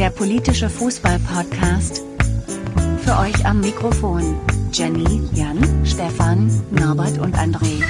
der 0.00 0.08
politische 0.08 0.70
Fußball-Podcast. 0.70 2.00
Für 3.04 3.18
euch 3.18 3.44
am 3.44 3.60
Mikrofon 3.60 4.40
Jenny, 4.72 5.28
Jan, 5.34 5.58
Stefan, 5.84 6.50
Norbert 6.70 7.18
und 7.18 7.36
André. 7.36 7.84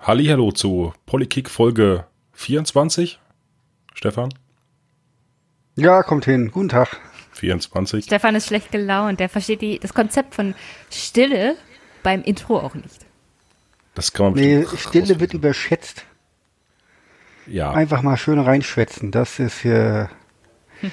Hallihallo 0.00 0.52
zu 0.52 0.94
Polykick 1.04 1.50
Folge 1.50 2.06
24. 2.32 3.20
Stefan? 3.92 4.30
Ja, 5.78 6.02
kommt 6.02 6.24
hin. 6.24 6.50
Guten 6.50 6.70
Tag. 6.70 6.98
24. 7.34 8.04
Stefan 8.04 8.34
ist 8.34 8.48
schlecht 8.48 8.72
gelaunt. 8.72 9.20
Der 9.20 9.28
versteht 9.28 9.62
die, 9.62 9.78
das 9.78 9.94
Konzept 9.94 10.34
von 10.34 10.56
Stille 10.90 11.54
beim 12.02 12.22
Intro 12.22 12.58
auch 12.58 12.74
nicht. 12.74 13.06
Das 13.94 14.12
kann 14.12 14.32
man 14.32 14.34
Nee, 14.34 14.66
Stille 14.76 15.20
wird 15.20 15.34
überschätzt. 15.34 16.04
Ja, 17.46 17.70
Einfach 17.70 18.02
mal 18.02 18.16
schön 18.16 18.40
reinschwätzen. 18.40 19.12
Das 19.12 19.38
ist 19.38 19.64
äh, 19.64 20.08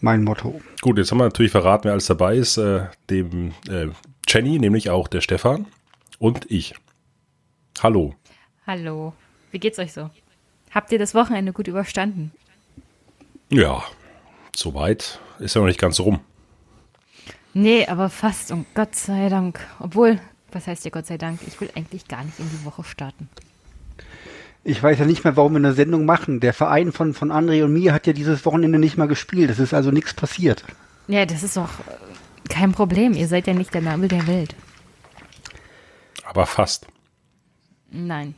mein 0.00 0.22
Motto. 0.22 0.60
gut, 0.80 0.98
jetzt 0.98 1.10
haben 1.10 1.18
wir 1.18 1.24
natürlich 1.24 1.50
verraten, 1.50 1.84
wer 1.84 1.92
alles 1.92 2.06
dabei 2.06 2.36
ist. 2.36 2.58
Äh, 2.58 2.86
dem 3.10 3.52
äh, 3.68 3.88
Jenny, 4.28 4.60
nämlich 4.60 4.90
auch 4.90 5.08
der 5.08 5.22
Stefan 5.22 5.66
und 6.20 6.48
ich. 6.48 6.76
Hallo. 7.82 8.14
Hallo. 8.64 9.12
Wie 9.50 9.58
geht's 9.58 9.80
euch 9.80 9.92
so? 9.92 10.08
Habt 10.70 10.92
ihr 10.92 11.00
das 11.00 11.16
Wochenende 11.16 11.52
gut 11.52 11.66
überstanden? 11.66 12.30
Ja, 13.52 13.84
soweit 14.56 15.20
ist 15.38 15.54
ja 15.54 15.60
noch 15.60 15.68
nicht 15.68 15.78
ganz 15.78 16.00
rum. 16.00 16.20
Nee, 17.52 17.86
aber 17.86 18.08
fast. 18.08 18.50
Und 18.50 18.66
Gott 18.74 18.94
sei 18.96 19.28
Dank. 19.28 19.60
Obwohl, 19.78 20.18
was 20.52 20.66
heißt 20.66 20.84
hier 20.84 20.90
Gott 20.90 21.04
sei 21.04 21.18
Dank? 21.18 21.38
Ich 21.46 21.60
will 21.60 21.68
eigentlich 21.74 22.08
gar 22.08 22.24
nicht 22.24 22.38
in 22.38 22.48
die 22.48 22.64
Woche 22.64 22.82
starten. 22.82 23.28
Ich 24.64 24.82
weiß 24.82 25.00
ja 25.00 25.04
nicht 25.04 25.24
mehr, 25.24 25.36
warum 25.36 25.52
wir 25.52 25.58
eine 25.58 25.74
Sendung 25.74 26.06
machen. 26.06 26.40
Der 26.40 26.54
Verein 26.54 26.92
von, 26.92 27.12
von 27.12 27.30
André 27.30 27.62
und 27.62 27.74
mir 27.74 27.92
hat 27.92 28.06
ja 28.06 28.14
dieses 28.14 28.46
Wochenende 28.46 28.78
nicht 28.78 28.96
mal 28.96 29.08
gespielt. 29.08 29.50
Es 29.50 29.58
ist 29.58 29.74
also 29.74 29.90
nichts 29.90 30.14
passiert. 30.14 30.64
Ja, 31.06 31.26
das 31.26 31.42
ist 31.42 31.58
doch 31.58 31.80
äh, 31.80 32.48
kein 32.48 32.72
Problem. 32.72 33.12
Ihr 33.12 33.28
seid 33.28 33.46
ja 33.46 33.52
nicht 33.52 33.74
der 33.74 33.82
Nabel 33.82 34.08
der 34.08 34.26
Welt. 34.26 34.54
Aber 36.24 36.46
fast. 36.46 36.86
Nein. 37.90 38.34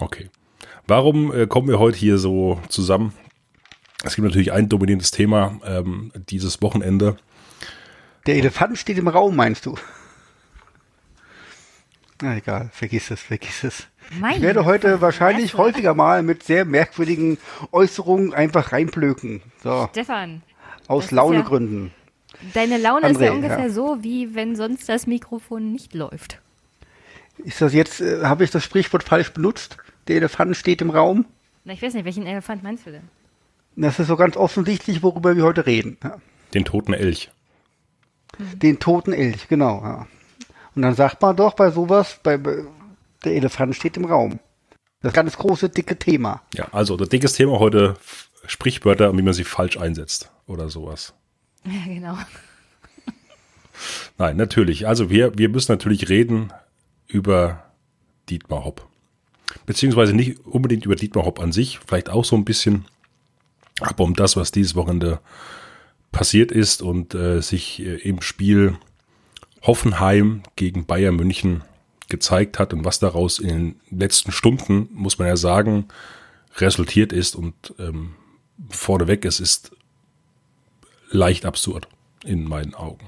Okay. 0.00 0.28
Warum 0.86 1.32
äh, 1.32 1.46
kommen 1.46 1.68
wir 1.68 1.78
heute 1.78 1.96
hier 1.96 2.18
so 2.18 2.60
zusammen? 2.68 3.14
Es 4.04 4.14
gibt 4.14 4.26
natürlich 4.26 4.52
ein 4.52 4.68
dominantes 4.68 5.10
Thema 5.10 5.60
ähm, 5.64 6.12
dieses 6.28 6.62
Wochenende. 6.62 7.16
Der 8.26 8.36
Elefant 8.36 8.78
steht 8.78 8.98
im 8.98 9.08
Raum, 9.08 9.34
meinst 9.34 9.66
du? 9.66 9.76
Na 12.22 12.36
egal, 12.36 12.70
vergiss 12.72 13.10
es, 13.10 13.20
vergiss 13.20 13.64
es. 13.64 13.86
Mein 14.18 14.36
Ich 14.36 14.42
werde 14.42 14.64
heute 14.64 15.00
wahrscheinlich 15.00 15.52
du? 15.52 15.58
häufiger 15.58 15.94
mal 15.94 16.22
mit 16.22 16.42
sehr 16.42 16.64
merkwürdigen 16.64 17.38
Äußerungen 17.72 18.34
einfach 18.34 18.72
reinplöken. 18.72 19.42
So, 19.62 19.88
Stefan, 19.90 20.42
aus 20.88 21.06
ist 21.06 21.10
Launegründen. 21.12 21.92
deine 22.54 22.78
Laune 22.78 23.08
ist 23.10 23.18
André, 23.18 23.26
ja 23.26 23.32
ungefähr 23.32 23.66
ja. 23.66 23.70
so, 23.70 23.98
wie 24.02 24.34
wenn 24.34 24.56
sonst 24.56 24.88
das 24.88 25.06
Mikrofon 25.06 25.70
nicht 25.72 25.94
läuft. 25.94 26.40
Ist 27.38 27.60
das 27.60 27.72
jetzt, 27.72 28.00
äh, 28.00 28.22
habe 28.24 28.44
ich 28.44 28.50
das 28.50 28.64
Sprichwort 28.64 29.04
falsch 29.04 29.32
benutzt? 29.32 29.76
Der 30.08 30.16
Elefant 30.16 30.56
steht 30.56 30.80
im 30.80 30.90
Raum? 30.90 31.24
Na, 31.64 31.72
ich 31.72 31.82
weiß 31.82 31.94
nicht, 31.94 32.04
welchen 32.04 32.26
Elefant 32.26 32.62
meinst 32.62 32.86
du 32.86 32.90
denn? 32.90 33.08
Das 33.80 33.98
ist 34.00 34.08
so 34.08 34.16
ganz 34.16 34.36
offensichtlich, 34.36 35.02
worüber 35.02 35.36
wir 35.36 35.44
heute 35.44 35.64
reden. 35.64 35.98
Ja. 36.02 36.18
Den 36.52 36.64
toten 36.64 36.94
Elch. 36.94 37.30
Den 38.38 38.80
toten 38.80 39.12
Elch, 39.12 39.48
genau. 39.48 39.80
Ja. 39.82 40.06
Und 40.74 40.82
dann 40.82 40.94
sagt 40.94 41.22
man 41.22 41.36
doch 41.36 41.54
bei 41.54 41.70
sowas, 41.70 42.18
bei, 42.22 42.36
bei 42.36 42.64
der 43.24 43.34
Elefant 43.34 43.76
steht 43.76 43.96
im 43.96 44.04
Raum. 44.04 44.40
Das 45.00 45.12
ganz 45.12 45.36
große, 45.36 45.68
dicke 45.68 45.96
Thema. 45.96 46.42
Ja, 46.54 46.68
also 46.72 46.96
das 46.96 47.08
dickes 47.08 47.34
Thema 47.34 47.60
heute 47.60 47.94
Sprichwörter 48.46 49.10
und 49.10 49.18
wie 49.18 49.22
man 49.22 49.32
sie 49.32 49.44
falsch 49.44 49.76
einsetzt 49.78 50.30
oder 50.46 50.68
sowas. 50.68 51.14
Ja, 51.64 51.84
genau. 51.86 52.18
Nein, 54.16 54.36
natürlich. 54.36 54.86
Also 54.86 55.10
wir, 55.10 55.36
wir 55.36 55.48
müssen 55.48 55.70
natürlich 55.72 56.08
reden 56.08 56.52
über 57.06 57.64
Dietmar 58.30 58.64
Hopp. 58.64 58.86
Beziehungsweise 59.66 60.14
nicht 60.14 60.46
unbedingt 60.46 60.86
über 60.86 60.96
Dietmar 60.96 61.24
Hopp 61.26 61.40
an 61.40 61.52
sich, 61.52 61.78
vielleicht 61.86 62.08
auch 62.08 62.24
so 62.24 62.36
ein 62.36 62.44
bisschen, 62.44 62.86
aber 63.80 64.04
um 64.04 64.14
das, 64.14 64.36
was 64.36 64.50
dieses 64.50 64.74
Wochenende 64.74 65.20
passiert 66.12 66.52
ist 66.52 66.82
und 66.82 67.14
äh, 67.14 67.40
sich 67.40 67.80
äh, 67.80 67.96
im 67.96 68.22
Spiel 68.22 68.76
Hoffenheim 69.62 70.42
gegen 70.56 70.86
Bayern 70.86 71.16
München 71.16 71.62
gezeigt 72.08 72.58
hat 72.58 72.72
und 72.72 72.84
was 72.84 72.98
daraus 72.98 73.38
in 73.38 73.48
den 73.48 73.80
letzten 73.90 74.32
Stunden, 74.32 74.88
muss 74.92 75.18
man 75.18 75.28
ja 75.28 75.36
sagen, 75.36 75.88
resultiert 76.56 77.12
ist 77.12 77.36
und 77.36 77.74
ähm, 77.78 78.14
vorneweg, 78.70 79.24
es 79.24 79.40
ist 79.40 79.72
leicht 81.10 81.44
absurd 81.44 81.88
in 82.24 82.44
meinen 82.44 82.74
Augen. 82.74 83.06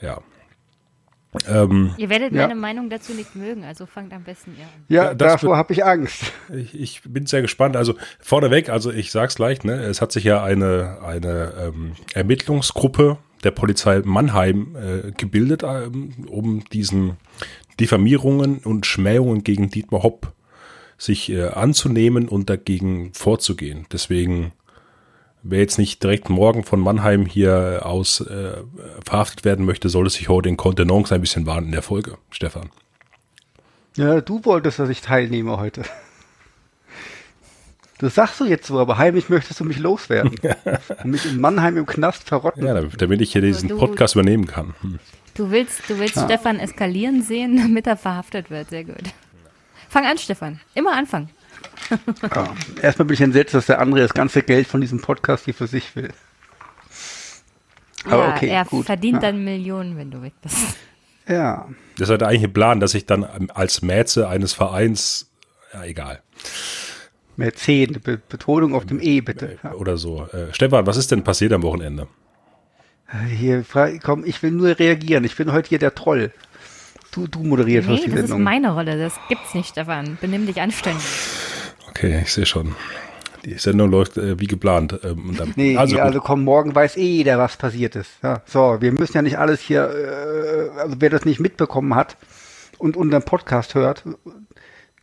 Ja. 0.00 0.20
Ähm, 1.48 1.94
Ihr 1.96 2.10
werdet 2.10 2.32
Ja. 2.34 2.42
meine 2.42 2.54
Meinung 2.60 2.90
dazu 2.90 3.12
nicht 3.14 3.34
mögen, 3.34 3.64
also 3.64 3.86
fangt 3.86 4.12
am 4.12 4.22
besten 4.22 4.54
ihr 4.58 4.64
an. 4.64 4.70
Ja, 4.88 5.04
Ja, 5.04 5.14
das 5.14 5.32
davor 5.40 5.56
habe 5.56 5.72
ich 5.72 5.84
Angst. 5.84 6.32
ich, 6.54 6.78
ich 6.78 7.02
bin 7.04 7.24
sehr 7.26 7.40
gespannt. 7.42 7.74
Also 7.76 7.94
vorneweg, 8.20 8.68
also 8.68 8.92
ich 8.92 9.10
sag's 9.10 9.36
gleich, 9.36 9.64
ne, 9.64 9.74
es 9.82 10.02
hat 10.02 10.12
sich 10.12 10.24
ja 10.24 10.42
eine, 10.44 10.98
eine 11.02 11.52
ähm, 11.58 11.92
Ermittlungsgruppe 12.14 13.16
der 13.44 13.50
Polizei 13.50 14.02
Mannheim 14.04 14.76
äh, 14.76 15.12
gebildet, 15.12 15.62
ähm, 15.64 16.26
um 16.28 16.64
diesen 16.72 17.16
Diffamierungen 17.80 18.58
und 18.58 18.84
Schmähungen 18.86 19.42
gegen 19.42 19.70
Dietmar 19.70 20.02
Hopp 20.02 20.32
sich 20.98 21.30
äh, 21.32 21.46
anzunehmen 21.48 22.28
und 22.28 22.50
dagegen 22.50 23.12
vorzugehen. 23.14 23.86
Deswegen, 23.90 24.52
wer 25.42 25.60
jetzt 25.60 25.78
nicht 25.78 26.02
direkt 26.02 26.28
morgen 26.30 26.64
von 26.64 26.80
Mannheim 26.80 27.26
hier 27.26 27.82
aus 27.84 28.20
äh, 28.20 28.62
verhaftet 29.04 29.44
werden 29.44 29.64
möchte, 29.64 29.88
sollte 29.88 30.10
sich 30.10 30.28
heute 30.28 30.48
in 30.48 30.56
Kontenance 30.56 31.14
ein 31.14 31.20
bisschen 31.20 31.46
warnen 31.46 31.66
in 31.66 31.72
der 31.72 31.82
Folge, 31.82 32.18
Stefan. 32.30 32.70
Ja, 33.96 34.20
du 34.20 34.44
wolltest, 34.44 34.78
dass 34.78 34.88
ich 34.88 35.02
teilnehme 35.02 35.58
heute. 35.58 35.82
Das 37.98 38.16
sagst 38.16 38.40
du 38.40 38.46
jetzt 38.46 38.66
so, 38.66 38.80
aber 38.80 38.98
heimlich 38.98 39.28
möchtest 39.28 39.60
du 39.60 39.64
mich 39.64 39.78
loswerden. 39.78 40.32
Und 40.32 41.04
mich 41.04 41.24
in 41.24 41.40
Mannheim 41.40 41.76
im 41.76 41.86
Knast 41.86 42.24
verrotten. 42.28 42.66
Ja, 42.66 42.80
damit 42.80 43.20
ich 43.20 43.32
hier 43.32 43.42
diesen 43.42 43.68
du- 43.68 43.78
Podcast 43.78 44.14
übernehmen 44.16 44.46
kann. 44.46 44.74
Hm. 44.80 44.98
Du 45.34 45.50
willst, 45.50 45.88
du 45.88 45.98
willst 45.98 46.18
Stefan 46.18 46.58
eskalieren 46.58 47.22
sehen, 47.22 47.56
damit 47.62 47.86
er 47.86 47.96
verhaftet 47.96 48.50
wird. 48.50 48.70
Sehr 48.70 48.84
gut. 48.84 49.02
Fang 49.88 50.04
an, 50.04 50.18
Stefan. 50.18 50.60
Immer 50.74 50.94
anfangen. 50.96 51.30
Ja. 52.34 52.54
Erstmal 52.80 53.06
bin 53.06 53.14
ich 53.14 53.20
entsetzt, 53.20 53.54
dass 53.54 53.66
der 53.66 53.80
andere 53.80 54.00
das 54.00 54.14
ganze 54.14 54.42
Geld 54.42 54.66
von 54.66 54.80
diesem 54.80 55.00
Podcast 55.00 55.44
hier 55.44 55.54
für 55.54 55.66
sich 55.66 55.94
will. 55.96 56.10
Aber 58.04 58.28
ja, 58.28 58.34
okay, 58.34 58.48
er 58.48 58.64
gut. 58.64 58.86
verdient 58.86 59.14
ja. 59.22 59.30
dann 59.30 59.44
Millionen, 59.44 59.96
wenn 59.96 60.10
du 60.10 60.22
weg 60.22 60.32
bist. 60.42 60.56
Ja. 61.28 61.68
Das 61.98 62.08
war 62.08 62.18
der 62.18 62.28
eigentliche 62.28 62.52
Plan, 62.52 62.80
dass 62.80 62.94
ich 62.94 63.06
dann 63.06 63.24
als 63.50 63.82
Mäze 63.82 64.28
eines 64.28 64.52
Vereins, 64.54 65.30
ja 65.72 65.84
egal, 65.84 66.20
Mäzen, 67.36 68.00
Be 68.02 68.18
Betonung 68.28 68.74
auf 68.74 68.84
dem 68.86 69.00
E, 69.00 69.20
bitte. 69.20 69.58
Ja. 69.62 69.72
oder 69.74 69.96
so. 69.96 70.26
Äh, 70.32 70.52
Stefan, 70.52 70.86
was 70.86 70.96
ist 70.96 71.10
denn 71.12 71.22
passiert 71.24 71.52
am 71.52 71.62
Wochenende? 71.62 72.08
Hier, 73.28 73.64
fra- 73.64 73.96
komm, 73.98 74.24
ich 74.24 74.42
will 74.42 74.50
nur 74.50 74.78
reagieren. 74.78 75.22
Ich 75.24 75.36
bin 75.36 75.52
heute 75.52 75.68
hier 75.68 75.78
der 75.78 75.94
Troll. 75.94 76.32
Du, 77.12 77.26
du 77.26 77.40
moderierst 77.44 77.88
Nee, 77.88 77.96
die 77.96 78.02
das 78.10 78.14
ist 78.14 78.20
Sendung. 78.28 78.42
meine 78.42 78.72
Rolle. 78.72 78.98
Das 78.98 79.14
gibt's 79.28 79.52
nicht, 79.54 79.68
Stefan. 79.68 80.16
Benimm 80.20 80.46
dich 80.46 80.60
anständig. 80.60 81.04
Okay, 81.94 82.20
ich 82.22 82.32
sehe 82.32 82.46
schon. 82.46 82.74
Die 83.44 83.58
Sendung 83.58 83.90
läuft 83.90 84.16
äh, 84.16 84.40
wie 84.40 84.46
geplant. 84.46 84.98
Ähm, 85.04 85.28
und 85.28 85.40
dann, 85.40 85.52
Nee, 85.56 85.76
also, 85.76 85.98
also, 85.98 86.20
komm, 86.20 86.42
morgen 86.42 86.74
weiß 86.74 86.96
eh 86.96 87.16
jeder, 87.16 87.38
was 87.38 87.58
passiert 87.58 87.96
ist. 87.96 88.10
Ja, 88.22 88.40
so, 88.46 88.78
wir 88.80 88.92
müssen 88.92 89.14
ja 89.14 89.20
nicht 89.20 89.38
alles 89.38 89.60
hier, 89.60 89.90
äh, 89.90 90.78
also 90.80 90.96
wer 91.00 91.10
das 91.10 91.26
nicht 91.26 91.38
mitbekommen 91.38 91.94
hat 91.94 92.16
und 92.78 92.96
unseren 92.96 93.22
Podcast 93.24 93.74
hört, 93.74 94.04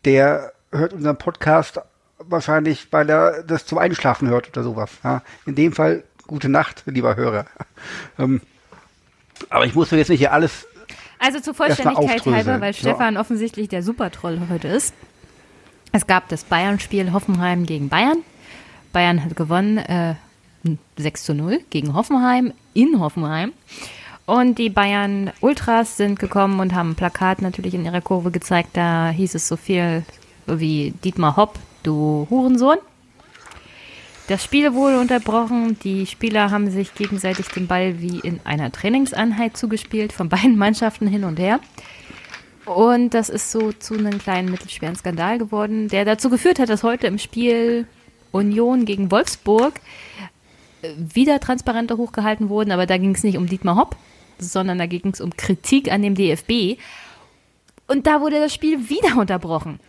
der 0.04 0.52
hört 0.72 0.94
unseren 0.94 1.18
Podcast 1.18 1.80
wahrscheinlich, 2.18 2.88
weil 2.92 3.10
er 3.10 3.44
das 3.44 3.68
zum 3.68 3.78
Einschlafen 3.78 4.30
hört 4.30 4.50
oder 4.50 4.64
sowas. 4.64 4.90
Ja. 5.04 5.22
In 5.46 5.54
dem 5.54 5.74
Fall, 5.74 6.04
gute 6.26 6.50
Nacht, 6.50 6.84
lieber 6.88 7.16
Hörer. 7.16 7.46
Ähm, 8.18 8.42
aber 9.50 9.66
ich 9.66 9.76
muss 9.76 9.92
mir 9.92 10.00
jetzt 10.00 10.10
nicht 10.10 10.20
hier 10.20 10.34
alles, 10.34 10.68
Also 11.20 11.40
zur 11.40 11.54
Vollständigkeit 11.54 12.26
halber, 12.26 12.60
weil. 12.62 12.74
Stefan 12.74 13.16
offensichtlich 13.18 13.70
der 13.70 13.84
Supertroll 13.84 14.40
heute 14.50 14.68
ist. 14.70 14.94
Es 15.92 16.06
gab 16.06 16.30
das 16.30 16.44
Bayern-Spiel 16.44 17.14
Hoffenheim 17.14 17.66
gegen 17.66 17.90
Bayern. 17.90 18.20
Bayern 18.94 19.24
hat 19.24 19.36
gewonnen 19.36 19.78
äh, 19.78 20.16
6 20.98 21.24
zu 21.24 21.34
0 21.34 21.62
gegen 21.70 21.94
Hoffenheim 21.94 22.54
in 22.74 23.00
Hoffenheim. 23.00 23.54
Und 24.26 24.60
die 24.60 24.70
Bayern 24.70 25.32
Ultras 25.42 25.98
sind 25.98 26.20
gekommen 26.20 26.60
und 26.60 26.76
haben 26.76 26.92
ein 26.92 26.96
Plakat 26.96 27.42
natürlich 27.42 27.74
in 27.74 27.86
ihrer 27.86 28.02
Kurve 28.02 28.30
gezeigt. 28.30 28.70
Da 28.74 29.10
hieß 29.10 29.34
es 29.34 29.48
so 29.48 29.56
viel 29.56 30.04
wie 30.46 30.94
Dietmar 31.04 31.36
Hopp, 31.36 31.58
du 31.82 32.28
Hurensohn. 32.30 32.78
Das 34.28 34.44
Spiel 34.44 34.76
wurde 34.76 35.00
unterbrochen. 35.00 35.80
Die 35.84 36.06
Spieler 36.06 36.52
haben 36.52 36.70
sich 36.70 36.94
gegenseitig 36.94 37.48
den 37.48 37.66
Ball 37.66 38.00
wie 38.00 38.20
in 38.20 38.40
einer 38.44 38.72
Trainingseinheit 38.72 39.58
zugespielt, 39.58 40.14
von 40.14 40.30
beiden 40.30 40.56
Mannschaften 40.60 41.08
hin 41.08 41.24
und 41.24 41.40
her. 41.40 41.60
Und 42.70 43.16
das 43.16 43.30
ist 43.30 43.50
so 43.50 43.72
zu 43.72 43.96
einem 43.96 44.20
kleinen 44.20 44.52
mittelschweren 44.52 44.96
Skandal 44.96 45.40
geworden, 45.40 45.88
der 45.88 46.06
dazu 46.06 46.30
geführt 46.30 46.60
hat, 46.60 46.70
dass 46.70 46.84
heute 46.84 47.08
im 47.08 47.18
Spiel 47.18 47.88
Union 48.32 48.86
gegen 48.86 49.10
Wolfsburg 49.10 49.82
äh, 50.84 50.92
wieder 50.96 51.40
Transparente 51.40 51.98
hochgehalten 51.98 52.48
wurden, 52.48 52.72
aber 52.72 52.86
da 52.86 53.00
ging 53.00 53.16
es 53.16 53.24
nicht 53.24 53.40
um 53.40 53.48
Dietmar 53.48 53.76
Hopp, 53.76 53.96
sondern 54.38 54.78
da 54.78 54.86
ging 54.86 55.02
es 55.12 55.20
um 55.20 55.36
Kritik 55.36 55.92
an 55.92 56.04
dem 56.04 56.14
DFB. 56.14 56.80
Und 57.88 58.06
da 58.06 58.22
wurde 58.22 58.40
das 58.40 58.54
Spiel 58.54 58.88
wieder 58.88 59.18
unterbrochen. 59.18 59.80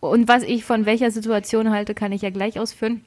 Und 0.00 0.28
was 0.28 0.42
ich 0.42 0.66
von 0.66 0.84
welcher 0.84 1.10
Situation 1.10 1.70
halte, 1.70 1.94
kann 1.94 2.12
ich 2.12 2.20
ja 2.20 2.28
gleich 2.28 2.60
ausführen. 2.60 3.06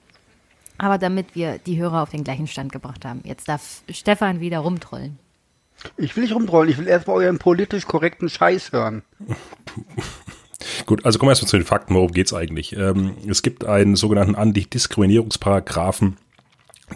Aber 0.79 0.97
damit 0.97 1.35
wir 1.35 1.59
die 1.59 1.77
Hörer 1.77 2.01
auf 2.01 2.09
den 2.09 2.23
gleichen 2.23 2.47
Stand 2.47 2.71
gebracht 2.71 3.05
haben, 3.05 3.21
jetzt 3.23 3.47
darf 3.47 3.83
Stefan 3.87 4.39
wieder 4.39 4.59
rumtrollen. 4.59 5.19
Ich 5.97 6.15
will 6.15 6.23
nicht 6.23 6.33
rumtrollen, 6.33 6.69
ich 6.69 6.77
will 6.77 6.87
erstmal 6.87 7.17
euren 7.17 7.39
politisch 7.39 7.85
korrekten 7.85 8.29
Scheiß 8.29 8.71
hören. 8.71 9.03
Gut, 10.85 11.05
also 11.05 11.19
kommen 11.19 11.27
wir 11.27 11.31
erstmal 11.31 11.49
zu 11.49 11.57
den 11.57 11.65
Fakten, 11.65 11.93
worum 11.93 12.11
geht 12.11 12.27
es 12.27 12.33
eigentlich? 12.33 12.75
Ähm, 12.75 13.15
es 13.27 13.41
gibt 13.41 13.65
einen 13.65 13.95
sogenannten 13.95 14.35
Antidiskriminierungsparagraphen 14.35 16.17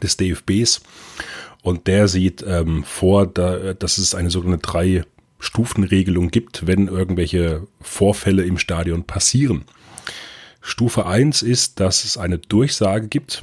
des 0.02 0.18
DFBs 0.18 0.82
und 1.64 1.88
der 1.88 2.08
sieht 2.08 2.44
ähm, 2.48 2.84
vor, 2.84 3.28
da, 3.28 3.74
dass 3.74 3.98
es 3.98 4.16
eine 4.16 4.30
sogenannte 4.30 4.68
Drei-Stufen-Regelung 4.68 6.30
gibt, 6.30 6.66
wenn 6.68 6.88
irgendwelche 6.88 7.68
Vorfälle 7.82 8.44
im 8.44 8.58
Stadion 8.58 9.04
passieren. 9.04 9.66
Stufe 10.62 11.06
1 11.06 11.42
ist, 11.42 11.80
dass 11.80 12.04
es 12.04 12.18
eine 12.18 12.38
Durchsage 12.38 13.08
gibt, 13.08 13.42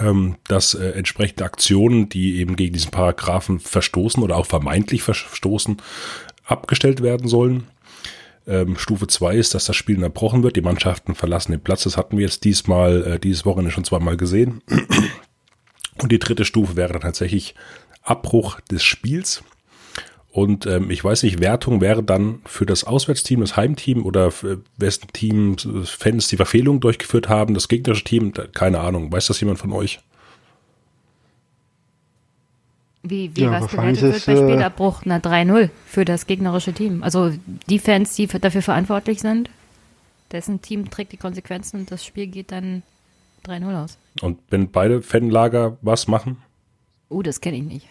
ähm, 0.00 0.36
dass 0.48 0.74
äh, 0.74 0.90
entsprechende 0.90 1.44
Aktionen, 1.44 2.08
die 2.08 2.38
eben 2.38 2.56
gegen 2.56 2.72
diesen 2.72 2.90
Paragraphen 2.90 3.60
verstoßen 3.60 4.22
oder 4.22 4.36
auch 4.36 4.46
vermeintlich 4.46 5.02
verstoßen, 5.02 5.76
abgestellt 6.44 7.02
werden 7.02 7.28
sollen. 7.28 7.68
Ähm, 8.46 8.76
Stufe 8.78 9.06
2 9.06 9.36
ist, 9.36 9.54
dass 9.54 9.66
das 9.66 9.76
Spiel 9.76 9.96
unterbrochen 9.96 10.42
wird. 10.42 10.56
Die 10.56 10.62
Mannschaften 10.62 11.14
verlassen 11.14 11.52
den 11.52 11.60
Platz. 11.60 11.84
Das 11.84 11.96
hatten 11.96 12.16
wir 12.16 12.24
jetzt 12.24 12.44
diesmal, 12.44 13.06
äh, 13.06 13.18
dieses 13.20 13.44
Wochenende 13.44 13.70
schon 13.70 13.84
zweimal 13.84 14.16
gesehen. 14.16 14.62
Und 16.00 16.12
die 16.12 16.18
dritte 16.18 16.44
Stufe 16.44 16.76
wäre 16.76 16.92
dann 16.92 17.02
tatsächlich 17.02 17.54
Abbruch 18.02 18.60
des 18.60 18.84
Spiels. 18.84 19.42
Und 20.30 20.66
ähm, 20.66 20.90
ich 20.90 21.02
weiß 21.02 21.22
nicht, 21.22 21.40
Wertung 21.40 21.80
wäre 21.80 22.02
dann 22.02 22.40
für 22.44 22.66
das 22.66 22.84
Auswärtsteam, 22.84 23.40
das 23.40 23.56
Heimteam 23.56 24.04
oder 24.04 24.30
für 24.30 24.60
wessen 24.76 25.08
Team 25.12 25.56
Fans 25.84 26.28
die 26.28 26.36
Verfehlung 26.36 26.80
durchgeführt 26.80 27.28
haben, 27.28 27.54
das 27.54 27.68
gegnerische 27.68 28.04
Team, 28.04 28.32
keine 28.52 28.80
Ahnung. 28.80 29.10
Weiß 29.10 29.26
das 29.26 29.40
jemand 29.40 29.58
von 29.58 29.72
euch? 29.72 30.00
Wie, 33.02 33.34
wie 33.34 33.42
ja, 33.42 33.52
was 33.52 33.68
bewertet 33.68 34.02
wird 34.02 34.26
bei 34.26 34.32
äh, 34.32 34.36
Spielabbruch? 34.36 35.02
Na, 35.04 35.16
3-0 35.16 35.70
für 35.86 36.04
das 36.04 36.26
gegnerische 36.26 36.72
Team. 36.72 37.02
Also 37.02 37.32
die 37.68 37.78
Fans, 37.78 38.14
die 38.14 38.26
dafür 38.26 38.62
verantwortlich 38.62 39.20
sind, 39.20 39.48
dessen 40.30 40.60
Team 40.60 40.90
trägt 40.90 41.12
die 41.12 41.16
Konsequenzen 41.16 41.80
und 41.80 41.90
das 41.90 42.04
Spiel 42.04 42.26
geht 42.26 42.52
dann 42.52 42.82
3-0 43.46 43.84
aus. 43.84 43.98
Und 44.20 44.38
wenn 44.50 44.70
beide 44.70 45.00
Fanlager 45.00 45.78
was 45.80 46.06
machen? 46.06 46.36
Oh, 47.08 47.22
das 47.22 47.40
kenne 47.40 47.56
ich 47.56 47.62
nicht. 47.62 47.88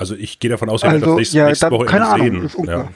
Also 0.00 0.14
ich 0.14 0.38
gehe 0.38 0.48
davon 0.48 0.70
aus, 0.70 0.82
wir 0.82 0.88
also, 0.88 1.04
das 1.04 1.16
nächste, 1.16 1.36
ja, 1.36 1.46
nächste 1.48 1.70
Woche 1.70 1.84
keine 1.84 2.08
Ahnung, 2.08 2.48
sehen. 2.48 2.64
Ja. 2.64 2.88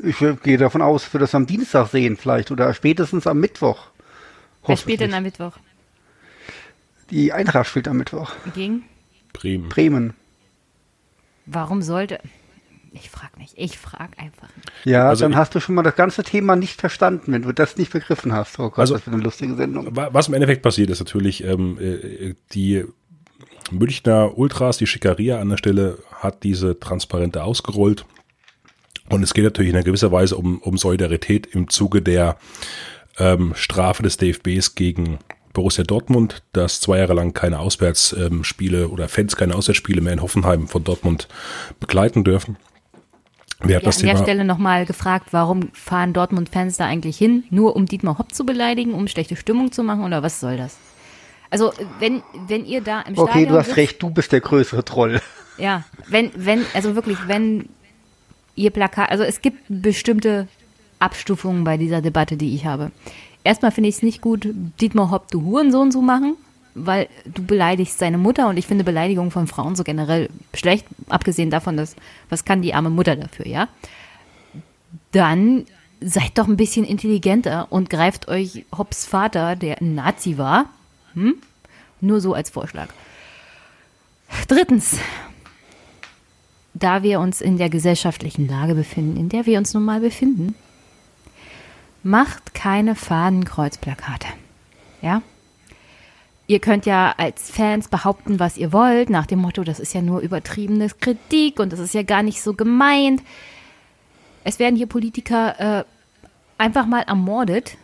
Ich 0.00 0.16
gehe 0.42 0.58
davon 0.58 0.82
aus, 0.82 1.10
wir 1.14 1.18
das 1.18 1.34
am 1.34 1.46
Dienstag 1.46 1.88
sehen 1.88 2.18
vielleicht 2.18 2.50
oder 2.50 2.74
spätestens 2.74 3.26
am 3.26 3.40
Mittwoch. 3.40 3.86
Wer 4.66 4.76
spielt 4.76 5.00
denn 5.00 5.14
am 5.14 5.22
Mittwoch? 5.22 5.52
Die 7.10 7.32
Eintracht 7.32 7.70
spielt 7.70 7.88
am 7.88 7.96
Mittwoch. 7.96 8.32
Gegen? 8.54 8.84
Bremen. 9.32 9.70
Bremen. 9.70 10.14
Warum 11.46 11.80
sollte... 11.80 12.20
Ich 12.92 13.08
frage 13.08 13.38
nicht. 13.38 13.54
Ich 13.56 13.78
frage 13.78 14.18
einfach 14.18 14.48
nicht. 14.56 14.70
Ja, 14.84 15.08
also 15.08 15.24
dann 15.24 15.36
hast 15.36 15.54
du 15.54 15.60
schon 15.60 15.74
mal 15.74 15.82
das 15.82 15.96
ganze 15.96 16.22
Thema 16.22 16.54
nicht 16.54 16.78
verstanden, 16.80 17.32
wenn 17.32 17.42
du 17.42 17.52
das 17.52 17.78
nicht 17.78 17.92
begriffen 17.92 18.34
hast. 18.34 18.58
Oh 18.58 18.68
Gott, 18.68 18.78
also, 18.78 18.94
das 18.94 19.06
wird 19.06 19.14
eine 19.14 19.22
lustige 19.22 19.54
Sendung. 19.54 19.88
Was 19.94 20.28
im 20.28 20.34
Endeffekt 20.34 20.62
passiert 20.62 20.90
ist 20.90 20.98
natürlich, 20.98 21.44
ähm, 21.44 21.78
äh, 21.80 22.34
die 22.52 22.84
Münchner 23.70 24.36
Ultras, 24.36 24.78
die 24.78 24.86
Schickeria 24.86 25.40
an 25.40 25.48
der 25.48 25.56
Stelle, 25.56 25.98
hat 26.12 26.42
diese 26.44 26.78
Transparente 26.78 27.42
ausgerollt. 27.42 28.04
Und 29.08 29.22
es 29.22 29.34
geht 29.34 29.44
natürlich 29.44 29.70
in 29.70 29.76
einer 29.76 29.84
gewisser 29.84 30.12
Weise 30.12 30.36
um, 30.36 30.58
um 30.58 30.76
Solidarität 30.76 31.46
im 31.46 31.68
Zuge 31.68 32.02
der 32.02 32.36
ähm, 33.18 33.52
Strafe 33.54 34.02
des 34.02 34.16
DFBs 34.16 34.74
gegen 34.74 35.18
Borussia 35.52 35.82
Dortmund, 35.82 36.42
dass 36.52 36.80
zwei 36.80 36.98
Jahre 36.98 37.14
lang 37.14 37.32
keine 37.32 37.58
Auswärtsspiele 37.58 38.84
ähm, 38.84 38.90
oder 38.90 39.08
Fans 39.08 39.34
keine 39.34 39.54
Auswärtsspiele 39.54 40.00
mehr 40.00 40.12
in 40.12 40.22
Hoffenheim 40.22 40.68
von 40.68 40.84
Dortmund 40.84 41.26
begleiten 41.80 42.22
dürfen. 42.22 42.56
Wir 43.60 43.76
haben 43.76 43.86
an 43.86 44.02
der 44.02 44.16
Stelle 44.18 44.44
nochmal 44.44 44.86
gefragt, 44.86 45.28
warum 45.32 45.70
fahren 45.72 46.12
Dortmund-Fans 46.12 46.76
da 46.76 46.84
eigentlich 46.84 47.18
hin? 47.18 47.42
Nur 47.50 47.74
um 47.74 47.86
Dietmar 47.86 48.18
Hopp 48.18 48.32
zu 48.32 48.46
beleidigen, 48.46 48.94
um 48.94 49.08
schlechte 49.08 49.34
Stimmung 49.34 49.72
zu 49.72 49.82
machen 49.82 50.04
oder 50.04 50.22
was 50.22 50.38
soll 50.38 50.56
das? 50.56 50.76
Also 51.50 51.72
wenn, 51.98 52.22
wenn 52.46 52.66
ihr 52.66 52.80
da 52.80 53.00
im 53.00 53.14
Stadion 53.14 53.28
Okay, 53.28 53.46
du 53.46 53.54
hast 53.56 53.66
sitzt, 53.66 53.76
recht, 53.76 54.02
du 54.02 54.10
bist 54.10 54.32
der 54.32 54.40
größere 54.40 54.84
Troll. 54.84 55.20
Ja, 55.56 55.84
wenn, 56.06 56.30
wenn, 56.36 56.64
also 56.74 56.94
wirklich, 56.94 57.18
wenn 57.26 57.68
ihr 58.54 58.70
Plakat, 58.70 59.10
also 59.10 59.24
es 59.24 59.40
gibt 59.40 59.62
bestimmte 59.68 60.46
Abstufungen 60.98 61.64
bei 61.64 61.76
dieser 61.76 62.02
Debatte, 62.02 62.36
die 62.36 62.54
ich 62.54 62.66
habe. 62.66 62.90
Erstmal 63.44 63.70
finde 63.70 63.88
ich 63.88 63.96
es 63.96 64.02
nicht 64.02 64.20
gut, 64.20 64.48
Dietmar 64.80 65.10
Hopp, 65.10 65.30
du 65.30 65.42
Hurensohn 65.42 65.90
zu 65.90 66.02
machen, 66.02 66.36
weil 66.74 67.08
du 67.24 67.42
beleidigst 67.42 67.98
seine 67.98 68.18
Mutter 68.18 68.48
und 68.48 68.56
ich 68.56 68.66
finde 68.66 68.84
Beleidigungen 68.84 69.30
von 69.30 69.46
Frauen 69.46 69.76
so 69.76 69.84
generell 69.84 70.28
schlecht, 70.54 70.86
abgesehen 71.08 71.50
davon, 71.50 71.76
dass, 71.76 71.96
was 72.28 72.44
kann 72.44 72.62
die 72.62 72.74
arme 72.74 72.90
Mutter 72.90 73.16
dafür, 73.16 73.46
ja? 73.46 73.68
Dann 75.12 75.64
seid 76.00 76.36
doch 76.36 76.46
ein 76.46 76.56
bisschen 76.56 76.84
intelligenter 76.84 77.66
und 77.70 77.90
greift 77.90 78.28
euch 78.28 78.64
Hopps 78.76 79.06
Vater, 79.06 79.56
der 79.56 79.80
ein 79.80 79.94
Nazi 79.94 80.38
war, 80.38 80.66
hm? 81.18 81.34
Nur 82.00 82.20
so 82.20 82.34
als 82.34 82.50
Vorschlag. 82.50 82.88
Drittens, 84.46 84.98
da 86.74 87.02
wir 87.02 87.20
uns 87.20 87.40
in 87.40 87.58
der 87.58 87.70
gesellschaftlichen 87.70 88.46
Lage 88.48 88.74
befinden, 88.74 89.16
in 89.16 89.28
der 89.28 89.46
wir 89.46 89.58
uns 89.58 89.74
nun 89.74 89.84
mal 89.84 90.00
befinden, 90.00 90.54
macht 92.02 92.54
keine 92.54 92.94
Fadenkreuzplakate. 92.94 94.28
Ja? 95.02 95.22
Ihr 96.46 96.60
könnt 96.60 96.86
ja 96.86 97.14
als 97.18 97.50
Fans 97.50 97.88
behaupten, 97.88 98.40
was 98.40 98.56
ihr 98.56 98.72
wollt, 98.72 99.10
nach 99.10 99.26
dem 99.26 99.40
Motto, 99.40 99.64
das 99.64 99.80
ist 99.80 99.92
ja 99.92 100.00
nur 100.00 100.20
übertriebene 100.20 100.88
Kritik 100.88 101.60
und 101.60 101.72
das 101.72 101.80
ist 101.80 101.94
ja 101.94 102.02
gar 102.02 102.22
nicht 102.22 102.40
so 102.40 102.54
gemeint. 102.54 103.22
Es 104.44 104.58
werden 104.58 104.76
hier 104.76 104.86
Politiker 104.86 105.80
äh, 105.80 105.84
einfach 106.56 106.86
mal 106.86 107.02
ermordet. 107.02 107.76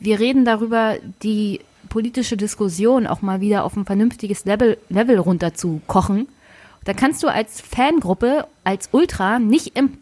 Wir 0.00 0.20
reden 0.20 0.44
darüber, 0.44 0.96
die 1.22 1.60
politische 1.88 2.36
Diskussion 2.36 3.06
auch 3.06 3.22
mal 3.22 3.40
wieder 3.40 3.64
auf 3.64 3.76
ein 3.76 3.84
vernünftiges 3.84 4.44
Level, 4.44 4.78
Level 4.88 5.18
runter 5.18 5.54
zu 5.54 5.80
kochen, 5.86 6.28
da 6.84 6.94
kannst 6.94 7.22
du 7.22 7.28
als 7.28 7.60
Fangruppe, 7.60 8.46
als 8.64 8.88
Ultra 8.92 9.38
nicht 9.38 9.76
im 9.76 9.98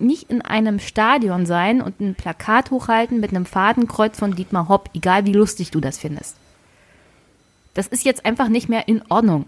nicht 0.00 0.30
in 0.30 0.40
einem 0.40 0.78
Stadion 0.78 1.44
sein 1.44 1.82
und 1.82 2.00
ein 2.00 2.14
Plakat 2.14 2.70
hochhalten 2.70 3.20
mit 3.20 3.30
einem 3.30 3.44
Fadenkreuz 3.44 4.18
von 4.18 4.34
Dietmar 4.34 4.68
Hopp, 4.68 4.88
egal 4.94 5.26
wie 5.26 5.34
lustig 5.34 5.70
du 5.70 5.80
das 5.80 5.98
findest. 5.98 6.36
Das 7.74 7.86
ist 7.86 8.04
jetzt 8.04 8.24
einfach 8.24 8.48
nicht 8.48 8.68
mehr 8.68 8.88
in 8.88 9.02
Ordnung. 9.10 9.44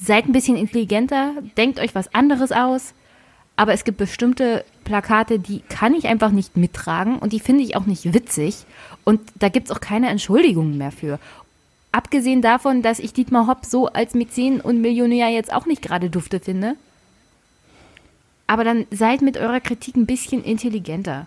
Seid 0.00 0.26
ein 0.26 0.32
bisschen 0.32 0.56
intelligenter, 0.56 1.32
denkt 1.56 1.80
euch 1.80 1.96
was 1.96 2.14
anderes 2.14 2.52
aus, 2.52 2.94
aber 3.56 3.72
es 3.72 3.82
gibt 3.82 3.98
bestimmte 3.98 4.64
Plakate, 4.84 5.40
die 5.40 5.62
kann 5.68 5.94
ich 5.94 6.06
einfach 6.06 6.30
nicht 6.30 6.56
mittragen 6.56 7.18
und 7.18 7.32
die 7.32 7.40
finde 7.40 7.64
ich 7.64 7.74
auch 7.76 7.86
nicht 7.86 8.14
witzig. 8.14 8.64
Und 9.08 9.22
da 9.36 9.48
gibt 9.48 9.70
es 9.70 9.74
auch 9.74 9.80
keine 9.80 10.10
Entschuldigungen 10.10 10.76
mehr 10.76 10.92
für. 10.92 11.18
Abgesehen 11.92 12.42
davon, 12.42 12.82
dass 12.82 12.98
ich 12.98 13.14
Dietmar 13.14 13.46
Hopp 13.46 13.64
so 13.64 13.86
als 13.86 14.12
Mäzen 14.12 14.60
und 14.60 14.82
Millionär 14.82 15.30
jetzt 15.30 15.50
auch 15.50 15.64
nicht 15.64 15.80
gerade 15.80 16.10
dufte 16.10 16.40
finde. 16.40 16.74
Aber 18.46 18.64
dann 18.64 18.84
seid 18.90 19.22
mit 19.22 19.38
eurer 19.38 19.60
Kritik 19.60 19.96
ein 19.96 20.04
bisschen 20.04 20.44
intelligenter. 20.44 21.26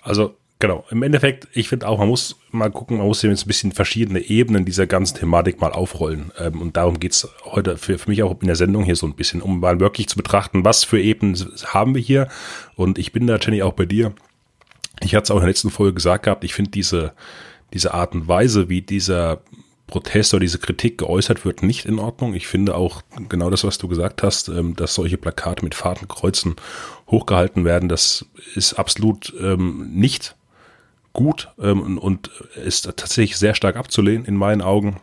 Also 0.00 0.34
Genau, 0.60 0.86
im 0.90 1.02
Endeffekt, 1.02 1.48
ich 1.52 1.68
finde 1.68 1.86
auch, 1.86 1.98
man 1.98 2.08
muss 2.08 2.36
mal 2.50 2.70
gucken, 2.70 2.96
man 2.96 3.06
muss 3.06 3.20
jetzt 3.20 3.44
ein 3.44 3.48
bisschen 3.48 3.72
verschiedene 3.72 4.20
Ebenen 4.20 4.64
dieser 4.64 4.86
ganzen 4.86 5.18
Thematik 5.18 5.60
mal 5.60 5.72
aufrollen. 5.72 6.32
Ähm, 6.38 6.62
und 6.62 6.78
darum 6.78 6.98
geht 6.98 7.12
es 7.12 7.28
heute 7.44 7.76
für, 7.76 7.98
für 7.98 8.08
mich 8.08 8.22
auch 8.22 8.40
in 8.40 8.46
der 8.46 8.56
Sendung 8.56 8.84
hier 8.84 8.96
so 8.96 9.06
ein 9.06 9.14
bisschen, 9.14 9.42
um 9.42 9.60
mal 9.60 9.78
wirklich 9.80 10.08
zu 10.08 10.16
betrachten, 10.16 10.64
was 10.64 10.82
für 10.82 10.98
Ebenen 10.98 11.36
haben 11.66 11.94
wir 11.94 12.00
hier. 12.00 12.28
Und 12.76 12.96
ich 12.96 13.12
bin 13.12 13.26
da, 13.26 13.36
Jenny, 13.36 13.62
auch 13.62 13.74
bei 13.74 13.84
dir. 13.84 14.14
Ich 15.04 15.14
hatte 15.14 15.24
es 15.24 15.30
auch 15.30 15.36
in 15.36 15.42
der 15.42 15.48
letzten 15.48 15.70
Folge 15.70 15.94
gesagt 15.94 16.24
gehabt, 16.24 16.44
ich 16.44 16.54
finde 16.54 16.70
diese, 16.70 17.12
diese 17.72 17.94
Art 17.94 18.14
und 18.14 18.26
Weise, 18.26 18.68
wie 18.68 18.82
dieser 18.82 19.42
Protest 19.86 20.32
oder 20.32 20.40
diese 20.40 20.58
Kritik 20.58 20.98
geäußert 20.98 21.44
wird, 21.44 21.62
nicht 21.62 21.84
in 21.84 21.98
Ordnung. 21.98 22.34
Ich 22.34 22.46
finde 22.46 22.74
auch 22.74 23.02
genau 23.28 23.50
das, 23.50 23.64
was 23.64 23.78
du 23.78 23.86
gesagt 23.86 24.22
hast, 24.22 24.48
ähm, 24.48 24.74
dass 24.76 24.94
solche 24.94 25.18
Plakate 25.18 25.62
mit 25.62 25.74
Fadenkreuzen 25.74 26.56
hochgehalten 27.08 27.64
werden, 27.64 27.88
das 27.88 28.24
ist 28.54 28.74
absolut 28.74 29.34
ähm, 29.38 29.90
nicht 29.92 30.36
gut 31.12 31.50
ähm, 31.60 31.98
und 31.98 32.30
ist 32.64 32.84
tatsächlich 32.84 33.36
sehr 33.36 33.54
stark 33.54 33.76
abzulehnen 33.76 34.24
in 34.24 34.36
meinen 34.36 34.62
Augen. 34.62 35.00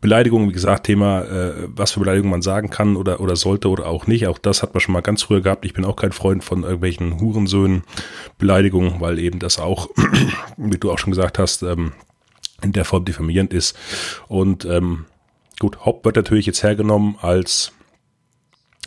Beleidigung, 0.00 0.48
wie 0.48 0.52
gesagt, 0.52 0.86
Thema, 0.86 1.22
äh, 1.22 1.68
was 1.68 1.92
für 1.92 2.00
Beleidigung 2.00 2.30
man 2.30 2.42
sagen 2.42 2.70
kann 2.70 2.96
oder, 2.96 3.20
oder 3.20 3.36
sollte 3.36 3.68
oder 3.68 3.86
auch 3.86 4.06
nicht. 4.06 4.26
Auch 4.26 4.38
das 4.38 4.62
hat 4.62 4.74
man 4.74 4.80
schon 4.80 4.92
mal 4.92 5.00
ganz 5.00 5.22
früher 5.22 5.40
gehabt. 5.40 5.64
Ich 5.64 5.74
bin 5.74 5.84
auch 5.84 5.96
kein 5.96 6.12
Freund 6.12 6.44
von 6.44 6.62
irgendwelchen 6.62 7.20
Hurensöhnen 7.20 7.82
Beleidigungen, 8.38 9.00
weil 9.00 9.18
eben 9.18 9.38
das 9.38 9.58
auch, 9.58 9.88
wie 10.56 10.78
du 10.78 10.90
auch 10.90 10.98
schon 10.98 11.12
gesagt 11.12 11.38
hast, 11.38 11.62
ähm, 11.62 11.92
in 12.62 12.72
der 12.72 12.84
Form 12.84 13.04
diffamierend 13.04 13.52
ist. 13.52 13.76
Und 14.28 14.64
ähm, 14.64 15.06
gut, 15.58 15.84
Hopp 15.84 16.04
wird 16.04 16.16
natürlich 16.16 16.46
jetzt 16.46 16.62
hergenommen 16.62 17.16
als, 17.20 17.72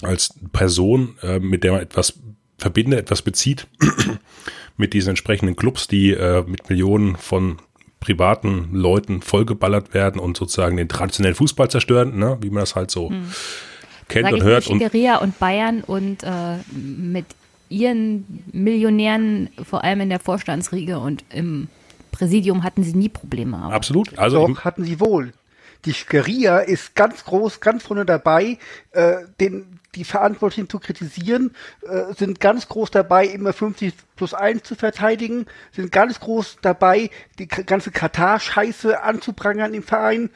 als 0.02 0.34
Person, 0.52 1.16
äh, 1.22 1.40
mit 1.40 1.64
der 1.64 1.74
man 1.74 1.82
etwas 1.82 2.20
verbindet, 2.58 3.00
etwas 3.00 3.22
bezieht, 3.22 3.68
mit 4.78 4.94
diesen 4.94 5.10
entsprechenden 5.10 5.56
Clubs, 5.56 5.88
die 5.88 6.12
äh, 6.12 6.44
mit 6.48 6.70
Millionen 6.70 7.16
von 7.16 7.58
privaten 8.04 8.70
Leuten 8.74 9.22
vollgeballert 9.22 9.94
werden 9.94 10.20
und 10.20 10.36
sozusagen 10.36 10.76
den 10.76 10.90
traditionellen 10.90 11.36
Fußball 11.36 11.70
zerstören, 11.70 12.18
ne? 12.18 12.38
wie 12.42 12.50
man 12.50 12.60
das 12.60 12.76
halt 12.76 12.92
so 12.92 13.10
hm. 13.10 13.32
kennt 14.10 14.26
Sag 14.26 14.34
und 14.34 14.44
hört. 14.44 14.68
Und 14.68 14.80
Schickeria 14.80 15.18
und 15.18 15.40
Bayern 15.40 15.82
und 15.82 16.24
äh, 16.24 16.58
mit 16.76 17.26
ihren 17.70 18.44
Millionären, 18.52 19.50
vor 19.64 19.84
allem 19.84 20.02
in 20.02 20.10
der 20.10 20.20
Vorstandsriege 20.20 21.00
und 21.00 21.24
im 21.34 21.70
Präsidium 22.12 22.64
hatten 22.64 22.84
sie 22.84 22.94
nie 22.94 23.10
Probleme. 23.10 23.58
Aber. 23.58 23.74
Absolut. 23.74 24.18
Also 24.20 24.48
Doch, 24.48 24.66
hatten 24.66 24.84
sie 24.84 25.00
wohl. 25.00 25.34
Die 25.86 25.94
Schickeria 25.94 26.60
ist 26.60 26.96
ganz 26.96 27.24
groß, 27.24 27.62
ganz 27.62 27.84
vorne 27.84 28.06
dabei, 28.06 28.58
äh, 28.92 29.16
den, 29.40 29.80
die 29.96 30.04
Verantwortlichen 30.04 30.70
zu 30.70 30.80
kritisieren, 30.80 31.52
äh, 31.82 32.14
sind 32.14 32.40
ganz 32.40 32.68
groß 32.68 32.92
dabei, 32.92 33.26
immer 33.26 33.54
50 33.54 33.94
plus 34.16 34.34
1 34.34 34.64
zu 34.64 34.76
verteidigen, 34.76 35.46
sind 35.72 35.92
ganz 35.92 36.20
groß 36.20 36.58
dabei, 36.62 37.10
die 37.40 37.48
ganze 37.48 37.92
Katar-Scheiße 37.92 39.02
anzuprangern 39.02 39.74
im 39.74 39.84
Verein. 39.84 40.30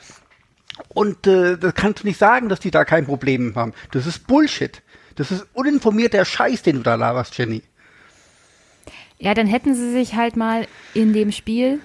Und 0.89 1.25
äh, 1.27 1.57
das 1.57 1.73
kannst 1.73 2.03
du 2.03 2.07
nicht 2.07 2.19
sagen, 2.19 2.49
dass 2.49 2.59
die 2.59 2.71
da 2.71 2.85
kein 2.85 3.05
Problem 3.05 3.55
haben. 3.55 3.73
Das 3.91 4.05
ist 4.05 4.27
Bullshit. 4.27 4.81
Das 5.15 5.31
ist 5.31 5.47
uninformierter 5.53 6.23
Scheiß, 6.25 6.61
den 6.61 6.77
du 6.77 6.83
da 6.83 6.95
laberst, 6.95 7.37
Jenny. 7.37 7.63
Ja, 9.17 9.33
dann 9.33 9.47
hätten 9.47 9.73
sie 9.73 9.91
sich 9.91 10.15
halt 10.15 10.37
mal 10.37 10.67
in 10.93 11.11
dem 11.11 11.31
Spiel 11.31 11.79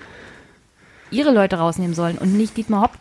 ihre 1.10 1.32
Leute 1.32 1.56
rausnehmen 1.56 1.94
sollen 1.94 2.18
und 2.18 2.36
nicht 2.36 2.56
Dietmar 2.56 2.82
Hopp. 2.82 2.98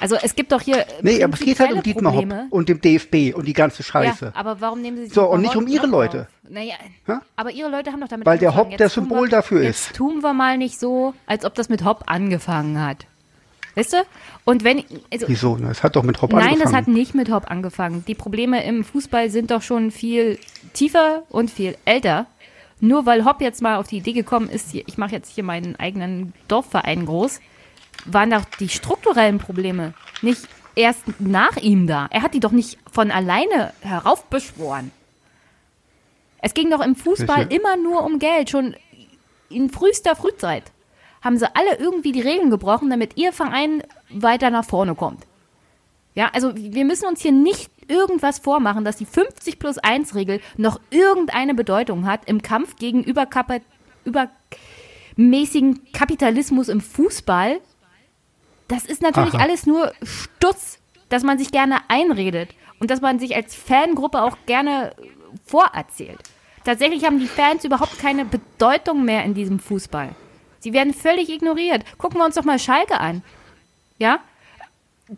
Also 0.00 0.16
es 0.22 0.34
gibt 0.34 0.52
doch 0.52 0.60
hier. 0.60 0.84
Nee, 1.02 1.22
aber 1.22 1.34
es 1.34 1.40
geht 1.40 1.58
halt 1.60 1.72
um 1.72 1.82
Dietmar. 1.82 2.14
Hopp 2.14 2.26
und 2.50 2.68
dem 2.68 2.80
DFB 2.80 3.34
und 3.34 3.46
die 3.46 3.52
ganze 3.52 3.82
Scheiße. 3.82 4.26
Ja, 4.26 4.32
aber 4.34 4.60
warum 4.60 4.82
nehmen 4.82 4.96
sie 4.98 5.04
sich 5.04 5.14
So, 5.14 5.24
und 5.24 5.42
nicht 5.42 5.56
um 5.56 5.66
ihre 5.66 5.86
Leute. 5.86 6.28
Naja, 6.48 6.74
ha? 7.08 7.22
aber 7.34 7.50
ihre 7.50 7.70
Leute 7.70 7.92
haben 7.92 8.00
doch 8.00 8.08
damit 8.08 8.26
Weil 8.26 8.38
der 8.38 8.54
Hopp 8.54 8.76
der 8.76 8.88
Symbol 8.88 9.22
wir, 9.22 9.30
dafür 9.30 9.62
jetzt 9.62 9.88
ist. 9.90 9.96
tun 9.96 10.22
wir 10.22 10.32
mal 10.32 10.58
nicht 10.58 10.78
so, 10.78 11.14
als 11.26 11.44
ob 11.44 11.54
das 11.54 11.68
mit 11.68 11.84
Hopp 11.84 12.04
angefangen 12.06 12.80
hat. 12.84 13.06
Weißt 13.74 13.92
du? 13.92 13.96
Und 14.44 14.64
wenn. 14.64 14.84
Also, 15.12 15.28
Wieso? 15.28 15.58
Es 15.70 15.82
hat 15.82 15.96
doch 15.96 16.02
mit 16.02 16.22
Hopp 16.22 16.32
nein, 16.32 16.40
angefangen. 16.40 16.58
Nein, 16.58 16.72
das 16.72 16.74
hat 16.74 16.88
nicht 16.88 17.14
mit 17.14 17.30
Hopp 17.30 17.50
angefangen. 17.50 18.04
Die 18.06 18.14
Probleme 18.14 18.64
im 18.64 18.84
Fußball 18.84 19.28
sind 19.30 19.50
doch 19.50 19.62
schon 19.62 19.90
viel 19.90 20.38
tiefer 20.72 21.24
und 21.28 21.50
viel 21.50 21.76
älter. 21.84 22.26
Nur 22.80 23.06
weil 23.06 23.24
Hopp 23.24 23.40
jetzt 23.40 23.62
mal 23.62 23.76
auf 23.76 23.88
die 23.88 23.98
Idee 23.98 24.12
gekommen 24.12 24.48
ist, 24.48 24.74
ich 24.74 24.98
mache 24.98 25.12
jetzt 25.12 25.30
hier 25.32 25.44
meinen 25.44 25.76
eigenen 25.76 26.32
Dorfverein 26.48 27.06
groß, 27.06 27.40
waren 28.06 28.30
doch 28.30 28.44
die 28.58 28.68
strukturellen 28.68 29.38
Probleme 29.38 29.94
nicht 30.22 30.48
erst 30.74 31.04
nach 31.18 31.56
ihm 31.56 31.86
da. 31.86 32.06
Er 32.10 32.22
hat 32.22 32.34
die 32.34 32.40
doch 32.40 32.52
nicht 32.52 32.78
von 32.90 33.10
alleine 33.10 33.72
heraufbeschworen. 33.80 34.90
Es 36.38 36.54
ging 36.54 36.70
doch 36.70 36.84
im 36.84 36.94
Fußball 36.94 37.48
Welche? 37.48 37.56
immer 37.56 37.76
nur 37.76 38.04
um 38.04 38.18
Geld. 38.18 38.50
Schon 38.50 38.76
in 39.48 39.70
frühester 39.70 40.14
Frühzeit 40.14 40.64
haben 41.22 41.38
sie 41.38 41.56
alle 41.56 41.78
irgendwie 41.78 42.12
die 42.12 42.20
Regeln 42.20 42.50
gebrochen, 42.50 42.90
damit 42.90 43.16
ihr 43.16 43.32
Verein 43.32 43.82
weiter 44.10 44.50
nach 44.50 44.64
vorne 44.64 44.94
kommt. 44.94 45.24
Ja, 46.14 46.30
also 46.32 46.52
wir 46.54 46.84
müssen 46.84 47.06
uns 47.06 47.20
hier 47.20 47.32
nicht 47.32 47.70
irgendwas 47.88 48.38
vormachen, 48.38 48.84
dass 48.84 48.96
die 48.96 49.06
50 49.06 49.58
plus 49.58 49.78
1 49.78 50.14
Regel 50.14 50.40
noch 50.56 50.80
irgendeine 50.90 51.54
Bedeutung 51.54 52.06
hat 52.06 52.28
im 52.28 52.42
Kampf 52.42 52.76
gegen 52.76 53.04
übermäßigen 53.04 55.92
Kapitalismus 55.92 56.68
im 56.68 56.80
Fußball. 56.80 57.60
Das 58.68 58.84
ist 58.84 59.02
natürlich 59.02 59.34
Aha. 59.34 59.42
alles 59.42 59.66
nur 59.66 59.92
Stutz, 60.02 60.78
dass 61.08 61.22
man 61.22 61.38
sich 61.38 61.52
gerne 61.52 61.78
einredet 61.88 62.50
und 62.80 62.90
dass 62.90 63.00
man 63.00 63.18
sich 63.18 63.36
als 63.36 63.54
Fangruppe 63.54 64.22
auch 64.22 64.36
gerne 64.46 64.94
vorerzählt. 65.44 66.18
Tatsächlich 66.64 67.04
haben 67.04 67.20
die 67.20 67.28
Fans 67.28 67.64
überhaupt 67.64 67.98
keine 67.98 68.24
Bedeutung 68.24 69.04
mehr 69.04 69.24
in 69.24 69.34
diesem 69.34 69.60
Fußball. 69.60 70.14
Sie 70.58 70.72
werden 70.72 70.94
völlig 70.94 71.28
ignoriert. 71.28 71.84
Gucken 71.96 72.18
wir 72.18 72.24
uns 72.24 72.34
doch 72.34 72.44
mal 72.44 72.58
Schalke 72.58 72.98
an. 72.98 73.22
Ja? 73.98 74.18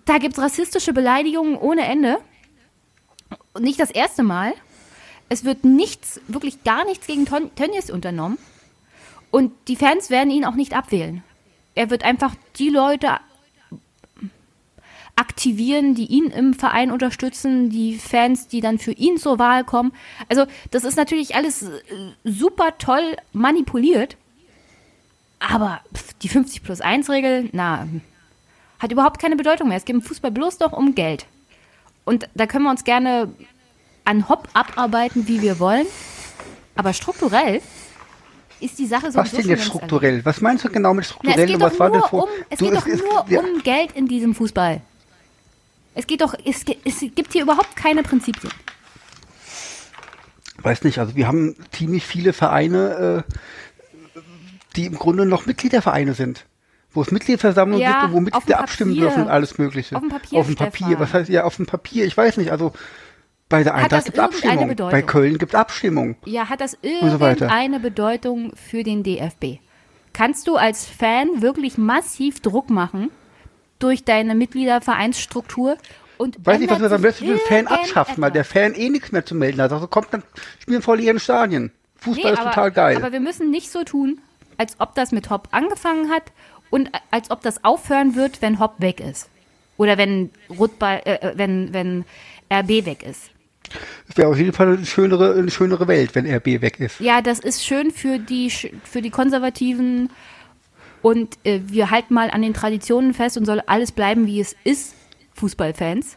Da 0.05 0.19
gibt 0.19 0.37
es 0.37 0.43
rassistische 0.43 0.93
Beleidigungen 0.93 1.57
ohne 1.57 1.87
Ende 1.87 2.19
nicht 3.59 3.81
das 3.81 3.91
erste 3.91 4.23
Mal. 4.23 4.53
Es 5.29 5.45
wird 5.45 5.65
nichts, 5.65 6.21
wirklich 6.29 6.65
gar 6.65 6.85
nichts 6.85 7.07
gegen 7.07 7.27
Tönnies 7.27 7.91
unternommen. 7.91 8.39
Und 9.31 9.53
die 9.69 9.77
Fans 9.77 10.11
werden 10.11 10.31
ihn 10.31 10.45
auch 10.45 10.55
nicht 10.55 10.75
abwählen. 10.75 11.23
Er 11.75 11.91
wird 11.91 12.03
einfach 12.03 12.35
die 12.57 12.71
Leute 12.71 13.19
aktivieren, 15.19 15.95
die 15.95 16.07
ihn 16.07 16.27
im 16.27 16.55
Verein 16.55 16.93
unterstützen, 16.93 17.71
die 17.71 17.99
Fans, 17.99 18.47
die 18.47 18.61
dann 18.61 18.79
für 18.79 18.93
ihn 18.93 19.19
zur 19.19 19.39
Wahl 19.39 19.65
kommen. 19.65 19.93
Also 20.29 20.47
das 20.71 20.85
ist 20.85 20.97
natürlich 20.97 21.35
alles 21.35 21.65
äh, 21.65 21.69
super 22.25 22.79
toll 22.79 23.17
manipuliert. 23.33 24.17
Aber 25.41 25.81
die 26.23 26.29
50 26.29 26.63
plus 26.63 26.81
1 26.81 27.11
Regel, 27.11 27.49
na, 27.53 27.89
hat 28.79 28.93
überhaupt 28.93 29.21
keine 29.21 29.37
Bedeutung 29.37 29.69
mehr. 29.69 29.77
Es 29.77 29.85
geht 29.85 29.97
im 29.97 30.03
Fußball 30.03 30.31
bloß 30.31 30.61
noch 30.61 30.73
um 30.73 30.95
Geld. 30.95 31.27
Und 32.05 32.29
da 32.35 32.47
können 32.47 32.65
wir 32.65 32.71
uns 32.71 32.85
gerne 32.85 33.29
an 34.05 34.29
Hopp 34.29 34.49
abarbeiten, 34.55 35.27
wie 35.27 35.43
wir 35.43 35.59
wollen. 35.59 35.87
Aber 36.77 36.93
strukturell 36.93 37.61
ist 38.61 38.79
die 38.79 38.87
Sache 38.87 39.11
so. 39.11 39.19
Was 39.19 39.33
denn 39.33 39.49
jetzt 39.49 39.65
strukturell? 39.65 40.25
Was 40.25 40.41
meinst 40.41 40.65
du 40.65 40.71
genau 40.71 40.95
mit 40.95 41.07
strukturell? 41.07 41.37
Na, 41.37 41.43
es 41.43 41.51
geht 41.51 41.81
doch 41.81 42.13
nur, 42.13 42.23
um, 42.23 42.29
es 42.51 42.59
geht 42.61 42.75
doch 42.75 42.87
nur 42.87 43.25
ja. 43.29 43.41
um 43.41 43.63
Geld 43.63 43.93
in 43.93 44.07
diesem 44.07 44.35
Fußball. 44.35 44.81
Es 45.99 46.07
geht 46.07 46.21
doch, 46.21 46.35
es, 46.45 46.65
es 46.85 47.01
gibt 47.15 47.33
hier 47.33 47.43
überhaupt 47.43 47.75
keine 47.75 48.05
Prinzipien. 48.05 48.53
Weiß 50.63 50.85
nicht, 50.85 50.99
also 50.99 51.17
wir 51.17 51.27
haben 51.27 51.57
ziemlich 51.73 52.07
viele 52.07 52.33
Vereine, 52.33 53.25
äh, 53.27 54.21
die 54.77 54.87
im 54.87 54.95
Grunde 54.95 55.27
noch 55.27 55.47
Mitgliedervereine 55.47 56.15
sind 56.15 56.47
wo 56.93 57.03
es 57.03 57.11
Mitgliederversammlungen 57.11 57.83
ja, 57.83 57.93
gibt 57.93 58.05
und 58.05 58.13
wo 58.13 58.21
Mitglieder 58.21 58.61
abstimmen 58.61 58.95
dürfen 58.95 59.25
und 59.25 59.29
alles 59.29 59.59
Mögliche. 59.59 59.95
Auf 59.95 60.03
dem 60.03 60.09
Papier. 60.09 60.39
Auf 60.39 60.47
dem 60.47 60.57
Papier. 60.57 60.99
Was 60.99 61.13
heißt 61.13 61.29
ja 61.29 61.45
auf 61.45 61.57
dem 61.57 61.67
Papier? 61.67 62.07
Ich 62.07 62.17
weiß 62.17 62.39
nicht. 62.39 62.51
Also 62.51 62.73
bei 63.49 63.63
der 63.63 63.75
Eintracht 63.75 64.07
gibt 64.07 64.17
es 64.17 64.25
Abstimmung. 64.25 64.69
Bedeutung? 64.69 64.91
Bei 64.91 65.03
Köln 65.03 65.39
gibt 65.39 65.53
es 65.53 65.61
Abstimmung. 65.61 66.17
Ja, 66.25 66.49
hat 66.49 66.61
das 66.61 66.79
irgendeine 66.83 67.77
so 67.77 67.83
Bedeutung 67.83 68.53
für 68.57 68.83
den 68.83 69.03
DFB? 69.03 69.61
Kannst 70.13 70.49
du 70.49 70.57
als 70.57 70.87
Fan 70.87 71.43
wirklich 71.43 71.79
massiv 71.79 72.41
Druck 72.41 72.71
machen 72.71 73.11
durch 73.79 74.05
deine 74.05 74.35
Mitgliedervereinsstruktur 74.35 75.77
und 76.19 76.45
Weiß 76.45 76.59
nicht, 76.59 76.71
was 76.71 76.81
wir 76.81 76.91
am 76.91 77.03
besten 77.03 77.27
für 77.27 77.33
den 77.35 77.41
Fan 77.41 77.67
abschaffen, 77.69 78.21
weil 78.23 78.33
der 78.33 78.45
Fan 78.45 78.75
eh 78.75 78.89
nichts 78.91 79.13
mehr 79.13 79.25
zu 79.25 79.35
melden 79.35 79.63
hat. 79.63 79.73
Also 79.73 79.87
kommt 79.87 80.09
dann 80.11 80.25
spielen 80.59 80.83
voll 80.83 81.01
ihren 81.01 81.21
Stadien. 81.21 81.71
Fußball 81.97 82.33
nee, 82.33 82.39
ist 82.39 82.45
total 82.45 82.73
geil. 82.73 82.97
Aber 82.97 83.13
wir 83.13 83.21
müssen 83.21 83.51
nicht 83.51 83.71
so 83.71 83.85
tun, 83.85 84.21
als 84.57 84.75
ob 84.79 84.95
das 84.95 85.13
mit 85.13 85.31
Hopp 85.31 85.49
angefangen 85.53 86.11
hat 86.11 86.25
und 86.71 86.91
als 87.11 87.31
ob 87.31 87.43
das 87.43 87.65
aufhören 87.65 88.15
wird, 88.15 88.43
wenn 88.43 88.59
Hopp 88.59 88.81
weg 88.81 89.01
ist. 89.01 89.29
Oder 89.77 89.97
wenn 89.97 90.31
Rutball, 90.51 91.03
äh, 91.05 91.15
äh 91.15 91.33
wenn, 91.37 91.73
wenn 91.73 92.05
RB 92.53 92.85
weg 92.85 93.05
ist. 93.05 93.31
Es 94.09 94.17
wäre 94.17 94.29
auf 94.29 94.39
jeden 94.39 94.53
Fall 94.53 94.69
eine 94.69 94.87
schönere, 94.87 95.35
eine 95.35 95.51
schönere 95.51 95.87
Welt, 95.89 96.15
wenn 96.15 96.27
RB 96.27 96.63
weg 96.63 96.81
ist. 96.81 97.01
Ja, 97.01 97.21
das 97.21 97.39
ist 97.39 97.65
schön 97.65 97.91
für 97.91 98.19
die, 98.19 98.51
für 98.51 99.03
die 99.03 99.11
Konservativen 99.11 100.11
und 101.03 101.39
äh, 101.45 101.61
wir 101.67 101.91
halten 101.91 102.15
mal 102.15 102.31
an 102.31 102.43
den 102.43 102.55
Traditionen 102.55 103.15
fest 103.15 103.37
und 103.37 103.45
soll 103.45 103.61
alles 103.67 103.93
bleiben, 103.93 104.27
wie 104.27 104.41
es 104.41 104.57
ist, 104.65 104.95
Fußballfans. 105.35 106.17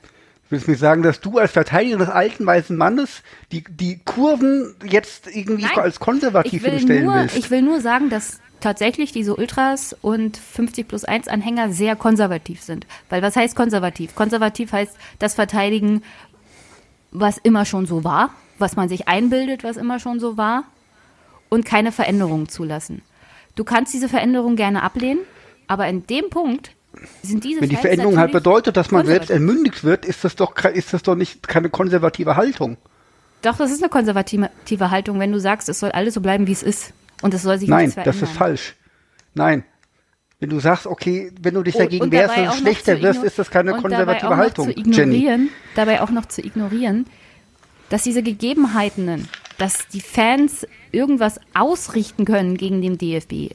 Willst 0.49 0.67
du 0.67 0.71
mir 0.71 0.77
sagen, 0.77 1.01
dass 1.01 1.21
du 1.21 1.37
als 1.37 1.51
Verteidiger 1.51 1.97
des 1.97 2.09
alten 2.09 2.45
weißen 2.45 2.75
Mannes 2.75 3.23
die, 3.53 3.63
die 3.63 3.99
Kurven 4.03 4.75
jetzt 4.83 5.33
irgendwie 5.33 5.63
Nein, 5.63 5.77
als 5.77 5.99
konservativ 5.99 6.65
hinstellen 6.65 7.05
nur, 7.05 7.13
willst? 7.15 7.37
Ich 7.37 7.49
will 7.49 7.61
nur 7.61 7.79
sagen, 7.79 8.09
dass 8.09 8.41
tatsächlich 8.59 9.13
diese 9.13 9.35
Ultras 9.35 9.95
und 10.01 10.35
50 10.35 10.87
plus 10.87 11.05
1 11.05 11.29
Anhänger 11.29 11.71
sehr 11.71 11.95
konservativ 11.95 12.61
sind. 12.61 12.85
Weil 13.09 13.21
was 13.21 13.37
heißt 13.37 13.55
konservativ? 13.55 14.13
Konservativ 14.13 14.73
heißt 14.73 14.97
das 15.19 15.35
Verteidigen, 15.35 16.03
was 17.11 17.37
immer 17.37 17.65
schon 17.65 17.85
so 17.85 18.03
war, 18.03 18.31
was 18.59 18.75
man 18.75 18.89
sich 18.89 19.07
einbildet, 19.07 19.63
was 19.63 19.77
immer 19.77 19.99
schon 19.99 20.19
so 20.19 20.37
war 20.37 20.65
und 21.49 21.65
keine 21.65 21.91
Veränderungen 21.91 22.49
zulassen. 22.49 23.01
Du 23.55 23.63
kannst 23.63 23.93
diese 23.93 24.09
Veränderung 24.09 24.55
gerne 24.55 24.83
ablehnen, 24.83 25.19
aber 25.67 25.87
in 25.87 26.05
dem 26.07 26.29
Punkt 26.29 26.71
sind 27.23 27.43
diese 27.43 27.61
Wenn 27.61 27.69
die 27.69 27.75
Veränderung 27.75 28.17
halt 28.17 28.31
bedeutet, 28.31 28.77
dass 28.77 28.91
man 28.91 29.05
selbst 29.05 29.29
entmündigt 29.31 29.83
wird, 29.83 30.05
ist 30.05 30.23
das 30.23 30.35
doch 30.35 30.55
ist 30.65 30.93
das 30.93 31.03
doch 31.03 31.15
nicht 31.15 31.47
keine 31.47 31.69
konservative 31.69 32.35
Haltung. 32.35 32.77
Doch, 33.41 33.57
das 33.57 33.71
ist 33.71 33.81
eine 33.81 33.89
konservative 33.89 34.91
Haltung, 34.91 35.19
wenn 35.19 35.31
du 35.31 35.39
sagst, 35.39 35.67
es 35.69 35.79
soll 35.79 35.91
alles 35.91 36.13
so 36.13 36.21
bleiben, 36.21 36.47
wie 36.47 36.51
es 36.51 36.61
ist. 36.63 36.93
Und 37.21 37.33
es 37.33 37.41
soll 37.43 37.57
sich 37.57 37.69
Nein, 37.69 37.81
nichts 37.85 37.93
verändern. 37.95 38.19
das 38.19 38.29
ist 38.29 38.35
falsch. 38.37 38.75
Nein. 39.33 39.63
Wenn 40.39 40.49
du 40.49 40.59
sagst, 40.59 40.87
okay, 40.87 41.31
wenn 41.39 41.53
du 41.53 41.61
dich 41.63 41.75
Und- 41.75 41.81
dagegen 41.81 42.03
und 42.05 42.11
wehrst, 42.11 42.35
noch 42.37 42.55
schlechter 42.55 43.01
wirst, 43.01 43.23
ist 43.23 43.37
das 43.39 43.49
keine 43.51 43.73
und 43.75 43.81
konservative 43.81 44.21
dabei 44.23 44.35
auch 44.35 44.37
Haltung, 44.37 44.65
zu 44.67 44.71
Jenny. 44.79 45.15
ignorieren, 45.17 45.49
Dabei 45.75 46.01
auch 46.01 46.09
noch 46.09 46.25
zu 46.25 46.43
ignorieren, 46.43 47.05
dass 47.91 48.03
diese 48.03 48.23
Gegebenheiten, 48.23 49.29
dass 49.57 49.87
die 49.89 50.01
Fans 50.01 50.65
irgendwas 50.91 51.39
ausrichten 51.53 52.25
können 52.25 52.57
gegen 52.57 52.81
den 52.81 52.97
DFB. 52.97 53.53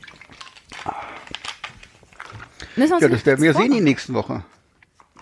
Ja, 2.76 3.08
das 3.08 3.26
werden 3.26 3.42
wir 3.42 3.54
sehen 3.54 3.72
die 3.72 3.80
nächsten 3.80 4.14
Woche. 4.14 4.44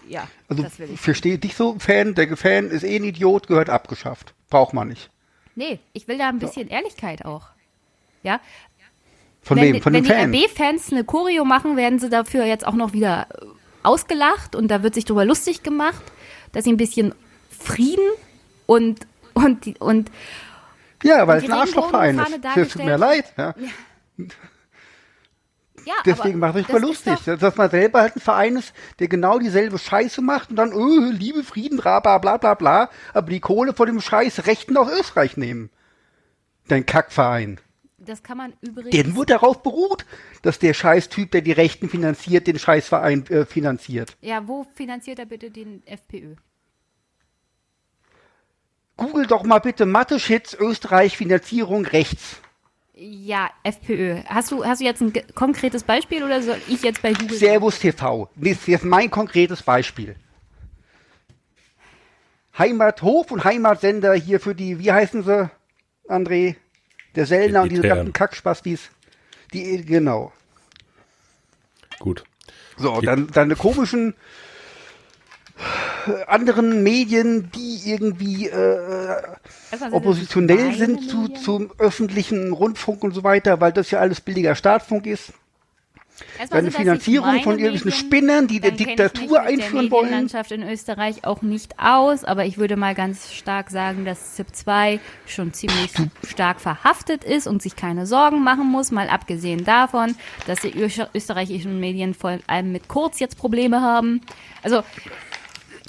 Ja, 0.08 0.28
Also 0.48 0.62
das 0.64 0.78
will 0.78 0.90
ich. 0.92 1.00
verstehe 1.00 1.38
dich 1.38 1.54
so, 1.54 1.76
Fan, 1.78 2.14
der 2.14 2.36
Fan 2.36 2.68
ist 2.70 2.82
eh 2.82 2.96
ein 2.96 3.04
Idiot, 3.04 3.46
gehört 3.46 3.70
abgeschafft. 3.70 4.34
Braucht 4.50 4.74
man 4.74 4.88
nicht. 4.88 5.08
Nee, 5.54 5.78
ich 5.92 6.06
will 6.08 6.18
da 6.18 6.28
ein 6.28 6.38
bisschen 6.40 6.68
Ehrlichkeit 6.68 7.24
auch. 7.24 7.46
Ja, 8.22 8.40
Von 9.42 9.56
wenn, 9.58 9.74
wem? 9.74 9.82
Von 9.82 9.92
wenn 9.92 10.02
dem 10.04 10.10
Fan. 10.12 10.32
die 10.32 10.44
RB-Fans 10.44 10.92
eine 10.92 11.04
Choreo 11.04 11.44
machen, 11.44 11.76
werden 11.76 11.98
sie 12.00 12.08
dafür 12.10 12.44
jetzt 12.44 12.66
auch 12.66 12.74
noch 12.74 12.92
wieder 12.92 13.28
äh, 13.30 13.46
ausgelacht 13.82 14.56
und 14.56 14.68
da 14.68 14.82
wird 14.82 14.94
sich 14.94 15.04
drüber 15.04 15.24
lustig 15.24 15.62
gemacht, 15.62 16.02
dass 16.52 16.64
sie 16.64 16.72
ein 16.72 16.76
bisschen 16.76 17.14
Frieden 17.56 18.04
und 18.66 19.06
und 19.34 19.80
und 19.80 20.10
Ja, 21.02 21.26
weil 21.26 21.38
es 21.38 21.44
ein 21.44 21.52
Arschlochverein 21.52 22.18
ist. 22.18 22.44
Es 22.56 22.68
tut 22.70 22.84
mir 22.84 22.96
leid. 22.96 23.32
Ja. 23.36 23.54
ja, 25.84 25.94
Deswegen 26.04 26.42
ich 26.42 26.66
das 26.66 26.68
mal 26.68 26.80
lustig, 26.80 27.18
dass 27.24 27.56
man 27.56 27.70
selber 27.70 28.00
halt 28.00 28.16
ein 28.16 28.20
Verein 28.20 28.56
ist, 28.56 28.72
der 28.98 29.08
genau 29.08 29.38
dieselbe 29.38 29.78
Scheiße 29.78 30.22
macht 30.22 30.50
und 30.50 30.56
dann, 30.56 30.72
öh, 30.72 31.10
Liebe, 31.10 31.42
Frieden, 31.42 31.78
bla 31.78 32.00
bla 32.00 32.18
bla 32.18 32.36
bla 32.36 32.54
bla, 32.54 32.90
aber 33.12 33.30
die 33.30 33.40
Kohle 33.40 33.74
von 33.74 33.86
dem 33.86 34.00
Scheiß 34.00 34.46
Rechten 34.46 34.76
aus 34.76 34.90
Österreich 34.90 35.36
nehmen. 35.36 35.70
Dein 36.68 36.86
Kackverein. 36.86 37.60
Das 37.98 38.22
kann 38.22 38.38
man 38.38 38.52
übrigens. 38.60 38.90
Der 38.90 39.06
nur 39.06 39.26
darauf 39.26 39.62
beruht, 39.62 40.04
dass 40.42 40.58
der 40.58 40.74
Scheißtyp, 40.74 41.30
der 41.30 41.40
die 41.42 41.52
Rechten 41.52 41.88
finanziert, 41.88 42.46
den 42.46 42.58
Scheißverein 42.58 43.26
äh, 43.28 43.46
finanziert. 43.46 44.16
Ja, 44.20 44.46
wo 44.46 44.66
finanziert 44.74 45.18
er 45.18 45.26
bitte 45.26 45.50
den 45.50 45.82
FPÖ? 45.86 46.34
Google 48.96 49.26
doch 49.26 49.42
mal 49.44 49.58
bitte 49.58 49.86
Mathe-Shits, 49.86 50.54
Österreich, 50.54 51.16
Finanzierung 51.16 51.84
rechts. 51.84 52.40
Ja, 52.94 53.50
FPÖ. 53.64 54.22
Hast 54.26 54.52
du, 54.52 54.64
hast 54.64 54.80
du 54.80 54.84
jetzt 54.84 55.00
ein 55.02 55.12
konkretes 55.34 55.82
Beispiel 55.82 56.22
oder 56.22 56.42
soll 56.42 56.60
ich 56.68 56.82
jetzt 56.82 57.02
bei 57.02 57.12
Google? 57.12 57.36
Servus 57.36 57.80
TV. 57.80 58.30
Das 58.36 58.52
ist 58.52 58.68
jetzt 58.68 58.84
mein 58.84 59.10
konkretes 59.10 59.62
Beispiel. 59.62 60.14
Heimathof 62.56 63.32
und 63.32 63.42
Heimatsender 63.42 64.14
hier 64.14 64.38
für 64.38 64.54
die, 64.54 64.78
wie 64.78 64.92
heißen 64.92 65.24
sie, 65.24 65.50
André? 66.08 66.54
Der 67.16 67.26
Sellner 67.26 67.62
und 67.62 67.70
diese 67.70 67.82
ganzen 67.82 68.12
Kackspastis. 68.12 68.90
Die, 69.52 69.84
genau. 69.84 70.32
Gut. 71.98 72.24
So, 72.76 73.00
Die- 73.00 73.06
dann 73.06 73.26
deine 73.28 73.56
komischen 73.56 74.10
äh, 74.12 74.14
anderen 76.26 76.82
Medien, 76.82 77.50
die 77.54 77.90
irgendwie 77.90 78.48
äh, 78.48 79.22
oppositionell 79.92 80.74
sind 80.74 81.08
zu, 81.08 81.28
zum 81.28 81.70
öffentlichen 81.78 82.52
Rundfunk 82.52 83.02
und 83.04 83.12
so 83.12 83.24
weiter, 83.24 83.60
weil 83.60 83.72
das 83.72 83.90
ja 83.90 84.00
alles 84.00 84.20
billiger 84.20 84.54
Staatfunk 84.54 85.06
ist. 85.06 85.32
Erstmal 86.38 86.70
Finanzierung 86.70 87.42
von 87.42 87.58
irgendwelchen 87.58 87.90
Medien. 87.90 87.92
Spinnern, 87.92 88.46
die 88.46 88.60
der 88.60 88.70
kenn 88.70 88.80
ich 88.80 88.86
Diktatur 88.86 89.40
mich 89.40 89.48
einführen 89.48 89.84
der 89.86 89.90
wollen. 89.90 90.04
Medienlandschaft 90.04 90.52
in 90.52 90.62
Österreich 90.62 91.24
auch 91.24 91.42
nicht 91.42 91.80
aus, 91.80 92.22
aber 92.22 92.44
ich 92.44 92.56
würde 92.56 92.76
mal 92.76 92.94
ganz 92.94 93.32
stark 93.32 93.70
sagen, 93.70 94.04
dass 94.04 94.34
ZIP 94.34 94.54
2 94.54 95.00
schon 95.26 95.52
ziemlich 95.52 95.90
stark 96.28 96.60
verhaftet 96.60 97.24
ist 97.24 97.48
und 97.48 97.62
sich 97.62 97.74
keine 97.74 98.06
Sorgen 98.06 98.44
machen 98.44 98.70
muss, 98.70 98.92
mal 98.92 99.08
abgesehen 99.08 99.64
davon, 99.64 100.14
dass 100.46 100.60
die 100.60 100.74
österreichischen 101.14 101.80
Medien 101.80 102.14
vor 102.14 102.38
allem 102.46 102.70
mit 102.70 102.86
Kurz 102.88 103.18
jetzt 103.18 103.36
Probleme 103.36 103.80
haben. 103.80 104.20
Also, 104.62 104.82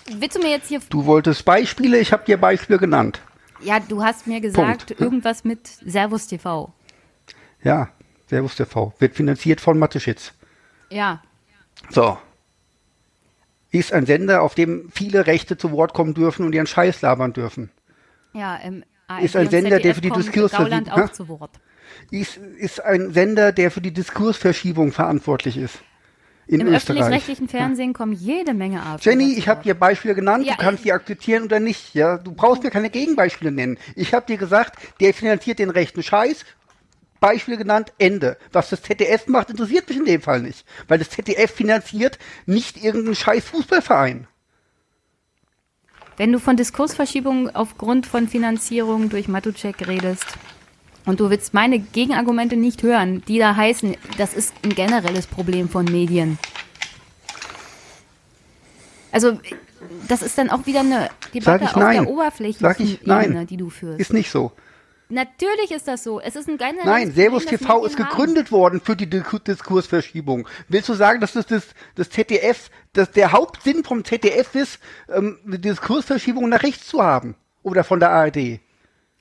willst 0.09 0.37
du 0.37 0.41
mir 0.41 0.49
jetzt 0.51 0.67
hier 0.69 0.79
Du 0.89 1.05
wolltest 1.05 1.45
Beispiele, 1.45 1.97
ich 1.99 2.11
habe 2.13 2.25
dir 2.25 2.37
Beispiele 2.37 2.79
genannt. 2.79 3.21
Ja, 3.61 3.79
du 3.79 4.03
hast 4.03 4.27
mir 4.27 4.41
gesagt, 4.41 4.87
Punkt. 4.87 5.01
irgendwas 5.01 5.43
mit 5.43 5.67
Servus 5.67 6.27
TV. 6.27 6.73
Ja, 7.63 7.89
Servus 8.27 8.55
TV. 8.55 8.93
Wird 8.99 9.15
finanziert 9.15 9.61
von 9.61 9.79
Mateschitz. 9.79 10.33
Ja. 10.89 11.21
So. 11.89 12.17
Ist 13.71 13.91
ein 13.93 14.05
Sender, 14.05 14.41
auf 14.41 14.55
dem 14.55 14.89
viele 14.93 15.25
Rechte 15.27 15.57
zu 15.57 15.71
Wort 15.71 15.93
kommen 15.93 16.13
dürfen 16.13 16.45
und 16.45 16.53
ihren 16.53 16.67
Scheiß 16.67 17.01
labern 17.01 17.33
dürfen. 17.33 17.71
Ja, 18.33 18.55
im 18.57 18.83
ARD 19.07 19.23
Ist 19.23 19.35
ein 19.35 19.49
Sender, 19.49 19.79
der 19.79 19.95
für 19.95 20.01
die 20.01 20.09
kommt 20.09 20.23
Diskurs- 20.25 20.51
Gauland 20.51 20.93
Hä? 20.95 21.01
auch 21.01 21.11
zu 21.11 21.27
Wort. 21.27 21.51
Ist, 22.11 22.37
ist 22.37 22.83
ein 22.83 23.13
Sender, 23.13 23.51
der 23.51 23.71
für 23.71 23.81
die 23.81 23.91
Diskursverschiebung 23.93 24.91
verantwortlich 24.91 25.57
ist. 25.57 25.79
In 26.47 26.61
Im 26.61 26.67
Österreich. 26.67 26.99
öffentlich-rechtlichen 26.99 27.47
Fernsehen 27.47 27.93
kommen 27.93 28.13
jede 28.13 28.53
Menge 28.53 28.83
AfD. 28.83 29.09
Jenny, 29.09 29.33
ich 29.33 29.47
habe 29.47 29.63
dir 29.63 29.73
Beispiele 29.73 30.13
genannt, 30.13 30.45
Ja, 30.45 30.53
du 30.53 30.61
kannst 30.61 30.85
die 30.85 30.91
akzeptieren 30.91 31.43
oder 31.43 31.59
nicht. 31.59 31.95
Ja, 31.95 32.17
du 32.17 32.33
brauchst 32.33 32.63
mir 32.63 32.69
keine 32.69 32.89
Gegenbeispiele 32.91 33.51
nennen. 33.51 33.77
Ich 33.95 34.13
habe 34.13 34.27
dir 34.27 34.37
gesagt, 34.37 34.77
der 34.99 35.13
finanziert 35.13 35.57
den 35.59 35.71
rechten 35.71 36.03
Scheiß. 36.03 36.45
Beispiele 37.19 37.57
genannt, 37.57 37.93
Ende. 37.97 38.37
Was 38.51 38.69
das 38.69 38.83
ZDF 38.83 39.27
macht, 39.27 39.49
interessiert 39.49 39.89
mich 39.89 39.97
in 39.97 40.05
dem 40.05 40.21
Fall 40.21 40.41
nicht. 40.41 40.65
Weil 40.87 40.99
das 40.99 41.09
ZDF 41.09 41.49
finanziert 41.51 42.19
nicht 42.45 42.83
irgendeinen 42.83 43.15
scheiß 43.15 43.45
Fußballverein. 43.45 44.27
Wenn 46.17 46.31
du 46.31 46.39
von 46.39 46.55
Diskursverschiebung 46.55 47.49
aufgrund 47.55 48.05
von 48.05 48.27
Finanzierung 48.27 49.09
durch 49.09 49.27
Matuszek 49.27 49.87
redest 49.87 50.37
und 51.05 51.19
du 51.19 51.29
willst 51.29 51.53
meine 51.53 51.79
Gegenargumente 51.79 52.55
nicht 52.55 52.83
hören, 52.83 53.23
die 53.27 53.39
da 53.39 53.55
heißen, 53.55 53.95
das 54.17 54.33
ist 54.33 54.53
ein 54.63 54.71
generelles 54.71 55.27
Problem 55.27 55.69
von 55.69 55.85
Medien. 55.85 56.37
Also 59.11 59.39
das 60.07 60.21
ist 60.21 60.37
dann 60.37 60.49
auch 60.49 60.65
wieder 60.65 60.81
eine 60.81 61.09
Debatte 61.33 61.65
auf 61.65 61.75
nein. 61.75 62.03
der 62.03 62.09
oberflächlichen 62.11 62.99
Ebene, 63.03 63.45
die 63.45 63.57
du 63.57 63.69
führst. 63.69 63.99
Ist 63.99 64.13
nicht 64.13 64.29
so. 64.29 64.51
Natürlich 65.07 65.69
ist 65.71 65.87
das 65.87 66.03
so. 66.03 66.19
Es 66.19 66.35
ist 66.35 66.49
ein 66.49 66.57
generelles 66.57 66.85
Nein, 66.85 67.11
Servus 67.11 67.43
Problem, 67.45 67.59
TV 67.59 67.85
ist 67.85 67.99
haben. 67.99 68.09
gegründet 68.09 68.51
worden 68.51 68.81
für 68.83 68.95
die 68.95 69.05
Disku- 69.05 69.39
Diskursverschiebung. 69.43 70.47
Willst 70.67 70.89
du 70.89 70.95
sagen, 70.95 71.21
dass 71.21 71.33
das, 71.33 71.45
das, 71.45 71.63
das 71.93 72.09
ZDF, 72.09 72.71
dass 72.93 73.11
der 73.11 73.31
Hauptsinn 73.31 73.83
vom 73.83 74.03
ZDF 74.03 74.55
ist, 74.55 74.79
ähm, 75.13 75.37
eine 75.45 75.59
Diskursverschiebung 75.59 76.49
nach 76.49 76.63
rechts 76.63 76.87
zu 76.87 77.03
haben? 77.03 77.35
Oder 77.61 77.83
von 77.83 77.99
der 77.99 78.09
ARD? 78.09 78.59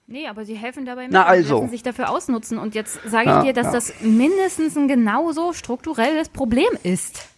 Nee, 0.07 0.27
aber 0.29 0.45
sie 0.45 0.55
helfen 0.55 0.85
dabei 0.85 1.05
mit 1.05 1.13
Na 1.13 1.25
also. 1.25 1.57
lassen 1.61 1.71
sich 1.71 1.83
dafür 1.83 2.11
ausnutzen. 2.11 2.59
Und 2.59 2.75
jetzt 2.75 2.99
sage 3.07 3.25
ich 3.25 3.37
Ja, 3.37 3.43
dir, 3.43 3.53
dass 3.55 3.67
ja. 3.67 3.73
das 3.73 3.93
mindestens 4.03 4.77
ein 4.77 4.87
genauso 4.87 5.53
strukturelles 5.53 6.29
Problem 6.29 6.69
ist. 6.83 7.29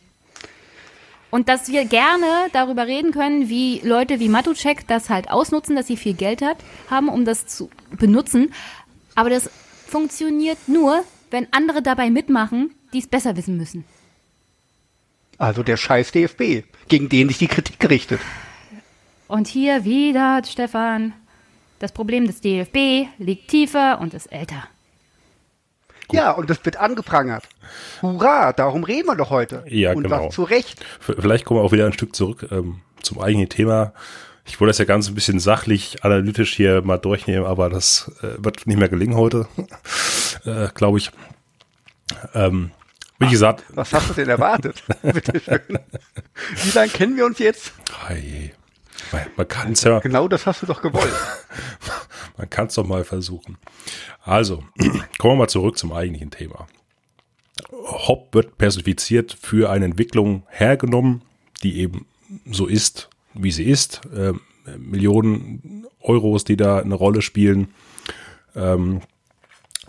Und 1.31 1.49
dass 1.49 1.69
wir 1.69 1.85
gerne 1.85 2.27
darüber 2.53 2.87
reden 2.87 3.13
können, 3.13 3.49
wie 3.49 3.81
Leute 3.81 4.21
wie 4.21 4.29
Matuszek 4.29 4.87
das 4.89 5.11
halt 5.11 5.31
ausnutzen, 5.31 5.77
dass 5.77 5.87
sie 5.87 5.97
viel 5.97 6.15
Geld 6.15 6.43
hat, 6.43 6.57
haben, 6.91 7.09
um 7.09 7.25
das 7.25 7.47
zu 7.47 7.71
benutzen. 7.99 8.53
Aber 9.15 9.31
das 9.31 9.51
funktioniert 9.87 10.59
nur, 10.67 11.05
wenn 11.31 11.47
andere 11.53 11.83
dabei 11.83 12.11
mitmachen, 12.11 12.75
die 12.93 12.99
es 12.99 13.07
besser 13.07 13.37
wissen 13.37 13.57
müssen. 13.57 13.85
Also 15.39 15.63
der 15.63 15.77
scheiß 15.77 16.13
DFB, 16.13 16.65
gegen 16.89 17.09
den 17.09 17.29
sich 17.29 17.39
die 17.39 17.49
Kritik 17.49 17.79
gerichtet. 17.79 18.21
Und 19.29 19.47
hier 19.49 19.85
wieder, 19.85 20.41
Stefan, 20.45 21.13
das 21.79 21.93
Problem 21.93 22.27
des 22.27 22.41
DFB 22.41 23.09
liegt 23.19 23.49
tiefer 23.49 24.01
und 24.01 24.15
ist 24.15 24.27
älter. 24.33 24.65
Ja, 26.13 26.31
und 26.33 26.49
das 26.49 26.65
wird 26.65 26.77
angeprangert. 26.77 27.45
Hurra, 28.01 28.53
darum 28.53 28.85
reden 28.85 29.07
wir 29.07 29.17
doch 29.17 29.31
heute. 29.31 29.65
Ja, 29.69 29.93
und 29.93 30.05
genau. 30.05 30.29
zu 30.29 30.45
Recht. 30.45 30.85
Vielleicht 31.01 31.45
kommen 31.45 31.61
wir 31.61 31.65
auch 31.65 31.73
wieder 31.73 31.87
ein 31.87 31.93
Stück 31.93 32.15
zurück 32.15 32.47
ähm, 32.51 32.81
zum 33.03 33.21
eigentlichen 33.21 33.49
Thema. 33.49 33.93
Ich 34.45 34.61
wollte 34.61 34.71
das 34.71 34.79
ja 34.79 34.85
ganz 34.85 35.09
ein 35.09 35.15
bisschen 35.17 35.41
sachlich, 35.41 36.05
analytisch 36.05 36.55
hier 36.55 36.83
mal 36.83 36.99
durchnehmen, 36.99 37.45
aber 37.45 37.69
das 37.69 38.13
äh, 38.23 38.43
wird 38.43 38.67
nicht 38.67 38.79
mehr 38.79 38.89
gelingen 38.89 39.17
heute, 39.17 39.49
äh, 40.45 40.69
glaube 40.75 40.99
ich. 40.99 41.11
Ähm, 42.35 42.71
wie 43.19 43.29
gesagt, 43.29 43.65
Was 43.71 43.93
hast 43.93 44.11
du 44.11 44.15
denn 44.15 44.29
erwartet? 44.29 44.85
Bitte 45.03 45.41
schön. 45.41 45.79
Wie 46.63 46.71
lange 46.71 46.91
kennen 46.91 47.17
wir 47.17 47.27
uns 47.27 47.39
jetzt? 47.39 47.73
hey, 48.07 48.53
man, 49.37 49.49
kann 49.49 49.73
es 49.73 49.83
ja, 49.85 49.99
Genau 50.01 50.29
das 50.29 50.47
hast 50.47 50.63
du 50.63 50.67
doch 50.67 50.83
gewollt. 50.83 51.13
man 52.37 52.51
kann 52.51 52.67
es 52.67 52.75
doch 52.75 52.87
mal 52.87 53.05
versuchen. 53.05 53.59
Also, 54.23 54.65
kommen 55.19 55.35
wir 55.35 55.37
mal 55.37 55.49
zurück 55.49 55.79
zum 55.79 55.93
eigentlichen 55.93 56.31
Thema. 56.31 56.67
Hop 57.73 58.35
wird 58.35 58.59
personifiziert 58.59 59.37
für 59.41 59.71
eine 59.71 59.87
Entwicklung 59.87 60.45
hergenommen, 60.49 61.23
die 61.63 61.81
eben 61.81 62.07
so 62.51 62.67
ist, 62.67 63.09
wie 63.35 63.51
sie 63.51 63.65
ist. 63.65 64.03
Ähm, 64.15 64.41
Millionen 64.79 65.87
Euros, 66.01 66.45
die 66.45 66.57
da 66.57 66.79
eine 66.79 66.95
Rolle 66.95 67.23
spielen. 67.23 67.69
Ähm, 68.55 69.01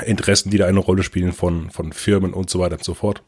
Interessen, 0.06 0.52
die 0.52 0.58
da 0.58 0.68
eine 0.68 0.80
Rolle 0.80 1.04
spielen 1.04 1.34
von, 1.34 1.72
von 1.72 1.92
Firmen 1.92 2.34
und 2.34 2.50
so 2.50 2.60
weiter 2.60 2.76
und 2.76 2.84
so 2.84 2.94
fort. 2.94 3.24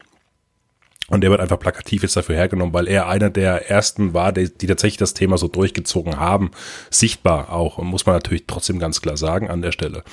Und 1.10 1.22
der 1.22 1.30
wird 1.30 1.40
einfach 1.40 1.58
plakativ 1.58 2.02
jetzt 2.02 2.16
dafür 2.16 2.36
hergenommen, 2.36 2.72
weil 2.72 2.88
er 2.88 3.08
einer 3.08 3.30
der 3.30 3.68
ersten 3.68 4.14
war, 4.14 4.32
die, 4.32 4.48
die 4.48 4.68
tatsächlich 4.68 4.96
das 4.96 5.12
Thema 5.12 5.36
so 5.36 5.48
durchgezogen 5.48 6.18
haben. 6.18 6.52
Sichtbar 6.88 7.52
auch. 7.52 7.78
Und 7.78 7.88
muss 7.88 8.06
man 8.06 8.14
natürlich 8.14 8.44
trotzdem 8.46 8.78
ganz 8.78 9.02
klar 9.02 9.16
sagen 9.16 9.50
an 9.50 9.60
der 9.60 9.72
Stelle. 9.72 10.04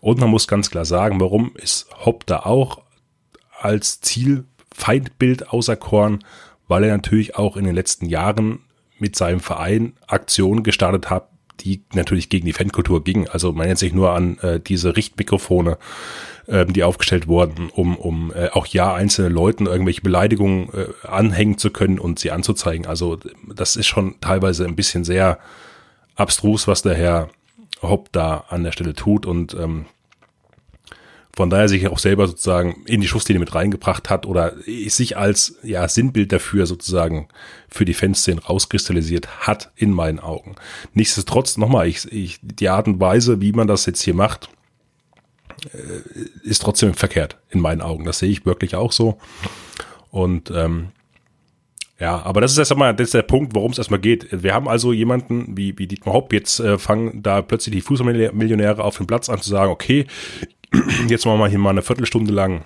Und 0.00 0.20
man 0.20 0.30
muss 0.30 0.46
ganz 0.46 0.70
klar 0.70 0.84
sagen, 0.84 1.20
warum 1.20 1.54
ist 1.56 1.88
Hopp 2.04 2.24
da 2.26 2.40
auch 2.40 2.80
als 3.60 4.00
Zielfeindbild 4.00 5.50
auserkoren? 5.50 6.24
Weil 6.68 6.84
er 6.84 6.96
natürlich 6.96 7.36
auch 7.36 7.56
in 7.56 7.64
den 7.64 7.74
letzten 7.74 8.06
Jahren 8.06 8.60
mit 8.98 9.16
seinem 9.16 9.40
Verein 9.40 9.94
Aktionen 10.06 10.62
gestartet 10.62 11.10
hat, 11.10 11.28
die 11.60 11.82
natürlich 11.94 12.28
gegen 12.28 12.46
die 12.46 12.52
Fankultur 12.52 13.02
gingen. 13.02 13.28
Also 13.28 13.52
man 13.52 13.66
nennt 13.66 13.78
sich 13.78 13.92
nur 13.92 14.10
an 14.10 14.38
äh, 14.38 14.60
diese 14.60 14.96
Richtmikrofone, 14.96 15.78
ähm, 16.48 16.72
die 16.72 16.84
aufgestellt 16.84 17.28
wurden, 17.28 17.70
um, 17.70 17.96
um 17.96 18.32
äh, 18.34 18.48
auch 18.50 18.66
ja 18.66 18.94
einzelne 18.94 19.28
Leuten 19.28 19.66
irgendwelche 19.66 20.02
Beleidigungen 20.02 20.68
äh, 20.72 21.06
anhängen 21.06 21.58
zu 21.58 21.70
können 21.70 21.98
und 21.98 22.18
sie 22.18 22.30
anzuzeigen. 22.30 22.86
Also 22.86 23.18
das 23.54 23.76
ist 23.76 23.86
schon 23.86 24.16
teilweise 24.20 24.64
ein 24.64 24.76
bisschen 24.76 25.04
sehr 25.04 25.38
abstrus, 26.14 26.68
was 26.68 26.82
der 26.82 26.94
Herr 26.94 27.28
Hopp 27.82 28.10
da 28.12 28.44
an 28.48 28.64
der 28.64 28.72
Stelle 28.72 28.94
tut 28.94 29.26
und 29.26 29.54
ähm, 29.54 29.86
von 31.36 31.50
daher 31.50 31.68
sich 31.68 31.86
auch 31.86 31.98
selber 31.98 32.26
sozusagen 32.26 32.82
in 32.86 33.02
die 33.02 33.08
Schusslinie 33.08 33.40
mit 33.40 33.54
reingebracht 33.54 34.08
hat 34.08 34.24
oder 34.24 34.54
sich 34.64 35.18
als 35.18 35.58
ja 35.62 35.86
Sinnbild 35.86 36.32
dafür 36.32 36.64
sozusagen 36.64 37.28
für 37.68 37.84
die 37.84 37.92
Fanszene 37.92 38.42
rauskristallisiert 38.42 39.46
hat 39.46 39.70
in 39.76 39.92
meinen 39.92 40.18
Augen. 40.18 40.56
Nichtsdestotrotz 40.94 41.58
nochmal, 41.58 41.88
ich, 41.88 42.10
ich, 42.10 42.38
die 42.40 42.70
Art 42.70 42.88
und 42.88 43.00
Weise, 43.00 43.42
wie 43.42 43.52
man 43.52 43.68
das 43.68 43.84
jetzt 43.84 44.00
hier 44.00 44.14
macht, 44.14 44.48
äh, 45.74 46.48
ist 46.48 46.62
trotzdem 46.62 46.94
verkehrt 46.94 47.36
in 47.50 47.60
meinen 47.60 47.82
Augen. 47.82 48.06
Das 48.06 48.20
sehe 48.20 48.30
ich 48.30 48.46
wirklich 48.46 48.74
auch 48.74 48.92
so. 48.92 49.18
Und 50.10 50.50
ähm, 50.50 50.88
ja, 52.00 52.22
aber 52.22 52.40
das 52.40 52.52
ist 52.52 52.58
erst 52.58 52.72
einmal 52.72 52.94
das 52.94 53.08
ist 53.08 53.14
der 53.14 53.22
Punkt, 53.22 53.54
worum 53.54 53.72
es 53.72 53.78
erstmal 53.78 54.00
geht. 54.00 54.28
Wir 54.30 54.54
haben 54.54 54.68
also 54.68 54.94
jemanden 54.94 55.54
wie, 55.54 55.78
wie 55.78 55.86
Dietmar 55.86 56.14
Hopp, 56.14 56.32
jetzt 56.32 56.60
äh, 56.60 56.78
fangen 56.78 57.22
da 57.22 57.42
plötzlich 57.42 57.74
die 57.74 57.82
Fußballmillionäre 57.82 58.82
auf 58.82 58.96
den 58.96 59.06
Platz 59.06 59.28
an 59.28 59.42
zu 59.42 59.50
sagen, 59.50 59.70
okay, 59.70 60.06
jetzt 61.08 61.26
machen 61.26 61.38
wir 61.38 61.48
hier 61.48 61.58
mal 61.58 61.70
eine 61.70 61.82
Viertelstunde 61.82 62.32
lang 62.32 62.62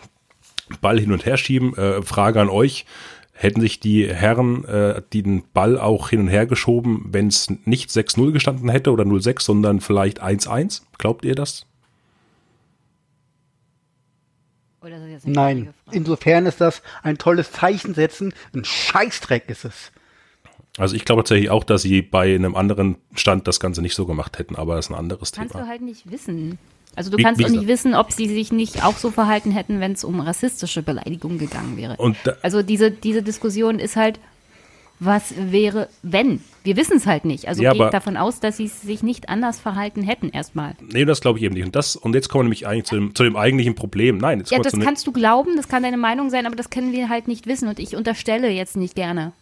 Ball 0.81 1.01
hin 1.01 1.13
und 1.13 1.27
her 1.27 1.37
schieben. 1.37 1.77
Äh, 1.77 2.03
Frage 2.03 2.41
an 2.41 2.49
euch. 2.49 2.87
Hätten 3.33 3.63
sich 3.63 3.81
die 3.81 4.07
Herren 4.07 4.65
äh, 4.67 5.01
den 5.15 5.45
Ball 5.55 5.79
auch 5.79 6.11
hin 6.11 6.21
und 6.21 6.29
her 6.29 6.45
geschoben, 6.47 7.07
wenn 7.11 7.29
es 7.29 7.49
nicht 7.65 7.89
6-0 7.89 8.33
gestanden 8.33 8.69
hätte 8.69 8.93
oder 8.93 9.05
0-6, 9.05 9.41
sondern 9.41 9.81
vielleicht 9.81 10.23
1-1? 10.23 10.83
Glaubt 10.99 11.25
ihr 11.25 11.35
das? 11.35 11.65
Nein, 15.25 15.75
insofern 15.91 16.47
ist 16.47 16.61
das 16.61 16.83
ein 17.03 17.19
tolles 17.19 17.53
Zeichen 17.53 17.95
setzen. 17.95 18.33
Ein 18.55 18.65
Scheißdreck 18.65 19.49
ist 19.49 19.65
es. 19.65 19.93
Also 20.79 20.97
ich 20.97 21.05
glaube 21.05 21.23
tatsächlich 21.23 21.51
auch, 21.51 21.65
dass 21.65 21.83
sie 21.83 22.01
bei 22.01 22.35
einem 22.35 22.55
anderen 22.55 22.97
Stand 23.15 23.47
das 23.49 23.61
Ganze 23.61 23.83
nicht 23.83 23.95
so 23.95 24.07
gemacht 24.07 24.39
hätten, 24.39 24.57
aber 24.57 24.77
das 24.77 24.87
ist 24.87 24.91
ein 24.91 24.99
anderes 24.99 25.33
Kannst 25.33 25.53
Thema. 25.53 25.65
du 25.65 25.71
halt 25.71 25.83
nicht 25.83 26.11
wissen. 26.11 26.59
Also 27.01 27.11
du 27.11 27.17
Wie- 27.17 27.23
kannst 27.23 27.39
wie 27.41 27.47
auch 27.47 27.49
nicht 27.49 27.67
wissen, 27.67 27.95
ob 27.95 28.13
sie 28.13 28.29
sich 28.29 28.53
nicht 28.53 28.85
auch 28.85 28.99
so 28.99 29.11
verhalten 29.11 29.53
hätten, 29.53 29.81
wenn 29.81 29.93
es 29.93 30.05
um 30.05 30.21
rassistische 30.21 30.83
Beleidigungen 30.83 31.39
gegangen 31.39 31.79
wäre. 31.79 31.97
Und 31.97 32.19
da, 32.25 32.35
Also 32.43 32.63
diese, 32.63 32.91
diese 32.91 33.23
Diskussion 33.23 33.79
ist 33.79 33.97
halt, 33.97 34.21
was 34.99 35.33
wäre, 35.51 35.89
wenn? 36.03 36.43
Wir 36.63 36.77
wissen 36.77 36.99
es 36.99 37.07
halt 37.07 37.25
nicht. 37.25 37.49
Also 37.49 37.63
Ja, 37.63 37.73
geht 37.73 37.81
aber- 37.81 37.91
davon 37.91 38.19
aus, 38.19 38.39
dass 38.41 38.59
sie 38.59 38.67
sich 38.67 39.03
nicht 39.03 39.31
anders 39.31 39.59
verhalten 39.59 40.03
hätten 40.03 40.29
erstmal. 40.29 40.75
nee, 40.93 41.07
das 41.07 41.23
glaube 41.23 41.39
ich 41.39 41.45
eben 41.47 41.55
nicht. 41.55 41.65
Und 41.65 41.75
das 41.75 41.97
und 41.97 42.15
jetzt 42.15 42.29
kommen 42.29 42.41
wir 42.41 42.45
nämlich 42.49 42.67
eigentlich 42.67 42.85
zu 42.85 42.97
dem, 42.97 43.15
zu 43.15 43.23
dem 43.23 43.35
eigentlichen 43.35 43.75
Problem. 43.75 44.19
Nein, 44.19 44.41
jetzt 44.41 44.53
Ja, 44.53 44.59
das 44.59 44.79
kannst 44.79 45.07
du 45.07 45.13
glauben, 45.13 45.57
das 45.57 45.69
kann 45.69 45.83
deine 45.83 45.97
Meinung 45.97 46.29
sein, 46.29 46.45
aber 46.45 46.55
das 46.55 46.69
können 46.69 46.93
wir 46.93 47.09
halt 47.09 47.29
nicht 47.29 47.47
wissen 47.47 47.67
und 47.67 47.79
ich 47.79 47.97
unterstelle 47.97 48.51
jetzt 48.51 48.77
nicht 48.77 48.95
gerne. 48.95 49.33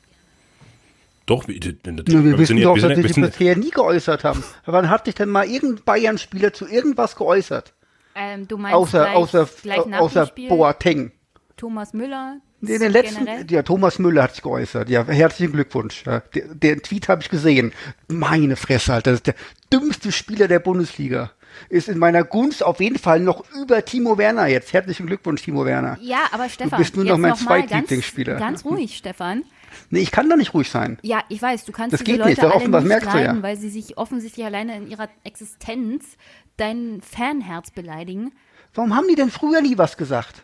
Doch, 1.28 1.46
wir, 1.48 1.54
wir, 1.60 1.74
Ja, 2.08 2.24
wir 2.24 2.38
wissen 2.38 2.60
doch, 2.60 2.74
dass 2.78 2.96
sie 2.96 3.02
wir 3.02 3.08
sich 3.08 3.16
bisher 3.16 3.56
nie 3.56 3.70
geäußert 3.70 4.24
haben. 4.24 4.42
Wann 4.66 4.90
hat 4.90 5.04
sich 5.06 5.14
denn 5.14 5.28
mal 5.28 5.46
irgendein 5.46 5.84
Bayern-Spieler 5.84 6.52
zu 6.52 6.66
irgendwas 6.66 7.16
geäußert? 7.16 7.74
Ähm, 8.14 8.48
du 8.48 8.58
meinst 8.58 8.74
Außer, 8.74 9.04
gleich, 9.04 9.14
außer, 9.14 9.48
gleich 9.62 9.86
nach 9.86 10.00
außer 10.00 10.24
dem 10.24 10.28
Spiel 10.28 10.48
Boateng. 10.48 11.12
Thomas 11.56 11.92
Müller 11.92 12.38
In 12.60 12.80
den 12.80 12.92
letzten, 12.92 13.24
generell? 13.26 13.46
ja, 13.50 13.62
Thomas 13.62 13.98
Müller 13.98 14.24
hat 14.24 14.32
sich 14.34 14.42
geäußert. 14.42 14.88
Ja, 14.88 15.04
herzlichen 15.06 15.52
Glückwunsch. 15.52 16.04
Ja, 16.06 16.20
den, 16.20 16.58
den 16.58 16.82
Tweet 16.82 17.08
habe 17.08 17.22
ich 17.22 17.28
gesehen. 17.28 17.72
Meine 18.08 18.56
Fresse, 18.56 18.94
Alter. 18.94 19.10
Das 19.12 19.20
ist 19.20 19.26
der 19.26 19.34
dümmste 19.72 20.10
Spieler 20.12 20.48
der 20.48 20.58
Bundesliga. 20.58 21.30
Ist 21.68 21.88
in 21.88 21.98
meiner 21.98 22.24
Gunst 22.24 22.62
auf 22.64 22.80
jeden 22.80 22.98
Fall 22.98 23.20
noch 23.20 23.44
über 23.54 23.84
Timo 23.84 24.18
Werner 24.18 24.46
jetzt. 24.46 24.72
Herzlichen 24.72 25.06
Glückwunsch, 25.06 25.42
Timo 25.42 25.64
Werner. 25.64 25.98
Ja, 26.00 26.20
aber 26.30 26.48
Stefan, 26.48 26.78
bist 26.78 26.94
nur 26.96 27.04
noch 27.04 27.18
mein 27.18 27.30
noch 27.30 27.40
mal 27.42 27.58
ganz, 27.60 27.70
Zweitlieblingsspieler. 27.70 28.36
ganz 28.36 28.64
ruhig, 28.64 28.96
Stefan. 28.96 29.42
Nee, 29.90 30.00
ich 30.00 30.10
kann 30.10 30.28
da 30.28 30.36
nicht 30.36 30.54
ruhig 30.54 30.70
sein. 30.70 30.98
Ja, 31.02 31.22
ich 31.28 31.40
weiß, 31.40 31.64
du 31.64 31.72
kannst 31.72 31.92
Das 31.94 32.00
diese 32.00 32.12
geht 32.12 32.18
Leute 32.18 32.30
nicht, 32.30 32.42
alle 32.42 32.54
offenbar 32.54 32.80
nicht 32.82 33.02
du 33.02 33.06
ja. 33.06 33.14
leiden, 33.14 33.42
weil 33.42 33.56
sie 33.56 33.70
sich 33.70 33.96
offensichtlich 33.98 34.44
alleine 34.44 34.76
in 34.76 34.88
ihrer 34.88 35.08
Existenz 35.24 36.16
dein 36.56 37.00
Fanherz 37.00 37.70
beleidigen. 37.70 38.32
Warum 38.74 38.94
haben 38.94 39.08
die 39.08 39.14
denn 39.14 39.30
früher 39.30 39.60
nie 39.60 39.78
was 39.78 39.96
gesagt? 39.96 40.42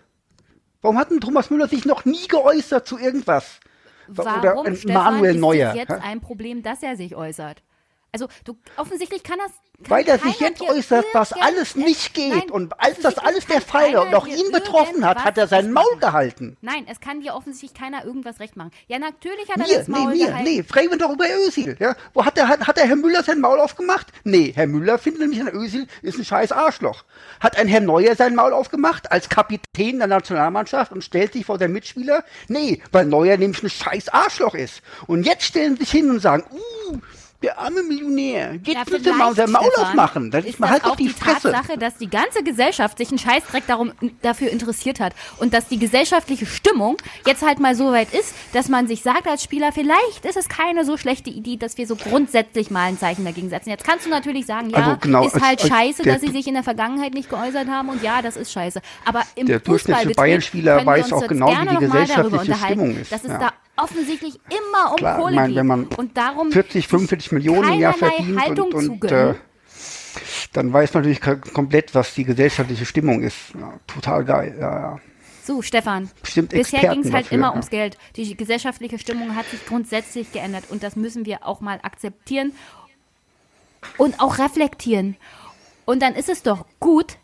Warum 0.83 0.99
hat 0.99 1.11
denn 1.11 1.21
Thomas 1.21 1.51
Müller 1.51 1.69
sich 1.69 1.85
noch 1.85 2.05
nie 2.05 2.27
geäußert 2.29 2.87
zu 2.87 2.99
irgendwas? 2.99 3.61
Warum, 4.09 4.59
Oder 4.61 4.77
Stefan, 4.77 5.15
Manuel 5.15 5.35
ist 5.35 5.41
Neuer. 5.41 5.75
jetzt 5.75 5.91
ein 5.91 6.21
Problem, 6.21 6.63
dass 6.63 6.83
er 6.83 6.97
sich 6.97 7.17
äußert? 7.17 7.63
Also, 8.15 8.29
du, 8.45 8.57
offensichtlich 8.77 9.25
kann 9.25 9.39
das. 9.39 9.51
Kann 9.83 9.91
Weil 9.91 10.09
er 10.09 10.21
sich 10.21 10.39
jetzt 10.39 10.63
äußert, 10.63 11.05
was 11.15 11.33
alles 11.33 11.75
nicht 11.75 12.15
geht. 12.15 12.31
Nein, 12.31 12.49
und 12.49 12.81
als 12.81 13.01
das 13.01 13.19
alles 13.19 13.45
der 13.47 13.61
Fall 13.61 13.93
war 13.95 14.07
und 14.07 14.15
auch 14.15 14.29
ihn 14.29 14.53
betroffen 14.53 15.05
hat, 15.05 15.25
hat 15.25 15.37
er 15.37 15.49
sein 15.49 15.73
Maul 15.73 15.99
gehalten. 15.99 16.57
Nein, 16.61 16.87
es 16.89 17.01
kann 17.01 17.23
dir 17.23 17.35
offensichtlich 17.35 17.75
keiner 17.75 18.05
irgendwas 18.05 18.39
recht 18.39 18.55
machen. 18.55 18.71
Ja, 18.87 19.01
natürlich 19.01 19.49
hat 19.49 19.57
er 19.57 19.67
Mir, 19.67 19.79
das 19.79 19.89
nee, 19.89 19.99
Maul 19.99 20.13
mir, 20.13 20.27
gehalten. 20.27 20.45
nee, 20.45 20.63
fragen 20.63 20.91
wir 20.91 20.99
doch 20.99 21.11
über 21.11 21.25
Özil. 21.45 21.77
Ja? 21.81 21.97
Wo 22.13 22.25
hat 22.25 22.37
der, 22.37 22.47
hat, 22.47 22.65
hat 22.69 22.77
der 22.77 22.87
Herr 22.87 22.95
Müller 22.95 23.25
sein 23.25 23.41
Maul 23.41 23.59
aufgemacht? 23.59 24.07
Nee, 24.23 24.53
Herr 24.55 24.69
Müller 24.69 24.97
findet 24.99 25.23
nämlich, 25.23 25.41
ein 25.41 25.49
Özil 25.53 25.89
ist 26.03 26.19
ein 26.19 26.25
scheiß 26.25 26.53
Arschloch. 26.53 27.03
Hat 27.41 27.59
ein 27.59 27.67
Herr 27.67 27.81
Neuer 27.81 28.15
sein 28.15 28.37
Maul 28.37 28.53
aufgemacht 28.53 29.11
als 29.11 29.29
Kapitän 29.29 29.99
der 29.99 30.07
Nationalmannschaft 30.07 30.93
und 30.93 31.03
stellt 31.03 31.33
sich 31.33 31.47
vor 31.47 31.59
seinen 31.59 31.73
Mitspieler? 31.73 32.23
Nee, 32.47 32.81
weil 32.93 33.07
Neuer 33.07 33.37
nämlich 33.39 33.61
ein 33.65 33.71
scheiß 33.71 34.09
Arschloch 34.11 34.55
ist. 34.55 34.83
Und 35.09 35.27
jetzt 35.27 35.43
stellen 35.43 35.77
sie 35.77 35.83
sich 35.83 35.91
hin 35.91 36.11
und 36.11 36.21
sagen, 36.21 36.45
uh, 36.53 37.01
der 37.45 37.59
arme 37.59 37.83
Millionär, 37.83 38.55
jetzt 38.65 38.69
Ja, 38.69 38.83
wir 39.05 39.15
mal 39.15 39.29
unser 39.29 39.47
Maul 39.47 39.65
Stefan, 39.73 39.85
aufmachen. 39.91 40.31
Dann 40.31 40.45
ist 40.45 40.51
ist 40.55 40.61
das 40.63 40.71
halt 40.71 40.85
auch 40.85 40.97
die 40.97 41.05
die 41.05 41.09
Fresse. 41.11 41.53
Tatsache, 41.53 41.79
dass 41.79 41.97
die 41.99 42.09
ganze 42.09 42.43
Gesellschaft 42.43 42.99
sich 42.99 43.09
einen 43.11 43.19
Scheißdreck 43.19 43.67
darum, 43.67 43.93
dafür 44.23 44.51
interessiert 44.51 45.01
hat 45.01 45.13
und 45.39 45.53
dass 45.55 45.69
die 45.69 45.79
gesellschaftliche 45.79 46.47
Stimmung 46.47 46.97
jetzt 47.27 47.43
halt 47.47 47.61
mal 47.61 47.75
so 47.75 47.93
weit 47.93 48.13
ist, 48.15 48.35
dass 48.53 48.69
man 48.69 48.87
sich 48.89 49.03
sagt 49.03 49.27
als 49.29 49.43
Spieler, 49.43 49.73
vielleicht 49.73 50.25
ist 50.25 50.37
es 50.37 50.49
keine 50.49 50.85
so 50.85 50.97
schlechte 50.97 51.31
Idee, 51.31 51.57
dass 51.57 51.77
wir 51.79 51.87
so 51.87 51.97
grundsätzlich 51.97 52.71
mal 52.71 52.85
ein 52.89 52.99
Zeichen 52.99 53.25
dagegen 53.25 53.51
setzen. 53.51 53.71
Jetzt 53.71 53.85
kannst 53.85 54.07
du 54.07 54.11
natürlich 54.11 54.47
sagen, 54.47 54.71
ja, 54.71 54.79
Also 54.79 54.97
genau, 55.01 55.27
ist 55.27 55.35
als- 55.35 55.43
halt 55.45 55.61
als 55.63 55.69
scheiße, 55.71 56.03
der- 56.03 56.15
dass 56.15 56.23
sie 56.23 56.31
sich 56.33 56.47
in 56.47 56.55
der 56.55 56.63
Vergangenheit 56.65 57.13
nicht 57.15 57.29
geäußert 57.29 57.69
haben 57.69 57.89
und 57.91 58.03
ja, 58.03 58.23
das 58.23 58.37
ist 58.37 58.53
scheiße. 58.53 58.81
Aber 59.05 59.23
im 59.35 59.47
Der 59.47 59.61
durchschnittliche 59.61 60.15
Bayern-Spieler 60.15 60.85
weiß 60.87 61.13
auch 61.13 61.27
genau, 61.27 61.49
wie 61.49 61.57
die 61.57 61.65
mal 61.67 61.77
gesellschaftliche 61.79 62.41
unterhalten, 62.53 62.81
Stimmung 62.81 62.97
ist, 63.01 63.13
Dass 63.13 63.25
es 63.25 63.31
ja. 63.31 63.39
da 63.39 63.53
offensichtlich 63.77 64.35
immer 64.51 64.93
um 64.93 64.97
Klar, 64.97 65.19
Kohle 65.19 65.47
geht. 65.49 65.57
wenn 65.57 65.67
man 65.67 65.85
und 65.97 66.17
darum 66.17 66.53
40, 66.53 66.87
45 66.87 67.33
Millionen 67.35 67.75
im 67.75 67.81
Jahr 67.81 67.95
verdient 67.95 68.41
Haltung 68.41 68.73
und, 68.73 69.03
und 69.03 69.13
äh, 69.13 69.35
dann 70.53 70.73
weiß 70.73 70.95
man 70.95 71.03
natürlich 71.03 71.21
komplett, 71.53 71.95
was 71.95 72.15
die 72.15 72.25
gesellschaftliche 72.25 72.87
Stimmung 72.87 73.23
ist. 73.23 73.55
Ja, 73.59 73.79
total 73.87 74.25
geil. 74.25 74.57
Ja, 74.59 74.79
ja. 74.79 75.01
So, 75.43 75.61
Stefan. 75.61 76.11
Bestimmt 76.23 76.51
Bisher 76.51 76.89
ging 76.91 77.01
es 77.01 77.13
halt 77.13 77.27
dafür, 77.27 77.37
immer 77.37 77.49
ja. 77.49 77.53
ums 77.53 77.69
Geld. 77.69 77.99
Die 78.17 78.35
gesellschaftliche 78.37 78.99
Stimmung 78.99 79.37
hat 79.37 79.47
sich 79.47 79.67
grundsätzlich 79.67 80.33
geändert 80.33 80.65
und 80.71 80.83
das 80.83 80.97
müssen 80.97 81.27
wir 81.27 81.47
auch 81.47 81.61
mal 81.61 81.81
akzeptieren 81.83 82.53
und 83.99 84.21
auch 84.21 84.39
reflektieren. 84.39 85.17
Und 85.85 86.01
dann 86.01 86.15
ist 86.15 86.31
es 86.31 86.43
doch 86.43 86.65
gut, 86.81 87.19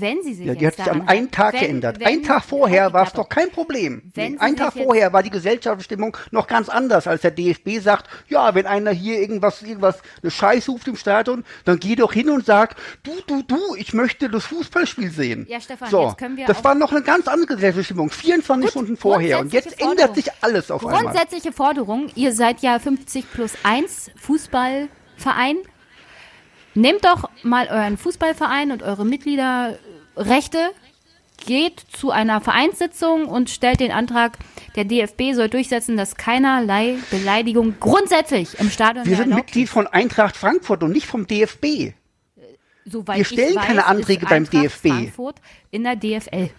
wenn 0.00 0.22
sie 0.22 0.34
sich 0.34 0.46
Ja, 0.46 0.52
jetzt 0.52 0.60
die 0.60 0.66
hat 0.66 0.74
sich 0.76 0.90
an 0.90 1.08
einem 1.08 1.30
Tag 1.30 1.54
wenn- 1.54 1.60
geändert. 1.60 2.00
wenn- 2.00 2.06
Ein 2.06 2.22
Tag 2.22 2.44
vorher 2.44 2.92
war 2.92 3.06
es 3.06 3.12
doch 3.12 3.28
kein 3.28 3.50
Problem. 3.50 4.10
Wenn 4.14 4.32
Nee, 4.32 4.38
ein 4.38 4.56
Tag 4.56 4.74
jetzt- 4.74 4.84
vorher 4.84 5.12
war 5.12 5.22
die 5.22 5.30
Gesellschaftsstimmung 5.30 6.16
noch 6.30 6.46
ganz 6.46 6.68
anders, 6.68 7.06
als 7.06 7.22
der 7.22 7.30
DFB 7.30 7.78
sagt, 7.80 8.08
ja, 8.28 8.54
wenn 8.54 8.66
einer 8.66 8.90
hier 8.90 9.20
irgendwas, 9.20 9.62
irgendwas, 9.62 10.00
eine 10.22 10.30
Scheiße 10.30 10.70
ruft 10.70 10.88
im 10.88 10.96
Stadion, 10.96 11.44
dann 11.64 11.78
geh 11.78 11.94
doch 11.96 12.12
hin 12.12 12.30
und 12.30 12.44
sag, 12.46 12.76
du, 13.02 13.12
du, 13.26 13.42
du, 13.42 13.58
ich 13.76 13.92
möchte 13.94 14.28
das 14.28 14.44
Fußballspiel 14.46 15.10
sehen. 15.10 15.46
Ja, 15.48 15.60
Stefan, 15.60 15.90
so, 15.90 16.06
jetzt 16.08 16.18
können 16.18 16.36
wir 16.36 16.46
das 16.46 16.62
war 16.64 16.74
noch 16.74 16.90
eine 16.92 17.02
ganz 17.02 17.28
andere 17.28 17.46
gesellschaftliche 17.54 17.84
Stimmung, 17.86 18.10
24 18.10 18.64
Gut, 18.66 18.70
Stunden 18.70 18.96
vorher. 18.96 19.40
Und 19.40 19.52
jetzt 19.52 19.78
grundsätzliche 19.78 19.90
ändert 19.90 19.98
Forderung. 20.08 20.14
sich 20.24 20.32
alles 20.40 20.70
auf 20.70 20.86
einmal. 20.86 21.02
Grundsätzliche 21.02 21.52
Forderung, 21.52 22.08
ihr 22.14 22.32
seid 22.32 22.60
ja 22.60 22.78
50 22.78 23.30
plus 23.32 23.52
1 23.62 24.10
Fußballverein. 24.16 25.56
Nehmt 26.74 27.04
doch 27.04 27.28
mal 27.42 27.68
euren 27.68 27.98
Fußballverein 27.98 28.72
und 28.72 28.82
eure 28.82 29.04
Mitgliederrechte, 29.04 30.70
geht 31.44 31.80
zu 31.92 32.10
einer 32.10 32.40
Vereinssitzung 32.40 33.26
und 33.26 33.50
stellt 33.50 33.80
den 33.80 33.90
Antrag, 33.90 34.38
der 34.76 34.84
DFB 34.84 35.34
soll 35.34 35.48
durchsetzen, 35.48 35.96
dass 35.96 36.14
keinerlei 36.14 36.96
Beleidigung 37.10 37.74
grundsätzlich 37.80 38.58
im 38.58 38.70
Stadion 38.70 39.06
Wir 39.06 39.16
sind 39.16 39.34
Mitglied 39.34 39.68
von 39.68 39.86
Eintracht 39.86 40.36
Frankfurt 40.36 40.82
und 40.82 40.92
nicht 40.92 41.06
vom 41.06 41.26
DFB. 41.26 41.94
Soweit 42.84 43.18
wir 43.18 43.24
stellen 43.24 43.56
weiß, 43.56 43.64
keine 43.64 43.86
Anträge 43.86 44.26
beim 44.26 44.44
Eintracht 44.44 44.64
DFB. 44.64 44.88
Frankfurt 44.88 45.40
in 45.70 45.84
der 45.84 45.96
DFL, 45.96 46.50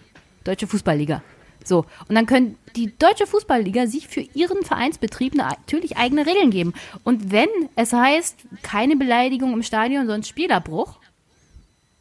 Deutsche 0.44 0.66
Fußballliga. 0.66 1.22
So, 1.64 1.86
und 2.08 2.14
dann 2.14 2.26
können 2.26 2.58
die 2.76 2.96
Deutsche 2.98 3.26
Fußballliga 3.26 3.86
sich 3.86 4.06
für 4.08 4.20
ihren 4.20 4.62
Vereinsbetrieb 4.64 5.34
natürlich 5.34 5.96
eigene 5.96 6.26
Regeln 6.26 6.50
geben. 6.50 6.74
Und 7.04 7.32
wenn 7.32 7.48
es 7.74 7.92
heißt, 7.92 8.36
keine 8.62 8.96
Beleidigung 8.96 9.52
im 9.52 9.62
Stadion, 9.62 10.06
sonst 10.06 10.28
Spielabbruch, 10.28 10.98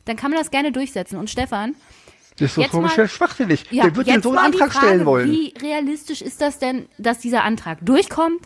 dann 0.06 0.18
kann 0.18 0.32
man 0.32 0.40
das 0.40 0.52
gerne 0.52 0.72
durchsetzen. 0.72 1.18
Und 1.18 1.30
Stefan, 1.30 1.76
Das 2.38 2.52
ist 2.52 2.58
Jetzt 2.58 2.72
komisch 2.72 2.94
schwachsinnig. 3.12 3.66
ja, 3.72 3.86
Wer 3.86 3.96
wird 3.96 4.08
jetzt 4.08 4.24
so 4.24 4.30
einen 4.30 4.40
Antrag 4.40 4.74
Frage, 4.74 4.86
stellen 4.88 5.06
wollen? 5.06 5.32
Wie 5.32 5.54
realistisch 5.62 6.22
ist 6.22 6.42
das 6.42 6.60
denn, 6.60 6.88
dass 6.98 7.20
dieser 7.20 7.44
Antrag 7.44 7.78
durchkommt, 7.82 8.42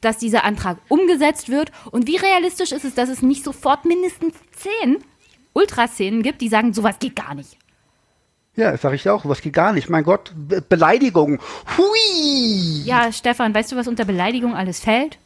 dass 0.00 0.16
dieser 0.18 0.44
Antrag 0.44 0.78
umgesetzt 0.88 1.48
wird? 1.48 1.70
Und 1.90 2.06
wie 2.06 2.16
realistisch 2.16 2.72
ist 2.72 2.84
es, 2.84 2.94
dass 2.94 3.08
es 3.08 3.22
nicht 3.22 3.44
sofort 3.44 3.84
mindestens 3.84 4.34
zehn 4.52 4.98
Ultraszenen 5.52 6.22
gibt, 6.22 6.40
die 6.40 6.48
sagen, 6.48 6.72
sowas 6.72 6.98
geht 6.98 7.16
gar 7.16 7.34
nicht? 7.34 7.58
Ja, 8.56 8.72
das 8.72 8.80
sage 8.80 8.96
ich 8.96 9.08
auch. 9.08 9.24
Was 9.26 9.42
geht 9.42 9.52
gar 9.52 9.72
nicht. 9.72 9.90
Mein 9.90 10.04
Gott, 10.04 10.32
Be 10.34 10.62
Beleidigung. 10.66 11.40
Hui! 11.76 12.82
Ja, 12.84 13.12
Stefan, 13.12 13.54
weißt 13.54 13.72
du, 13.72 13.76
was 13.76 13.86
unter 13.86 14.04
Beleidigung 14.04 14.54
alles 14.54 14.80
fällt? 14.80 15.18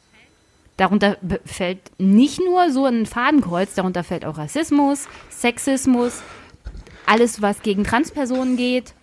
Darunter 0.77 1.17
fällt 1.45 1.79
nicht 1.99 2.41
nur 2.41 2.73
so 2.73 2.87
ein 2.87 3.07
Fadenkreuz, 3.07 3.75
darunter 3.75 4.03
fällt 4.03 4.25
auch 4.25 4.39
Rassismus, 4.39 5.09
Sexismus, 5.29 6.23
alles, 7.07 7.43
was 7.43 7.61
gegen 7.63 7.85
Transpersonen 7.85 8.57
geht. 8.57 8.95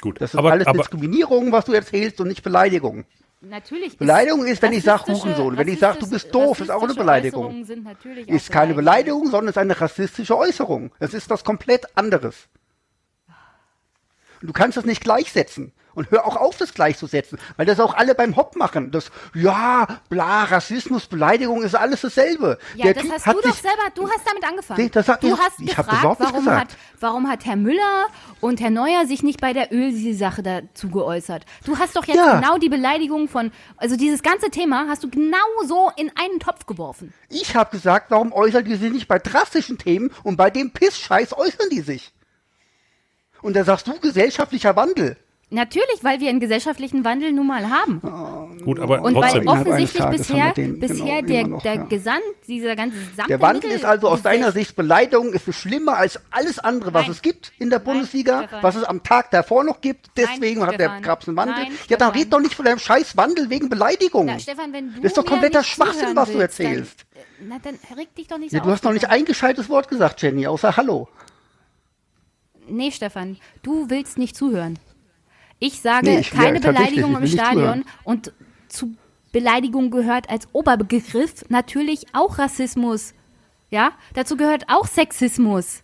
Gut, 0.00 0.20
Das 0.20 0.34
ist 0.34 0.38
aber, 0.38 0.52
alles 0.52 0.66
aber 0.66 0.78
Diskriminierung, 0.78 1.50
was 1.50 1.64
du 1.64 1.72
erzählst 1.72 2.20
und 2.20 2.28
nicht 2.28 2.42
Beleidigung. 2.42 3.04
Natürlich 3.40 3.88
ist 3.88 3.98
Beleidigung 3.98 4.46
ist, 4.46 4.60
wenn 4.62 4.72
ich 4.72 4.82
sag 4.82 5.02
rassistische- 5.02 5.22
Hurensohn. 5.36 5.56
Wenn 5.56 5.68
ich 5.68 5.78
sag, 5.78 6.00
du 6.00 6.10
bist 6.10 6.34
doof, 6.34 6.60
ist 6.60 6.70
auch 6.70 6.82
eine 6.82 6.94
Beleidigung. 6.94 7.64
Ist 8.26 8.50
keine 8.50 8.74
Beleidigung, 8.74 9.24
sondern 9.30 9.48
ist 9.48 9.58
eine 9.58 9.80
rassistische 9.80 10.36
Äußerung. 10.36 10.92
Es 10.98 11.14
ist 11.14 11.30
was 11.30 11.44
komplett 11.44 11.86
anderes. 11.96 12.48
Und 14.40 14.48
du 14.48 14.52
kannst 14.52 14.76
das 14.76 14.84
nicht 14.84 15.02
gleichsetzen. 15.02 15.72
Und 15.98 16.12
hör 16.12 16.24
auch 16.26 16.36
auf, 16.36 16.56
das 16.56 16.72
gleichzusetzen. 16.74 17.38
Weil 17.56 17.66
das 17.66 17.80
auch 17.80 17.92
alle 17.92 18.14
beim 18.14 18.36
Hop 18.36 18.54
machen. 18.54 18.92
Das, 18.92 19.10
ja, 19.34 19.84
bla, 20.08 20.44
Rassismus, 20.44 21.06
Beleidigung 21.06 21.60
ist 21.64 21.74
alles 21.74 22.02
dasselbe. 22.02 22.56
Ja, 22.76 22.84
Der 22.84 22.94
das 22.94 23.02
Typ 23.02 23.12
hast 23.14 23.26
du 23.26 23.40
doch 23.40 23.54
selber, 23.56 23.82
du 23.96 24.08
hast 24.08 24.20
damit 24.24 24.44
angefangen. 24.48 24.90
Das 24.92 25.08
hat- 25.08 25.24
du 25.24 25.26
ich- 25.26 25.38
hast 25.38 25.58
ich 25.58 25.66
gefragt, 25.74 25.90
nichts 25.92 26.20
warum 26.20 26.44
gesagt. 26.44 26.60
hat, 26.72 26.76
warum 27.00 27.28
hat 27.28 27.44
Herr 27.46 27.56
Müller 27.56 28.06
und 28.40 28.60
Herr 28.60 28.70
Neuer 28.70 29.06
sich 29.06 29.24
nicht 29.24 29.40
bei 29.40 29.52
der 29.52 29.72
Ölsache 29.72 30.44
dazu 30.44 30.88
geäußert? 30.88 31.44
Du 31.64 31.76
hast 31.78 31.96
doch 31.96 32.04
jetzt 32.04 32.16
Ja. 32.18 32.38
genau 32.38 32.58
die 32.58 32.68
Beleidigung 32.68 33.28
von, 33.28 33.50
also 33.76 33.96
dieses 33.96 34.22
ganze 34.22 34.50
Thema 34.50 34.86
hast 34.88 35.02
du 35.02 35.10
genau 35.10 35.36
so 35.66 35.90
in 35.96 36.12
einen 36.14 36.38
Topf 36.38 36.64
geworfen. 36.66 37.12
Ich 37.28 37.56
habe 37.56 37.70
gesagt, 37.72 38.12
warum 38.12 38.32
äußern 38.32 38.64
die 38.64 38.76
sich 38.76 38.92
nicht 38.92 39.08
bei 39.08 39.18
drastischen 39.18 39.78
Themen 39.78 40.12
und 40.22 40.36
bei 40.36 40.50
dem 40.50 40.70
Pissscheiß 40.72 41.36
äußern 41.36 41.70
die 41.72 41.80
sich? 41.80 42.12
Und 43.42 43.54
da 43.56 43.64
sagst 43.64 43.88
du 43.88 43.98
gesellschaftlicher 43.98 44.76
Wandel. 44.76 45.16
Natürlich, 45.50 46.02
weil 46.02 46.20
wir 46.20 46.28
einen 46.28 46.40
gesellschaftlichen 46.40 47.04
Wandel 47.04 47.32
nun 47.32 47.46
mal 47.46 47.70
haben. 47.70 48.02
gut, 48.62 48.78
aber 48.78 49.00
Und 49.00 49.14
trotzdem. 49.14 49.46
weil 49.46 49.60
offensichtlich 49.60 50.02
Tages 50.02 50.26
bisher, 50.28 50.52
den, 50.52 50.78
bisher 50.78 51.22
genau, 51.22 51.26
der, 51.26 51.46
noch, 51.46 51.62
der 51.62 51.74
ja. 51.74 51.82
Gesamt, 51.84 52.22
dieser 52.46 52.76
ganze 52.76 52.98
Gesamt 52.98 53.30
Der 53.30 53.40
Wandel 53.40 53.70
ist 53.70 53.84
also 53.86 54.08
aus 54.08 54.20
deiner 54.20 54.52
Sicht, 54.52 54.76
Beleidigung 54.76 55.32
ist 55.32 55.50
schlimmer 55.54 55.96
als 55.96 56.20
alles 56.30 56.58
andere, 56.58 56.92
was 56.92 57.04
Nein. 57.04 57.12
es 57.12 57.22
gibt 57.22 57.52
in 57.58 57.70
der 57.70 57.78
Nein, 57.78 57.86
Bundesliga, 57.86 58.40
Stefan. 58.42 58.62
was 58.62 58.76
es 58.76 58.84
am 58.84 59.02
Tag 59.02 59.30
davor 59.30 59.64
noch 59.64 59.80
gibt. 59.80 60.10
Deswegen 60.18 60.66
hat 60.66 60.78
der. 60.78 61.00
Krabs 61.00 61.28
einen 61.28 61.36
Wandel. 61.36 61.54
Nein, 61.54 61.72
ja, 61.88 61.96
dann 61.96 62.12
red 62.12 62.32
doch 62.32 62.40
nicht 62.40 62.54
von 62.54 62.64
deinem 62.64 62.78
scheiß 62.78 63.16
Wandel 63.16 63.48
wegen 63.48 63.68
Beleidigung. 63.70 64.26
Na, 64.26 64.38
Stefan, 64.38 64.72
wenn 64.72 64.92
du 64.92 65.00
Das 65.00 65.12
ist 65.12 65.16
doch 65.16 65.24
mir 65.24 65.30
kompletter 65.30 65.62
Schwachsinn, 65.62 66.14
was 66.14 66.30
du 66.30 66.38
erzählst. 66.38 67.06
Dann, 67.14 67.22
äh, 67.22 67.48
na, 67.48 67.58
dann 67.62 67.96
reg 67.96 68.14
dich 68.14 68.26
doch 68.26 68.38
nicht 68.38 68.52
ja, 68.52 68.58
so 68.58 68.66
du 68.66 68.70
hast 68.72 68.84
noch 68.84 68.92
nicht 68.92 69.08
ein 69.08 69.24
gescheites 69.24 69.68
Wort 69.70 69.88
gesagt, 69.88 70.20
Jenny, 70.20 70.46
außer 70.46 70.76
Hallo. 70.76 71.08
Nee, 72.68 72.90
Stefan, 72.90 73.38
du 73.62 73.88
willst 73.88 74.18
nicht 74.18 74.36
zuhören. 74.36 74.78
Ich 75.58 75.80
sage 75.80 76.06
Nee, 76.10 76.18
ich- 76.20 76.30
ja, 76.32 76.36
keine 76.36 76.60
tatsächlich, 76.60 76.96
Beleidigung 77.02 77.22
im 77.22 77.26
Stadion 77.28 77.84
und 78.04 78.32
zu 78.68 78.94
Beleidigung 79.32 79.90
gehört 79.90 80.30
als 80.30 80.48
Oberbegriff 80.52 81.44
natürlich 81.48 82.06
auch 82.12 82.38
Rassismus. 82.38 83.14
Ja, 83.70 83.92
dazu 84.14 84.36
gehört 84.36 84.64
auch 84.68 84.86
Sexismus. 84.86 85.82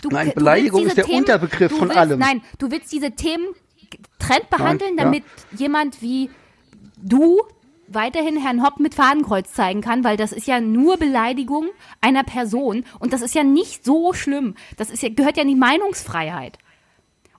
Du, 0.00 0.08
Nein, 0.10 0.32
Beleidigung 0.34 0.86
ist 0.86 0.96
der 0.96 1.08
Unterbegriff 1.10 1.72
du 1.72 1.78
von 1.78 1.88
willst, 1.88 1.98
allem. 1.98 2.18
Nein, 2.18 2.42
du 2.58 2.70
willst 2.70 2.92
diese 2.92 3.10
Themen 3.12 3.44
getrennt 3.90 4.48
behandeln, 4.50 4.96
ja. 4.96 5.04
damit 5.04 5.24
jemand 5.56 6.00
wie 6.00 6.30
du 6.96 7.40
weiterhin 7.88 8.40
Herrn 8.40 8.62
Hopp 8.64 8.80
mit 8.80 8.94
Fadenkreuz 8.94 9.52
zeigen 9.52 9.80
kann, 9.82 10.02
weil 10.04 10.16
das 10.16 10.32
ist 10.32 10.46
ja 10.46 10.60
nur 10.60 10.96
Beleidigung 10.96 11.68
einer 12.00 12.22
Person 12.24 12.84
und 13.00 13.12
das 13.12 13.20
ist 13.20 13.34
ja 13.34 13.42
nicht 13.44 13.84
so 13.84 14.12
schlimm. 14.14 14.54
Das 14.76 14.88
ist 14.88 15.02
ja, 15.02 15.10
gehört 15.10 15.36
ja 15.36 15.42
in 15.42 15.48
die 15.48 15.54
Meinungsfreiheit. 15.56 16.58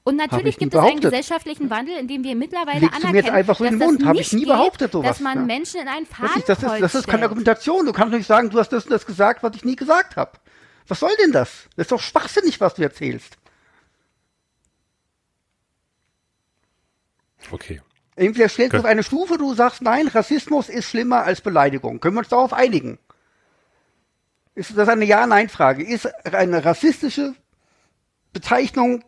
Und 0.06 0.18
natürlich 0.18 0.58
gibt 0.58 0.74
es 0.74 0.80
einen 0.82 1.00
gesellschaftlichen 1.00 1.70
Wandel, 1.70 1.96
in 1.98 2.10
dem 2.10 2.26
wir 2.26 2.36
mittlerweile 2.36 2.82
Legst 2.82 2.98
du 2.98 3.00
mir 3.00 3.08
anerkennen, 3.08 3.26
jetzt 3.26 3.34
einfach 3.34 3.58
so 3.58 3.64
in 3.64 3.72
dass 3.72 3.80
den 3.80 3.88
Mund? 3.88 4.02
das 4.02 4.08
Hab 4.10 4.16
ich 4.18 4.34
nie 4.34 4.40
geht, 4.40 4.48
behauptet, 4.50 4.92
sowas, 4.92 5.08
dass 5.08 5.20
man 5.22 5.38
ja. 5.38 5.46
Menschen 5.46 5.80
in 5.80 5.88
ein 5.88 6.06
Das 6.10 6.18
Fadenkreuz 6.18 6.38
ist, 6.38 6.50
das, 6.50 6.74
ist, 6.74 6.82
das 6.82 6.96
ist 6.96 7.08
keine. 7.08 7.24
Argumentation. 7.24 7.86
Du 7.86 7.94
kannst 7.94 8.14
nicht 8.14 8.28
sagen, 8.28 8.50
du 8.50 8.60
hast 8.60 8.70
das 8.70 8.84
und 8.84 8.92
das 8.92 9.06
gesagt, 9.06 9.44
was 9.44 9.56
ich 9.56 9.64
nie 9.64 9.78
gesagt 9.78 10.18
habe. 10.18 10.32
Was 10.90 11.00
soll 11.00 11.12
denn 11.24 11.32
das? 11.32 11.70
Das 11.78 11.86
ist 11.86 11.92
doch 11.94 12.02
schwachsinnig, 12.02 12.60
was 12.60 12.74
du 12.74 12.82
erzählst. 12.82 13.38
Okay. 17.52 17.82
Entweder 18.16 18.50
stellst 18.50 18.74
du 18.74 18.80
auf 18.80 18.86
eine 18.86 19.04
Stufe, 19.04 19.38
du 19.38 19.54
sagst, 19.54 19.82
nein, 19.82 20.08
Rassismus 20.08 20.70
ist 20.70 20.86
schlimmer 20.90 21.24
als 21.24 21.40
Beleidigung. 21.40 22.00
Können 22.00 22.16
wir 22.16 22.20
uns 22.20 22.30
darauf 22.30 22.52
einigen? 22.52 23.00
Ist 24.54 24.78
das 24.78 24.90
eine 24.90 25.06
Ja-Nein-Frage? 25.06 25.84
Ist 25.84 26.10
eine 26.34 26.64
rassistische 26.64 27.36
Bezeichnung 28.34 29.04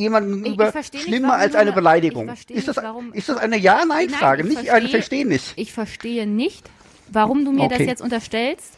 jemandem 0.00 0.32
Ich- 0.44 0.52
ich 0.52 0.56
gegenüber 0.58 0.72
nicht, 0.78 1.00
schlimmer 1.02 1.34
als 1.34 1.54
eine 1.54 1.72
Beleidigung? 1.72 2.24
ich 2.24 2.30
versteh 2.30 2.54
Ist 2.54 2.68
das, 2.68 2.76
nicht, 2.76 2.84
warum- 2.84 3.12
ist 3.12 3.28
das 3.28 3.36
eine 3.36 3.56
Ja-Nein-Frage? 3.58 4.42
Nein, 4.42 4.52
ich 4.52 4.58
Nicht 4.58 4.70
eine 4.70 4.88
verstehe- 4.88 5.26
nicht. 5.26 5.52
Ich 5.56 5.72
verstehe 5.72 6.26
nicht, 6.26 6.68
warum 7.12 7.44
du 7.44 7.52
mir 7.52 7.68
das 7.68 7.78
Okay. 7.78 7.86
jetzt 7.88 8.02
unterstellst. 8.02 8.72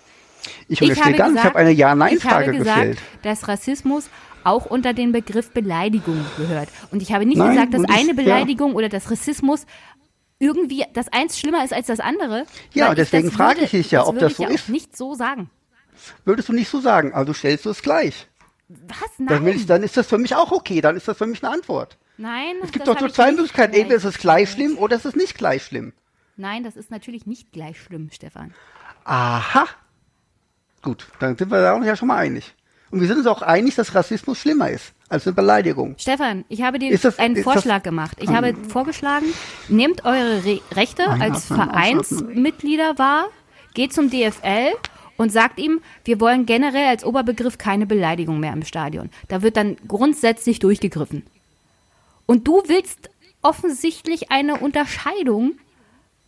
Ich 0.69 0.83
unterstehe 0.83 1.13
gar 1.15 1.29
nicht, 1.29 1.39
ich 1.39 1.45
habe 1.45 1.57
eine 1.59 1.71
Ja-Nein-Frage 1.71 2.45
ich 2.45 2.49
habe 2.49 2.59
gesagt, 2.59 2.77
gestellt. 2.79 2.99
dass 3.23 3.49
Rassismus 3.49 4.09
auch 4.45 4.67
unter 4.67 4.93
den 4.93 5.13
Begriff 5.13 5.51
Beleidigung 5.53 6.25
gehört. 6.37 6.69
Und 6.91 7.01
ich 7.01 7.13
habe 7.13 7.25
nicht 7.25 7.39
Nein, 7.39 7.51
gesagt, 7.55 7.75
dass 7.75 7.83
ich- 7.85 7.91
eine 7.91 8.09
ja. 8.09 8.15
Beleidigung 8.15 8.75
oder 8.75 8.89
das 8.89 9.09
Rassismus 9.11 9.67
irgendwie 10.41 10.85
das 10.93 11.07
eins 11.13 11.39
schlimmer 11.39 11.65
ist 11.65 11.73
als 11.73 11.87
das 11.87 12.01
andere. 12.01 12.45
Ja, 12.75 12.89
ich 12.91 12.97
deswegen 12.97 13.29
das 13.29 13.35
frage 13.37 13.57
würde- 13.61 13.65
ich 13.67 13.71
dich 13.71 13.91
ja, 13.93 14.05
ob 14.05 14.19
das 14.19 14.33
ich 14.33 14.37
so 14.39 14.43
ja 14.43 14.49
ist. 14.49 14.69
Nicht 14.69 14.97
so 14.97 15.15
sagen. 15.15 15.49
Würdest 16.25 16.49
du 16.49 16.53
nicht 16.53 16.69
so 16.69 16.81
sagen, 16.81 17.15
also 17.15 17.33
stellst 17.33 17.65
du 17.65 17.71
es 17.71 17.81
gleich. 17.83 18.27
Was? 18.89 18.99
Dann, 19.19 19.27
Nein. 19.27 19.45
will 19.45 19.57
ich, 19.57 19.67
dann 19.67 19.83
ist 19.83 19.97
das 19.97 20.07
für 20.07 20.19
mich 20.19 20.35
auch 20.35 20.53
okay, 20.53 20.81
dann 20.81 20.97
ist 20.97 21.09
das 21.09 21.17
für 21.19 21.27
mich 21.27 21.43
eine 21.45 21.53
Antwort. 21.53 21.97
Nein. 22.19 22.57
Es 22.63 22.73
gibt 22.73 22.87
doch 22.87 23.01
nur 23.01 23.13
zwei 23.13 23.33
Möglichkeiten, 23.33 23.75
entweder 23.75 23.97
ist 23.97 24.05
es 24.05 24.19
gleich 24.19 24.51
schlimm 24.51 24.79
oder 24.79 24.97
es 24.97 25.05
ist 25.05 25.17
nicht 25.17 25.37
gleich 25.37 25.65
schlimm. 25.65 25.93
Nein, 26.37 26.63
das 26.65 26.77
ist 26.77 26.91
natürlich 26.91 27.27
nicht 27.27 27.53
gleich 27.53 27.81
schlimm, 27.81 28.11
Stefan. 28.13 28.55
Aha. 29.05 29.67
Gut, 30.83 31.07
dann 31.21 31.37
sind 31.37 31.51
wir 31.51 31.61
da 31.61 31.75
uns 31.75 31.87
ja 31.87 31.97
schon 31.97 32.09
mal 32.09 32.17
einig. 32.17 32.55
Und 32.91 33.01
wir 33.01 33.09
sind 33.09 33.19
uns 33.19 33.27
auch 33.27 33.41
einig, 33.43 33.75
dass 33.77 33.95
Rassismus 33.95 34.39
schlimmer 34.39 34.69
ist 34.69 34.93
als 35.09 35.27
eine 35.27 35.35
Beleidigung. 35.35 35.95
Stefan, 35.99 36.45
ich 36.49 36.63
habe 36.63 36.79
dir 36.79 36.91
Ist 36.91 37.05
das- 37.05 37.19
einen 37.19 37.37
ist 37.37 37.47
das- 37.47 37.53
Vorschlag 37.55 37.83
gemacht. 37.83 38.19
Ich 38.21 38.29
habe 38.29 38.55
vorgeschlagen, 38.69 39.27
nehmt 39.69 40.05
eure 40.05 40.45
Re 40.45 40.61
Rechte 40.73 41.07
als 41.09 41.47
Vereinsmitglieder 41.47 42.99
wahr, 42.99 43.27
geht 43.75 43.93
zum 43.95 44.11
DFL 44.11 44.73
und 45.16 45.31
sagt 45.31 45.59
ihm, 45.59 45.81
wir 46.05 46.20
wollen 46.20 46.46
generell 46.46 46.88
als 46.88 47.05
Oberbegriff 47.05 47.59
keine 47.59 47.87
Beleidigung 47.87 48.40
mehr 48.40 48.53
im 48.53 48.64
Stadion. 48.64 49.11
Da 49.29 49.42
wird 49.42 49.57
dann 49.57 49.77
grundsätzlich 49.87 50.59
durchgegriffen. 50.59 51.25
Und 52.27 52.46
du 52.48 52.62
willst 52.66 53.11
offensichtlich 53.42 54.31
eine 54.31 54.59
Unterscheidung 54.59 55.55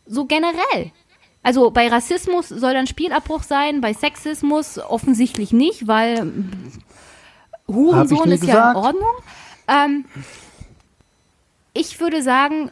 so 0.07 0.27
generell. 0.27 0.93
Also 1.43 1.71
bei 1.71 1.89
Rassismus 1.89 2.49
soll 2.49 2.73
dann 2.73 2.87
Spielabbruch 2.87 3.43
sein, 3.43 3.81
bei 3.81 3.93
Sexismus 3.93 4.79
offensichtlich 4.79 5.53
nicht, 5.53 5.87
weil 5.87 6.33
Hurensohn 7.69 8.31
ist 8.33 8.45
ja 8.45 8.71
in 8.71 8.75
gesagt. 8.75 8.77
Ordnung. 8.77 9.15
Ähm, 9.69 10.05
ich 11.75 12.01
würde 12.01 12.23
sagen, 12.23 12.71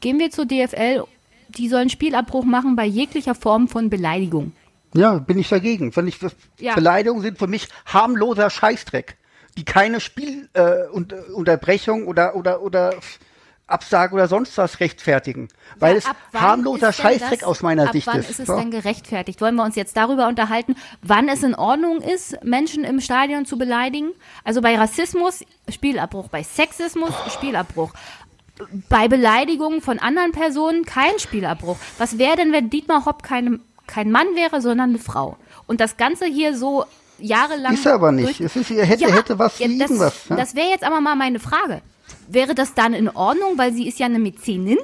gehen 0.00 0.18
wir 0.18 0.30
zur 0.30 0.46
DFL, 0.46 1.04
die 1.48 1.68
sollen 1.68 1.90
Spielabbruch 1.90 2.44
machen 2.44 2.76
bei 2.76 2.84
jeglicher 2.84 3.34
Form 3.34 3.68
von 3.68 3.88
Beleidigung. 3.88 4.52
Ja, 4.94 5.14
bin 5.18 5.38
ich 5.38 5.48
dagegen. 5.48 5.94
Wenn 5.96 6.06
ich, 6.06 6.18
Ja. 6.58 6.74
Beleidigungen 6.74 7.22
sind 7.22 7.38
für 7.38 7.46
mich 7.46 7.68
harmloser 7.86 8.50
Scheißdreck, 8.50 9.16
die 9.58 9.64
keine 9.64 10.00
Spielunterbrechung 10.00 12.00
äh, 12.00 12.04
äh, 12.04 12.06
oder, 12.06 12.36
oder, 12.36 12.62
oder 12.62 12.94
Absage 13.68 14.14
oder 14.14 14.28
sonst 14.28 14.56
was 14.58 14.78
rechtfertigen. 14.78 15.48
Weil 15.80 15.98
Ja, 15.98 16.12
es 16.32 16.40
harmloser 16.40 16.90
ist 16.90 16.96
Scheißdreck 16.98 17.40
das- 17.40 17.48
aus 17.48 17.62
meiner 17.62 17.86
ab 17.88 17.92
Sicht 17.92 18.06
wann 18.06 18.20
ist. 18.20 18.30
ist 18.30 18.38
es 18.40 18.46
So. 18.46 18.56
denn 18.56 18.70
gerechtfertigt? 18.70 19.40
Wollen 19.40 19.56
wir 19.56 19.64
uns 19.64 19.74
jetzt 19.74 19.96
darüber 19.96 20.28
unterhalten, 20.28 20.76
wann 21.02 21.28
es 21.28 21.42
in 21.42 21.54
Ordnung 21.56 22.00
ist, 22.00 22.42
Menschen 22.44 22.84
im 22.84 23.00
Stadion 23.00 23.44
zu 23.44 23.58
beleidigen? 23.58 24.12
Also 24.44 24.60
bei 24.62 24.78
Rassismus 24.78 25.40
Spielabbruch, 25.68 26.28
bei 26.28 26.44
Sexismus 26.44 27.10
Spielabbruch. 27.34 27.92
Bei 28.88 29.06
Beleidigungen 29.08 29.82
von 29.82 29.98
anderen 29.98 30.32
Personen 30.32 30.84
kein 30.86 31.18
Spielabbruch. 31.18 31.76
Was 31.98 32.16
wäre 32.18 32.36
denn, 32.36 32.52
wenn 32.52 32.70
Dietmar 32.70 33.04
Hopp 33.04 33.22
keine, 33.22 33.58
kein 33.86 34.10
Mann 34.10 34.26
wäre, 34.34 34.60
sondern 34.60 34.90
eine 34.90 34.98
Frau? 34.98 35.36
Und 35.66 35.80
das 35.80 35.96
Ganze 35.96 36.26
hier 36.26 36.56
so 36.56 36.84
jahrelang. 37.18 37.74
Ist 37.74 37.86
er 37.86 37.94
aber 37.94 38.12
nicht. 38.12 38.40
Es 38.40 38.56
ist, 38.56 38.70
er 38.70 38.84
hätte, 38.84 39.12
hätte 39.12 39.38
was 39.38 39.58
ja, 39.58 39.68
das. 39.78 40.28
Ja? 40.28 40.36
das 40.36 40.54
wäre 40.54 40.68
jetzt 40.68 40.84
aber 40.84 41.00
mal 41.00 41.16
meine 41.16 41.38
Frage. 41.38 41.82
Wäre 42.28 42.54
das 42.54 42.74
dann 42.74 42.94
in 42.94 43.08
Ordnung, 43.08 43.58
weil 43.58 43.72
sie 43.72 43.88
ist 43.88 43.98
ja 43.98 44.06
eine 44.06 44.18
Mäzenin 44.18 44.78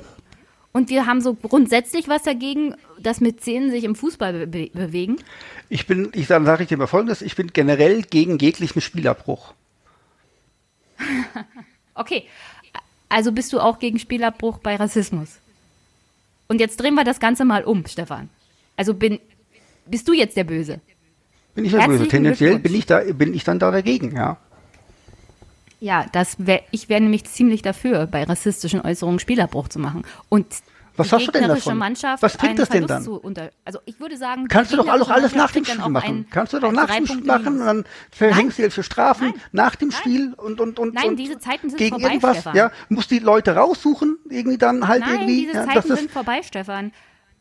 und 0.73 0.89
wir 0.89 1.07
haben 1.07 1.21
so 1.21 1.35
grundsätzlich 1.35 2.09
was 2.09 2.23
dagegen, 2.23 2.75
dass 2.99 3.21
Mäzenen 3.21 3.71
sich 3.71 3.85
im 3.85 3.95
Fußball 3.95 4.47
be 4.47 4.71
bewegen? 4.73 5.17
Ich 5.69 5.87
bin, 5.87 6.11
ich 6.15 6.27
sage 6.27 6.45
sag 6.47 6.61
ich 6.61 6.69
dir 6.69 6.79
mal 6.79 6.87
folgendes, 6.87 7.23
ich 7.23 7.37
bin 7.37 7.49
generell 7.53 8.03
gegen 8.03 8.39
jeglichen 8.39 8.81
Spielabbruch. 8.81 9.55
Okay, 11.95 12.25
also 13.11 13.33
bist 13.33 13.53
du 13.53 13.61
auch 13.61 13.79
gegen 13.79 13.99
Spielabbruch 13.99 14.57
bei 14.57 14.77
Rassismus. 14.77 15.37
Und 16.49 16.59
jetzt 16.59 16.81
drehen 16.81 16.95
wir 16.95 17.05
das 17.05 17.21
Ganze 17.21 17.45
mal 17.45 17.65
um, 17.65 17.87
Stefan. 17.87 18.31
Also 18.77 18.95
bin, 18.95 19.21
bist 19.87 20.09
du 20.09 20.13
jetzt 20.13 20.37
der 20.37 20.45
Böse? 20.45 20.81
Bin 21.55 21.65
ich 21.65 21.73
der 21.73 21.87
Böse. 21.87 22.09
Tendenziell 22.09 22.59
bin 22.59 22.75
ich 22.75 22.87
da, 22.87 23.01
bin 23.01 23.35
ich 23.35 23.45
dann 23.45 23.59
da 23.59 23.71
dagegen, 23.71 24.17
ja. 24.17 24.39
Ja, 25.81 26.07
das 26.13 26.37
wär, 26.39 26.63
ich 26.71 26.89
wäre 26.89 27.01
nämlich 27.01 27.25
ziemlich 27.25 27.61
dafür, 27.61 28.07
bei 28.07 28.23
rassistischen 28.23 28.81
Äußerungen 28.81 29.19
Spielabbruch 29.19 29.67
zu 29.67 29.81
machen. 29.81 30.05
Und 30.29 30.47
Was 30.97 31.09
die 31.09 31.15
hast 31.17 31.27
du 31.27 31.33
denn 31.33 31.49
davon? 31.49 31.77
Mannschaft 31.77 32.23
Was 32.23 32.37
bringt 32.37 32.61
das 32.61 32.69
denn 32.69 32.87
dann? 32.87 33.03
Zu 33.03 33.17
unter, 33.21 33.51
also 33.65 33.81
ich 33.85 33.99
würde 33.99 34.17
sagen, 34.17 34.47
Kannst 34.47 34.73
du 34.73 34.77
doch 34.77 34.87
alles, 34.87 35.09
gegnerische 35.09 35.15
alles 35.15 35.35
nach 35.35 35.51
dem 35.51 35.65
Spiel 35.65 35.81
auch 35.81 35.89
machen. 35.89 36.27
Kannst 36.31 36.53
du 36.53 36.61
doch 36.61 36.71
nach 36.71 36.89
dem 36.95 37.07
Spiel 37.07 37.25
machen 37.25 37.61
und 37.61 37.67
dann 37.67 37.85
verhängst 38.13 38.59
du 38.59 38.63
jetzt 38.63 38.85
Strafen 38.85 39.31
Nein. 39.31 39.41
nach 39.51 39.75
dem 39.75 39.89
Nein. 39.89 39.99
Spiel 39.99 40.35
und 40.35 40.61
und 40.61 40.79
und 40.79 40.95
Nein, 40.95 41.09
und 41.09 41.17
diese 41.17 41.41
Zeiten 41.41 41.69
sind 41.69 41.79
gegen 41.79 41.97
vorbei, 41.97 42.07
irgendwas, 42.07 42.37
Stefan. 42.37 42.57
ja, 42.57 42.71
muss 42.89 43.09
die 43.09 43.19
Leute 43.19 43.57
raussuchen, 43.57 44.19
irgendwie 44.31 44.59
dann 44.59 44.87
halt 44.87 45.01
Nein, 45.01 45.15
irgendwie, 45.15 45.47
diese 45.47 45.55
ja, 45.55 45.67
Zeiten 45.67 45.97
sind 45.97 46.11
vorbei, 46.13 46.43
Stefan. 46.45 46.93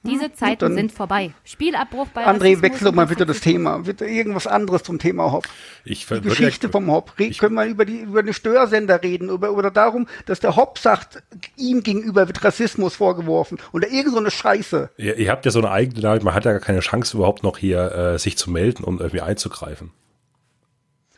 Diese 0.03 0.33
Zeiten 0.33 0.59
dann- 0.61 0.75
sind 0.75 0.91
vorbei. 0.91 1.31
Spielabbruch 1.43 2.07
bei 2.07 2.25
André, 2.25 2.59
wechsel 2.63 2.85
doch 2.85 2.93
mal 2.93 3.05
bitte 3.05 3.25
das. 3.27 3.39
Thema. 3.39 3.79
Bitte 3.79 4.05
irgendwas 4.05 4.47
anderes 4.47 4.81
zum 4.81 4.97
Thema 4.97 5.31
Hop. 5.31 5.47
Ich 5.85 6.07
Die 6.07 6.21
Geschichte 6.21 6.69
vom 6.69 6.89
Hop. 6.91 7.13
Re 7.19 7.29
können 7.29 7.53
wir 7.53 7.65
über 7.65 7.85
die 7.85 7.99
über 7.99 8.23
den 8.23 8.33
Störsender 8.33 9.03
reden 9.03 9.29
über, 9.29 9.51
oder 9.51 9.69
darum, 9.69 10.07
dass 10.25 10.39
der 10.39 10.55
Hop 10.55 10.79
sagt, 10.79 11.21
ihm 11.55 11.83
gegenüber 11.83 12.27
wird 12.27 12.43
Rassismus 12.43 12.95
vorgeworfen 12.95 13.59
oder 13.73 13.89
irgend 13.89 14.13
so 14.13 14.19
eine 14.19 14.31
Scheiße. 14.31 14.89
Ihr, 14.97 15.17
ihr 15.17 15.29
habt 15.29 15.45
ja 15.45 15.51
so 15.51 15.59
eine 15.59 15.69
eigene 15.69 16.01
Nachricht, 16.01 16.23
man 16.23 16.33
hat 16.33 16.45
ja 16.45 16.51
gar 16.51 16.61
keine 16.61 16.79
Chance 16.79 17.17
überhaupt 17.17 17.43
noch 17.43 17.59
hier 17.59 17.91
äh, 17.91 18.17
sich 18.19 18.37
zu 18.37 18.49
melden 18.49 18.83
und 18.83 19.01
irgendwie 19.01 19.21
einzugreifen. 19.21 19.91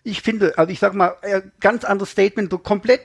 Ich 0.03 0.21
finde, 0.21 0.57
also 0.57 0.69
ich 0.71 0.79
sag 0.79 0.93
mal, 0.93 1.15
ganz 1.61 1.85
anderes 1.85 2.11
Statement, 2.11 2.51
so 2.51 2.57
komplett 2.57 3.03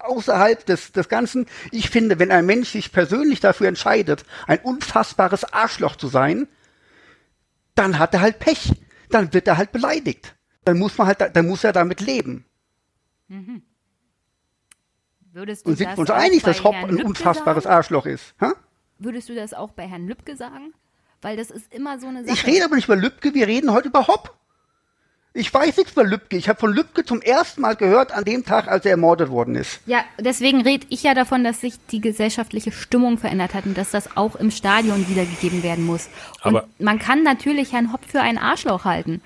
außerhalb 0.00 0.64
des, 0.66 0.92
des 0.92 1.08
Ganzen. 1.08 1.46
Ich 1.70 1.90
finde, 1.90 2.18
wenn 2.18 2.30
ein 2.30 2.46
Mensch 2.46 2.70
sich 2.70 2.92
persönlich 2.92 3.40
dafür 3.40 3.68
entscheidet, 3.68 4.24
ein 4.46 4.58
unfassbares 4.60 5.52
Arschloch 5.52 5.96
zu 5.96 6.08
sein, 6.08 6.48
dann 7.74 7.98
hat 7.98 8.14
er 8.14 8.20
halt 8.20 8.38
Pech. 8.38 8.72
Dann 9.10 9.32
wird 9.32 9.46
er 9.48 9.56
halt 9.56 9.72
beleidigt. 9.72 10.34
Dann 10.64 10.78
muss 10.78 10.98
man 10.98 11.06
halt, 11.06 11.20
da- 11.20 11.28
dann 11.28 11.46
muss 11.46 11.64
er 11.64 11.72
damit 11.72 12.00
leben. 12.00 12.44
Würdest 15.32 15.66
du 15.66 15.70
Und 15.70 15.76
sind 15.76 15.88
wir 15.90 15.98
uns 15.98 16.10
einig, 16.10 16.42
dass 16.42 16.64
Hopp 16.64 16.74
ein 16.74 17.02
unfassbares 17.04 17.64
sagen? 17.64 17.76
Arschloch 17.76 18.06
ist? 18.06 18.34
Hä? 18.40 18.46
Würdest 18.98 19.28
du 19.28 19.34
das 19.34 19.54
auch 19.54 19.70
bei 19.72 19.86
Herrn 19.86 20.06
Lübcke 20.08 20.36
sagen? 20.36 20.72
Weil 21.20 21.36
das 21.36 21.50
ist 21.50 21.72
immer 21.72 21.98
so 21.98 22.06
eine 22.08 22.24
Sache. 22.24 22.34
Ich 22.34 22.46
rede 22.46 22.64
aber 22.64 22.76
nicht 22.76 22.86
über 22.86 22.96
Lübcke, 22.96 23.34
wir 23.34 23.46
reden 23.46 23.72
heute 23.72 23.88
über 23.88 24.06
Hopp. 24.06 24.36
Ich 25.38 25.54
weiß 25.54 25.76
nichts 25.76 25.92
über 25.92 26.02
Lübcke. 26.02 26.36
Ich 26.36 26.48
habe 26.48 26.58
von 26.58 26.72
Lübcke 26.72 27.04
zum 27.04 27.22
ersten 27.22 27.60
Mal 27.60 27.76
gehört 27.76 28.10
an 28.10 28.24
dem 28.24 28.44
Tag, 28.44 28.66
als 28.66 28.84
er 28.84 28.90
ermordet 28.90 29.30
worden 29.30 29.54
ist. 29.54 29.78
Ja, 29.86 30.00
deswegen 30.18 30.62
rede 30.62 30.84
ich 30.90 31.04
ja 31.04 31.14
davon, 31.14 31.44
dass 31.44 31.60
sich 31.60 31.74
die 31.92 32.00
gesellschaftliche 32.00 32.72
Stimmung 32.72 33.18
verändert 33.18 33.54
hat 33.54 33.64
und 33.64 33.78
dass 33.78 33.92
das 33.92 34.16
auch 34.16 34.34
im 34.34 34.50
Stadion 34.50 35.08
wiedergegeben 35.08 35.62
werden 35.62 35.86
muss. 35.86 36.08
Und 36.42 36.56
Aber- 36.56 36.68
man 36.80 36.98
kann 36.98 37.22
natürlich 37.22 37.72
Herrn 37.72 37.92
Hopp 37.92 38.00
für 38.04 38.20
einen 38.20 38.38
Arschloch 38.38 38.84
halten. 38.84 39.22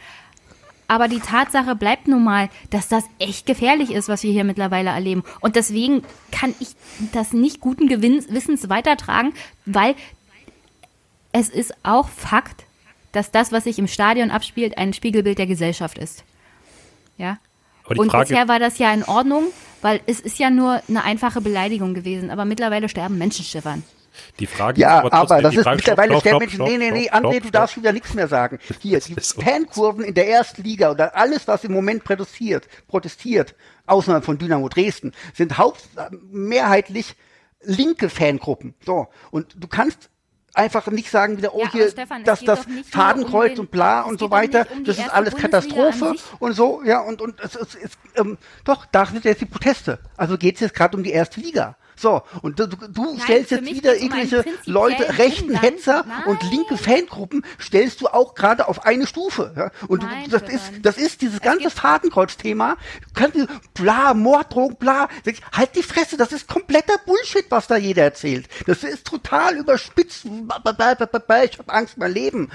Aber 0.86 1.08
die 1.08 1.20
Tatsache 1.20 1.74
bleibt 1.76 2.06
nun 2.08 2.22
mal, 2.24 2.50
dass 2.68 2.88
das 2.88 3.04
echt 3.18 3.46
gefährlich 3.46 3.90
ist, 3.90 4.10
was 4.10 4.22
wir 4.22 4.32
hier 4.32 4.44
mittlerweile 4.44 4.90
erleben. 4.90 5.24
Und 5.40 5.56
deswegen 5.56 6.02
kann 6.30 6.54
ich 6.60 6.74
das 7.12 7.32
nicht 7.32 7.60
guten 7.60 7.88
Gewinn 7.88 8.22
Wissens 8.28 8.68
weitertragen, 8.68 9.32
weil 9.64 9.94
es 11.32 11.48
ist 11.48 11.72
auch 11.82 12.10
Fakt, 12.10 12.64
dass 13.12 13.30
das, 13.30 13.52
was 13.52 13.64
sich 13.64 13.78
im 13.78 13.86
Stadion 13.88 14.30
abspielt, 14.30 14.78
ein 14.78 14.92
Spiegelbild 14.92 15.38
der 15.38 15.46
Gesellschaft 15.46 15.98
ist. 15.98 16.24
Ja. 17.18 17.38
Aber 17.84 18.00
Und 18.00 18.10
Frage, 18.10 18.28
bisher 18.30 18.48
war 18.48 18.58
das 18.58 18.78
ja 18.78 18.92
in 18.92 19.04
Ordnung, 19.04 19.44
weil 19.82 20.00
es 20.06 20.20
ist 20.20 20.38
ja 20.38 20.50
nur 20.50 20.80
eine 20.88 21.04
einfache 21.04 21.40
Beleidigung 21.40 21.94
gewesen. 21.94 22.30
Aber 22.30 22.44
mittlerweile 22.44 22.88
sterben 22.88 23.18
Menschen, 23.18 23.44
Stefan. 23.44 23.82
die 24.38 24.46
Frage 24.46 24.80
Ja, 24.80 24.98
ist 25.00 25.04
aber, 25.06 25.10
trotzdem- 25.10 25.42
das 25.42 25.50
die 25.50 25.56
ist 25.58 25.62
Frage- 25.64 25.76
mittlerweile 25.76 26.10
stopp, 26.12 26.20
stopp, 26.20 26.42
Sterbenmenschen. 26.42 26.56
stopp, 26.56 26.68
Nee, 26.68 26.78
nee, 26.78 26.90
nee, 26.90 27.08
stopp, 27.08 27.14
André, 27.24 27.32
stopp, 27.32 27.42
du 27.44 27.50
darfst 27.50 27.76
wieder 27.76 27.92
nichts 27.92 28.14
mehr 28.14 28.28
sagen. 28.28 28.58
Hier, 28.80 29.00
die. 29.00 29.14
Fankurven 29.20 30.04
in 30.04 30.14
der 30.14 30.28
ersten 30.28 30.62
Liga 30.62 30.90
oder 30.90 31.16
alles, 31.16 31.48
was 31.48 31.64
im 31.64 31.72
Moment 31.72 32.04
protestiert, 32.04 32.68
protestiert, 32.88 33.54
außerhalb 33.86 34.24
von 34.24 34.38
Dynamo 34.38 34.68
Dresden, 34.68 35.12
sind 35.34 35.58
haupt, 35.58 35.82
mehrheitlich 36.30 37.14
linke 37.62 38.08
Fangruppen. 38.08 38.74
So. 38.84 39.08
Und 39.30 39.54
du 39.58 39.66
kannst 39.68 40.08
einfach 40.54 40.86
nicht 40.88 41.10
sagen 41.10 41.38
wieder, 41.38 41.54
oh 41.54 41.62
Ja, 41.62 41.72
hier, 41.72 41.90
Stefan, 41.90 42.24
dass 42.24 42.40
das 42.44 42.60
Fadenkreuz 42.90 43.52
den- 43.52 43.60
und 43.60 43.70
bla 43.70 44.02
und 44.02 44.18
so 44.18 44.30
weiter, 44.30 44.66
um 44.74 44.84
das 44.84 44.98
ist 44.98 45.08
alles 45.10 45.34
Katastrophe 45.34 46.14
und 46.38 46.52
so, 46.52 46.82
ja, 46.84 47.00
und, 47.00 47.22
und 47.22 47.40
es, 47.40 47.56
es, 47.56 47.74
es 47.74 47.92
ähm, 48.16 48.38
doch, 48.64 48.86
da 48.86 49.06
sind 49.06 49.24
jetzt 49.24 49.40
die 49.40 49.46
Proteste. 49.46 49.98
Also 50.16 50.36
geht 50.36 50.56
es 50.56 50.60
jetzt 50.60 50.74
gerade 50.74 50.96
um 50.96 51.02
die 51.02 51.12
erste 51.12 51.40
Liga. 51.40 51.76
So, 52.02 52.22
und 52.42 52.58
du, 52.58 52.66
du, 52.66 52.76
du 52.88 53.16
stellst 53.20 53.52
jetzt 53.52 53.64
wieder 53.64 53.92
um 53.92 53.96
irgendwelche 53.98 54.44
Leute, 54.66 55.18
rechten. 55.18 55.54
Hetzer 55.54 56.04
Nein. 56.04 56.24
und 56.26 56.42
linke 56.50 56.76
Fangruppen 56.76 57.44
stellst 57.60 58.00
du 58.00 58.08
auch 58.08 58.34
gerade 58.34 58.66
auf 58.66 58.84
eine 58.84 59.06
Stufe. 59.06 59.52
Ja? 59.56 59.70
Und 59.86 60.02
Nein, 60.02 60.24
du, 60.24 60.30
das, 60.36 60.52
ist, 60.52 60.72
das 60.82 60.96
ist 60.98 61.22
dieses 61.22 61.40
ganze 61.40 61.60
gibt- 61.68 61.74
Fadenkreuz-Thema. 61.78 62.76
Bla, 63.74 64.14
Morddrohung, 64.14 64.74
bla. 64.74 65.08
Halt 65.52 65.76
die 65.76 65.84
Fresse, 65.84 66.16
das 66.16 66.32
ist 66.32 66.48
kompletter 66.48 66.94
Bullshit, 67.06 67.46
was 67.50 67.68
da 67.68 67.76
jeder 67.76 68.02
erzählt. 68.02 68.48
Das 68.66 68.82
ist 68.82 69.06
total 69.06 69.56
überspitzt. 69.56 70.24
Ich 70.24 71.58
habe 71.58 71.72
Angst, 71.72 71.98
mein 71.98 72.12
Leben. 72.12 72.50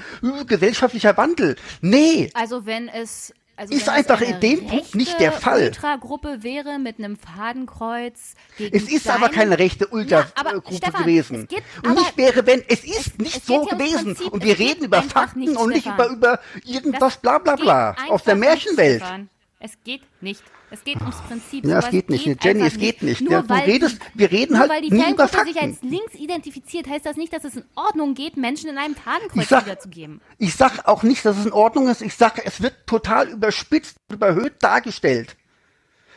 Gesellschaftlicher 0.46 1.16
Wandel. 1.16 1.56
Nee. 1.80 2.30
Also 2.34 2.66
wenn 2.66 2.88
es 2.88 3.32
also 3.58 3.74
Ist 3.74 3.88
einfach 3.88 4.20
in 4.20 4.38
dem 4.40 4.66
Punkt 4.66 4.94
nicht 4.94 5.18
der 5.18 5.32
Fall. 5.32 5.64
Ultragruppe 5.66 6.42
wäre 6.44 6.78
mit 6.78 6.98
einem 6.98 7.16
Fadenkreuz 7.16 8.34
gegen 8.56 8.76
Es 8.76 8.84
ist 8.90 9.08
aber 9.10 9.28
keine 9.28 9.58
rechte 9.58 9.86
Ja, 9.86 9.90
Ultragruppe 9.92 10.74
Stefan, 10.74 11.02
gewesen. 11.02 11.42
Es 11.42 11.48
geht, 11.48 11.62
und 11.84 11.94
nicht 11.96 12.16
wäre, 12.16 12.46
wenn, 12.46 12.62
es 12.68 12.84
ist 12.84 12.98
es- 13.08 13.18
nicht 13.18 13.36
es 13.36 13.46
so 13.46 13.66
ja 13.68 13.74
gewesen. 13.76 14.14
Prinzip, 14.14 14.32
und 14.32 14.44
wir 14.44 14.58
reden 14.58 14.84
über 14.84 15.02
Fakten 15.02 15.40
nicht, 15.40 15.56
und 15.56 15.70
nicht 15.70 15.80
Stefan. 15.82 16.06
über, 16.14 16.16
über 16.16 16.40
das 16.54 16.64
irgendwas 16.74 17.16
bla 17.16 17.38
bla 17.38 17.56
bla 17.56 17.92
geht 17.92 18.10
aus 18.10 18.22
der 18.22 18.36
Märchenwelt. 18.36 19.02
Nicht, 19.02 19.28
es 19.60 19.72
geht 19.84 20.02
nicht. 20.20 20.42
Es 20.70 20.84
geht 20.84 21.00
ums 21.00 21.16
Prinzip. 21.26 21.64
Ja, 21.64 21.78
es 21.78 21.88
geht 21.90 22.10
nicht. 22.10 22.26
Jenny, 22.26 22.62
einfach 22.62 22.66
es 22.66 22.78
geht 22.78 23.02
nicht. 23.02 23.20
Nur 23.22 23.32
Ja, 23.32 23.42
du 23.42 23.54
redest- 23.54 23.98
wir 24.14 24.30
reden 24.30 24.52
nur 24.52 24.60
halt 24.60 24.70
weil 24.70 24.82
die 24.82 24.90
nie 24.90 25.10
über 25.10 25.26
Fangruppe 25.26 25.44
sich 25.52 25.54
Fakten. 25.60 25.70
als 25.70 25.82
links 25.82 26.14
identifiziert, 26.14 26.86
heißt 26.88 27.06
das 27.06 27.16
nicht, 27.16 27.32
dass 27.32 27.44
es 27.44 27.56
in 27.56 27.64
Ordnung 27.74 28.14
geht, 28.14 28.36
Menschen 28.36 28.68
in 28.68 28.76
einem 28.76 28.94
Fadenkreuz 28.94 29.48
sag, 29.48 29.64
wiederzugeben. 29.64 30.20
ich 30.36 30.54
sag 30.54 30.86
auch 30.86 31.02
nicht, 31.02 31.24
dass 31.24 31.38
es 31.38 31.46
in 31.46 31.52
Ordnung 31.52 31.88
ist. 31.88 32.02
Ich 32.02 32.14
sage, 32.14 32.42
es 32.44 32.60
wird 32.60 32.74
total 32.86 33.28
überspitzt, 33.28 33.96
überhöht 34.12 34.54
dargestellt. 34.60 35.36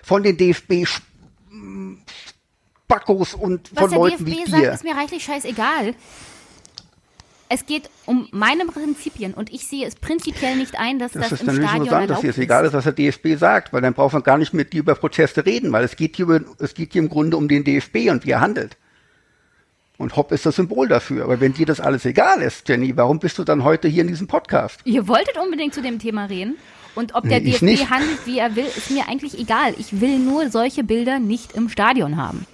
Von 0.04 0.24
den 0.24 0.36
DFB 0.36 0.86
Spackos 2.88 3.34
und 3.34 3.68
von 3.70 3.78
Was 3.78 3.90
der 3.90 4.00
Leuten 4.00 4.26
DFB 4.26 4.28
wie 4.46 4.52
sagt, 4.52 4.64
dir. 4.64 4.72
ist 4.74 4.84
mir 4.84 4.96
reichlich 4.96 5.24
scheißegal. 5.24 5.96
Es 7.54 7.66
geht 7.66 7.90
um 8.06 8.30
meine 8.32 8.64
Prinzipien 8.66 9.34
und 9.34 9.52
ich 9.52 9.68
sehe 9.68 9.86
es 9.86 9.96
prinzipiell 9.96 10.56
nicht 10.56 10.80
ein, 10.80 11.00
dass 11.00 11.12
das, 11.12 11.24
Das 11.24 11.32
ist 11.34 11.42
im 11.42 11.48
dann 11.48 11.56
nicht 11.58 11.64
Stadion 11.66 11.84
interessant, 11.84 12.10
dass 12.10 12.18
erlaubt 12.18 12.24
dir 12.24 12.30
es 12.30 12.38
egal 12.38 12.66
ist, 12.66 12.74
was 12.74 12.84
der 12.86 12.94
DFB 12.94 13.38
sagt, 13.38 13.74
weil 13.74 13.82
dann 13.82 13.94
braucht 13.94 14.14
man 14.14 14.24
gar 14.24 14.38
nicht 14.38 14.54
mit 14.54 14.72
dir 14.72 14.80
über 14.80 14.96
Proteste 14.96 15.46
reden, 15.46 15.70
weil 15.74 15.84
es 15.84 15.98
geht 15.98 16.16
hier, 16.16 16.24
über, 16.28 16.40
es 16.60 16.74
geht 16.74 16.94
hier 16.94 17.02
im 17.02 17.10
Grunde 17.10 17.36
um 17.36 17.50
den 17.50 17.66
DFB 17.66 18.10
und 18.10 18.26
wie 18.26 18.32
er 18.32 18.40
handelt. 18.40 18.78
Und 19.98 20.16
Hopp 20.16 20.32
ist 20.32 20.46
das 20.46 20.56
Symbol 20.56 20.88
dafür. 20.88 21.26
Aber 21.26 21.42
wenn 21.42 21.54
dir 21.54 21.66
das 21.66 21.82
alles 21.82 22.06
egal 22.06 22.42
ist, 22.42 22.70
Jenny, 22.70 22.96
warum 22.96 23.20
bist 23.20 23.38
du 23.38 23.44
dann 23.44 23.66
heute 23.66 23.90
hier 23.90 24.02
in 24.04 24.08
diesem 24.08 24.28
Podcast? 24.28 24.80
Ihr 24.86 25.08
wolltet 25.10 25.38
unbedingt 25.38 25.74
zu 25.74 25.82
dem 25.82 26.00
Thema 26.00 26.26
reden. 26.26 26.56
Und 26.96 27.16
ob 27.16 27.28
der 27.28 27.42
Nee, 27.42 27.52
DFB 27.52 27.62
nicht. 27.64 27.90
handelt, 27.90 28.26
wie 28.26 28.40
er 28.40 28.56
will, 28.56 28.66
ist 28.66 28.92
mir 28.92 29.10
eigentlich 29.10 29.38
egal. 29.38 29.76
Ich 29.78 30.00
will 30.00 30.20
nur 30.20 30.50
solche 30.50 30.86
Bilder 30.86 31.20
nicht 31.20 31.52
im 31.52 31.68
Stadion 31.68 32.16
haben. 32.16 32.46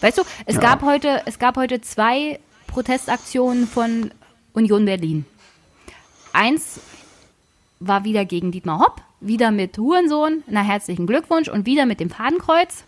Weißt 0.00 0.18
du, 0.18 0.22
es, 0.44 0.58
gab, 0.58 0.82
heute, 0.82 1.22
es 1.24 1.38
gab 1.38 1.56
heute 1.56 1.80
zwei 1.80 2.40
Protestaktionen 2.66 3.66
von 3.66 4.10
Union 4.54 4.84
Berlin. 4.86 5.26
Eins 6.32 6.80
war 7.80 8.04
wieder 8.04 8.24
gegen 8.24 8.50
Dietmar 8.50 8.80
Hopp, 8.80 9.02
wieder 9.20 9.50
mit 9.50 9.76
Hurensohn, 9.76 10.42
na 10.46 10.62
herzlichen 10.62 11.06
Glückwunsch 11.06 11.48
und 11.48 11.66
wieder 11.66 11.86
mit 11.86 12.00
dem 12.00 12.08
Fadenkreuz. 12.08 12.84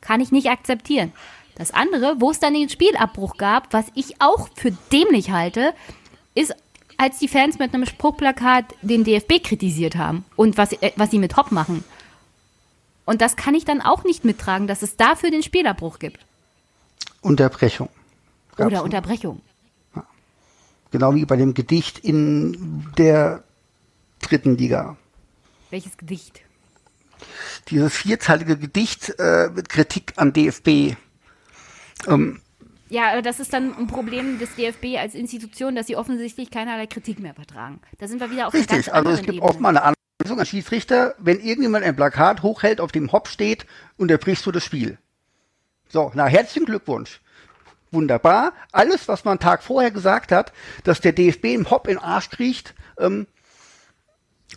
Kann 0.00 0.20
ich 0.20 0.30
nicht 0.30 0.50
akzeptieren. 0.50 1.12
Das 1.56 1.72
andere, 1.72 2.20
wo 2.20 2.30
es 2.30 2.38
dann 2.38 2.52
den 2.52 2.68
Spielabbruch 2.68 3.38
gab, 3.38 3.72
was 3.72 3.86
ich 3.94 4.20
auch 4.20 4.48
für 4.54 4.72
dämlich 4.92 5.30
halte, 5.30 5.72
ist, 6.34 6.54
als 6.98 7.18
die 7.18 7.28
Fans 7.28 7.58
mit 7.58 7.72
einem 7.72 7.86
Spruchplakat 7.86 8.66
den 8.82 9.04
DFB 9.04 9.42
kritisiert 9.42 9.96
haben 9.96 10.24
und 10.36 10.58
was, 10.58 10.72
äh, 10.74 10.92
was 10.96 11.10
sie 11.10 11.18
mit 11.18 11.36
Hopp 11.36 11.52
machen. 11.52 11.84
Und 13.04 13.20
das 13.20 13.36
kann 13.36 13.54
ich 13.54 13.64
dann 13.64 13.80
auch 13.80 14.04
nicht 14.04 14.24
mittragen, 14.24 14.66
dass 14.66 14.82
es 14.82 14.96
dafür 14.96 15.30
den 15.30 15.42
Spielabbruch 15.42 15.98
gibt. 15.98 16.20
Unterbrechung. 17.22 17.88
Gab's 18.56 18.72
Oder. 18.72 18.84
Unterbrechung. 18.84 19.40
Genau 20.96 21.14
wie 21.14 21.26
bei 21.26 21.36
dem 21.36 21.52
Gedicht 21.52 21.98
in 21.98 22.90
der 22.96 23.44
dritten 24.22 24.56
Liga. 24.56 24.96
Welches 25.68 25.98
Gedicht? 25.98 26.40
Dieses 27.68 27.92
vierzeilige 27.92 28.56
Gedicht 28.56 29.12
äh, 29.18 29.50
mit 29.54 29.68
Kritik 29.68 30.14
an 30.16 30.32
DFB. 30.32 30.96
Ähm, 32.08 32.40
Ja, 32.88 33.12
aber 33.12 33.20
das 33.20 33.40
ist 33.40 33.52
dann 33.52 33.76
ein 33.76 33.88
Problem 33.88 34.38
des 34.38 34.54
DFB 34.54 34.96
als 34.98 35.14
Institution, 35.14 35.74
dass 35.74 35.86
sie 35.86 35.96
offensichtlich 35.96 36.50
keinerlei 36.50 36.86
Kritik 36.86 37.18
mehr 37.18 37.34
vertragen. 37.34 37.78
Da 37.98 38.08
sind 38.08 38.18
wir 38.18 38.30
wieder 38.30 38.46
auf 38.46 38.54
einer 38.54 38.64
ganz 38.64 38.78
Richtig, 38.78 38.94
also 38.94 39.10
es 39.10 39.18
gibt 39.18 39.34
Ebene. 39.34 39.42
oft 39.42 39.60
mal 39.60 39.76
eine 39.76 39.94
Anweisung 40.18 40.40
an 40.40 40.46
Schiedsrichter, 40.46 41.14
wenn 41.18 41.40
irgendjemand 41.40 41.84
ein 41.84 41.94
Plakat 41.94 42.42
hochhält, 42.42 42.80
auf 42.80 42.90
dem 42.90 43.12
Hopp 43.12 43.28
steht, 43.28 43.66
unterbrichst 43.98 44.46
du 44.46 44.50
das 44.50 44.64
Spiel. 44.64 44.96
So, 45.90 46.10
na, 46.14 46.24
herzlichen 46.24 46.64
Glückwunsch. 46.64 47.20
Wunderbar. 47.90 48.52
Alles, 48.72 49.08
was 49.08 49.24
man 49.24 49.32
einen 49.32 49.40
Tag 49.40 49.62
vorher 49.62 49.90
gesagt 49.90 50.32
hat, 50.32 50.52
dass 50.84 51.00
der 51.00 51.12
DFB 51.12 51.46
im 51.46 51.70
Hopp 51.70 51.88
in 51.88 51.94
den 51.94 52.02
Arsch 52.02 52.30
kriecht, 52.30 52.74
ähm, 52.98 53.26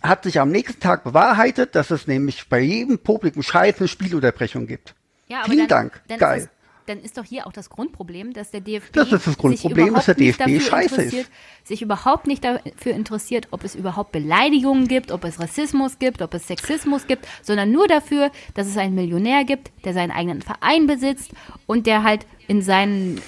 hat 0.02 0.24
sich 0.24 0.40
am 0.40 0.50
nächsten 0.50 0.80
Tag 0.80 1.04
bewahrheitet, 1.04 1.76
dass 1.76 1.92
es 1.92 2.08
nämlich 2.08 2.48
bei 2.48 2.60
jedem 2.60 3.00
publiken 3.00 3.44
Scheiß 3.44 3.80
eine 3.80 3.88
Spielunterbrechung 3.88 4.68
gibt. 4.68 4.96
Ja, 5.28 5.44
Vielen 5.44 5.68
dann, 5.68 5.68
Dank. 5.68 6.02
Dann 6.08 6.20
Geil. 6.20 6.50
Dann 6.90 7.02
ist 7.02 7.20
doch 7.20 7.24
hier 7.24 7.46
auch 7.46 7.54
das 7.54 7.70
Grundproblem, 7.70 8.34
dass 8.34 8.50
der 8.50 8.62
DFB 8.62 8.94
Das 8.94 9.12
ist 9.12 9.28
das 9.28 9.38
Grundproblem, 9.38 9.86
sich 9.86 9.94
dass 9.94 10.06
der 10.08 10.16
überhaupt 10.16 10.20
nicht 10.20 10.40
DFB 10.40 10.40
dafür 10.40 10.60
scheiße 10.60 10.96
ist. 10.96 10.98
interessiert, 10.98 11.28
sich 11.64 11.82
überhaupt 11.84 12.26
nicht 12.26 12.44
dafür 12.44 12.94
interessiert, 12.94 13.48
ob 13.52 13.64
es 13.64 13.76
überhaupt 13.76 14.12
Beleidigungen 14.12 14.88
gibt, 14.88 15.12
ob 15.12 15.24
es 15.24 15.40
Rassismus 15.40 16.00
gibt, 16.00 16.24
ob 16.24 16.34
es 16.34 16.48
Sexismus 16.48 17.06
gibt, 17.06 17.28
sondern 17.44 17.72
nur 17.72 17.88
dafür, 17.88 18.32
dass 18.56 18.66
es 18.66 18.76
einen 18.76 18.96
Millionär 18.96 19.46
gibt, 19.46 19.72
der 19.86 19.94
seinen 19.94 20.10
eigenen 20.10 20.42
Verein 20.42 20.88
besitzt 20.88 21.30
und 21.68 21.86
der 21.86 22.02
halt 22.02 22.26
in 22.48 22.64
seinen, 22.64 23.22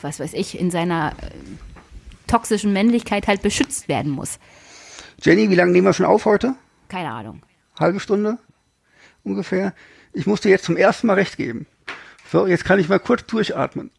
was 0.00 0.18
weiß 0.18 0.32
ich, 0.32 0.58
in 0.58 0.70
seiner 0.70 1.12
äh, 1.20 1.30
toxischen 2.26 2.72
Männlichkeit 2.72 3.28
halt 3.28 3.42
beschützt 3.42 3.88
werden 3.88 4.10
muss. 4.10 4.38
Jenny, 5.20 5.50
wie 5.50 5.56
lange 5.56 5.72
nehmen 5.72 5.88
wir 5.88 5.92
schon 5.92 6.06
auf 6.06 6.24
heute? 6.24 6.54
Keine 6.88 7.10
Ahnung. 7.10 7.42
halbe 7.78 8.00
Stunde 8.00 8.38
ungefähr. 9.24 9.74
Ich 10.14 10.26
musste 10.26 10.48
jetzt 10.48 10.64
zum 10.64 10.78
ersten 10.78 11.06
Mal 11.06 11.14
recht 11.14 11.36
geben. 11.36 11.66
So, 12.32 12.46
jetzt 12.46 12.64
kann 12.64 12.78
ich 12.78 12.88
mal 12.88 12.98
kurz 12.98 13.26
durchatmen. 13.26 13.90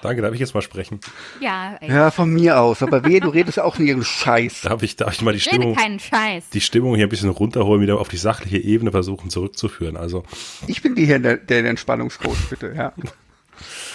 Danke, 0.00 0.22
darf 0.22 0.32
ich 0.32 0.40
jetzt 0.40 0.54
mal 0.54 0.62
sprechen? 0.62 1.00
Ja, 1.40 1.76
ey. 1.80 1.90
Ja, 1.90 2.10
von 2.10 2.30
mir 2.32 2.58
aus. 2.58 2.82
Aber 2.82 3.04
wehe, 3.04 3.20
du 3.20 3.28
redest 3.28 3.60
auch 3.60 3.78
in 3.78 3.86
irgendeinem 3.86 4.04
Scheiß. 4.04 4.62
Darf 4.62 4.82
ich, 4.82 4.96
darf 4.96 5.12
ich 5.12 5.20
mal 5.20 5.32
die 5.32 5.36
Ich 5.38 5.46
rede 5.46 5.56
Stimmung, 5.56 5.76
keinen 5.76 6.00
Scheiß. 6.00 6.48
die 6.48 6.62
Stimmung 6.62 6.94
hier 6.94 7.06
ein 7.06 7.10
bisschen 7.10 7.28
runterholen, 7.28 7.82
wieder 7.82 8.00
auf 8.00 8.08
die 8.08 8.16
sachliche 8.16 8.56
Ebene 8.56 8.90
versuchen 8.90 9.28
zurückzuführen? 9.28 9.98
Also, 9.98 10.24
Ich 10.66 10.80
bin 10.80 10.94
die 10.94 11.04
hier 11.04 11.18
der, 11.18 11.36
der 11.36 11.66
Entspannungscoach, 11.66 12.48
bitte. 12.48 12.72
Ja. 12.74 12.92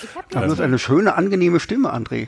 Ich 0.02 0.16
hab 0.16 0.30
Du 0.30 0.40
hast 0.40 0.62
eine 0.62 0.80
schöne, 0.80 1.16
angenehme 1.16 1.60
Stimme, 1.60 1.94
André. 1.94 2.28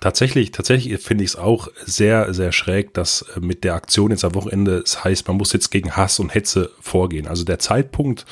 Tatsächlich, 0.00 0.50
tatsächlich 0.50 1.00
finde 1.00 1.22
ich 1.22 1.30
es 1.30 1.36
auch 1.36 1.68
sehr, 1.86 2.34
sehr 2.34 2.50
schräg, 2.50 2.94
dass 2.94 3.22
äh, 3.36 3.40
mit 3.40 3.62
der 3.62 3.74
Aktion 3.74 4.10
jetzt 4.10 4.24
am 4.24 4.34
Wochenende 4.34 4.78
es 4.78 5.04
heißt, 5.04 5.28
man 5.28 5.36
muss 5.36 5.52
jetzt 5.52 5.70
gegen 5.70 5.96
Hass 5.96 6.18
und 6.18 6.34
Hetze 6.34 6.72
vorgehen. 6.80 7.28
Also 7.28 7.44
der 7.44 7.60
Zeitpunkt 7.60 8.26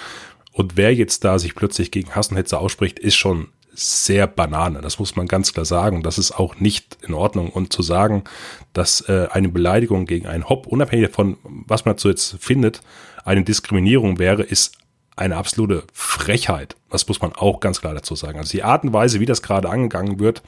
und 0.59 0.76
wer 0.76 0.92
jetzt 0.92 1.22
da 1.22 1.38
sich 1.38 1.54
plötzlich 1.54 1.92
gegen 1.92 2.16
Hass 2.16 2.32
und 2.32 2.36
Hetze 2.36 2.59
ausspricht, 2.59 2.98
ist 2.98 3.14
schon 3.14 3.46
sehr 3.72 4.26
Banane. 4.26 4.80
Das 4.80 4.98
muss 4.98 5.14
man 5.14 5.28
ganz 5.28 5.52
klar 5.52 5.64
sagen. 5.64 6.02
Das 6.02 6.18
ist 6.18 6.32
auch 6.32 6.56
nicht 6.56 6.98
in 7.06 7.14
Ordnung. 7.14 7.50
Und 7.50 7.72
zu 7.72 7.80
sagen, 7.80 8.24
dass 8.72 9.02
äh, 9.02 9.28
eine 9.30 9.50
Beleidigung 9.50 10.04
gegen 10.04 10.26
einen 10.26 10.48
Hop, 10.48 10.66
unabhängig 10.66 11.11
davon, 11.11 11.36
was 11.44 11.84
man 11.84 11.94
dazu 11.94 12.09
jetzt 12.09 12.38
findet, 12.40 12.80
eine 13.24 13.44
Diskriminierung 13.44 14.18
wäre, 14.18 14.42
ist 14.42 14.76
eine 15.14 15.36
absolute 15.36 15.84
Frechheit. 15.92 16.74
Das 16.90 17.06
muss 17.06 17.22
man 17.22 17.34
auch 17.34 17.61
ganz 17.61 17.80
klar 17.80 17.94
dazu 17.94 18.16
sagen. 18.16 18.40
Also 18.40 18.50
die 18.50 18.64
Art 18.64 18.82
und 18.82 18.92
Weise, 18.92 19.20
wie 19.20 19.26
das 19.26 19.42
gerade 19.42 19.70
angegangen 19.70 20.18
wird 20.18 20.42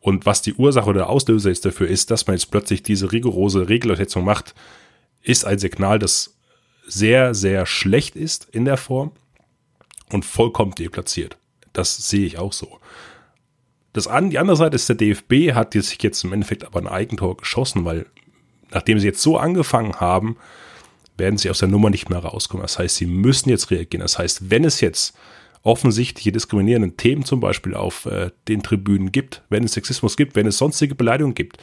und 0.00 0.24
was 0.24 0.40
die 0.40 0.54
Ursache 0.54 0.88
oder 0.88 1.00
der 1.00 1.10
Auslöser 1.10 1.50
ist 1.50 1.66
dafür 1.66 1.88
ist, 1.88 2.10
dass 2.10 2.26
man 2.26 2.34
jetzt 2.34 2.50
plötzlich 2.50 2.82
diese 2.82 3.12
rigorose 3.12 3.68
Regelsetzung 3.68 4.24
macht, 4.24 4.54
ist 5.20 5.44
ein 5.44 5.58
Signal, 5.58 5.98
das 5.98 6.34
sehr, 6.86 7.34
sehr 7.34 7.66
schlecht 7.66 8.16
ist 8.16 8.48
in 8.50 8.64
der 8.64 8.78
Form 8.78 9.12
und 10.14 10.24
vollkommen 10.24 10.74
deplatziert. 10.74 11.36
Das 11.72 12.08
sehe 12.08 12.24
ich 12.24 12.38
auch 12.38 12.52
so. 12.52 12.78
Das 13.92 14.06
an, 14.06 14.30
die 14.30 14.38
andere 14.38 14.56
Seite 14.56 14.76
ist, 14.76 14.88
der 14.88 14.96
DFB 14.96 15.54
hat 15.54 15.72
sich 15.74 16.02
jetzt 16.02 16.24
im 16.24 16.32
Endeffekt 16.32 16.64
aber 16.64 16.80
ein 16.80 16.88
Eigentor 16.88 17.36
geschossen, 17.36 17.84
weil 17.84 18.06
nachdem 18.70 18.98
sie 18.98 19.06
jetzt 19.08 19.22
so 19.22 19.36
angefangen 19.36 20.00
haben, 20.00 20.36
werden 21.16 21.36
sie 21.36 21.50
aus 21.50 21.58
der 21.58 21.68
Nummer 21.68 21.90
nicht 21.90 22.10
mehr 22.10 22.20
rauskommen. 22.20 22.62
Das 22.62 22.78
heißt, 22.78 22.96
sie 22.96 23.06
müssen 23.06 23.50
jetzt 23.50 23.70
reagieren. 23.70 24.02
Das 24.02 24.18
heißt, 24.18 24.50
wenn 24.50 24.64
es 24.64 24.80
jetzt 24.80 25.16
offensichtliche 25.62 26.32
diskriminierende 26.32 26.96
Themen 26.96 27.24
zum 27.24 27.40
Beispiel 27.40 27.74
auf 27.74 28.06
äh, 28.06 28.30
den 28.48 28.62
Tribünen 28.62 29.12
gibt, 29.12 29.42
wenn 29.48 29.64
es 29.64 29.72
Sexismus 29.72 30.16
gibt, 30.16 30.36
wenn 30.36 30.46
es 30.46 30.58
sonstige 30.58 30.94
Beleidigungen 30.94 31.34
gibt, 31.34 31.58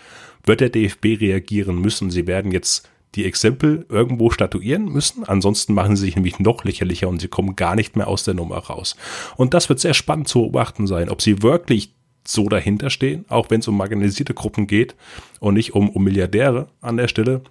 wird 0.46 0.60
der 0.60 0.70
DFB 0.70 1.20
reagieren 1.20 1.80
müssen. 1.80 2.12
Sie 2.12 2.28
werden 2.28 2.52
jetzt 2.52 2.90
die 3.16 3.26
Exempel 3.26 3.86
irgendwo 3.90 4.30
statuieren 4.30 4.86
müssen. 4.86 5.24
Ansonsten 5.24 5.74
machen 5.74 5.96
sie 5.96 6.06
sich 6.06 6.16
nämlich 6.16 6.40
noch 6.40 6.64
lächerlicher 6.64 7.10
und 7.10 7.20
sie 7.20 7.28
kommen 7.28 7.56
gar 7.56 7.76
nicht 7.76 7.96
mehr 7.96 8.08
aus 8.08 8.24
der 8.24 8.34
Nummer 8.34 8.58
raus. 8.58 8.96
Und 9.36 9.54
das 9.54 9.70
wird 9.70 9.80
sehr 9.80 9.94
spannend 9.94 10.28
zu 10.28 10.40
beobachten 10.40 10.88
sein, 10.88 11.10
ob 11.10 11.22
sie 11.22 11.42
wirklich 11.42 11.94
so 12.26 12.48
dahinter 12.50 12.90
stehen, 12.90 13.26
auch 13.30 13.50
wenn 13.50 13.62
es 13.62 13.68
um 13.68 13.78
marginalisierte 13.78 14.34
Gruppen 14.34 14.68
geht 14.68 14.96
und 15.40 15.56
nicht 15.56 15.74
um, 15.74 15.90
um 15.90 16.04
Milliardäre 16.04 16.68
an 16.80 16.98
der 16.98 17.08
Stelle. 17.08 17.42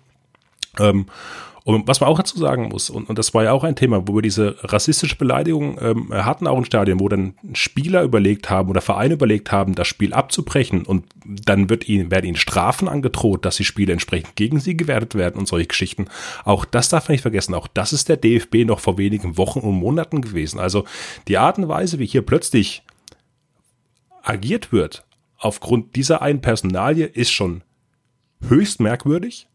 Ähm, 0.79 1.07
und 1.65 1.87
was 1.87 2.01
man 2.01 2.09
auch 2.09 2.17
dazu 2.17 2.39
sagen 2.39 2.69
muss, 2.69 2.89
und, 2.89 3.09
und 3.09 3.19
das 3.19 3.35
war 3.35 3.45
ja 3.45 3.53
auch 3.53 3.65
ein 3.65 3.77
Thema, 3.77 4.09
wo 4.09 4.15
wir 4.15 4.23
diese 4.23 4.57
rassistische 4.63 5.17
Beleidigung 5.17 5.79
ähm, 5.81 6.13
hatten, 6.13 6.47
auch 6.47 6.59
in 6.59 6.65
Stadien, 6.65 7.01
wo 7.01 7.09
dann 7.09 7.35
Spieler 7.53 8.03
überlegt 8.03 8.49
haben 8.49 8.71
oder 8.71 8.81
Vereine 8.81 9.15
überlegt 9.15 9.53
haben, 9.53 9.75
das 9.75 9.87
Spiel 9.87 10.15
abzubrechen 10.15 10.85
und 10.87 11.05
dann 11.25 11.69
wird 11.69 11.89
ihnen, 11.89 12.11
werden 12.11 12.27
ihnen 12.27 12.37
Strafen 12.37 12.89
angedroht, 12.89 13.45
dass 13.45 13.57
die 13.57 13.65
Spiele 13.65 13.93
entsprechend 13.93 14.37
gegen 14.37 14.59
sie 14.59 14.77
gewertet 14.77 15.15
werden 15.15 15.39
und 15.39 15.49
solche 15.49 15.69
Geschichten. 15.69 16.07
Auch 16.45 16.65
das 16.65 16.89
darf 16.89 17.09
man 17.09 17.15
nicht 17.15 17.23
vergessen. 17.23 17.55
Auch 17.55 17.69
das 17.69 17.93
ist 17.93 18.09
der 18.09 18.17
DFB 18.17 18.65
noch 18.65 18.81
vor 18.81 18.97
wenigen 18.97 19.37
Wochen 19.37 19.61
und 19.61 19.75
Monaten 19.75 20.23
gewesen. 20.23 20.59
Also 20.59 20.85
die 21.29 21.37
Art 21.37 21.59
und 21.59 21.69
Weise, 21.69 21.99
wie 21.99 22.07
hier 22.07 22.23
plötzlich 22.23 22.83
agiert 24.23 24.73
wird, 24.73 25.05
aufgrund 25.39 25.97
dieser 25.97 26.23
einen 26.23 26.41
Personalie, 26.41 27.07
ist 27.07 27.33
schon 27.33 27.63
höchst 28.49 28.81
merkwürdig 28.81 29.47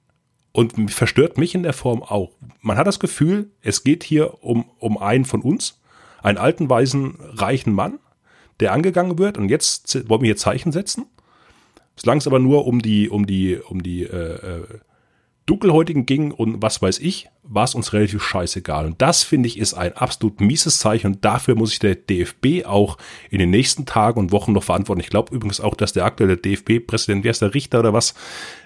und 0.55 0.89
verstört 0.89 1.37
mich 1.37 1.53
in 1.53 1.63
der 1.63 1.73
Form 1.73 2.01
auch. 2.01 2.31
Man 2.61 2.77
hat 2.77 2.87
das 2.87 3.01
Gefühl, 3.01 3.49
es 3.61 3.83
geht 3.83 4.05
hier 4.05 4.41
um, 4.41 4.63
um 4.79 4.97
einen 4.97 5.25
von 5.25 5.41
uns, 5.41 5.81
einen 6.23 6.37
alten, 6.37 6.69
weisen, 6.69 7.17
reichen 7.19 7.73
Mann, 7.73 7.99
der 8.61 8.71
angegangen 8.71 9.19
wird 9.19 9.37
und 9.37 9.49
jetzt 9.49 10.07
wollen 10.07 10.21
wir 10.21 10.27
hier 10.27 10.37
Zeichen 10.37 10.71
setzen. 10.71 11.07
Solange 11.97 12.19
es 12.19 12.27
aber 12.27 12.39
nur 12.39 12.67
um 12.67 12.81
die, 12.81 13.09
um 13.09 13.25
die, 13.25 13.57
um 13.57 13.83
die 13.83 14.03
äh, 14.03 14.61
äh, 14.61 14.63
Dunkelhäutigen 15.45 16.07
ging 16.07 16.31
und 16.31 16.63
was 16.63 16.81
weiß 16.81 16.97
ich, 16.99 17.29
war 17.43 17.65
es 17.65 17.75
uns 17.75 17.93
relativ 17.93 18.23
scheißegal. 18.23 18.87
Und 18.87 19.01
das, 19.01 19.23
finde 19.23 19.47
ich, 19.47 19.59
ist 19.59 19.75
ein 19.75 19.93
absolut 19.93 20.41
mieses 20.41 20.79
Zeichen 20.79 21.07
und 21.07 21.25
dafür 21.25 21.53
muss 21.53 21.69
sich 21.69 21.79
der 21.79 21.93
DFB 21.93 22.65
auch 22.65 22.97
in 23.29 23.37
den 23.37 23.51
nächsten 23.51 23.85
Tagen 23.85 24.19
und 24.19 24.31
Wochen 24.31 24.53
noch 24.53 24.63
verantworten. 24.63 25.01
Ich 25.01 25.09
glaube 25.09 25.35
übrigens 25.35 25.61
auch, 25.61 25.75
dass 25.75 25.93
der 25.93 26.05
aktuelle 26.05 26.37
DFB-Präsident, 26.37 27.23
wer 27.23 27.31
ist 27.31 27.43
der 27.43 27.53
Richter 27.53 27.79
oder 27.79 27.93
was, 27.93 28.15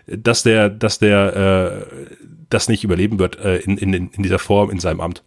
dass 0.08 0.44
der, 0.44 0.70
dass 0.70 1.00
der 1.00 1.86
äh, 1.90 2.16
das 2.50 2.70
nicht 2.70 2.86
überleben 2.86 3.20
wird 3.20 3.38
äh, 3.40 3.58
in, 3.58 3.78
in, 3.78 3.94
in 3.94 4.24
dieser 4.24 4.40
Form, 4.40 4.70
in 4.70 4.80
seinem 4.80 5.02
Amt, 5.02 5.24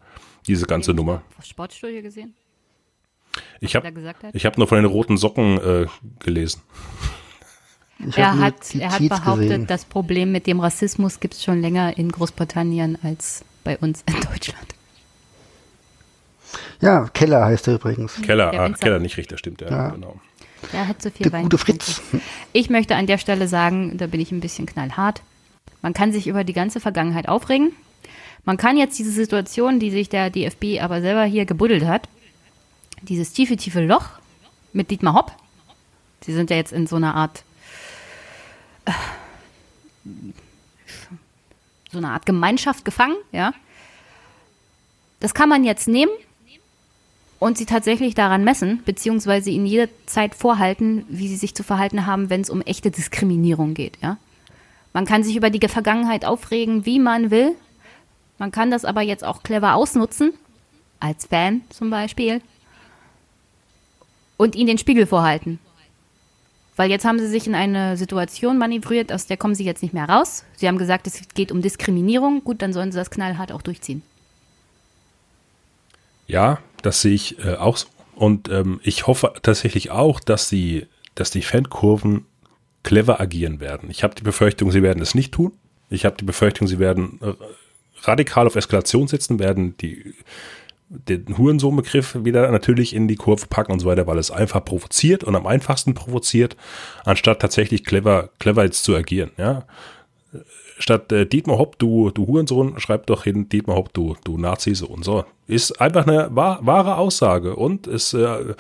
diese 0.47 0.67
ganze 0.67 0.95
Nummer. 0.95 1.23
Das 1.37 1.49
Sportstudio 1.49 2.01
gesehen? 2.01 2.35
Ich 3.61 3.75
er 3.75 3.83
habe 3.83 4.15
ich 4.33 4.47
hab 4.47 4.59
nur 4.59 4.67
von 4.67 4.77
den 4.77 4.87
roten 4.87 5.17
Socken 5.17 5.59
äh, 5.59 5.87
gelesen. 6.21 6.63
Ich 8.07 8.19
Er 8.19 8.39
hat, 8.39 8.75
er 8.75 8.91
hat 8.93 9.09
behauptet, 9.09 9.49
gesehen. 9.49 9.67
das 9.67 9.85
Problem 9.85 10.33
mit 10.33 10.47
dem 10.47 10.61
Rassismus 10.61 11.21
gibt 11.21 11.35
es 11.35 11.45
schon 11.45 11.61
länger 11.61 11.97
in 11.97 12.11
Großbritannien 12.11 12.99
als 13.03 13.45
bei 13.65 13.79
uns 13.79 14.03
in 14.07 14.15
Deutschland. 14.21 14.67
Ja, 16.81 17.09
Keller 17.15 17.45
heißt 17.45 17.69
er 17.69 17.75
übrigens. 17.75 18.21
Keller, 18.23 18.51
Der 18.51 18.61
ah. 18.63 18.69
Keller 18.71 18.99
nicht 18.99 19.17
Richter, 19.17 19.39
stimmt, 19.39 19.61
ja, 19.61 19.71
Ja. 19.71 19.89
genau. 19.91 20.21
Er 20.73 20.87
hat 20.89 21.03
so 21.03 21.11
viel 21.11 21.25
Der 21.25 21.33
Wein 21.33 21.45
gute. 21.45 21.59
Fritz. 21.59 22.01
Ich 22.53 22.71
möchte 22.71 22.95
an 22.95 23.07
der 23.07 23.19
Stelle 23.19 23.49
sagen, 23.49 23.97
da 23.99 24.07
bin 24.07 24.21
ich 24.21 24.31
ein 24.31 24.41
bisschen 24.41 24.67
knallhart. 24.67 25.23
Man 25.81 25.93
kann 25.93 26.13
sich 26.13 26.27
über 26.29 26.45
die 26.45 26.53
ganze 26.53 26.79
Vergangenheit 26.81 27.29
aufregen. 27.29 27.73
Man 28.45 28.57
kann 28.57 28.77
jetzt 28.77 28.99
diese 28.99 29.11
Situation, 29.11 29.81
die 29.81 29.91
sich 29.91 30.09
der 30.09 30.31
DFB 30.31 30.81
aber 30.81 31.01
selber 31.01 31.25
hier 31.25 31.47
gebuddelt 31.47 31.85
hat, 31.85 32.09
dieses 33.03 33.33
tiefe, 33.33 33.57
tiefe 33.57 33.85
Loch 33.85 34.05
mit 34.73 34.91
Dietmar 34.91 35.15
Hopp, 35.15 35.33
sie 36.25 36.33
sind 36.33 36.51
ja 36.51 36.57
jetzt 36.57 36.73
in 36.73 36.87
so 36.87 36.97
einer 36.97 37.15
Art, 37.15 37.43
so 41.91 41.99
einer 41.99 42.11
Art 42.13 42.27
Gemeinschaft 42.27 42.85
gefangen, 42.85 43.17
ja. 43.33 43.53
Das 45.21 45.35
kann 45.35 45.49
man 45.49 45.63
jetzt 45.65 45.87
nehmen 45.87 46.11
und 47.39 47.59
sie 47.59 47.67
tatsächlich 47.67 48.15
daran 48.15 48.45
messen, 48.45 48.83
beziehungsweise 48.85 49.51
ihnen 49.51 49.67
jederzeit 49.67 50.35
vorhalten, 50.35 51.05
wie 51.09 51.29
sie 51.29 51.37
sich 51.37 51.55
zu 51.55 51.63
verhalten 51.63 52.07
haben, 52.07 52.31
wenn 52.31 52.41
es 52.41 52.51
um 52.51 52.61
echte 52.63 52.91
Diskriminierung 52.91 53.75
geht, 53.75 53.99
ja. 54.03 54.17
Man 54.93 55.07
kann 55.07 55.23
sich 55.25 55.37
über 55.37 55.49
die 55.51 55.67
Vergangenheit 55.69 56.25
aufregen, 56.25 56.85
wie 56.85 56.99
man 56.99 57.31
will. 57.31 57.57
Man 58.39 58.51
kann 58.51 58.71
das 58.71 58.85
aber 58.85 59.01
jetzt 59.01 59.25
auch 59.25 59.43
clever 59.43 59.75
ausnutzen, 59.75 60.35
als 61.01 61.27
Fan 61.27 61.63
zum 61.71 61.89
Beispiel, 61.91 62.43
und 64.37 64.55
ihnen 64.55 64.67
den 64.67 64.79
Spiegel 64.79 65.07
vorhalten. 65.07 65.59
Weil 66.83 66.91
jetzt 66.91 67.05
haben 67.05 67.21
sie 67.21 67.29
sich 67.29 67.47
in 67.47 67.55
eine 67.55 67.97
Situation 67.97 68.59
manövriert, 68.59 69.13
aus 69.13 69.27
der 69.27 69.37
kommen 69.37 69.55
sie 69.55 69.63
jetzt 69.63 69.85
nicht 69.85 69.95
mehr 69.95 70.09
raus. 70.09 70.45
Sie 70.57 70.67
haben 70.67 70.79
gesagt, 70.79 71.07
es 71.07 71.23
geht 71.33 71.53
um 71.53 71.63
Diskriminierung. 71.63 72.43
Gut, 72.43 72.61
dann 72.61 72.73
sollen 72.73 72.91
sie 72.91 72.99
das 72.99 73.09
knallhart 73.09 73.53
auch 73.53 73.63
durchziehen. 73.63 74.03
Ja, 76.27 76.59
das 76.83 77.01
sehe 77.01 77.15
ich 77.15 77.39
äh, 77.39 77.55
auch 77.55 77.77
so. 77.77 77.87
Und 78.17 78.49
ähm, 78.49 78.81
ich 78.83 79.07
hoffe 79.07 79.33
tatsächlich 79.43 79.93
auch, 79.93 80.19
dass 80.19 80.49
die, 80.49 80.89
dass 81.15 81.31
die 81.31 81.43
Fankurven 81.43 82.27
clever 82.83 83.21
agieren 83.21 83.61
werden. 83.61 83.89
Ich 83.89 84.03
habe 84.03 84.17
die 84.17 84.25
Befürchtung, 84.25 84.73
sie 84.73 84.83
werden 84.83 85.01
es 85.01 85.15
nicht 85.15 85.33
tun. 85.33 85.53
Ich 85.89 86.05
habe 86.05 86.17
die 86.17 86.25
Befürchtung, 86.25 86.67
sie 86.67 86.81
werden 86.81 87.21
äh, 87.23 87.35
radikal 88.03 88.49
auf 88.49 88.57
Eskalation 88.57 89.07
setzen, 89.07 89.39
werden 89.39 89.77
die 89.77 90.15
den 90.93 91.39
Hurensohn-Begriff 91.39 92.19
wieder 92.23 92.51
natürlich 92.51 92.95
in 92.95 93.09
die 93.09 93.17
Kurve 93.17 93.47
packen 93.47 93.73
und 93.73 93.81
so 93.81 93.87
weiter, 93.87 94.07
weil 94.07 94.19
es 94.19 94.31
einfach 94.31 94.65
provoziert 94.65 95.25
und 95.25 95.35
am 95.35 95.47
einfachsten 95.47 95.95
provoziert, 95.95 96.57
anstatt 97.05 97.41
tatsächlich 97.41 97.85
clever, 97.85 98.31
clever 98.39 98.65
jetzt 98.65 98.85
zu 98.85 98.95
agieren, 98.95 99.31
ja. 99.39 99.65
Statt 100.79 101.13
äh, 101.13 101.27
Dietmar 101.27 101.59
Hopp, 101.59 101.79
du, 101.79 102.11
du 102.11 102.27
Hurensohn, 102.27 102.81
schreib 102.81 103.07
doch 103.07 103.25
hin, 103.25 103.49
Dietmar 103.49 103.77
Hopp, 103.77 103.93
du, 103.93 104.17
du 104.25 104.39
Nazi-Sohn. 104.39 105.03
So. 105.03 105.25
Ist 105.47 105.81
einfach 105.81 106.07
eine 106.07 106.35
wahr, 106.35 106.59
wahre 106.63 106.97
Aussage 106.97 107.55
und 107.55 107.87
ist, 107.87 108.15
äh, 108.15 108.55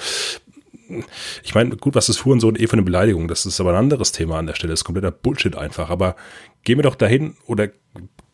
ich 1.42 1.54
meine, 1.54 1.76
gut, 1.76 1.94
was 1.94 2.08
ist 2.08 2.24
Hurensohn 2.24 2.54
eh 2.56 2.66
für 2.66 2.74
eine 2.74 2.82
Beleidigung? 2.82 3.28
Das 3.28 3.46
ist 3.46 3.60
aber 3.60 3.70
ein 3.70 3.76
anderes 3.76 4.12
Thema 4.12 4.38
an 4.38 4.46
der 4.46 4.54
Stelle. 4.54 4.72
Das 4.72 4.80
ist 4.80 4.84
kompletter 4.84 5.10
Bullshit 5.10 5.56
einfach. 5.56 5.90
Aber 5.90 6.16
gehen 6.64 6.78
wir 6.78 6.82
doch 6.82 6.94
dahin 6.94 7.34
oder 7.46 7.68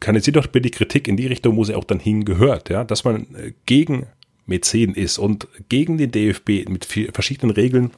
kanalisiert 0.00 0.36
doch 0.36 0.46
bitte 0.46 0.70
die 0.70 0.76
Kritik 0.76 1.08
in 1.08 1.16
die 1.16 1.26
Richtung, 1.26 1.56
wo 1.56 1.64
sie 1.64 1.74
auch 1.74 1.84
dann 1.84 2.00
hingehört, 2.00 2.70
ja, 2.70 2.84
dass 2.84 3.04
man 3.04 3.34
äh, 3.34 3.52
gegen 3.66 4.06
Mäzen 4.46 4.94
ist 4.94 5.18
und 5.18 5.46
gegen 5.68 5.98
den 5.98 6.10
DFB 6.10 6.68
mit 6.68 6.84
verschiedenen 6.84 7.54
Regeln 7.54 7.90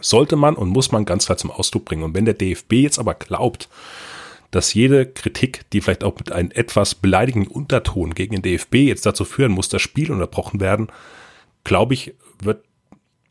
sollte 0.00 0.36
man 0.36 0.56
und 0.56 0.70
muss 0.70 0.90
man 0.90 1.04
ganz 1.04 1.26
klar 1.26 1.38
zum 1.38 1.50
Ausdruck 1.50 1.84
bringen. 1.84 2.02
Und 2.02 2.14
wenn 2.14 2.24
der 2.24 2.34
DFB 2.34 2.72
jetzt 2.74 2.98
aber 2.98 3.14
glaubt, 3.14 3.68
dass 4.50 4.74
jede 4.74 5.06
Kritik, 5.06 5.68
die 5.72 5.80
vielleicht 5.80 6.04
auch 6.04 6.16
mit 6.16 6.32
einem 6.32 6.50
etwas 6.50 6.94
beleidigenden 6.94 7.50
Unterton 7.50 8.14
gegen 8.14 8.34
den 8.34 8.42
DFB 8.42 8.74
jetzt 8.76 9.06
dazu 9.06 9.24
führen 9.24 9.52
muss, 9.52 9.68
das 9.68 9.82
Spiel 9.82 10.10
unterbrochen 10.10 10.60
werden, 10.60 10.88
glaube 11.64 11.94
ich, 11.94 12.14
wird 12.42 12.64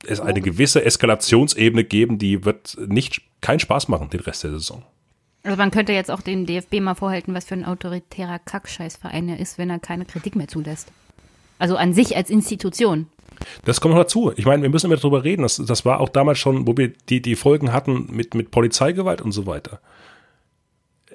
es 0.05 0.19
eine 0.19 0.41
gewisse 0.41 0.84
Eskalationsebene 0.84 1.84
geben, 1.84 2.17
die 2.17 2.43
wird 2.43 2.77
nicht 2.88 3.21
keinen 3.41 3.59
Spaß 3.59 3.88
machen 3.88 4.09
den 4.09 4.21
Rest 4.21 4.43
der 4.43 4.51
Saison. 4.51 4.84
Also 5.44 5.58
man 5.58 5.72
könnte 5.72 5.94
jetzt 5.94 6.12
auch 6.12 6.22
dem 6.22 6.46
DFB 6.46 6.80
mal 6.82 6.96
vorhalten, 6.96 7.34
was 7.34 7.46
für 7.46 7.56
ein 7.56 7.66
autoritärer 7.66 8.39
Kackscheißverein 8.39 9.30
er 9.30 9.39
ist, 9.39 9.58
wenn 9.58 9.70
er 9.70 9.80
keine 9.80 10.06
Kritik 10.06 10.36
mehr 10.36 10.48
zulässt. 10.48 10.92
Also 11.58 11.76
an 11.78 11.94
sich 11.94 12.16
als 12.16 12.30
Institution. 12.30 13.08
Das 13.66 13.82
kommt 13.82 13.96
noch 13.96 14.02
dazu. 14.02 14.32
Ich 14.36 14.46
meine, 14.46 14.62
wir 14.62 14.70
müssen 14.70 14.88
immer 14.88 14.98
darüber 14.98 15.24
reden. 15.24 15.42
Das, 15.42 15.58
das 15.58 15.86
war 15.86 16.00
auch 16.00 16.10
damals 16.10 16.38
schon, 16.38 16.68
wo 16.68 16.78
wir 16.78 16.89
die, 17.10 17.22
die 17.22 17.36
Folgen 17.36 17.74
hatten 17.74 18.08
mit, 18.12 18.36
mit 18.36 18.52
Polizeigewalt 18.52 19.22
und 19.22 19.32
so 19.32 19.48
weiter. 19.48 19.80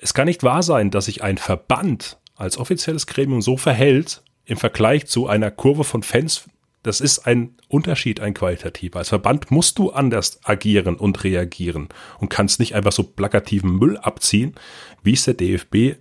Es 0.01 0.13
kann 0.13 0.27
nicht 0.27 0.43
wahr 0.43 0.63
sein, 0.63 0.91
dass 0.91 1.07
sich 1.07 1.23
ein 1.23 1.39
Verband 1.39 2.19
als 2.35 2.59
offizielles 2.59 3.07
Gremium 3.07 3.43
so 3.43 3.57
verhält 3.57 4.23
im 4.45 4.57
Vergleich 4.57 5.07
zu 5.07 5.27
einer 5.27 5.51
Kurve 5.51 5.85
von 5.85 6.03
Fans 6.03 6.49
das 6.87 7.01
ist 7.01 7.27
ein 7.27 7.55
Unterschied, 7.69 8.21
ein 8.21 8.33
qualitativer. 8.33 9.01
Als 9.01 9.09
Verband 9.09 9.51
musst 9.51 9.79
du 9.79 9.91
anders 9.91 10.41
agieren 10.45 10.95
und 10.95 11.25
reagieren 11.25 11.89
und 12.19 12.29
kannst 12.29 12.61
nicht 12.61 12.75
einfach 12.75 12.93
so 12.93 13.03
plakativen 13.03 13.77
Müll 13.77 13.99
abziehen, 13.99 14.55
wie 15.03 15.15
es 15.15 15.25
der 15.25 15.35
DFB 15.35 15.99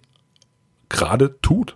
gerade 0.87 1.39
tut. 1.41 1.73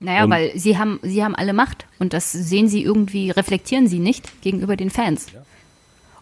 Naja, 0.00 0.24
und 0.24 0.30
weil 0.30 0.56
sie 0.56 0.76
haben, 0.76 1.00
sie 1.02 1.24
haben 1.24 1.34
alle 1.34 1.54
Macht 1.54 1.86
und 1.98 2.12
das 2.12 2.30
sehen 2.30 2.68
sie 2.68 2.82
irgendwie, 2.82 3.30
reflektieren 3.30 3.86
sie 3.86 3.98
nicht 3.98 4.42
gegenüber 4.42 4.76
den 4.76 4.90
Fans. 4.90 5.32
Ja. 5.32 5.42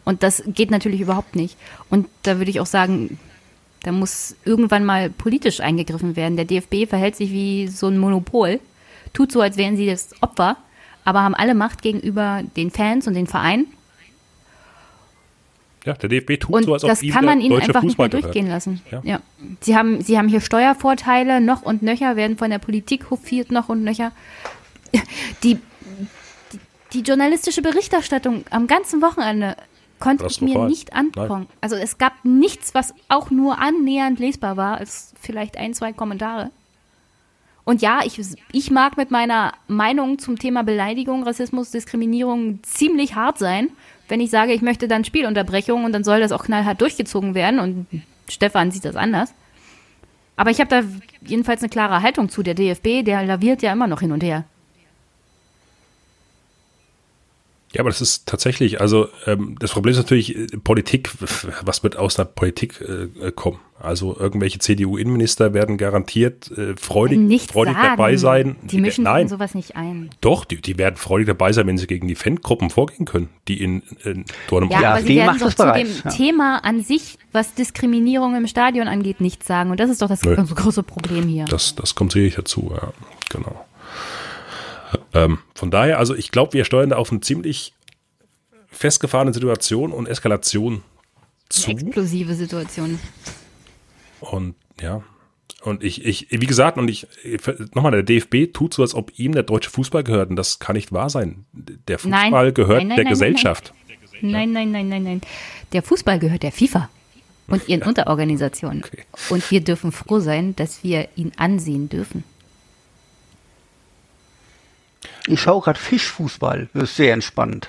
Und 0.04 0.22
das 0.22 0.42
geht 0.46 0.70
natürlich 0.70 1.00
überhaupt 1.00 1.34
nicht. 1.36 1.56
Und 1.90 2.06
da 2.22 2.38
würde 2.38 2.50
ich 2.50 2.60
auch 2.60 2.66
sagen, 2.66 3.18
da 3.82 3.92
muss 3.92 4.36
irgendwann 4.44 4.84
mal 4.84 5.10
politisch 5.10 5.60
eingegriffen 5.60 6.14
werden. 6.16 6.36
Der 6.36 6.44
DFB 6.44 6.88
verhält 6.88 7.16
sich 7.16 7.30
wie 7.30 7.68
so 7.68 7.88
ein 7.88 7.98
Monopol, 7.98 8.60
tut 9.12 9.32
so, 9.32 9.40
als 9.40 9.56
wären 9.56 9.76
sie 9.76 9.86
das 9.86 10.10
Opfer 10.22 10.56
aber 11.08 11.22
haben 11.22 11.34
alle 11.34 11.54
Macht 11.54 11.80
gegenüber 11.80 12.42
den 12.58 12.70
Fans 12.70 13.06
und 13.06 13.14
den 13.14 13.26
Vereinen. 13.26 13.66
Ja, 15.86 15.94
der 15.94 16.10
DFB 16.10 16.38
tut 16.38 16.54
und 16.54 16.64
so, 16.64 16.74
als 16.74 16.84
ob 16.84 16.90
das 16.90 17.00
kann 17.00 17.24
man 17.24 17.40
ihnen 17.40 17.58
einfach 17.58 17.80
nicht 17.80 17.96
mehr 17.96 18.10
durchgehen 18.10 18.44
gehört. 18.44 18.66
lassen. 18.66 18.82
Ja. 18.90 19.00
ja. 19.04 19.20
Sie, 19.62 19.74
haben, 19.74 20.02
sie 20.02 20.18
haben 20.18 20.28
hier 20.28 20.42
Steuervorteile 20.42 21.40
noch 21.40 21.62
und 21.62 21.80
nöcher, 21.80 22.14
werden 22.16 22.36
von 22.36 22.50
der 22.50 22.58
Politik 22.58 23.08
hofiert 23.08 23.50
noch 23.50 23.70
und 23.70 23.84
nöcher. 23.84 24.12
Die, 25.42 25.54
die, 26.52 26.58
die 26.92 27.00
journalistische 27.00 27.62
Berichterstattung 27.62 28.44
am 28.50 28.66
ganzen 28.66 29.00
Wochenende 29.00 29.56
konnte 30.00 30.26
ich 30.26 30.42
mir 30.42 30.66
nicht 30.66 30.92
angucken. 30.92 31.46
Also 31.62 31.76
es 31.76 31.96
gab 31.96 32.22
nichts, 32.22 32.74
was 32.74 32.92
auch 33.08 33.30
nur 33.30 33.58
annähernd 33.58 34.18
lesbar 34.18 34.58
war, 34.58 34.76
als 34.76 35.14
vielleicht 35.18 35.56
ein, 35.56 35.72
zwei 35.72 35.94
Kommentare. 35.94 36.50
Und 37.68 37.82
ja, 37.82 38.00
ich, 38.02 38.18
ich 38.50 38.70
mag 38.70 38.96
mit 38.96 39.10
meiner 39.10 39.52
Meinung 39.66 40.18
zum 40.18 40.38
Thema 40.38 40.62
Beleidigung, 40.62 41.22
Rassismus, 41.24 41.70
Diskriminierung 41.70 42.60
ziemlich 42.62 43.14
hart 43.14 43.36
sein, 43.36 43.68
wenn 44.08 44.20
ich 44.20 44.30
sage, 44.30 44.54
ich 44.54 44.62
möchte 44.62 44.88
dann 44.88 45.04
Spielunterbrechung 45.04 45.84
und 45.84 45.92
dann 45.92 46.02
soll 46.02 46.20
das 46.20 46.32
auch 46.32 46.44
knallhart 46.44 46.80
durchgezogen 46.80 47.34
werden. 47.34 47.60
Und 47.60 47.86
Stefan 48.26 48.70
sieht 48.70 48.86
das 48.86 48.96
anders. 48.96 49.34
Aber 50.34 50.50
ich 50.50 50.60
habe 50.60 50.70
da 50.70 50.82
jedenfalls 51.20 51.60
eine 51.60 51.68
klare 51.68 52.00
Haltung 52.00 52.30
zu. 52.30 52.42
Der 52.42 52.54
DFB, 52.54 53.04
der 53.04 53.22
laviert 53.24 53.60
ja 53.60 53.70
immer 53.70 53.86
noch 53.86 54.00
hin 54.00 54.12
und 54.12 54.22
her. 54.22 54.44
Ja, 57.72 57.80
aber 57.80 57.90
das 57.90 58.00
ist 58.00 58.26
tatsächlich, 58.26 58.80
also 58.80 59.08
ähm, 59.26 59.56
das 59.60 59.72
Problem 59.72 59.92
ist 59.92 59.98
natürlich 59.98 60.36
äh, 60.36 60.46
Politik, 60.62 61.10
was 61.62 61.82
wird 61.82 61.96
aus 61.96 62.14
der 62.14 62.24
Politik 62.24 62.80
äh, 62.80 63.30
kommen? 63.32 63.58
Also 63.80 64.16
irgendwelche 64.18 64.58
CDU-Innenminister 64.58 65.54
werden 65.54 65.76
garantiert 65.76 66.50
äh, 66.50 66.74
freudig, 66.76 67.18
Nichts 67.18 67.52
freudig 67.52 67.74
sagen. 67.74 67.88
dabei 67.90 68.16
sein. 68.16 68.56
Die 68.64 68.80
mischen 68.80 69.04
die, 69.04 69.10
nein, 69.10 69.28
sowas 69.28 69.54
nicht 69.54 69.76
ein. 69.76 70.10
Doch, 70.20 70.44
die, 70.44 70.60
die 70.60 70.78
werden 70.78 70.96
freudig 70.96 71.28
dabei 71.28 71.52
sein, 71.52 71.66
wenn 71.66 71.78
sie 71.78 71.86
gegen 71.86 72.08
die 72.08 72.16
Fangruppen 72.16 72.70
vorgehen 72.70 73.04
können, 73.04 73.28
die 73.46 73.62
in, 73.62 73.82
in 74.02 74.24
Dortmund 74.48 74.72
Ja, 74.72 74.94
aber 74.94 75.02
sie 75.02 75.16
werden 75.16 75.38
doch 75.38 75.50
zu 75.50 75.56
bereits, 75.56 76.02
dem 76.02 76.10
ja. 76.10 76.10
Thema 76.10 76.64
an 76.64 76.82
sich, 76.82 77.18
was 77.32 77.54
Diskriminierung 77.54 78.34
im 78.34 78.46
Stadion 78.46 78.88
angeht, 78.88 79.20
nichts 79.20 79.46
sagen. 79.46 79.70
Und 79.70 79.78
das 79.78 79.90
ist 79.90 80.02
doch 80.02 80.08
das 80.08 80.22
Nö. 80.22 80.34
große 80.36 80.82
Problem 80.82 81.28
hier. 81.28 81.44
Das, 81.44 81.76
das 81.76 81.94
kommt 81.94 82.12
sicherlich 82.12 82.34
dazu, 82.34 82.72
ja, 82.74 82.92
genau. 83.28 83.64
Ähm, 85.14 85.38
von 85.54 85.70
daher, 85.70 85.98
also 85.98 86.14
ich 86.14 86.30
glaube, 86.30 86.52
wir 86.52 86.64
steuern 86.64 86.90
da 86.90 86.96
auf 86.96 87.10
eine 87.10 87.20
ziemlich 87.20 87.74
festgefahrene 88.66 89.32
Situation 89.32 89.92
und 89.92 90.06
Eskalation 90.06 90.82
zu. 91.48 91.70
Eine 91.70 91.80
explosive 91.80 92.34
Situation. 92.34 92.98
Und 94.20 94.54
ja, 94.80 95.02
und 95.62 95.82
ich, 95.82 96.04
ich, 96.04 96.28
wie 96.30 96.46
gesagt, 96.46 96.78
und 96.78 96.88
ich, 96.88 97.06
nochmal, 97.74 97.92
der 97.92 98.02
DFB 98.02 98.52
tut 98.52 98.74
so, 98.74 98.82
als 98.82 98.94
ob 98.94 99.18
ihm 99.18 99.32
der 99.32 99.42
deutsche 99.42 99.70
Fußball 99.70 100.04
gehört. 100.04 100.30
Und 100.30 100.36
das 100.36 100.60
kann 100.60 100.76
nicht 100.76 100.92
wahr 100.92 101.10
sein. 101.10 101.46
Der 101.52 101.98
Fußball 101.98 102.30
nein. 102.30 102.54
gehört 102.54 102.78
nein, 102.78 102.88
nein, 102.88 102.96
der 102.96 103.04
Gesellschaft. 103.06 103.74
Nein, 104.20 104.52
nein, 104.52 104.70
nein, 104.70 104.88
nein, 104.88 105.02
nein. 105.02 105.20
Der 105.72 105.82
Fußball 105.82 106.18
gehört 106.18 106.42
der 106.42 106.52
FIFA 106.52 106.88
und 107.48 107.68
ihren 107.68 107.80
ja. 107.80 107.86
Unterorganisationen. 107.86 108.84
Okay. 108.84 109.04
Und 109.30 109.50
wir 109.50 109.60
dürfen 109.60 109.90
froh 109.90 110.20
sein, 110.20 110.54
dass 110.56 110.84
wir 110.84 111.08
ihn 111.16 111.32
ansehen 111.36 111.88
dürfen. 111.88 112.24
Ich 115.26 115.40
schaue 115.40 115.62
gerade 115.62 115.78
Fischfußball. 115.78 116.68
Das 116.74 116.84
ist 116.84 116.96
sehr 116.96 117.12
entspannend. 117.12 117.68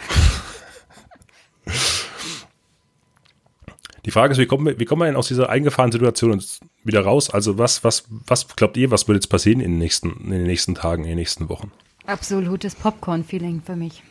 Die 4.06 4.12
Frage 4.12 4.32
ist, 4.32 4.40
wie 4.40 4.46
kommen 4.46 4.66
wir, 4.66 4.80
wie 4.80 4.86
kommen 4.86 5.02
wir 5.02 5.06
denn 5.06 5.16
aus 5.16 5.28
dieser 5.28 5.50
eingefahrenen 5.50 5.92
Situation 5.92 6.44
wieder 6.84 7.02
raus? 7.02 7.30
Also 7.30 7.58
was, 7.58 7.84
was, 7.84 8.06
was 8.10 8.48
glaubt 8.56 8.78
ihr, 8.78 8.92
was 8.92 9.08
wird 9.08 9.18
jetzt 9.18 9.28
passieren 9.28 9.60
in 9.60 9.74
den 9.74 9.78
nächsten, 9.78 10.10
in 10.26 10.32
den 10.32 10.44
nächsten 10.44 10.74
Tagen, 10.74 11.04
in 11.04 11.10
den 11.10 11.18
nächsten 11.18 11.50
Wochen? 11.50 11.72
Absolutes 12.06 12.76
Popcorn-Feeling 12.76 13.62
für 13.64 13.76
mich. 13.76 14.02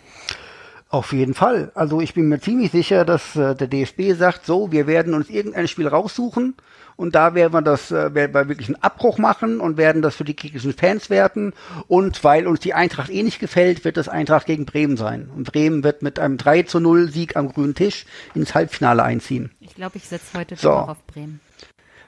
Auf 0.91 1.13
jeden 1.13 1.35
Fall. 1.35 1.71
Also 1.75 2.01
ich 2.01 2.15
bin 2.15 2.29
mir 2.29 2.41
ziemlich 2.41 2.71
sicher, 2.73 3.05
dass 3.05 3.37
äh, 3.37 3.55
der 3.55 3.67
DFB 3.67 4.17
sagt, 4.17 4.47
so, 4.47 4.73
wir 4.73 4.87
werden 4.87 5.13
uns 5.13 5.29
irgendein 5.29 5.69
Spiel 5.69 5.87
raussuchen 5.87 6.55
und 6.97 7.15
da 7.15 7.35
werden 7.35 7.53
wir 7.53 7.61
das, 7.61 7.91
äh, 7.91 8.15
werden 8.15 8.33
wir 8.33 8.49
wirklich 8.49 8.69
einen 8.69 8.83
Abbruch 8.83 9.19
machen 9.19 9.61
und 9.61 9.77
werden 9.77 10.01
das 10.01 10.17
für 10.17 10.25
die 10.25 10.33
kirchischen 10.33 10.73
Fans 10.73 11.11
werten. 11.11 11.53
Und 11.89 12.25
weil 12.25 12.47
uns 12.47 12.61
die 12.61 12.73
Eintracht 12.73 13.11
eh 13.11 13.23
nicht 13.23 13.39
gefällt, 13.39 13.85
wird 13.85 13.99
das 13.99 14.09
Eintracht 14.09 14.47
gegen 14.47 14.65
Bremen 14.65 14.97
sein. 14.97 15.29
Und 15.37 15.53
Bremen 15.53 15.85
wird 15.85 16.01
mit 16.01 16.19
einem 16.19 16.39
3 16.39 16.63
zu 16.63 16.81
0 16.81 17.11
Sieg 17.11 17.37
am 17.37 17.53
grünen 17.53 17.75
Tisch 17.75 18.07
ins 18.35 18.55
Halbfinale 18.55 19.03
einziehen. 19.03 19.51
Ich 19.61 19.75
glaube, 19.75 19.99
ich 19.99 20.09
setze 20.09 20.39
heute 20.39 20.57
so. 20.57 20.73
auf 20.73 21.07
Bremen. 21.07 21.41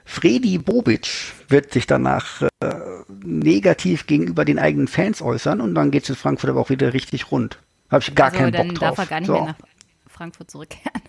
Fredi 0.05 0.57
Bobic 0.57 1.07
wird 1.47 1.71
sich 1.71 1.85
danach 1.85 2.41
äh, 2.41 2.73
negativ 3.23 4.07
gegenüber 4.07 4.43
den 4.43 4.57
eigenen 4.57 4.87
Fans 4.87 5.21
äußern 5.21 5.61
und 5.61 5.75
dann 5.75 5.91
geht 5.91 6.03
es 6.03 6.09
in 6.09 6.15
Frankfurt 6.15 6.49
aber 6.49 6.59
auch 6.59 6.69
wieder 6.71 6.93
richtig 6.93 7.31
rund. 7.31 7.59
Habe 7.91 8.03
ich 8.03 8.15
gar 8.15 8.31
also, 8.31 8.37
keinen 8.37 8.51
Bock 8.51 8.75
drauf. 8.75 8.95
Dann 8.95 8.95
darf 8.95 8.97
er 8.97 9.05
gar 9.05 9.19
nicht 9.19 9.27
so. 9.27 9.33
mehr 9.33 9.43
nach 9.43 9.57
Frankfurt 10.07 10.49
zurückkehren. 10.49 11.01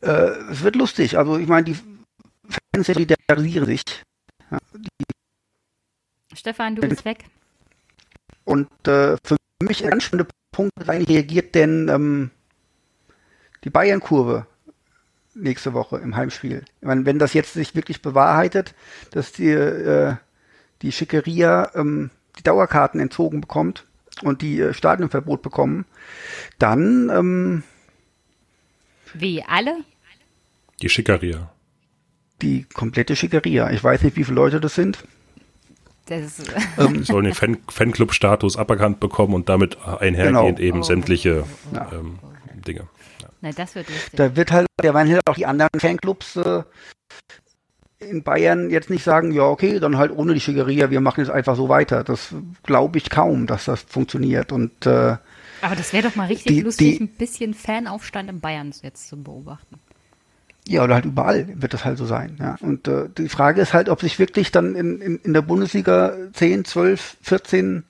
äh, 0.02 0.52
es 0.52 0.62
wird 0.62 0.76
lustig. 0.76 1.18
Also 1.18 1.38
ich 1.38 1.48
meine, 1.48 1.64
die 1.64 1.74
Fans 1.74 2.86
solidarisieren 2.86 3.66
sich. 3.66 3.82
Ja, 4.50 4.58
Stefan, 6.32 6.76
du 6.76 6.82
bist 6.82 7.04
weg. 7.04 7.24
Und 8.44 8.68
äh, 8.86 9.16
für 9.24 9.36
mich 9.62 9.84
ein 9.84 9.90
ganz 9.90 10.04
spannender 10.04 10.30
Punkt, 10.52 10.72
rein 10.86 11.02
reagiert 11.02 11.54
denn 11.54 11.88
ähm, 11.88 12.30
die 13.64 13.70
Bayern-Kurve 13.70 14.46
nächste 15.34 15.74
Woche 15.74 15.98
im 15.98 16.16
Heimspiel. 16.16 16.64
Ich 16.80 16.86
meine, 16.86 17.04
wenn 17.06 17.18
das 17.18 17.34
jetzt 17.34 17.52
sich 17.52 17.74
wirklich 17.74 18.02
bewahrheitet, 18.02 18.74
dass 19.10 19.32
die, 19.32 19.50
äh, 19.50 20.16
die 20.82 20.92
Schickeria 20.92 21.70
ähm, 21.74 22.10
die 22.40 22.44
Dauerkarten 22.44 22.98
entzogen 23.00 23.40
bekommt 23.42 23.86
und 24.22 24.40
die 24.42 24.60
äh, 24.60 24.72
Stadionverbot 24.74 25.42
bekommen, 25.42 25.84
dann 26.58 27.10
ähm, 27.10 27.62
Wie 29.14 29.42
alle? 29.42 29.76
Die 30.82 30.88
Schickeria. 30.88 31.50
die 32.42 32.64
komplette 32.64 33.14
Schickeria. 33.16 33.70
Ich 33.70 33.84
weiß 33.84 34.02
nicht, 34.02 34.16
wie 34.16 34.24
viele 34.24 34.36
Leute 34.36 34.60
das 34.60 34.74
sind. 34.74 35.04
Das 36.06 36.36
Die 36.38 37.02
sollen 37.04 37.24
den 37.26 37.34
Fan 37.34 37.58
Fanclub-Status 37.68 38.56
aberkannt 38.56 38.98
bekommen 38.98 39.34
und 39.34 39.48
damit 39.48 39.76
einhergehend 39.86 40.56
Genau. 40.56 40.58
eben 40.58 40.82
sämtliche 40.82 41.44
Ja. 41.72 41.90
ähm, 41.92 42.18
Dinge. 42.66 42.88
na, 43.42 43.52
das 43.52 43.74
wird 43.74 43.88
lustig. 43.88 44.10
Da 44.16 44.34
wird 44.36 44.50
halt, 44.52 44.66
da 44.78 44.92
werden 44.94 45.12
halt 45.12 45.22
auch 45.28 45.34
die 45.34 45.46
anderen 45.46 45.78
Fanclubs 45.78 46.36
äh, 46.36 46.62
in 48.00 48.22
Bayern 48.22 48.70
jetzt 48.70 48.90
nicht 48.90 49.04
sagen, 49.04 49.30
ja, 49.32 49.42
okay, 49.42 49.78
dann 49.78 49.98
halt 49.98 50.10
ohne 50.10 50.34
die 50.34 50.40
Schickeria, 50.40 50.90
wir 50.90 51.00
machen 51.00 51.20
jetzt 51.20 51.30
einfach 51.30 51.54
so 51.56 51.68
weiter. 51.68 52.02
Das 52.02 52.34
glaube 52.62 52.98
ich 52.98 53.10
kaum, 53.10 53.46
dass 53.46 53.66
das 53.66 53.82
funktioniert. 53.82 54.52
Und 54.52 54.86
äh, 54.86 55.16
Aber 55.62 55.76
das 55.76 55.92
wäre 55.92 56.08
doch 56.08 56.16
mal 56.16 56.26
richtig 56.26 56.56
Die- 56.56 56.60
lustig, 56.62 56.98
die- 56.98 57.04
ein 57.04 57.08
bisschen 57.08 57.54
Fanaufstand 57.54 58.30
in 58.30 58.40
Bayern 58.40 58.72
jetzt 58.82 59.08
zu 59.08 59.22
beobachten. 59.22 59.76
ja, 60.66 60.82
oder 60.84 60.94
halt 60.94 61.04
überall 61.04 61.46
wird 61.60 61.74
das 61.74 61.84
halt 61.84 61.98
so 61.98 62.06
sein. 62.06 62.36
Ja. 62.40 62.56
Und 62.60 62.88
äh, 62.88 63.08
die 63.16 63.28
Frage 63.28 63.60
ist 63.60 63.74
halt, 63.74 63.88
ob 63.88 64.00
sich 64.00 64.18
wirklich 64.18 64.50
dann 64.50 64.74
in, 64.76 65.00
in, 65.00 65.16
in 65.18 65.32
der 65.34 65.42
Bundesliga 65.42 66.14
10, 66.32 66.64
12, 66.64 67.16
14 67.22 67.84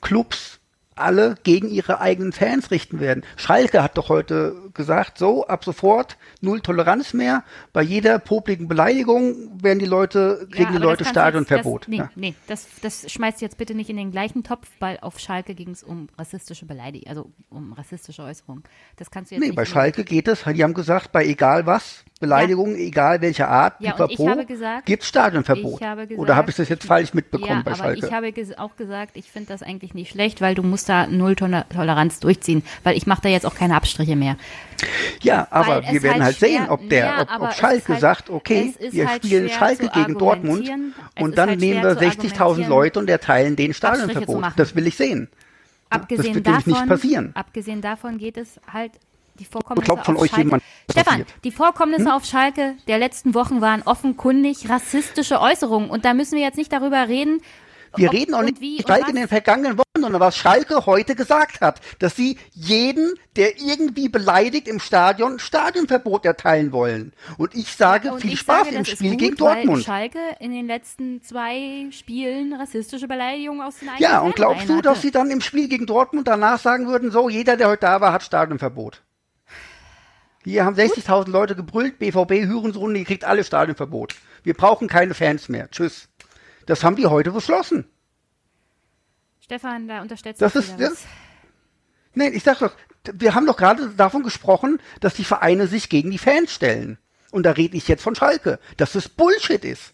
Clubs 0.00 0.58
alle 0.96 1.36
gegen 1.42 1.68
ihre 1.68 2.00
eigenen 2.00 2.32
Fans 2.32 2.70
richten 2.70 3.00
werden. 3.00 3.24
Schalke 3.36 3.82
hat 3.82 3.98
doch 3.98 4.08
heute 4.08 4.54
gesagt, 4.74 5.18
so, 5.18 5.46
ab 5.46 5.64
sofort 5.64 6.16
null 6.40 6.60
Toleranz 6.60 7.14
mehr. 7.14 7.44
Bei 7.72 7.82
jeder 7.82 8.18
popligen 8.18 8.68
Beleidigung 8.68 9.50
werden 9.62 9.78
die 9.78 9.86
Leute, 9.86 10.46
kriegen 10.50 10.70
die 10.72 10.76
aber 10.76 10.84
Leute 10.86 11.04
Stadionverbot. 11.04 11.82
Das, 11.82 11.88
nee, 11.88 11.96
ja. 11.98 12.10
nee, 12.16 12.34
das, 12.46 12.66
das 12.82 13.10
schmeißt 13.10 13.40
jetzt 13.40 13.56
bitte 13.56 13.74
nicht 13.74 13.90
in 13.90 13.96
den 13.96 14.10
gleichen 14.10 14.42
Topf, 14.42 14.68
weil 14.80 14.98
auf 15.00 15.18
Schalke 15.18 15.54
ging 15.54 15.70
es 15.70 15.82
um 15.82 16.08
rassistische 16.18 16.66
Beleidigung, 16.66 17.08
also 17.08 17.30
um 17.50 17.72
rassistische 17.72 18.22
Äußerungen. 18.22 18.64
Das 18.96 19.10
kannst 19.10 19.30
du 19.30 19.36
jetzt 19.36 19.44
Nee, 19.44 19.52
bei 19.52 19.64
Schalke 19.64 20.04
geht 20.04 20.28
es, 20.28 20.44
die 20.44 20.62
haben 20.64 20.74
gesagt, 20.74 21.12
bei 21.12 21.24
egal 21.24 21.66
was, 21.66 22.04
Beleidigungen, 22.20 22.76
egal 22.76 23.20
welcher 23.20 23.48
Art, 23.48 23.74
Ja, 23.80 23.92
pipapo, 23.92 24.44
gesagt- 24.46 24.86
gibt's 24.86 25.08
Stadionverbot. 25.08 25.80
Ich 25.80 25.86
habe 25.86 26.06
gesagt, 26.06 26.20
Oder 26.20 26.36
habe 26.36 26.50
ich 26.50 26.56
das 26.56 26.68
jetzt 26.68 26.86
falsch 26.86 27.12
mitbekommen 27.12 27.50
ja, 27.50 27.62
bei 27.62 27.72
aber 27.72 27.76
Schalke? 27.76 28.06
ich 28.06 28.12
habe 28.12 28.32
ges 28.32 28.56
auch 28.56 28.76
gesagt, 28.76 29.16
ich 29.16 29.30
finde 29.30 29.48
das 29.48 29.62
eigentlich 29.62 29.94
nicht 29.94 30.10
schlecht, 30.10 30.40
weil 30.40 30.54
du 30.54 30.62
musst 30.62 30.88
da 30.88 31.06
null 31.06 31.34
Toler- 31.34 31.68
Toleranz 31.68 32.20
durchziehen, 32.20 32.62
weil 32.82 32.96
ich 32.96 33.06
mache 33.06 33.22
da 33.22 33.28
jetzt 33.28 33.44
auch 33.46 33.54
keine 33.54 33.76
Abstriche 33.76 34.16
mehr. 34.16 34.36
Ja, 35.22 35.46
aber 35.50 35.82
wir 35.90 36.02
werden 36.02 36.22
halt, 36.22 36.36
schwer- 36.36 36.48
sehen, 36.48 36.68
ob 36.68 36.88
der, 36.88 37.06
Ja, 37.06 37.20
ob, 37.36 37.42
ob 37.42 37.52
Schalke 37.54 37.92
halt- 37.92 38.00
sagt, 38.00 38.30
okay, 38.30 38.74
wir 38.90 39.08
halt 39.08 39.24
spielen 39.24 39.48
Schalke 39.48 39.88
gegen 39.88 40.18
Dortmund 40.18 40.70
und 41.20 41.38
dann 41.38 41.50
halt 41.50 41.60
nehmen 41.60 41.82
wir 41.82 41.96
zu 41.96 42.04
60.000 42.04 42.40
argumentieren. 42.40 42.70
Leute 42.70 42.98
und 42.98 43.10
erteilen 43.10 43.56
den 43.56 43.74
Stadionverbot. 43.74 44.44
Das 44.56 44.74
will 44.74 44.86
ich 44.86 44.96
sehen. 44.96 45.28
Abgesehen 45.90 46.34
wird 46.34 46.46
davon, 46.46 46.72
nicht 46.72 46.86
passieren. 46.86 47.30
abgesehen 47.34 47.80
davon 47.80 48.18
geht 48.18 48.36
es 48.36 48.58
halt 48.72 48.92
die 49.38 49.44
Vorkommnisse 49.44 49.84
Glaubt 49.84 50.06
von 50.06 50.16
auf 50.16 50.22
euch 50.22 50.30
Schalke. 50.30 50.44
jemand, 50.44 50.62
Stefan, 50.90 51.04
passiert? 51.04 51.28
Hm? 51.28 51.34
die 51.44 51.50
Vorkommnisse 51.50 52.14
auf 52.14 52.24
Schalke 52.24 52.74
der 52.88 52.98
letzten 52.98 53.34
Wochen 53.34 53.60
waren 53.60 53.82
offenkundig 53.82 54.68
rassistische 54.68 55.40
Äußerungen 55.40 55.90
und 55.90 56.04
da 56.04 56.14
müssen 56.14 56.36
wir 56.36 56.42
jetzt 56.42 56.56
nicht 56.56 56.72
darüber 56.72 57.08
reden. 57.08 57.40
Wir 57.96 58.08
ob 58.08 58.14
reden 58.14 58.34
auch 58.34 58.42
nicht 58.42 58.60
wie 58.60 58.82
Schalke 58.82 59.10
in 59.10 59.16
den 59.16 59.28
vergangenen 59.28 59.78
Wochen, 59.78 60.00
sondern 60.00 60.20
was 60.20 60.36
Schalke 60.36 60.86
heute 60.86 61.14
gesagt 61.14 61.60
hat, 61.60 61.80
dass 61.98 62.16
sie 62.16 62.38
jeden, 62.52 63.14
der 63.36 63.58
irgendwie 63.58 64.08
beleidigt 64.08 64.68
im 64.68 64.80
Stadion, 64.80 65.38
Stadionverbot 65.38 66.24
erteilen 66.24 66.72
wollen. 66.72 67.12
Und 67.38 67.54
ich 67.54 67.72
sage, 67.74 68.12
Und 68.12 68.20
viel 68.20 68.32
ich 68.32 68.40
Spaß 68.40 68.66
sage, 68.66 68.76
im 68.76 68.84
Spiel 68.84 69.10
gut, 69.10 69.18
gegen 69.18 69.36
Dortmund. 69.36 69.84
Schalke 69.84 70.18
in 70.40 70.52
den 70.52 70.66
letzten 70.66 71.22
zwei 71.22 71.86
Spielen 71.90 72.54
rassistische 72.54 73.08
Beleidigungen 73.08 73.62
aus 73.62 73.78
den 73.78 73.88
eigenen 73.88 74.10
Ja, 74.10 74.20
und 74.20 74.34
glaubst 74.36 74.68
du, 74.68 74.80
dass 74.80 75.02
sie 75.02 75.10
dann 75.10 75.30
im 75.30 75.40
Spiel 75.40 75.68
gegen 75.68 75.86
Dortmund 75.86 76.28
danach 76.28 76.58
sagen 76.58 76.86
würden, 76.86 77.10
so, 77.10 77.28
jeder, 77.28 77.56
der 77.56 77.68
heute 77.68 77.84
da 77.84 78.00
war, 78.00 78.12
hat 78.12 78.22
Stadionverbot? 78.22 79.02
Hier 80.44 80.66
haben 80.66 80.76
60.000 80.76 81.30
Leute 81.30 81.56
gebrüllt, 81.56 81.98
BVB, 81.98 82.46
Hürensohn, 82.46 82.94
ihr 82.94 83.04
kriegt 83.04 83.24
alle 83.24 83.44
Stadionverbot. 83.44 84.14
Wir 84.42 84.52
brauchen 84.52 84.88
keine 84.88 85.14
Fans 85.14 85.48
mehr. 85.48 85.70
Tschüss. 85.70 86.08
Das 86.66 86.82
haben 86.84 86.96
die 86.96 87.06
heute 87.06 87.30
beschlossen. 87.32 87.86
Stefan, 89.40 89.88
da 89.88 90.00
unterstellst 90.02 90.40
Das 90.40 90.52
du 90.54 90.58
ist- 90.60 90.76
wieder 90.78 90.90
das-. 90.90 91.04
Nein, 92.14 92.32
ich 92.34 92.42
sag 92.44 92.60
doch, 92.60 92.72
wir 93.12 93.34
haben 93.34 93.46
doch 93.46 93.56
gerade 93.56 93.88
davon 93.90 94.22
gesprochen, 94.22 94.78
dass 95.00 95.14
die 95.14 95.24
Vereine 95.24 95.66
sich 95.66 95.88
gegen 95.88 96.10
die 96.10 96.18
Fans 96.18 96.52
stellen. 96.52 96.98
Und 97.32 97.44
da 97.44 97.50
rede 97.50 97.76
ich 97.76 97.88
jetzt 97.88 98.02
von 98.02 98.14
Schalke, 98.14 98.58
dass 98.76 98.92
das 98.92 99.08
Bullshit 99.08 99.64
ist, 99.64 99.92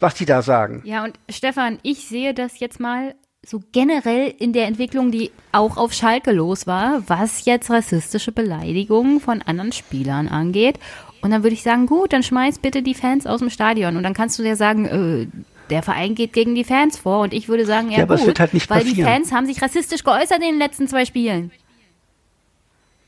was 0.00 0.14
die 0.14 0.26
da 0.26 0.42
sagen. 0.42 0.82
Ja, 0.84 1.04
und 1.04 1.18
Stefan, 1.30 1.78
ich 1.82 2.08
sehe 2.08 2.34
das 2.34 2.58
jetzt 2.58 2.80
mal 2.80 3.14
so 3.46 3.62
generell 3.72 4.34
in 4.38 4.52
der 4.52 4.66
Entwicklung, 4.66 5.10
die 5.12 5.30
auch 5.52 5.76
auf 5.76 5.92
Schalke 5.92 6.32
los 6.32 6.66
war, 6.66 7.08
was 7.08 7.44
jetzt 7.44 7.70
rassistische 7.70 8.32
Beleidigungen 8.32 9.20
von 9.20 9.42
anderen 9.42 9.72
Spielern 9.72 10.28
angeht. 10.28 10.78
Und 11.22 11.30
dann 11.30 11.44
würde 11.44 11.54
ich 11.54 11.62
sagen, 11.62 11.86
gut, 11.86 12.12
dann 12.12 12.22
schmeiß 12.24 12.58
bitte 12.58 12.82
die 12.82 12.94
Fans 12.94 13.26
aus 13.26 13.38
dem 13.40 13.50
Stadion. 13.50 13.96
Und 13.96 14.02
dann 14.02 14.14
kannst 14.14 14.38
du 14.38 14.42
ja 14.42 14.56
sagen, 14.56 14.84
äh, 14.86 15.26
der 15.72 15.82
Verein 15.82 16.14
geht 16.14 16.32
gegen 16.34 16.54
die 16.54 16.64
Fans 16.64 16.98
vor. 16.98 17.20
Und 17.20 17.32
ich 17.32 17.48
würde 17.48 17.64
sagen, 17.66 17.90
ja, 17.90 17.98
Ja, 17.98 18.04
aber 18.04 18.14
gut, 18.14 18.20
es 18.20 18.26
wird 18.26 18.40
halt 18.40 18.54
nicht 18.54 18.68
weil 18.68 18.84
die 18.84 18.90
passieren. 18.90 19.10
Fans 19.10 19.32
haben 19.32 19.46
sich 19.46 19.60
rassistisch 19.62 20.04
geäußert 20.04 20.38
in 20.38 20.42
den 20.52 20.58
letzten 20.58 20.86
zwei 20.86 21.04
Spielen. 21.04 21.50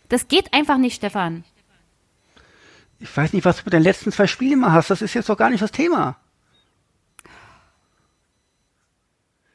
Das 0.09 0.29
geht 0.29 0.53
einfach 0.53 0.79
nicht, 0.79 0.97
Stefan. 0.97 1.45
Ich 3.01 3.15
weiß 3.15 3.35
nicht, 3.35 3.45
was 3.45 3.59
du 3.59 3.63
mit 3.67 3.75
den 3.75 3.83
letzten 3.83 4.13
zwei 4.13 4.27
Spielen 4.27 4.61
mal 4.61 4.73
hast. 4.73 4.91
Das 4.91 5.03
ist 5.03 5.15
jetzt 5.15 5.29
doch 5.29 5.37
gar 5.37 5.51
nicht 5.51 5.63
das 5.63 5.73
Thema. 5.73 6.17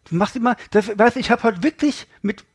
Du 0.10 0.16
machst 0.16 0.36
immer, 0.36 0.56
das, 0.72 0.98
weißt, 0.98 1.18
ich 1.18 1.32
habe 1.32 1.44
heute 1.44 1.64
wirklich 1.64 2.08
mit 2.22 2.46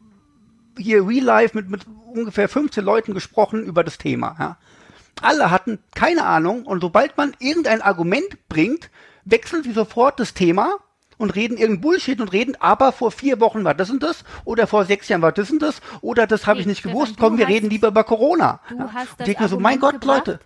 hier 0.79 1.07
Real 1.07 1.25
Life 1.25 1.57
mit, 1.57 1.69
mit 1.69 1.87
ungefähr 2.13 2.49
15 2.49 2.85
Leuten 2.85 3.15
gesprochen 3.15 3.65
über 3.65 3.85
das 3.85 3.99
Thema. 3.99 4.37
Ja. 4.39 4.59
Alle 5.21 5.51
hatten 5.51 5.79
keine 5.95 6.25
Ahnung 6.25 6.65
und 6.65 6.81
sobald 6.81 7.17
man 7.17 7.35
irgendein 7.39 7.83
Argument 7.83 8.49
bringt, 8.49 8.91
wechseln 9.25 9.63
sie 9.63 9.73
sofort 9.73 10.19
das 10.21 10.35
Thema 10.35 10.77
und 11.17 11.35
reden 11.35 11.57
irgendein 11.57 11.81
Bullshit 11.81 12.21
und 12.21 12.33
reden, 12.33 12.57
aber 12.61 12.93
vor 12.93 13.11
vier 13.13 13.39
Wochen 13.41 13.63
war 13.65 13.75
das 13.75 13.91
und 13.91 14.03
das 14.03 14.25
oder 14.45 14.67
vor 14.67 14.85
sechs 14.85 15.09
Jahren 15.09 15.23
war 15.23 15.33
das 15.33 15.51
und 15.51 15.61
das 15.63 15.81
oder 16.01 16.27
das 16.27 16.47
habe 16.47 16.61
ich 16.61 16.67
nicht 16.67 16.83
gewusst. 16.83 17.13
du 17.17 17.21
Komm, 17.21 17.39
wir 17.39 17.47
hast- 17.47 17.53
reden 17.53 17.71
lieber 17.71 17.89
über 17.89 18.05
Corona. 18.05 18.61
Du 18.69 18.77
Ja. 18.77 18.91
hast 18.93 19.11
Und 19.13 19.21
das 19.21 19.29
ich 19.29 19.39
so, 19.49 19.59
mein 19.61 19.79
Gott, 19.81 20.01
gebracht, 20.01 20.27
Leute. 20.27 20.41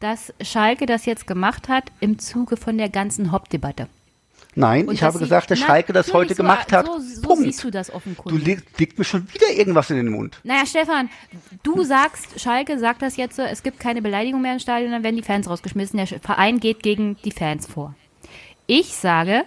dass 0.00 0.32
Schalke 0.40 0.86
das 0.86 1.06
jetzt 1.06 1.26
gemacht 1.26 1.68
hat 1.68 1.84
im 2.00 2.18
Zuge 2.18 2.56
von 2.56 2.76
der 2.78 2.88
ganzen 2.88 3.30
Hauptdebatte. 3.32 3.88
Nein, 4.54 4.88
Und 4.88 4.94
ich 4.94 5.02
habe 5.04 5.12
sie- 5.18 5.20
gesagt, 5.24 5.52
dass 5.52 5.60
Na, 5.60 5.66
Schalke 5.66 5.92
das 5.92 6.12
heute 6.12 6.34
so, 6.34 6.42
gemacht 6.42 6.72
hat. 6.72 6.86
So, 6.86 6.98
so 6.98 7.22
Punkt. 7.22 7.44
siehst 7.44 7.62
du 7.62 7.70
das 7.70 7.88
Du 7.88 7.92
offenkundig. 7.94 8.44
legst, 8.44 8.80
legst 8.80 8.98
mir 8.98 9.04
schon 9.04 9.32
wieder 9.32 9.48
irgendwas 9.52 9.88
in 9.90 9.96
den 9.98 10.08
Mund. 10.08 10.40
Naja, 10.42 10.66
Stefan, 10.66 11.10
du 11.62 11.84
sagst, 11.84 12.40
Schalke 12.40 12.76
sagt 12.80 13.02
das 13.02 13.16
jetzt, 13.16 13.36
so, 13.36 13.42
es 13.42 13.62
gibt 13.62 13.78
keine 13.78 14.02
Beleidigung 14.02 14.42
mehr 14.42 14.54
im 14.54 14.58
Stadion, 14.58 14.90
dann 14.90 15.04
werden 15.04 15.14
die 15.16 15.22
Fans 15.22 15.48
rausgeschmissen. 15.48 15.96
Der 15.98 16.06
Verein 16.08 16.58
geht 16.58 16.82
gegen 16.82 17.16
die 17.24 17.30
Fans 17.30 17.66
vor. 17.66 17.94
Ich 18.70 18.94
sage, 18.94 19.44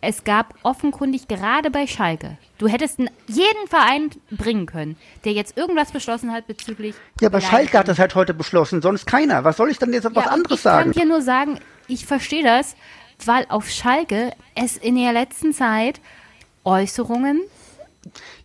es 0.00 0.24
gab 0.24 0.54
offenkundig 0.62 1.28
gerade 1.28 1.70
bei 1.70 1.86
Schalke, 1.86 2.38
du 2.56 2.68
hättest 2.68 2.98
jeden 3.26 3.68
Verein 3.68 4.08
bringen 4.30 4.64
können, 4.64 4.96
der 5.26 5.32
jetzt 5.32 5.58
irgendwas 5.58 5.92
beschlossen 5.92 6.32
hat 6.32 6.46
bezüglich. 6.46 6.94
Ja, 7.20 7.28
aber 7.28 7.42
Schalke 7.42 7.78
hat 7.78 7.86
das 7.86 7.98
halt 7.98 8.14
heute 8.14 8.32
beschlossen, 8.32 8.80
sonst 8.80 9.06
keiner. 9.06 9.44
Was 9.44 9.58
soll 9.58 9.70
ich 9.70 9.78
denn 9.78 9.92
jetzt 9.92 10.04
was 10.06 10.14
Ja, 10.14 10.22
und 10.22 10.28
anderes 10.28 10.58
ich 10.60 10.62
sagen? 10.62 10.92
kann 10.92 11.02
dir 11.02 11.06
nur 11.06 11.20
sagen, 11.20 11.60
ich 11.86 12.06
verstehe 12.06 12.42
das, 12.42 12.76
weil 13.26 13.44
auf 13.50 13.68
Schalke 13.68 14.32
es 14.54 14.78
in 14.78 14.94
der 14.96 15.12
letzten 15.12 15.52
Zeit 15.52 16.00
Äußerungen 16.64 17.42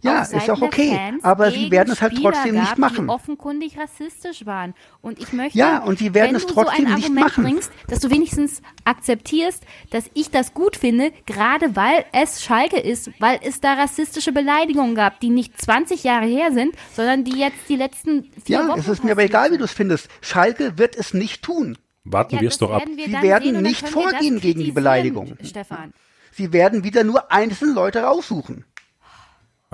Ja, 0.01 0.21
auf 0.21 0.33
ist 0.33 0.49
auch 0.49 0.61
okay. 0.61 0.97
Aber 1.21 1.51
sie 1.51 1.69
werden 1.71 1.91
es 1.91 2.01
halt 2.01 2.13
Spieler 2.13 2.31
trotzdem 2.31 2.55
gab, 2.55 2.63
nicht 2.63 2.77
machen. 2.77 3.05
Die 3.07 3.09
offenkundig 3.13 3.77
rassistisch 3.77 4.45
waren. 4.45 4.73
Und 5.01 5.19
ich 5.19 5.33
möchte, 5.33 5.57
Ja, 5.57 5.79
und 5.83 5.99
sie 5.99 6.13
werden 6.13 6.29
wenn 6.29 6.35
es 6.35 6.45
du 6.45 6.53
trotzdem 6.53 6.85
so 6.85 6.91
ein 6.91 6.95
nicht 6.95 7.03
Argument 7.05 7.25
machen. 7.27 7.43
bringst, 7.43 7.71
dass 7.87 7.99
du 7.99 8.09
wenigstens 8.09 8.61
akzeptierst, 8.85 9.63
dass 9.89 10.09
ich 10.13 10.29
das 10.31 10.53
gut 10.53 10.75
finde, 10.75 11.11
gerade 11.25 11.75
weil 11.75 12.05
es 12.13 12.43
Schalke 12.43 12.79
ist, 12.79 13.09
weil 13.19 13.39
es 13.43 13.61
da 13.61 13.73
rassistische 13.73 14.31
Beleidigungen 14.31 14.95
gab, 14.95 15.19
die 15.19 15.29
nicht 15.29 15.59
20 15.61 16.03
Jahre 16.03 16.25
her 16.25 16.51
sind, 16.51 16.75
sondern 16.95 17.23
die 17.23 17.37
jetzt 17.39 17.69
die 17.69 17.75
letzten 17.75 18.23
vier 18.45 18.59
Ja, 18.59 18.67
Wochen 18.67 18.79
es 18.79 18.87
ist 18.87 19.03
mir 19.03 19.11
aber 19.11 19.23
egal, 19.23 19.51
wie 19.51 19.57
du 19.57 19.63
es 19.65 19.71
findest. 19.73 20.07
Schalke 20.21 20.77
wird 20.77 20.95
es 20.95 21.13
nicht 21.13 21.41
tun. 21.43 21.77
Warten 22.03 22.35
Ja, 22.35 22.41
wir 22.41 22.49
es 22.49 22.57
doch 22.57 22.71
ab. 22.71 22.83
wir 22.95 23.05
Sie 23.05 23.11
werden 23.21 23.61
nicht 23.61 23.87
vorgehen 23.87 24.39
gegen 24.39 24.63
die 24.63 24.71
Beleidigung. 24.71 25.37
Stefan. 25.43 25.93
Sie 26.31 26.51
werden 26.53 26.83
wieder 26.83 27.03
nur 27.03 27.31
einzelne 27.31 27.73
Leute 27.73 28.03
raussuchen. 28.03 28.65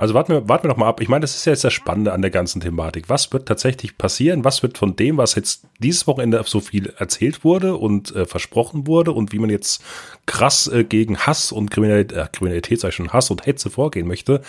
Also 0.00 0.14
warten 0.14 0.32
wir, 0.32 0.48
warten 0.48 0.62
wir 0.62 0.68
noch 0.68 0.76
mal 0.76 0.86
ab. 0.86 1.00
Ich 1.00 1.08
meine, 1.08 1.22
das 1.22 1.34
ist 1.34 1.44
ja 1.44 1.52
jetzt 1.52 1.64
das 1.64 1.72
Spannende 1.72 2.12
an 2.12 2.22
der 2.22 2.30
ganzen 2.30 2.60
Thematik. 2.60 3.08
Was 3.08 3.32
wird 3.32 3.48
tatsächlich 3.48 3.98
passieren? 3.98 4.44
Was 4.44 4.62
wird 4.62 4.78
von 4.78 4.94
dem, 4.94 5.16
was 5.16 5.34
jetzt 5.34 5.64
dieses 5.80 6.06
Wochenende 6.06 6.40
so 6.46 6.60
viel 6.60 6.94
erzählt 6.98 7.42
wurde 7.42 7.76
und 7.76 8.14
äh, 8.14 8.24
versprochen 8.24 8.86
wurde 8.86 9.10
und 9.10 9.32
wie 9.32 9.40
man 9.40 9.50
jetzt 9.50 9.82
krass 10.24 10.68
äh, 10.68 10.84
gegen 10.84 11.18
Hass 11.18 11.50
und 11.50 11.72
Kriminalität, 11.72 12.16
äh, 12.16 12.28
Kriminalität, 12.32 12.84
ich 12.84 12.94
schon, 12.94 13.12
Hass 13.12 13.32
und 13.32 13.44
Hetze 13.44 13.70
vorgehen 13.70 14.06
möchte, 14.06 14.40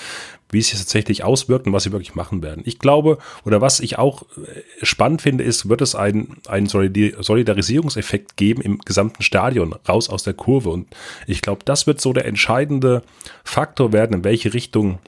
wie 0.51 0.59
es 0.59 0.69
sich 0.69 0.77
tatsächlich 0.77 1.23
auswirkt 1.23 1.65
und 1.65 1.73
was 1.73 1.81
sie 1.81 1.91
wirklich 1.91 2.13
machen 2.13 2.43
werden. 2.43 2.61
Ich 2.67 2.77
glaube, 2.77 3.17
oder 3.43 3.59
was 3.59 3.79
ich 3.79 3.97
auch 3.97 4.21
äh, 4.37 4.85
spannend 4.85 5.23
finde, 5.23 5.43
ist, 5.43 5.67
wird 5.67 5.81
es 5.81 5.95
einen, 5.95 6.37
einen 6.47 6.67
Solidarisierungseffekt 6.67 8.37
geben 8.37 8.61
im 8.61 8.77
gesamten 8.77 9.23
Stadion, 9.23 9.73
raus 9.87 10.11
aus 10.11 10.21
der 10.21 10.35
Kurve. 10.35 10.69
Und 10.69 10.89
ich 11.25 11.41
glaube, 11.41 11.63
das 11.65 11.87
wird 11.87 11.99
so 11.99 12.13
der 12.13 12.25
entscheidende 12.25 13.01
Faktor 13.43 13.93
werden, 13.93 14.17
in 14.17 14.23
welche 14.23 14.53
Richtung 14.53 14.99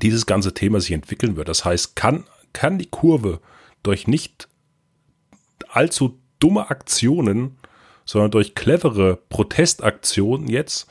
dieses 0.00 0.26
ganze 0.26 0.54
Thema 0.54 0.80
sich 0.80 0.92
entwickeln 0.92 1.36
wird. 1.36 1.48
Das 1.48 1.64
heißt, 1.64 1.96
kann, 1.96 2.24
kann 2.52 2.78
die 2.78 2.90
Kurve 2.90 3.40
durch 3.82 4.06
nicht 4.06 4.48
allzu 5.68 6.18
dumme 6.38 6.70
Aktionen, 6.70 7.56
sondern 8.04 8.30
durch 8.30 8.54
clevere 8.54 9.18
Protestaktionen 9.28 10.48
jetzt, 10.48 10.88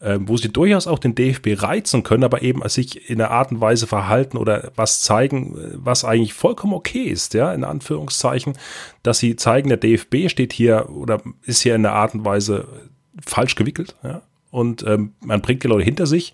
äh, 0.00 0.18
wo 0.20 0.36
sie 0.36 0.50
durchaus 0.50 0.86
auch 0.86 0.98
den 0.98 1.14
DFB 1.14 1.62
reizen 1.62 2.02
können, 2.02 2.24
aber 2.24 2.42
eben 2.42 2.66
sich 2.68 3.08
in 3.08 3.20
einer 3.20 3.30
Art 3.30 3.52
und 3.52 3.60
Weise 3.60 3.86
verhalten 3.86 4.36
oder 4.36 4.72
was 4.74 5.02
zeigen, 5.02 5.56
was 5.74 6.04
eigentlich 6.04 6.34
vollkommen 6.34 6.74
okay 6.74 7.04
ist, 7.04 7.34
ja, 7.34 7.52
in 7.52 7.64
Anführungszeichen, 7.64 8.54
dass 9.02 9.18
sie 9.18 9.36
zeigen, 9.36 9.68
der 9.68 9.78
DFB 9.78 10.28
steht 10.28 10.52
hier 10.52 10.88
oder 10.90 11.22
ist 11.44 11.62
hier 11.62 11.74
in 11.74 11.86
einer 11.86 11.94
Art 11.94 12.14
und 12.14 12.24
Weise 12.24 12.66
falsch 13.24 13.54
gewickelt, 13.54 13.94
ja, 14.02 14.22
und 14.50 14.82
ähm, 14.82 15.12
man 15.20 15.42
bringt 15.42 15.62
die 15.62 15.68
Leute 15.68 15.84
hinter 15.84 16.06
sich 16.06 16.32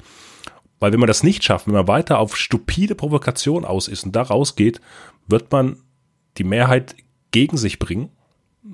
weil 0.79 0.93
wenn 0.93 1.01
man 1.01 1.07
das 1.07 1.23
nicht 1.23 1.45
schafft, 1.45 1.67
wenn 1.67 1.75
man 1.75 1.89
weiter 1.89 2.19
auf 2.19 2.37
stupide 2.37 2.95
Provokation 2.95 3.65
aus 3.65 3.89
ist 3.89 4.05
und 4.05 4.15
da 4.15 4.23
rausgeht, 4.23 4.81
wird 5.27 5.51
man 5.53 5.79
die 6.39 6.45
Mehrheit 6.45 6.97
gegen 7.31 7.57
sich 7.57 7.79
bringen. 7.79 8.11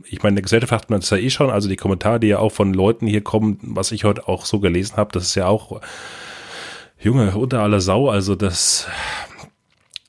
Ich 0.07 0.22
meine, 0.22 0.30
in 0.30 0.36
der 0.36 0.42
Gesellschaft 0.42 0.72
hat 0.72 0.90
man 0.90 1.00
das 1.00 1.11
ja 1.11 1.18
eh 1.18 1.30
schon, 1.30 1.50
also 1.50 1.68
die 1.68 1.76
Kommentare, 1.76 2.18
die 2.18 2.28
ja 2.28 2.38
auch 2.38 2.53
von 2.53 2.74
Leuten 2.74 3.07
hier 3.07 3.22
kommen, 3.22 3.59
was 3.62 3.92
ich 3.92 4.05
heute 4.05 4.26
auch 4.26 4.46
so 4.46 4.59
gelesen 4.59 4.96
habe, 4.96 5.12
das 5.12 5.24
ist 5.24 5.34
ja 5.34 5.46
auch, 5.46 5.80
Junge, 6.98 7.36
unter 7.36 7.61
aller 7.61 7.80
Sau, 7.80 8.09
also 8.09 8.34
das 8.34 8.86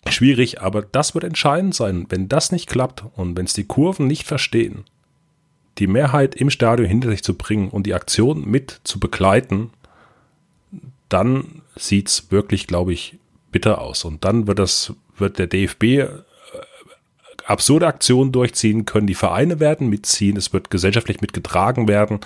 schwierig, 0.09 0.61
aber 0.61 0.83
das 0.83 1.15
wird 1.15 1.23
entscheidend 1.23 1.73
sein. 1.75 2.05
Wenn 2.09 2.29
das 2.29 2.51
nicht 2.51 2.69
klappt 2.69 3.03
und 3.15 3.35
wenn 3.37 3.45
es 3.45 3.53
die 3.53 3.65
Kurven 3.65 4.07
nicht 4.07 4.27
verstehen, 4.27 4.85
die 5.79 5.87
Mehrheit 5.87 6.35
im 6.35 6.49
Stadion 6.49 6.87
hinter 6.87 7.09
sich 7.09 7.23
zu 7.23 7.35
bringen 7.35 7.69
und 7.69 7.87
die 7.87 7.93
Aktion 7.93 8.45
mit 8.45 8.81
zu 8.83 8.99
begleiten, 8.99 9.71
dann 11.13 11.61
sieht 11.75 12.09
es 12.09 12.31
wirklich, 12.31 12.67
glaube 12.67 12.91
ich, 12.91 13.19
bitter 13.51 13.79
aus. 13.79 14.03
Und 14.03 14.25
dann 14.25 14.47
wird 14.47 14.59
das, 14.59 14.93
wird 15.17 15.37
der 15.37 15.47
DFB 15.47 15.83
äh, 15.83 16.07
absurde 17.45 17.87
Aktionen 17.87 18.31
durchziehen, 18.31 18.85
können 18.85 19.07
die 19.07 19.13
Vereine 19.13 19.59
werden 19.59 19.89
mitziehen, 19.89 20.37
es 20.37 20.53
wird 20.53 20.69
gesellschaftlich 20.69 21.21
mitgetragen 21.21 21.87
werden 21.87 22.19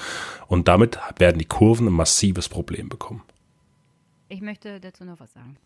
und 0.48 0.68
damit 0.68 0.98
werden 1.18 1.38
die 1.38 1.46
Kurven 1.46 1.88
ein 1.88 1.94
massives 1.94 2.48
Problem 2.48 2.88
bekommen. 2.88 3.24
Ich 4.30 4.42
möchte 4.42 4.80
dazu 4.80 5.04
noch 5.04 5.20
was 5.20 5.34
sagen. 5.34 5.58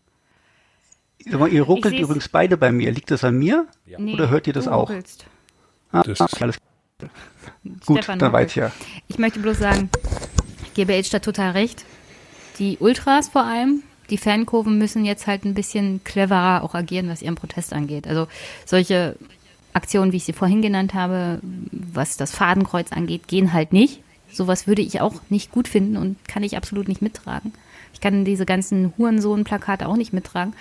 Mal, 1.25 1.53
ihr 1.53 1.61
ruckelt 1.61 1.99
übrigens 1.99 2.29
beide 2.29 2.57
bei 2.57 2.71
mir. 2.71 2.91
Liegt 2.91 3.11
das 3.11 3.23
an 3.23 3.37
mir? 3.37 3.67
Ja. 3.85 3.99
Nee, 3.99 4.15
Oder 4.15 4.29
hört 4.29 4.47
ihr 4.47 4.53
das 4.53 4.67
auch? 4.67 4.91
Ah, 5.91 6.01
das 6.03 6.19
alles 6.41 6.57
Gut, 7.85 7.97
Stefan 7.97 8.19
dann 8.19 8.33
weiß 8.33 8.49
ich 8.49 8.55
ja. 8.55 8.71
Ich 9.07 9.17
möchte 9.19 9.39
bloß 9.39 9.59
sagen, 9.59 9.89
GBH 10.73 11.13
hat 11.13 11.25
total 11.25 11.51
recht 11.51 11.85
die 12.59 12.77
Ultras 12.79 13.29
vor 13.29 13.43
allem, 13.43 13.83
die 14.09 14.17
Fankurven 14.17 14.77
müssen 14.77 15.05
jetzt 15.05 15.27
halt 15.27 15.45
ein 15.45 15.53
bisschen 15.53 16.03
cleverer 16.03 16.63
auch 16.63 16.75
agieren, 16.75 17.09
was 17.09 17.21
ihren 17.21 17.35
Protest 17.35 17.73
angeht. 17.73 18.07
Also 18.07 18.27
solche 18.65 19.15
Aktionen, 19.73 20.11
wie 20.11 20.17
ich 20.17 20.25
sie 20.25 20.33
vorhin 20.33 20.61
genannt 20.61 20.93
habe, 20.93 21.39
was 21.71 22.17
das 22.17 22.31
Fadenkreuz 22.31 22.91
angeht, 22.91 23.27
gehen 23.27 23.53
halt 23.53 23.73
nicht. 23.73 24.01
Sowas 24.31 24.67
würde 24.67 24.81
ich 24.81 25.01
auch 25.01 25.15
nicht 25.29 25.51
gut 25.51 25.67
finden 25.67 25.97
und 25.97 26.17
kann 26.27 26.43
ich 26.43 26.57
absolut 26.57 26.87
nicht 26.87 27.01
mittragen. 27.01 27.53
Ich 27.93 28.01
kann 28.01 28.25
diese 28.25 28.45
ganzen 28.45 28.93
Hurensohn-Plakate 28.97 29.87
auch 29.87 29.97
nicht 29.97 30.13
mittragen. 30.13 30.53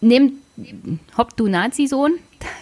Nehmt 0.00 0.34
Hopp, 1.16 1.36
du 1.36 1.46
Nazi-Sohn, 1.48 2.14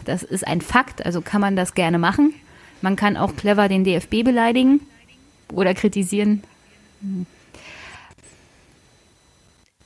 das 0.05 0.23
ist 0.23 0.47
ein 0.47 0.61
Fakt, 0.61 1.05
also 1.05 1.21
kann 1.23 1.41
man 1.41 1.57
das 1.57 1.75
gerne 1.75 1.99
machen. 1.99 2.35
Man 2.83 2.97
kann 2.97 3.17
auch 3.17 3.37
clever 3.37 3.69
den 3.69 3.85
DFB 3.85 4.23
beleidigen 4.23 4.81
oder 5.53 5.75
kritisieren, 5.75 6.43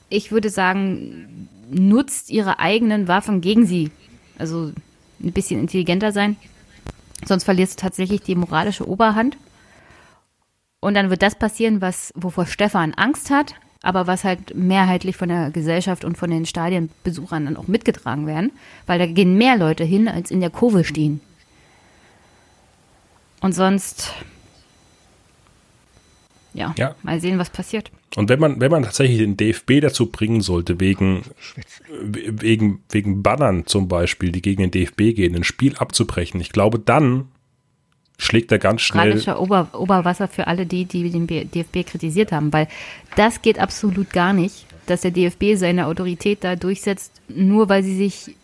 ich 0.09 0.31
würde 0.31 0.49
sagen, 0.49 1.47
nutzt 1.71 2.29
ihre 2.29 2.59
eigenen 2.59 3.07
Waffen 3.07 3.41
gegen 3.41 3.65
sie. 3.65 3.91
Also 4.37 4.71
ein 5.23 5.31
bisschen 5.31 5.59
intelligenter 5.59 6.11
sein. 6.11 6.35
Sonst 7.25 7.43
verlierst 7.43 7.79
du 7.79 7.81
tatsächlich 7.81 8.21
die 8.21 8.35
moralische 8.35 8.87
Oberhand. 8.87 9.37
Und 10.79 10.95
dann 10.95 11.09
wird 11.09 11.21
das 11.21 11.35
passieren, 11.35 11.79
was, 11.79 12.11
wovor 12.15 12.47
Stefan 12.47 12.93
Angst 12.95 13.29
hat, 13.29 13.53
aber 13.83 14.07
was 14.07 14.23
halt 14.23 14.55
mehrheitlich 14.55 15.15
von 15.15 15.29
der 15.29 15.51
Gesellschaft 15.51 16.03
und 16.03 16.17
von 16.17 16.29
den 16.29 16.45
Stadienbesuchern 16.45 17.45
dann 17.45 17.57
auch 17.57 17.67
mitgetragen 17.67 18.25
werden, 18.27 18.51
weil 18.87 18.99
da 18.99 19.05
gehen 19.05 19.37
mehr 19.37 19.57
Leute 19.57 19.83
hin, 19.83 20.07
als 20.07 20.31
in 20.31 20.41
der 20.41 20.49
Kurve 20.49 20.83
stehen. 20.83 21.21
Und 23.41 23.53
sonst 23.53 24.13
ja, 26.53 26.73
ja, 26.77 26.95
mal 27.03 27.19
sehen, 27.19 27.39
was 27.39 27.49
passiert. 27.49 27.91
Und 28.15 28.29
wenn 28.29 28.39
man, 28.39 28.59
wenn 28.59 28.71
man 28.71 28.83
tatsächlich 28.83 29.19
den 29.19 29.37
DFB 29.37 29.81
dazu 29.81 30.07
bringen 30.07 30.41
sollte, 30.41 30.79
wegen, 30.79 31.23
wegen, 32.01 32.83
wegen 32.89 33.23
Bannern 33.23 33.65
zum 33.65 33.87
Beispiel, 33.87 34.31
die 34.31 34.41
gegen 34.41 34.61
den 34.61 34.71
DFB 34.71 35.15
gehen, 35.15 35.35
ein 35.35 35.43
Spiel 35.43 35.75
abzubrechen, 35.77 36.41
ich 36.41 36.51
glaube, 36.51 36.79
dann 36.79 37.29
schlägt 38.17 38.51
er 38.51 38.59
ganz 38.59 38.81
schnell. 38.81 39.19
Ober, 39.37 39.69
Oberwasser 39.73 40.27
für 40.27 40.47
alle 40.47 40.65
die, 40.65 40.85
die 40.85 41.09
den 41.09 41.25
DFB 41.27 41.89
kritisiert 41.89 42.31
haben, 42.31 42.51
weil 42.51 42.67
das 43.15 43.41
geht 43.41 43.57
absolut 43.57 44.11
gar 44.11 44.33
nicht, 44.33 44.65
dass 44.87 45.01
der 45.01 45.11
DFB 45.11 45.55
seine 45.55 45.87
Autorität 45.87 46.43
da 46.43 46.55
durchsetzt, 46.55 47.21
nur 47.29 47.69
weil 47.69 47.83
sie 47.83 47.95
sich 47.95 48.35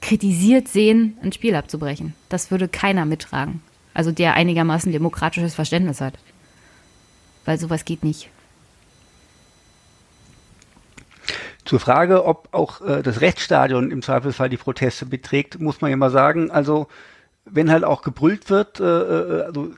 kritisiert 0.00 0.68
sehen, 0.68 1.16
ein 1.22 1.32
Spiel 1.32 1.56
abzubrechen. 1.56 2.14
Das 2.28 2.50
würde 2.52 2.68
keiner 2.68 3.04
mittragen. 3.04 3.62
Also 3.94 4.12
der 4.12 4.34
einigermaßen 4.34 4.92
demokratisches 4.92 5.56
Verständnis 5.56 6.00
hat 6.00 6.14
weil 7.48 7.58
sowas 7.58 7.86
geht 7.86 8.04
nicht. 8.04 8.28
Zur 11.64 11.80
Frage, 11.80 12.26
ob 12.26 12.50
auch 12.52 12.82
äh, 12.82 13.02
das 13.02 13.22
Rechtsstadion 13.22 13.90
im 13.90 14.02
Zweifelsfall 14.02 14.50
die 14.50 14.58
Proteste 14.58 15.06
beträgt, 15.06 15.58
muss 15.58 15.80
man 15.80 15.90
ja 15.90 15.96
mal 15.96 16.10
sagen, 16.10 16.50
also 16.50 16.88
wenn 17.46 17.70
halt 17.70 17.84
auch 17.84 18.02
gebrüllt 18.02 18.50
wird, 18.50 18.80
äh, 18.80 18.84
äh, 18.84 19.42
also 19.44 19.72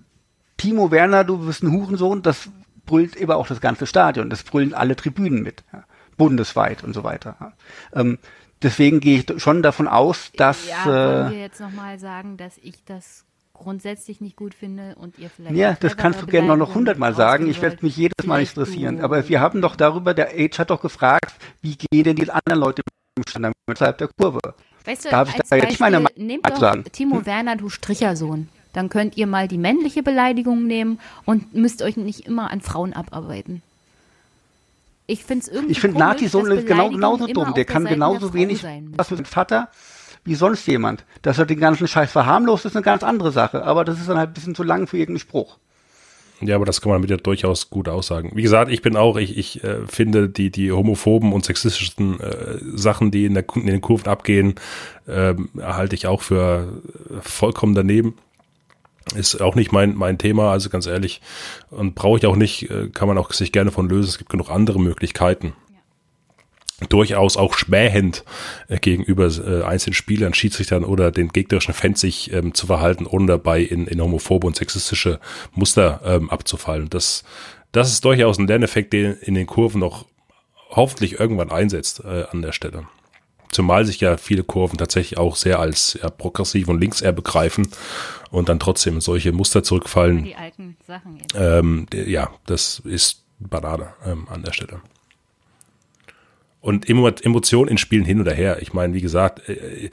Timo 0.56 0.90
Werner, 0.90 1.22
du 1.22 1.46
bist 1.46 1.62
ein 1.62 1.70
Hurensohn, 1.70 2.22
das 2.22 2.48
brüllt 2.86 3.14
eben 3.14 3.30
auch 3.30 3.46
das 3.46 3.60
ganze 3.60 3.86
Stadion, 3.86 4.30
das 4.30 4.42
brüllen 4.42 4.74
alle 4.74 4.96
Tribünen 4.96 5.44
mit, 5.44 5.62
ja, 5.72 5.84
bundesweit 6.16 6.82
und 6.82 6.92
so 6.92 7.04
weiter. 7.04 7.36
Ja. 7.38 7.52
Ähm, 8.00 8.18
deswegen 8.62 8.98
gehe 8.98 9.20
ich 9.20 9.40
schon 9.40 9.62
davon 9.62 9.86
aus, 9.86 10.32
dass. 10.36 10.68
Ja, 10.68 10.86
wollen 10.86 11.26
äh, 11.28 11.30
wir 11.30 11.40
jetzt 11.40 11.60
nochmal 11.60 12.00
sagen, 12.00 12.36
dass 12.36 12.58
ich 12.58 12.82
das 12.84 13.24
grundsätzlich 13.60 14.20
nicht 14.20 14.36
gut 14.36 14.54
finde 14.54 14.96
und 14.96 15.18
ihr 15.18 15.30
vielleicht. 15.30 15.54
Ja, 15.54 15.76
das 15.78 15.96
kannst 15.96 16.20
du 16.20 16.26
gerne 16.26 16.56
noch 16.56 16.74
hundertmal 16.74 17.14
sagen. 17.14 17.48
Ich 17.48 17.62
werde 17.62 17.78
mich 17.82 17.96
jedes 17.96 18.26
Mal 18.26 18.40
interessieren. 18.40 19.00
Aber 19.00 19.28
wir 19.28 19.40
haben 19.40 19.60
doch 19.60 19.76
darüber, 19.76 20.14
der 20.14 20.30
Age 20.34 20.58
hat 20.58 20.70
doch 20.70 20.80
gefragt, 20.80 21.34
wie 21.62 21.76
gehen 21.76 22.04
denn 22.04 22.16
die 22.16 22.30
anderen 22.30 22.60
Leute 22.60 22.82
im 23.16 23.22
Stand 23.28 23.54
innerhalb 23.68 23.98
der 23.98 24.08
Kurve? 24.18 24.40
Weißt 24.84 25.04
du, 25.04 25.10
Darf 25.10 25.34
ich 25.34 25.40
da 25.48 25.56
jetzt 25.56 25.78
meine 25.78 26.00
Meinung 26.00 26.26
nehmt 26.26 26.48
doch 26.48 26.56
sagen? 26.56 26.84
Timo 26.90 27.18
hm? 27.18 27.26
Werner, 27.26 27.56
du 27.56 27.68
Strichersohn. 27.68 28.48
Dann 28.72 28.88
könnt 28.88 29.16
ihr 29.16 29.26
mal 29.26 29.48
die 29.48 29.58
männliche 29.58 30.02
Beleidigung 30.02 30.66
nehmen 30.66 31.00
und 31.24 31.54
müsst 31.54 31.82
euch 31.82 31.96
nicht 31.96 32.26
immer 32.26 32.50
an 32.50 32.60
Frauen 32.60 32.92
abarbeiten. 32.92 33.62
Ich 35.06 35.24
finde 35.24 35.44
es 35.44 35.48
irgendwie. 35.48 35.72
Ich 35.72 35.80
finde 35.80 35.98
Nati-Sohn 35.98 36.50
ist 36.52 36.66
genau, 36.66 36.88
genauso 36.88 37.26
dumm. 37.26 37.52
Der 37.54 37.64
kann 37.64 37.84
genauso 37.84 38.32
wenig 38.32 38.64
was 38.96 39.10
mit 39.10 39.18
dem 39.18 39.26
Vater 39.26 39.68
wie 40.24 40.34
sonst 40.34 40.66
jemand. 40.66 41.04
Dass 41.22 41.38
er 41.38 41.46
den 41.46 41.60
ganzen 41.60 41.88
Scheiß 41.88 42.12
verharmlost, 42.12 42.66
ist 42.66 42.76
eine 42.76 42.84
ganz 42.84 43.02
andere 43.02 43.32
Sache. 43.32 43.64
Aber 43.64 43.84
das 43.84 43.98
ist 43.98 44.08
dann 44.08 44.18
halt 44.18 44.30
ein 44.30 44.34
bisschen 44.34 44.54
zu 44.54 44.62
lang 44.62 44.86
für 44.86 44.96
irgendeinen 44.96 45.20
Spruch. 45.20 45.58
Ja, 46.42 46.56
aber 46.56 46.64
das 46.64 46.80
kann 46.80 46.90
man 46.90 47.02
mit 47.02 47.10
ja 47.10 47.18
durchaus 47.18 47.68
gut 47.68 47.88
aussagen. 47.88 48.32
Wie 48.34 48.42
gesagt, 48.42 48.70
ich 48.70 48.80
bin 48.80 48.96
auch, 48.96 49.16
ich, 49.18 49.36
ich 49.36 49.62
äh, 49.62 49.86
finde 49.86 50.28
die, 50.28 50.50
die 50.50 50.72
homophoben 50.72 51.32
und 51.32 51.44
sexistischen 51.44 52.18
äh, 52.18 52.58
Sachen, 52.74 53.10
die 53.10 53.26
in, 53.26 53.34
der, 53.34 53.44
in 53.54 53.66
den 53.66 53.82
Kurven 53.82 54.08
abgehen, 54.08 54.54
äh, 55.06 55.34
halte 55.60 55.94
ich 55.94 56.06
auch 56.06 56.22
für 56.22 56.80
vollkommen 57.20 57.74
daneben. 57.74 58.14
Ist 59.14 59.40
auch 59.42 59.54
nicht 59.54 59.72
mein, 59.72 59.96
mein 59.96 60.18
Thema, 60.18 60.52
also 60.52 60.70
ganz 60.70 60.86
ehrlich. 60.86 61.20
Und 61.70 61.94
brauche 61.94 62.18
ich 62.18 62.26
auch 62.26 62.36
nicht, 62.36 62.70
äh, 62.70 62.88
kann 62.88 63.08
man 63.08 63.18
auch 63.18 63.32
sich 63.32 63.52
gerne 63.52 63.70
von 63.70 63.88
lösen. 63.88 64.08
Es 64.08 64.18
gibt 64.18 64.30
genug 64.30 64.50
andere 64.50 64.80
Möglichkeiten 64.80 65.52
durchaus 66.88 67.36
auch 67.36 67.54
schmähend 67.54 68.24
äh, 68.68 68.78
gegenüber 68.78 69.26
äh, 69.26 69.62
einzelnen 69.62 69.94
Spielern, 69.94 70.34
Schiedsrichtern 70.34 70.84
oder 70.84 71.10
den 71.10 71.28
gegnerischen 71.28 71.74
Fans 71.74 72.00
sich 72.00 72.32
ähm, 72.32 72.54
zu 72.54 72.66
verhalten, 72.66 73.06
ohne 73.06 73.26
dabei 73.26 73.60
in, 73.60 73.86
in 73.86 74.00
homophobe 74.00 74.46
und 74.46 74.56
sexistische 74.56 75.20
Muster 75.52 76.00
ähm, 76.04 76.30
abzufallen. 76.30 76.88
Das, 76.88 77.24
das 77.72 77.92
ist 77.92 78.04
durchaus 78.04 78.38
ein 78.38 78.46
Lerneffekt, 78.46 78.92
der 78.92 79.22
in 79.26 79.34
den 79.34 79.46
Kurven 79.46 79.80
noch 79.80 80.06
hoffentlich 80.70 81.18
irgendwann 81.18 81.50
einsetzt 81.50 82.02
äh, 82.04 82.24
an 82.30 82.42
der 82.42 82.52
Stelle. 82.52 82.86
Zumal 83.50 83.84
sich 83.84 84.00
ja 84.00 84.16
viele 84.16 84.44
Kurven 84.44 84.78
tatsächlich 84.78 85.18
auch 85.18 85.34
sehr 85.34 85.58
als 85.58 85.98
ja, 86.00 86.08
progressiv 86.08 86.68
und 86.68 86.80
links 86.80 87.00
eher 87.00 87.12
begreifen 87.12 87.68
und 88.30 88.48
dann 88.48 88.60
trotzdem 88.60 89.00
solche 89.00 89.32
Muster 89.32 89.64
zurückfallen. 89.64 90.22
Die 90.22 90.36
alten 90.36 90.76
Sachen 90.86 91.16
jetzt. 91.16 91.34
Ähm, 91.36 91.86
ja, 91.92 92.30
das 92.46 92.80
ist 92.84 93.24
Banane 93.40 93.92
ähm, 94.06 94.28
an 94.30 94.42
der 94.44 94.52
Stelle. 94.52 94.80
Und 96.60 96.88
Emotionen 96.88 97.68
in 97.68 97.78
Spielen 97.78 98.04
hin 98.04 98.20
oder 98.20 98.34
her. 98.34 98.58
Ich 98.60 98.72
meine, 98.72 98.94
wie 98.94 99.00
gesagt, 99.00 99.48
äh, 99.48 99.90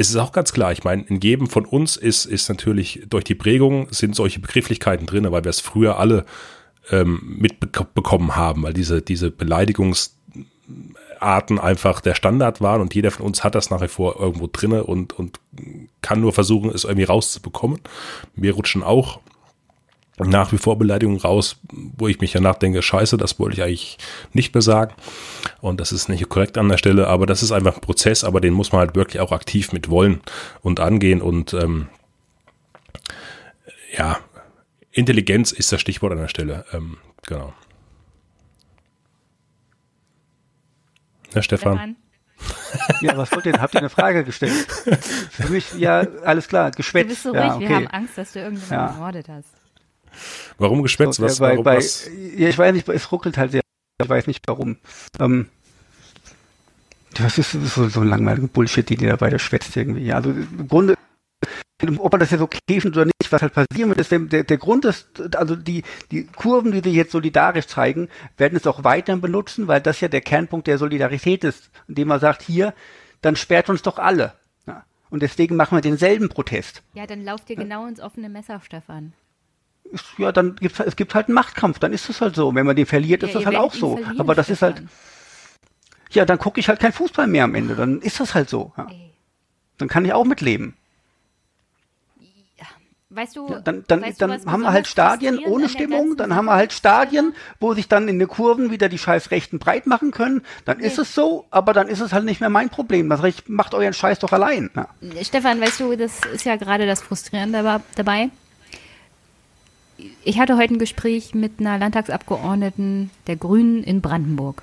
es 0.00 0.10
ist 0.10 0.16
auch 0.16 0.32
ganz 0.32 0.52
klar, 0.52 0.72
ich 0.72 0.84
meine, 0.84 1.02
in 1.02 1.20
jedem 1.20 1.48
von 1.48 1.66
uns 1.66 1.96
ist, 1.96 2.24
ist 2.24 2.48
natürlich 2.48 3.02
durch 3.10 3.24
die 3.24 3.34
Prägung 3.34 3.88
sind 3.90 4.14
solche 4.14 4.38
Begrifflichkeiten 4.38 5.06
drin, 5.06 5.30
weil 5.30 5.44
wir 5.44 5.50
es 5.50 5.60
früher 5.60 5.98
alle 5.98 6.24
ähm, 6.90 7.36
mitbekommen 7.38 8.36
haben, 8.36 8.62
weil 8.62 8.72
diese, 8.72 9.02
diese 9.02 9.32
Beleidigungsarten 9.32 11.58
einfach 11.58 12.00
der 12.00 12.14
Standard 12.14 12.60
waren 12.60 12.80
und 12.80 12.94
jeder 12.94 13.10
von 13.10 13.26
uns 13.26 13.42
hat 13.42 13.56
das 13.56 13.70
nach 13.70 13.80
wie 13.80 13.88
vor 13.88 14.20
irgendwo 14.20 14.48
drinne 14.50 14.84
und, 14.84 15.18
und 15.18 15.40
kann 16.00 16.20
nur 16.20 16.32
versuchen, 16.32 16.70
es 16.70 16.84
irgendwie 16.84 17.04
rauszubekommen. 17.04 17.80
Wir 18.36 18.54
rutschen 18.54 18.84
auch 18.84 19.18
nach 20.26 20.52
wie 20.52 20.58
vor 20.58 20.78
Beleidigungen 20.78 21.20
raus, 21.20 21.56
wo 21.72 22.08
ich 22.08 22.20
mich 22.20 22.32
ja 22.32 22.40
nachdenke, 22.40 22.82
scheiße, 22.82 23.16
das 23.16 23.38
wollte 23.38 23.56
ich 23.56 23.62
eigentlich 23.62 23.98
nicht 24.32 24.54
mehr 24.54 24.62
sagen. 24.62 24.94
Und 25.60 25.80
das 25.80 25.92
ist 25.92 26.08
nicht 26.08 26.28
korrekt 26.28 26.58
an 26.58 26.68
der 26.68 26.78
Stelle, 26.78 27.06
aber 27.08 27.26
das 27.26 27.42
ist 27.42 27.52
einfach 27.52 27.76
ein 27.76 27.80
Prozess, 27.80 28.24
aber 28.24 28.40
den 28.40 28.54
muss 28.54 28.72
man 28.72 28.80
halt 28.80 28.94
wirklich 28.94 29.20
auch 29.20 29.32
aktiv 29.32 29.72
mit 29.72 29.90
wollen 29.90 30.20
und 30.62 30.80
angehen. 30.80 31.22
Und 31.22 31.54
ähm, 31.54 31.88
ja, 33.96 34.18
Intelligenz 34.90 35.52
ist 35.52 35.72
das 35.72 35.80
Stichwort 35.80 36.12
an 36.12 36.18
der 36.18 36.28
Stelle. 36.28 36.64
Ähm, 36.72 36.98
genau. 37.26 37.52
Herr 41.32 41.42
Stefan. 41.42 41.96
Ja, 43.00 43.16
was 43.16 43.32
wollt 43.32 43.46
ihr? 43.46 43.60
Habt 43.60 43.74
ihr 43.74 43.80
eine 43.80 43.88
Frage 43.88 44.24
gestellt? 44.24 44.52
Für 45.30 45.48
mich, 45.48 45.74
ja, 45.74 46.06
alles 46.24 46.48
klar, 46.48 46.70
geschwätzt. 46.70 47.06
Du 47.06 47.08
bist 47.08 47.22
so 47.24 47.34
ja, 47.34 47.46
ruhig, 47.46 47.56
okay. 47.56 47.68
wir 47.68 47.76
haben 47.76 47.86
Angst, 47.88 48.16
dass 48.16 48.32
du 48.32 48.40
irgendjemanden 48.40 48.86
ja. 48.86 48.94
ermordet 48.94 49.28
hast. 49.28 49.57
Warum 50.58 50.82
geschwätzt? 50.82 51.18
So, 51.18 51.22
was, 51.22 51.38
bei, 51.38 51.50
warum, 51.50 51.64
bei, 51.64 51.76
was? 51.76 52.08
Ja, 52.36 52.48
ich 52.48 52.58
weiß 52.58 52.74
nicht, 52.74 52.88
es 52.88 53.12
ruckelt 53.12 53.36
halt 53.38 53.52
sehr. 53.52 53.62
Ich 54.02 54.08
weiß 54.08 54.26
nicht 54.26 54.44
warum. 54.46 54.76
Ähm, 55.18 55.48
das 57.14 57.38
ist 57.38 57.52
so, 57.52 57.88
so 57.88 58.00
ein 58.00 58.08
langweiliger 58.08 58.46
Bullshit, 58.46 58.88
den 58.88 59.00
ihr 59.00 59.10
da 59.10 59.16
beide 59.16 59.38
schwätzt 59.38 59.76
irgendwie. 59.76 60.12
Also 60.12 60.30
im 60.30 60.68
Grunde, 60.68 60.94
ob 61.98 62.12
man 62.12 62.20
das 62.20 62.30
jetzt 62.30 62.40
okay 62.40 62.60
findet 62.80 62.96
oder 62.96 63.06
nicht, 63.06 63.32
was 63.32 63.42
halt 63.42 63.54
passieren 63.54 63.88
wird, 63.88 64.00
ist, 64.00 64.12
der, 64.12 64.44
der 64.44 64.56
Grund 64.56 64.84
ist, 64.84 65.36
also 65.36 65.56
die, 65.56 65.82
die 66.10 66.26
Kurven, 66.26 66.72
die 66.72 66.80
sich 66.80 66.94
jetzt 66.94 67.12
solidarisch 67.12 67.66
zeigen, 67.66 68.08
werden 68.36 68.56
es 68.56 68.66
auch 68.66 68.84
weiterhin 68.84 69.20
benutzen, 69.20 69.68
weil 69.68 69.80
das 69.80 70.00
ja 70.00 70.08
der 70.08 70.20
Kernpunkt 70.20 70.66
der 70.66 70.78
Solidarität 70.78 71.44
ist, 71.44 71.70
indem 71.88 72.08
man 72.08 72.20
sagt, 72.20 72.42
hier, 72.42 72.74
dann 73.20 73.36
sperrt 73.36 73.68
uns 73.68 73.82
doch 73.82 73.98
alle. 73.98 74.34
Ja. 74.66 74.84
Und 75.10 75.22
deswegen 75.22 75.56
machen 75.56 75.76
wir 75.76 75.82
denselben 75.82 76.28
Protest. 76.28 76.82
Ja, 76.94 77.06
dann 77.06 77.24
lauft 77.24 77.50
ihr 77.50 77.56
genau 77.56 77.86
ins 77.86 78.00
offene 78.00 78.28
Messer, 78.28 78.60
Stefan 78.64 79.12
ja, 80.18 80.32
dann 80.32 80.56
gibt's 80.56 80.80
es 80.80 80.96
gibt 80.96 81.14
halt 81.14 81.28
einen 81.28 81.34
Machtkampf, 81.34 81.78
dann 81.78 81.92
ist 81.92 82.08
es 82.08 82.20
halt 82.20 82.34
so. 82.34 82.54
Wenn 82.54 82.66
man 82.66 82.76
den 82.76 82.86
verliert, 82.86 83.22
ist 83.22 83.30
ja, 83.30 83.40
das 83.40 83.46
halt 83.46 83.56
auch 83.56 83.74
so. 83.74 83.98
Aber 84.18 84.34
das 84.34 84.50
ist 84.50 84.62
halt, 84.62 84.82
ja, 86.10 86.24
dann 86.24 86.38
gucke 86.38 86.60
ich 86.60 86.68
halt 86.68 86.80
kein 86.80 86.92
Fußball 86.92 87.26
mehr 87.26 87.44
am 87.44 87.54
Ende, 87.54 87.74
dann 87.74 88.00
ist 88.00 88.20
das 88.20 88.34
halt 88.34 88.48
so. 88.48 88.72
Ja. 88.76 88.86
Dann 89.78 89.88
kann 89.88 90.04
ich 90.04 90.12
auch 90.12 90.24
mitleben. 90.24 90.74
Weißt 93.10 93.36
du, 93.36 93.48
ja, 93.48 93.60
dann, 93.60 93.84
dann, 93.88 94.02
weißt 94.02 94.20
dann 94.20 94.42
du, 94.42 94.52
haben 94.52 94.60
wir 94.60 94.72
halt 94.72 94.86
Stadien 94.86 95.38
ohne 95.38 95.70
Stimmung, 95.70 96.18
dann 96.18 96.34
haben 96.34 96.44
wir 96.44 96.54
halt 96.54 96.74
Stadien, 96.74 97.34
wo 97.58 97.72
sich 97.72 97.88
dann 97.88 98.06
in 98.06 98.18
den 98.18 98.28
Kurven 98.28 98.70
wieder 98.70 98.90
die 98.90 98.98
scheiß 98.98 99.30
Rechten 99.30 99.58
breit 99.58 99.86
machen 99.86 100.10
können. 100.10 100.42
Dann 100.66 100.78
nee. 100.78 100.86
ist 100.86 100.98
es 100.98 101.14
so, 101.14 101.46
aber 101.50 101.72
dann 101.72 101.88
ist 101.88 102.00
es 102.00 102.12
halt 102.12 102.26
nicht 102.26 102.40
mehr 102.40 102.50
mein 102.50 102.68
Problem. 102.68 103.08
Das 103.08 103.22
Recht 103.22 103.48
macht 103.48 103.72
euren 103.72 103.94
Scheiß 103.94 104.18
doch 104.18 104.32
allein. 104.32 104.70
Ja. 104.76 104.88
Stefan, 105.24 105.58
weißt 105.58 105.80
du, 105.80 105.96
das 105.96 106.20
ist 106.34 106.44
ja 106.44 106.56
gerade 106.56 106.86
das 106.86 107.00
Frustrierende 107.00 107.80
dabei 107.96 108.28
ich 110.24 110.38
hatte 110.38 110.56
heute 110.56 110.74
ein 110.74 110.78
Gespräch 110.78 111.34
mit 111.34 111.58
einer 111.58 111.78
Landtagsabgeordneten 111.78 113.10
der 113.26 113.36
Grünen 113.36 113.82
in 113.82 114.00
Brandenburg. 114.00 114.62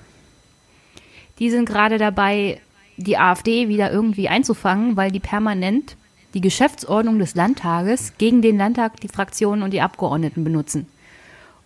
Die 1.40 1.50
sind 1.50 1.68
gerade 1.68 1.98
dabei, 1.98 2.62
die 2.98 3.18
AfD 3.18 3.68
wieder 3.68 3.92
irgendwie 3.92 4.30
einzufangen, 4.30 4.96
weil 4.96 5.12
die 5.12 5.20
permanent 5.20 5.98
die 6.34 6.42
Geschäftsordnung 6.42 7.20
des 7.20 7.36
Landtages 7.36 8.14
gegen 8.18 8.42
den 8.42 8.58
Landtag, 8.58 9.00
die 9.02 9.08
Fraktionen 9.08 9.64
und 9.64 9.72
die 9.72 9.82
Abgeordneten 9.82 10.44
benutzen. 10.44 10.88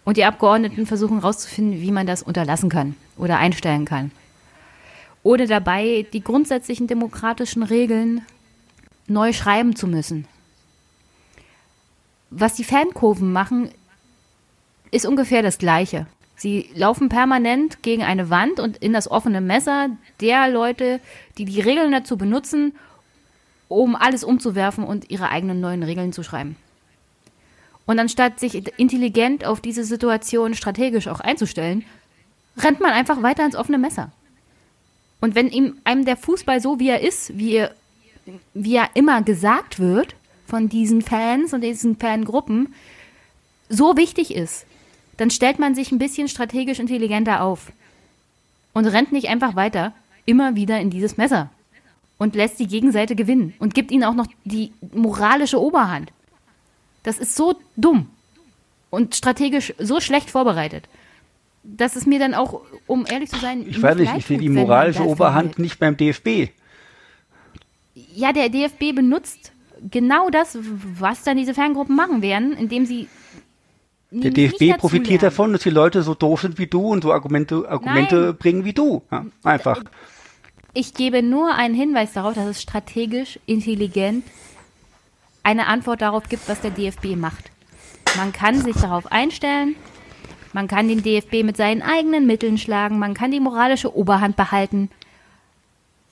Und 0.06 0.18
die 0.18 0.26
Abgeordneten 0.26 0.86
versuchen 0.86 1.20
herauszufinden, 1.20 1.82
wie 1.82 1.92
man 1.92 2.08
das 2.08 2.24
unterlassen 2.24 2.70
kann 2.70 2.96
oder 3.18 3.38
einstellen 3.38 3.86
kann. 3.86 4.12
Oder 5.22 5.46
dabei, 5.46 6.06
die 6.14 6.24
grundsätzlichen 6.24 6.88
demokratischen 6.88 7.62
Regeln 7.62 8.22
neu 9.08 9.34
schreiben 9.34 9.76
zu 9.76 9.86
müssen 9.86 10.28
was 12.30 12.56
die 12.56 12.64
Fankurven 12.64 13.32
machen, 13.32 13.70
ist 14.92 15.06
ungefähr 15.06 15.42
das 15.42 15.58
Gleiche. 15.58 16.08
Sie 16.36 16.70
laufen 16.74 17.10
permanent 17.10 17.84
gegen 17.84 18.04
eine 18.04 18.30
Wand 18.30 18.60
und 18.60 18.78
in 18.78 18.94
das 18.94 19.12
offene 19.12 19.42
Messer 19.42 19.90
der 20.22 20.48
Leute, 20.50 21.02
die 21.38 21.46
die 21.46 21.60
Regeln 21.60 21.92
dazu 21.92 22.18
benutzen, 22.18 22.74
um 23.68 23.96
alles 23.96 24.24
umzuwerfen 24.24 24.84
und 24.84 25.12
ihre 25.12 25.30
eigenen 25.30 25.60
neuen 25.60 25.84
Regeln 25.84 26.14
zu 26.14 26.24
schreiben. 26.24 26.56
Und 27.86 28.00
anstatt 28.00 28.40
sich 28.40 28.80
intelligent 28.80 29.46
auf 29.46 29.62
diese 29.62 29.84
Situation 29.84 30.54
strategisch 30.54 31.08
auch 31.08 31.20
einzustellen, 31.20 31.84
rennt 32.58 32.80
man 32.80 32.92
einfach 32.92 33.22
weiter 33.22 33.46
ins 33.46 33.56
offene 33.56 33.78
Messer. 33.78 34.12
Und 35.22 35.36
wenn 35.36 35.50
ihm 35.50 35.78
einem 35.84 36.06
der 36.06 36.16
Fußball 36.16 36.62
so 36.62 36.80
wie 36.80 36.90
er 36.90 37.02
ist, 37.02 37.38
wie 37.38 37.56
er, 37.56 37.76
wie 38.54 38.76
er 38.76 38.90
immer 38.94 39.22
gesagt 39.24 39.80
wird, 39.80 40.16
von 40.50 40.68
diesen 40.68 41.02
Fans 41.02 41.54
und 41.54 41.62
diesen 41.62 41.98
Fangruppen 41.98 42.74
so 43.70 43.96
wichtig 43.96 44.36
ist, 44.36 44.66
dann 45.18 45.30
stellt 45.30 45.60
man 45.60 45.76
sich 45.76 45.92
ein 45.92 46.00
bisschen 46.00 46.28
strategisch 46.28 46.80
intelligenter 46.80 47.42
auf 47.42 47.72
und 48.74 48.86
rennt 48.86 49.12
nicht 49.12 49.30
einfach 49.30 49.56
weiter 49.56 49.94
immer 50.26 50.56
wieder 50.56 50.80
in 50.80 50.90
dieses 50.90 51.18
Messer 51.18 51.50
und 52.18 52.36
lässt 52.36 52.60
die 52.60 52.68
Gegenseite 52.68 53.16
gewinnen 53.16 53.54
und 53.60 53.74
gibt 53.74 53.92
ihnen 53.92 54.04
auch 54.04 54.14
noch 54.14 54.28
die 54.44 54.72
moralische 54.94 55.60
Oberhand. 55.60 56.12
Das 57.04 57.18
ist 57.18 57.36
so 57.36 57.56
dumm 57.76 58.08
und 58.90 59.16
strategisch 59.16 59.74
so 59.80 60.00
schlecht 60.00 60.30
vorbereitet, 60.30 60.88
dass 61.64 61.96
es 61.96 62.06
mir 62.06 62.20
dann 62.20 62.34
auch, 62.34 62.62
um 62.88 63.06
ehrlich 63.08 63.30
zu 63.30 63.40
sein, 63.40 63.66
ich 63.68 63.82
weiß 63.82 63.98
nicht, 63.98 64.16
ich 64.16 64.26
sehe 64.26 64.38
die 64.38 64.50
moralische 64.50 65.06
Oberhand 65.06 65.60
nicht 65.60 65.80
beim 65.80 65.98
DFB. 65.98 66.50
Ja, 68.16 68.34
der 68.34 68.50
DFB 68.50 68.96
benutzt 68.96 69.52
genau 69.90 70.30
das, 70.30 70.58
was 70.62 71.24
dann 71.24 71.38
diese 71.38 71.54
Ferngruppen 71.54 71.96
machen 71.96 72.22
werden, 72.22 72.54
indem 72.54 72.86
sie 72.86 73.08
der 74.12 74.32
DFB 74.32 74.80
profitiert 74.80 75.22
davon, 75.22 75.54
dass 75.54 75.62
die 75.62 75.70
Leute 75.70 76.02
so 76.02 76.16
doof 76.16 76.42
sind 76.42 76.58
wie 76.58 76.68
du 76.68 76.88
und 76.88 77.04
so 77.04 77.14
Argumente, 77.14 77.70
Argumente 77.70 78.34
bringen 78.34 78.66
wie 78.66 78.74
du. 78.74 79.04
Ja, 79.12 79.26
einfach. 79.44 79.84
Ich 80.74 80.94
gebe 80.94 81.22
nur 81.22 81.54
einen 81.54 81.76
Hinweis 81.76 82.14
darauf, 82.14 82.34
dass 82.34 82.48
es 82.48 82.62
strategisch 82.62 83.40
intelligent 83.46 84.24
eine 85.44 85.68
Antwort 85.68 86.02
darauf 86.02 86.28
gibt, 86.30 86.48
was 86.50 86.62
der 86.62 86.72
DFB 86.72 87.16
macht. 87.16 87.52
Man 88.18 88.34
kann 88.34 88.62
sich 88.62 88.76
darauf 88.76 89.12
einstellen, 89.12 89.76
man 90.54 90.68
kann 90.68 90.88
den 90.88 91.04
DFB 91.04 91.44
mit 91.44 91.58
seinen 91.58 91.82
eigenen 91.82 92.26
Mitteln 92.26 92.58
schlagen, 92.58 92.98
man 92.98 93.14
kann 93.14 93.32
die 93.32 93.40
moralische 93.40 93.96
Oberhand 93.96 94.36
behalten. 94.36 94.90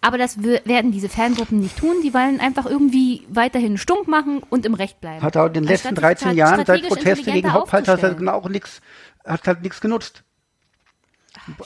Aber 0.02 0.18
das 0.18 0.42
werden 0.44 0.92
diese 0.92 1.10
Fangruppen 1.10 1.60
nicht 1.60 1.78
tun. 1.78 1.96
Die 2.04 2.14
wollen 2.14 2.40
einfach 2.40 2.66
irgendwie 2.66 3.26
weiterhin 3.30 3.78
stunk 3.78 4.08
machen 4.08 4.44
und 4.50 4.66
im 4.66 4.74
Recht 4.74 5.02
bleiben. 5.02 5.24
Hat 5.24 5.36
auch 5.36 5.48
in 5.48 5.54
den 5.54 5.64
letzten 5.64 5.96
13 5.96 6.36
Jahren 6.36 6.66
seit 6.66 6.88
Proteste 6.88 7.32
gegen 7.32 7.52
Haupthalter 7.52 8.02
hat 8.02 8.18
genau 8.18 8.34
auch 8.34 8.50
nichts, 8.50 8.82
hat 9.26 9.48
halt 9.48 9.64
nichts 9.64 9.82
genutzt. 9.82 10.24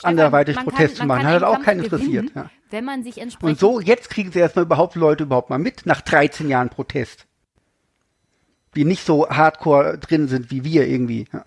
Anderweitig 0.02 0.56
Protest 0.56 0.96
zu 0.96 1.06
machen. 1.06 1.24
Hat 1.24 1.32
halt 1.32 1.44
auch 1.44 1.60
keinen 1.60 1.84
interessiert. 1.84 2.30
Ja. 2.34 2.50
Wenn 2.70 2.84
man 2.84 3.02
sich 3.02 3.18
entsprechend. 3.18 3.50
Und 3.50 3.58
so, 3.58 3.80
jetzt 3.80 4.10
kriegen 4.10 4.32
sie 4.32 4.38
erstmal 4.38 4.64
überhaupt 4.64 4.94
Leute 4.94 5.24
überhaupt 5.24 5.50
mal 5.50 5.58
mit, 5.58 5.86
nach 5.86 6.00
13 6.00 6.48
Jahren 6.48 6.68
Protest. 6.68 7.26
Die 8.74 8.84
nicht 8.84 9.04
so 9.04 9.28
hardcore 9.28 9.98
drin 9.98 10.28
sind 10.28 10.50
wie 10.50 10.64
wir 10.64 10.86
irgendwie. 10.86 11.26
Ja, 11.32 11.44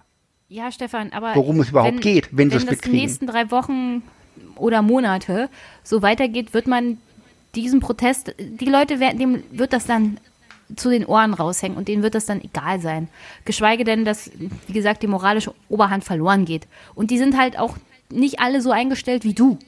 ja 0.48 0.72
Stefan, 0.72 1.12
aber. 1.12 1.34
Worum 1.36 1.60
es 1.62 1.70
überhaupt 1.70 1.94
wenn, 1.94 2.00
geht, 2.02 2.30
wenn, 2.32 2.38
wenn 2.38 2.50
sie 2.52 2.58
es 2.58 2.66
mitkriegen. 2.66 2.84
Wenn 2.84 3.06
das 3.08 3.20
die 3.20 3.24
nächsten 3.24 3.28
drei 3.28 3.52
Wochen 3.52 4.04
oder 4.58 4.82
Monate 4.82 5.50
so 5.84 6.02
weitergeht, 6.02 6.54
wird 6.54 6.68
man 6.68 6.98
diesen 7.56 7.80
Protest, 7.80 8.36
die 8.38 8.66
Leute 8.66 9.00
werden, 9.00 9.20
dem 9.20 9.44
wird 9.52 9.74
das 9.74 9.86
dann 9.86 10.18
zu 10.76 10.90
den 10.90 11.06
Ohren 11.06 11.34
raushängen 11.34 11.78
und 11.78 11.88
denen 11.88 12.04
wird 12.04 12.16
das 12.16 12.26
dann 12.26 12.42
egal 12.42 12.80
sein. 12.80 13.08
Geschweige 13.46 13.84
denn, 13.84 14.04
dass, 14.04 14.32
wie 14.68 14.74
gesagt, 14.74 15.04
die 15.04 15.08
moralische 15.08 15.54
Oberhand 15.70 16.04
verloren 16.04 16.46
geht. 16.46 16.68
Und 16.96 17.12
die 17.12 17.18
sind 17.18 17.38
halt 17.38 17.58
auch 17.60 17.78
nicht 18.10 18.40
alle 18.40 18.62
so 18.62 18.72
eingestellt 18.72 19.24
wie 19.24 19.34
du. 19.34 19.60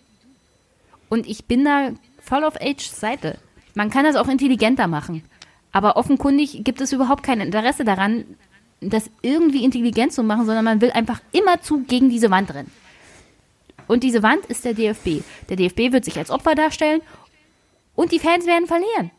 Und 1.10 1.28
ich 1.28 1.46
bin 1.46 1.64
da 1.64 1.92
voll 2.20 2.44
auf 2.44 2.60
Age 2.60 2.90
Seite. 2.90 3.38
Man 3.76 3.90
kann 3.90 4.06
das 4.06 4.16
auch 4.16 4.28
intelligenter 4.28 4.88
machen. 4.88 5.24
Aber 5.72 5.98
offenkundig 5.98 6.64
gibt 6.64 6.82
es 6.82 6.92
überhaupt 6.92 7.24
kein 7.24 7.40
Interesse 7.40 7.86
daran, 7.86 8.26
das 8.82 9.10
irgendwie 9.22 9.64
intelligent 9.64 10.14
zu 10.14 10.24
machen, 10.24 10.46
sondern 10.46 10.66
man 10.66 10.82
will 10.82 10.92
einfach 10.92 11.22
immer 11.32 11.62
zu 11.62 11.84
gegen 11.84 12.10
diese 12.10 12.32
Wand 12.32 12.54
rennen. 12.54 12.72
Und 13.88 14.04
diese 14.04 14.24
Wand 14.24 14.46
ist 14.48 14.66
der 14.66 14.74
DFB. 14.74 15.24
Der 15.50 15.56
DFB 15.56 15.92
wird 15.94 16.06
sich 16.06 16.18
als 16.18 16.30
Opfer 16.30 16.56
darstellen 16.56 17.02
und 17.96 18.12
die 18.12 18.20
Fans 18.20 18.46
werden 18.46 18.68
verlieren. 18.68 19.12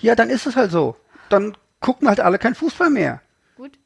Ja, 0.00 0.14
dann 0.14 0.30
ist 0.30 0.46
es 0.46 0.56
halt 0.56 0.70
so. 0.70 0.96
Dann 1.28 1.56
gucken 1.80 2.08
halt 2.08 2.20
alle 2.20 2.38
kein 2.38 2.54
Fußball 2.54 2.90
mehr. 2.90 3.20
Gut. 3.56 3.78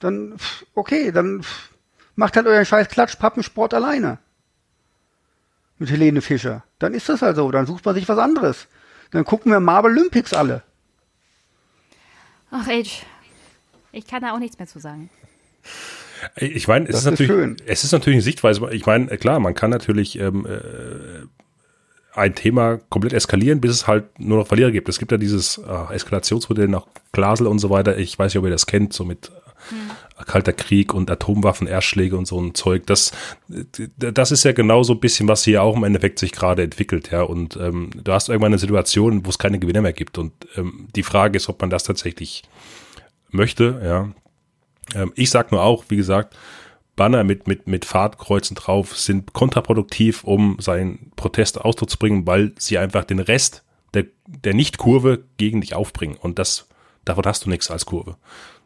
Dann, 0.00 0.36
okay, 0.74 1.12
dann 1.12 1.44
macht 2.14 2.36
halt 2.36 2.46
euren 2.46 2.64
scheiß 2.66 2.88
Klatschpappensport 2.88 3.74
alleine. 3.74 4.18
Mit 5.78 5.90
Helene 5.90 6.20
Fischer. 6.20 6.64
Dann 6.78 6.94
ist 6.94 7.08
das 7.08 7.22
halt 7.22 7.36
so. 7.36 7.50
Dann 7.50 7.66
sucht 7.66 7.84
man 7.84 7.94
sich 7.94 8.08
was 8.08 8.18
anderes. 8.18 8.68
Dann 9.10 9.24
gucken 9.24 9.50
wir 9.52 9.60
Marvel 9.60 9.92
Olympics 9.92 10.32
alle. 10.32 10.62
Ach, 12.50 12.68
Age. 12.68 13.02
Ich 13.92 14.06
kann 14.06 14.22
da 14.22 14.32
auch 14.32 14.38
nichts 14.38 14.58
mehr 14.58 14.68
zu 14.68 14.78
sagen. 14.78 15.10
Ich 16.36 16.68
meine, 16.68 16.86
es 16.86 16.96
ist, 16.96 17.00
ist 17.00 17.04
natürlich, 17.04 17.32
schön. 17.32 17.56
es 17.66 17.84
ist 17.84 17.92
natürlich 17.92 18.16
eine 18.16 18.22
Sichtweise. 18.22 18.68
Ich 18.72 18.86
meine, 18.86 19.06
klar, 19.18 19.40
man 19.40 19.54
kann 19.54 19.70
natürlich 19.70 20.18
ähm, 20.18 20.46
äh, 20.46 21.26
ein 22.14 22.34
Thema 22.34 22.78
komplett 22.88 23.12
eskalieren, 23.12 23.60
bis 23.60 23.72
es 23.72 23.86
halt 23.86 24.18
nur 24.18 24.38
noch 24.38 24.46
Verlierer 24.46 24.70
gibt. 24.70 24.88
Es 24.88 24.98
gibt 24.98 25.12
ja 25.12 25.18
dieses 25.18 25.58
äh, 25.58 25.94
Eskalationsmodell 25.94 26.68
nach 26.68 26.86
Glasel 27.12 27.46
und 27.46 27.58
so 27.58 27.70
weiter. 27.70 27.98
Ich 27.98 28.18
weiß 28.18 28.32
nicht, 28.32 28.38
ob 28.38 28.44
ihr 28.44 28.50
das 28.50 28.66
kennt, 28.66 28.92
so 28.92 29.04
mit 29.04 29.30
äh, 30.18 30.24
Kalter 30.24 30.52
Krieg 30.52 30.94
und 30.94 31.10
Atomwaffen, 31.10 31.66
Erstschläge 31.66 32.16
und 32.16 32.26
so 32.26 32.40
ein 32.40 32.54
Zeug. 32.54 32.86
Das, 32.86 33.12
das 33.98 34.30
ist 34.30 34.44
ja 34.44 34.52
genau 34.52 34.84
so 34.84 34.92
ein 34.92 35.00
bisschen, 35.00 35.26
was 35.26 35.42
hier 35.42 35.62
auch 35.62 35.76
im 35.76 35.84
Endeffekt 35.84 36.20
sich 36.20 36.32
gerade 36.32 36.62
entwickelt, 36.62 37.10
ja. 37.10 37.22
Und 37.22 37.56
ähm, 37.56 37.90
du 37.94 38.12
hast 38.12 38.28
irgendwann 38.28 38.52
eine 38.52 38.58
Situation, 38.58 39.26
wo 39.26 39.30
es 39.30 39.38
keine 39.38 39.58
Gewinner 39.58 39.82
mehr 39.82 39.92
gibt. 39.92 40.16
Und 40.16 40.32
ähm, 40.56 40.86
die 40.94 41.02
Frage 41.02 41.36
ist, 41.36 41.48
ob 41.48 41.60
man 41.60 41.70
das 41.70 41.82
tatsächlich 41.82 42.44
möchte, 43.30 43.80
ja. 43.84 44.08
Ähm, 44.94 45.12
ich 45.14 45.30
sag 45.30 45.52
nur 45.52 45.62
auch, 45.62 45.84
wie 45.88 45.96
gesagt, 45.96 46.36
Banner 46.96 47.24
mit, 47.24 47.48
mit, 47.48 47.66
mit 47.66 47.84
Fahrtkreuzen 47.84 48.54
drauf 48.54 48.96
sind 48.96 49.32
kontraproduktiv, 49.32 50.24
um 50.24 50.56
seinen 50.60 51.10
Protest 51.16 51.60
Ausdruck 51.60 51.90
zu 51.90 51.98
bringen, 51.98 52.26
weil 52.26 52.52
sie 52.58 52.78
einfach 52.78 53.04
den 53.04 53.18
Rest 53.18 53.64
der, 53.94 54.06
der 54.26 54.54
Nicht-Kurve 54.54 55.24
gegen 55.36 55.60
dich 55.60 55.74
aufbringen. 55.74 56.16
Und 56.20 56.38
das, 56.38 56.68
davon 57.04 57.24
hast 57.24 57.44
du 57.44 57.50
nichts 57.50 57.70
als 57.70 57.86
Kurve. 57.86 58.16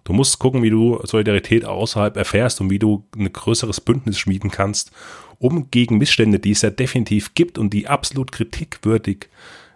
Du 0.05 0.12
musst 0.12 0.39
gucken, 0.39 0.62
wie 0.62 0.71
du 0.71 1.01
Solidarität 1.05 1.64
außerhalb 1.64 2.16
erfährst 2.16 2.61
und 2.61 2.71
wie 2.71 2.79
du 2.79 3.05
ein 3.16 3.31
größeres 3.31 3.81
Bündnis 3.81 4.19
schmieden 4.19 4.51
kannst, 4.51 4.91
um 5.39 5.71
gegen 5.71 5.99
Missstände, 5.99 6.39
die 6.39 6.53
es 6.53 6.62
ja 6.62 6.71
definitiv 6.71 7.35
gibt 7.35 7.59
und 7.59 7.71
die 7.71 7.89
absolut 7.89 8.33
kritikwürdig 8.33 9.29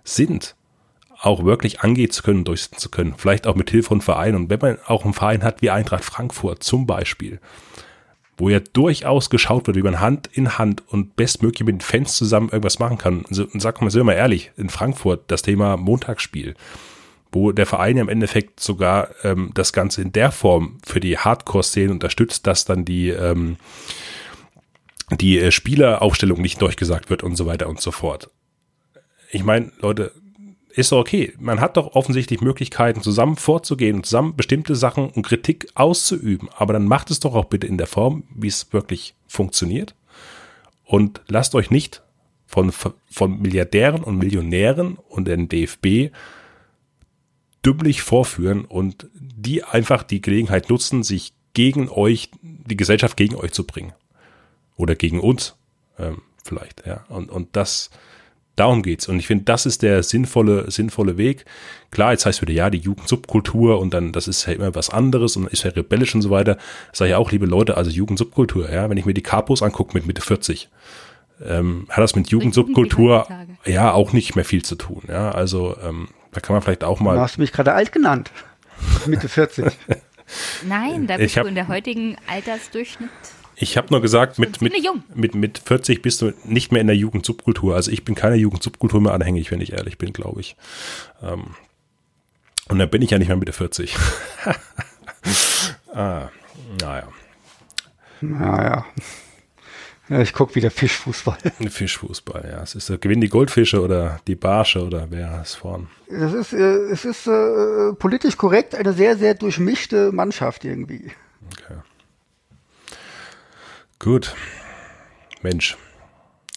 sind, 0.05 0.57
auch 1.23 1.45
wirklich 1.45 1.81
angehen 1.81 2.11
zu 2.11 2.23
können, 2.23 2.45
durchsetzen 2.45 2.79
zu 2.79 2.91
können. 2.91 3.15
Vielleicht 3.17 3.47
auch 3.47 3.55
mit 3.55 3.71
Hilfe 3.71 3.89
von 3.89 4.01
Vereinen. 4.01 4.37
Und 4.37 4.51
wenn 4.51 4.59
man 4.59 4.79
auch 4.87 5.05
einen 5.05 5.15
Verein 5.15 5.45
hat 5.45 5.63
wie 5.63 5.71
Eintracht 5.71 6.05
Frankfurt 6.05 6.65
zum 6.65 6.87
Beispiel, 6.87 7.41
wo 8.37 8.49
ja 8.49 8.59
durchaus 8.59 9.31
geschaut 9.31 9.69
wird, 9.69 9.77
wie 9.77 9.85
man 9.85 10.01
Hand 10.01 10.29
in 10.33 10.59
Hand 10.59 10.83
und 10.89 11.15
bestmöglich 11.15 11.65
mit 11.65 11.77
den 11.77 11.81
Fans 11.81 12.17
zusammen 12.17 12.49
irgendwas 12.49 12.81
machen 12.81 12.99
kann. 12.99 13.25
Also, 13.29 13.47
sag 13.55 13.81
mal, 13.81 13.91
sind 13.91 14.01
wir 14.01 14.05
mal 14.05 14.15
ehrlich, 14.15 14.51
in 14.57 14.69
Frankfurt 14.69 15.23
das 15.29 15.43
Thema 15.43 15.77
Montagsspiel, 15.77 16.57
wo 17.31 17.53
der 17.53 17.67
Verein 17.67 17.99
ja 17.99 18.03
im 18.03 18.09
Endeffekt 18.09 18.59
sogar 18.59 19.11
ähm, 19.23 19.53
das 19.55 19.73
Ganze 19.73 20.03
in 20.03 20.11
der 20.11 20.33
Form 20.33 20.79
für 20.85 20.99
die 20.99 21.19
Hardcore-Szene 21.19 21.93
unterstützt, 21.93 22.49
dass 22.49 22.65
dann 22.65 22.85
die, 22.85 23.11
ähm, 23.11 23.59
die 25.21 25.39
äh, 25.39 25.53
Spieleraufstellung 25.53 26.41
nicht 26.41 26.61
durchgesagt 26.61 27.11
wird 27.11 27.23
und 27.23 27.37
so 27.37 27.47
weiter 27.47 27.69
und 27.69 27.81
so 27.81 27.93
fort. 27.93 28.29
Ich 29.31 29.45
meine, 29.45 29.71
Leute, 29.81 30.13
ist 30.75 30.93
doch 30.93 30.99
okay. 30.99 31.35
Man 31.39 31.61
hat 31.61 31.77
doch 31.77 31.95
offensichtlich 31.95 32.41
Möglichkeiten, 32.41 33.03
zusammen 33.03 33.37
vorzugehen 33.37 33.97
und 33.97 34.07
zusammen 34.07 34.37
bestimmte 34.37 34.75
Sachen 34.75 35.11
und 35.11 35.23
Kritik 35.23 35.69
auszuüben. 35.75 36.49
Aber 36.57 36.73
dann 36.73 36.87
macht 36.87 37.11
es 37.11 37.21
doch 37.21 37.35
auch 37.35 37.47
bitte 37.47 37.67
in 37.67 37.79
der 37.79 37.87
Form, 37.87 38.25
wie 38.35 38.49
es 38.49 38.73
wirklich 38.73 39.15
funktioniert. 39.27 39.95
Und 40.85 41.21
lasst 41.29 41.55
euch 41.55 41.71
nicht 41.71 42.03
von, 42.47 42.73
von 42.73 43.41
Milliardären 43.41 44.03
und 44.03 44.19
Millionären 44.19 44.97
und 45.09 45.27
den 45.27 45.49
DFB 45.49 46.15
dümmlich 47.65 48.03
vorführen 48.03 48.65
und 48.65 49.09
die 49.15 49.65
einfach 49.65 50.03
die 50.03 50.21
Gelegenheit 50.21 50.69
nutzen, 50.69 51.03
sich 51.03 51.33
gegen 51.55 51.89
euch, 51.89 52.31
die 52.43 52.77
Gesellschaft 52.77 53.17
gegen 53.17 53.37
euch 53.37 53.53
zu 53.53 53.65
bringen. 53.65 53.93
Oder 54.77 54.97
gegen 54.97 55.21
uns, 55.21 55.55
ähm, 55.99 56.23
vielleicht, 56.45 56.87
ja. 56.87 57.05
Und, 57.09 57.31
und 57.31 57.57
das, 57.57 57.91
Darum 58.63 58.85
geht's. 58.85 59.09
Und 59.09 59.19
ich 59.19 59.27
finde, 59.27 59.43
das 59.43 59.67
ist 59.67 59.83
der 59.83 60.05
sinnvolle, 60.05 60.71
sinnvolle 60.71 61.17
Weg. 61.19 61.47
Klar, 61.91 62.13
jetzt 62.13 62.27
heißt 62.27 62.43
wieder, 62.43 62.53
ja, 62.53 62.71
die 62.71 62.79
Jugendsubkultur 62.79 63.81
und 63.81 63.93
dann, 63.93 64.13
das 64.13 64.29
ist 64.29 64.47
ja 64.47 64.53
immer 64.53 64.73
was 64.77 64.89
anderes 64.89 65.37
und 65.37 65.49
ist 65.49 65.65
ja 65.65 65.73
rebellisch 65.73 66.15
und 66.15 66.23
so 66.23 66.31
weiter. 66.31 66.57
Sag 66.93 67.09
ich 67.09 67.15
auch, 67.17 67.33
liebe 67.33 67.47
Leute, 67.47 67.77
also 67.77 67.91
Jugendsubkultur, 67.91 68.71
ja, 68.71 68.89
wenn 68.89 68.97
ich 68.97 69.05
mir 69.05 69.15
die 69.15 69.23
Kapos 69.23 69.65
angucke 69.65 69.95
mit 69.95 70.07
Mitte 70.07 70.23
40, 70.23 70.69
ähm, 71.45 71.89
hat 71.89 72.05
das 72.05 72.15
mit 72.15 72.29
Jugendsubkultur 72.29 73.27
ja 73.65 73.91
auch 73.93 74.13
nicht 74.13 74.37
mehr 74.37 74.45
viel 74.45 74.63
zu 74.63 74.77
tun. 74.77 75.03
Ja, 75.09 75.33
also 75.33 75.77
ähm, 75.83 76.07
da 76.31 76.41
kann 76.41 76.55
man 76.55 76.63
vielleicht 76.63 76.85
auch 76.85 77.01
mal. 77.01 77.17
Du 77.17 77.21
hast 77.21 77.39
mich 77.39 77.51
gerade 77.51 77.73
alt 77.73 77.91
genannt. 77.91 78.31
Mitte 79.07 79.29
40. 79.29 79.65
Nein, 80.69 81.09
da 81.09 81.15
Ich 81.17 81.21
bist 81.23 81.37
hab- 81.37 81.43
du 81.43 81.49
in 81.49 81.57
der 81.57 81.67
heutigen 81.67 82.17
Altersdurchschnitt. 82.29 83.11
Ich 83.57 83.77
habe 83.77 83.89
nur 83.91 84.01
gesagt, 84.01 84.39
mit, 84.39 84.61
mit, 84.61 84.73
mit, 85.15 85.35
mit 85.35 85.59
40 85.59 86.03
bist 86.03 86.23
du 86.23 86.33
nicht 86.45 86.73
mehr 86.73 86.81
in 86.81 86.87
der 86.87 86.97
Jugendsubkultur. 86.97 87.75
Also 87.75 87.91
ich 87.91 88.05
bin 88.05 88.15
keiner 88.15 88.35
Jugendsubkultur 88.35 89.01
mehr 89.01 89.13
anhängig, 89.13 89.51
wenn 89.51 89.61
ich 89.61 89.73
ehrlich 89.73 89.99
bin, 89.99 90.13
glaube 90.13 90.41
ich. 90.41 90.57
Ähm, 91.23 91.55
und 92.69 92.79
dann 92.79 92.91
bin 92.91 93.03
ich 93.03 93.11
ja 93.11 93.19
nicht 93.19 93.29
mehr 93.29 93.37
Mitte 93.37 93.53
40. 93.53 93.97
ah, 95.95 96.29
naja, 96.81 97.09
Naja. 98.21 98.87
Ja, 100.09 100.21
ich 100.21 100.33
guck 100.33 100.55
wieder 100.55 100.71
Fischfußball. 100.71 101.39
Fischfußball, 101.71 102.49
ja. 102.51 102.63
Es 102.63 102.75
ist, 102.75 102.91
äh, 102.91 102.99
gewinnen 102.99 103.21
die 103.21 103.29
Goldfische 103.29 103.81
oder 103.81 104.21
die 104.27 104.35
Barsche 104.35 104.85
oder 104.85 105.07
wer 105.11 105.41
ist 105.43 105.55
vorn? 105.55 105.89
Das 106.09 106.33
ist, 106.33 106.53
äh, 106.53 106.91
es 106.91 107.05
ist 107.05 107.27
äh, 107.27 107.93
politisch 107.95 108.37
korrekt 108.37 108.75
eine 108.75 108.93
sehr, 108.93 109.17
sehr 109.17 109.35
durchmischte 109.35 110.13
Mannschaft 110.13 110.65
irgendwie. 110.65 111.13
Okay. 111.53 111.79
Gut. 114.03 114.35
Mensch. 115.43 115.77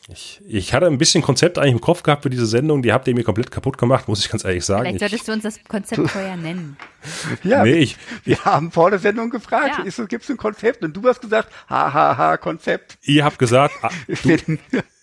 Ich, 0.08 0.42
ich 0.48 0.74
hatte 0.74 0.88
ein 0.88 0.98
bisschen 0.98 1.22
Konzept 1.24 1.58
eigentlich 1.60 1.74
im 1.74 1.82
Kopf 1.82 2.02
gehabt 2.04 2.24
für 2.24 2.30
diese 2.32 2.46
Sendung, 2.48 2.82
die 2.82 2.92
habt 2.92 3.08
ihr 3.08 3.14
mir 3.16 3.24
komplett 3.24 3.50
kaputt 3.52 3.78
gemacht, 3.78 4.08
muss 4.08 4.20
ich 4.20 4.30
ganz 4.30 4.44
ehrlich 4.44 4.66
sagen. 4.66 4.82
Vielleicht 4.82 4.96
Ich, 4.96 5.24
solltest 5.24 5.28
du 5.28 5.32
uns 5.34 5.44
das 5.44 5.64
Konzept 5.68 6.10
vorher 6.10 6.38
nennen. 6.38 6.78
Ja, 7.44 7.64
nee, 7.64 7.74
wir, 7.74 7.78
ich, 7.78 7.98
wir 8.24 8.44
haben 8.46 8.72
vor 8.72 8.90
der 8.90 8.98
Sendung 9.00 9.30
gefragt, 9.30 9.78
Ja. 9.78 10.06
gibt 10.06 10.24
es 10.24 10.30
ein 10.30 10.38
Konzept? 10.38 10.84
Und 10.84 10.96
du 10.98 11.08
hast 11.08 11.22
gesagt, 11.22 11.50
hahaha, 11.70 12.38
Konzept. 12.38 12.98
ihr 13.04 13.24
habt 13.24 13.38
gesagt, 13.38 13.76
ah, 13.84 13.90
Ich 14.08 14.22
du, 14.22 14.58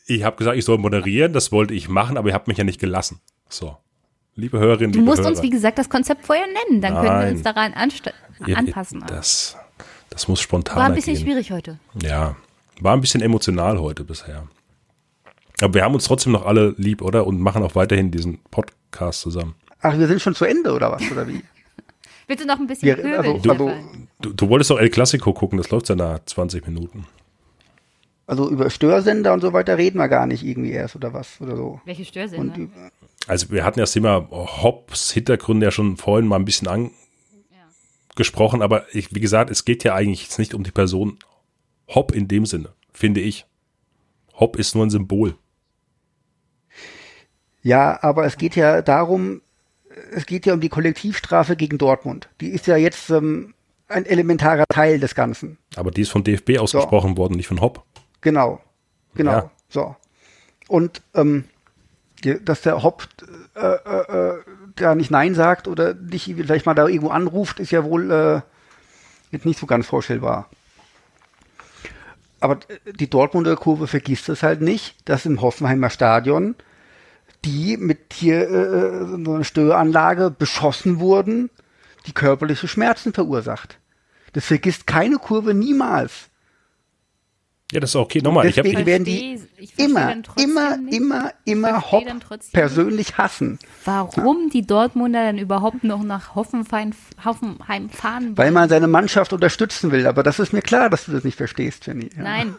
ich 0.06 0.24
habe 0.24 0.36
gesagt, 0.36 0.56
ich 0.56 0.64
soll 0.64 0.78
moderieren, 0.78 1.32
das 1.32 1.52
wollte 1.52 1.74
ich 1.74 1.88
machen, 1.88 2.16
aber 2.16 2.28
ihr 2.28 2.34
habt 2.34 2.48
mich 2.48 2.58
ja 2.58 2.64
nicht 2.64 2.80
gelassen. 2.80 3.20
So. 3.48 3.76
Liebe 4.34 4.58
Hörerinnen, 4.58 4.92
Du 4.92 4.98
liebe 4.98 5.10
musst 5.10 5.20
Hörer. 5.20 5.30
uns, 5.30 5.42
wie 5.42 5.50
gesagt, 5.50 5.78
das 5.78 5.88
Konzept 5.88 6.26
vorher 6.26 6.46
nennen. 6.46 6.80
Dann 6.80 6.94
können 6.94 7.04
wir 7.04 7.12
Nein. 7.12 7.32
uns 7.34 7.42
daran 7.42 7.72
anpassen. 7.74 9.04
Das, 9.06 9.56
das 10.12 10.28
muss 10.28 10.40
spontan 10.40 10.76
War 10.76 10.84
ein 10.86 10.94
bisschen 10.94 11.14
gehen. 11.14 11.24
schwierig 11.24 11.50
heute. 11.52 11.78
Ja, 12.02 12.36
war 12.80 12.94
ein 12.94 13.00
bisschen 13.00 13.20
emotional 13.22 13.78
heute 13.80 14.04
bisher. 14.04 14.46
Aber 15.60 15.74
wir 15.74 15.84
haben 15.84 15.94
uns 15.94 16.04
trotzdem 16.04 16.32
noch 16.32 16.44
alle 16.46 16.74
lieb, 16.76 17.02
oder? 17.02 17.26
Und 17.26 17.40
machen 17.40 17.62
auch 17.62 17.74
weiterhin 17.74 18.10
diesen 18.10 18.38
Podcast 18.50 19.20
zusammen. 19.20 19.54
ach, 19.80 19.96
wir 19.98 20.06
sind 20.06 20.20
schon 20.20 20.34
zu 20.34 20.44
Ende, 20.44 20.72
oder 20.72 20.92
was? 20.92 21.02
Oder 21.10 21.26
wie? 21.28 21.42
Willst 22.28 22.42
du 22.44 22.46
noch 22.48 22.58
ein 22.58 22.66
bisschen 22.66 22.88
Ja, 22.88 22.94
pöbeln, 22.96 23.14
also- 23.36 23.50
also- 23.50 23.72
Du, 24.20 24.32
du 24.32 24.48
wolltest 24.48 24.70
doch 24.70 24.78
El 24.78 24.88
Clasico 24.90 25.32
gucken, 25.32 25.58
das 25.58 25.70
läuft 25.70 25.88
ja 25.88 25.96
nach 25.96 26.20
20 26.24 26.64
Minuten. 26.68 27.06
Also 28.28 28.48
über 28.48 28.70
Störsender 28.70 29.32
und 29.32 29.40
so 29.40 29.52
weiter 29.52 29.76
reden 29.78 29.98
wir 29.98 30.06
gar 30.08 30.26
nicht 30.26 30.44
irgendwie 30.44 30.70
erst, 30.70 30.94
oder 30.94 31.12
was? 31.12 31.40
Oder 31.40 31.56
so. 31.56 31.80
Welche 31.84 32.02
Und 32.02 32.06
Störsender? 32.08 32.54
die- 32.56 32.68
Also 33.26 33.50
wir 33.50 33.64
hatten 33.64 33.80
ja 33.80 33.82
das 33.82 33.92
Thema 33.92 34.28
Hobbs 34.30 35.10
Hintergründe 35.10 35.66
ja 35.66 35.70
schon 35.72 35.96
vorhin 35.96 36.28
mal 36.28 36.36
ein 36.36 36.44
bisschen 36.44 36.68
angesprochen, 38.12 38.62
aber 38.62 38.84
ich, 38.94 39.14
wie 39.14 39.20
gesagt, 39.20 39.50
es 39.50 39.64
geht 39.64 39.84
ja 39.84 39.94
eigentlich 39.94 40.24
jetzt 40.24 40.38
nicht 40.38 40.54
um 40.54 40.62
die 40.62 40.70
Person 40.70 41.18
Hopp 41.88 42.12
in 42.12 42.28
dem 42.28 42.46
Sinne, 42.46 42.70
finde 42.92 43.20
ich. 43.20 43.46
Hopp 44.34 44.56
ist 44.56 44.74
nur 44.74 44.84
ein 44.84 44.90
Symbol. 44.90 45.34
Ja, 47.62 47.98
aber 48.02 48.24
es 48.24 48.36
geht 48.36 48.56
ja 48.56 48.82
darum, 48.82 49.40
es 50.12 50.26
geht 50.26 50.46
ja 50.46 50.54
um 50.54 50.60
die 50.60 50.68
Kollektivstrafe 50.68 51.56
gegen 51.56 51.78
Dortmund. 51.78 52.28
Die 52.40 52.48
ist 52.48 52.66
ja 52.66 52.76
jetzt 52.76 53.10
ähm, 53.10 53.54
ein 53.88 54.04
elementarer 54.04 54.64
Teil 54.68 54.98
des 54.98 55.14
Ganzen. 55.14 55.58
Aber 55.76 55.90
die 55.90 56.02
ist 56.02 56.10
von 56.10 56.24
DFB 56.24 56.58
ausgesprochen 56.58 57.16
worden, 57.16 57.34
nicht 57.34 57.46
von 57.46 57.60
Hopp. 57.60 57.84
Genau. 58.20 58.60
Genau. 59.14 59.32
Ja. 59.32 59.50
So. 59.68 59.96
Und 60.68 61.02
ähm, 61.14 61.44
dass 62.44 62.62
der 62.62 62.82
Hopp 62.82 63.06
äh, 63.54 63.60
äh, 63.60 64.36
äh, 64.36 64.38
da 64.76 64.94
nicht 64.94 65.10
Nein 65.10 65.34
sagt 65.34 65.68
oder 65.68 65.94
nicht 65.94 66.24
vielleicht 66.24 66.66
mal 66.66 66.74
da 66.74 66.86
irgendwo 66.86 67.10
anruft, 67.10 67.60
ist 67.60 67.70
ja 67.70 67.84
wohl 67.84 68.10
äh, 68.10 68.40
jetzt 69.30 69.46
nicht 69.46 69.58
so 69.58 69.66
ganz 69.66 69.86
vorstellbar. 69.86 70.48
Aber 72.40 72.58
die 72.86 73.08
Dortmunder 73.08 73.54
Kurve 73.56 73.86
vergisst 73.86 74.28
es 74.28 74.42
halt 74.42 74.60
nicht, 74.60 74.96
dass 75.08 75.26
im 75.26 75.40
Hoffenheimer 75.40 75.90
Stadion 75.90 76.56
die 77.44 77.76
mit 77.76 78.12
hier 78.12 78.48
äh, 78.48 79.06
so 79.24 79.34
einer 79.34 79.44
Störanlage 79.44 80.30
beschossen 80.30 81.00
wurden, 81.00 81.50
die 82.06 82.12
körperliche 82.12 82.68
Schmerzen 82.68 83.12
verursacht. 83.12 83.78
Das 84.32 84.46
vergisst 84.46 84.86
keine 84.86 85.18
Kurve 85.18 85.54
niemals. 85.54 86.28
Ja, 87.72 87.80
das 87.80 87.90
ist 87.90 87.96
okay. 87.96 88.20
Nochmal, 88.20 88.46
ich 88.46 88.54
Deswegen 88.56 88.76
habe 88.76 88.86
werden 88.86 89.04
die 89.04 89.40
ich 89.56 89.78
immer, 89.78 90.14
immer, 90.36 90.76
nicht. 90.76 90.94
immer, 90.94 91.32
immer 91.46 91.90
Hopp 91.90 92.04
persönlich 92.52 93.16
hassen. 93.16 93.58
Warum 93.86 94.50
die 94.50 94.66
Dortmunder 94.66 95.24
dann 95.24 95.38
überhaupt 95.38 95.82
noch 95.82 96.02
nach 96.02 96.34
Hoffenheim, 96.34 96.92
Hoffenheim 97.24 97.88
fahren 97.88 98.24
wollen? 98.24 98.36
Weil 98.36 98.50
man 98.50 98.68
seine 98.68 98.88
Mannschaft 98.88 99.32
unterstützen 99.32 99.90
will. 99.90 100.06
Aber 100.06 100.22
das 100.22 100.38
ist 100.38 100.52
mir 100.52 100.60
klar, 100.60 100.90
dass 100.90 101.06
du 101.06 101.12
das 101.12 101.24
nicht 101.24 101.38
verstehst, 101.38 101.86
Jenny. 101.86 102.10
Ja. 102.14 102.22
Nein. 102.22 102.54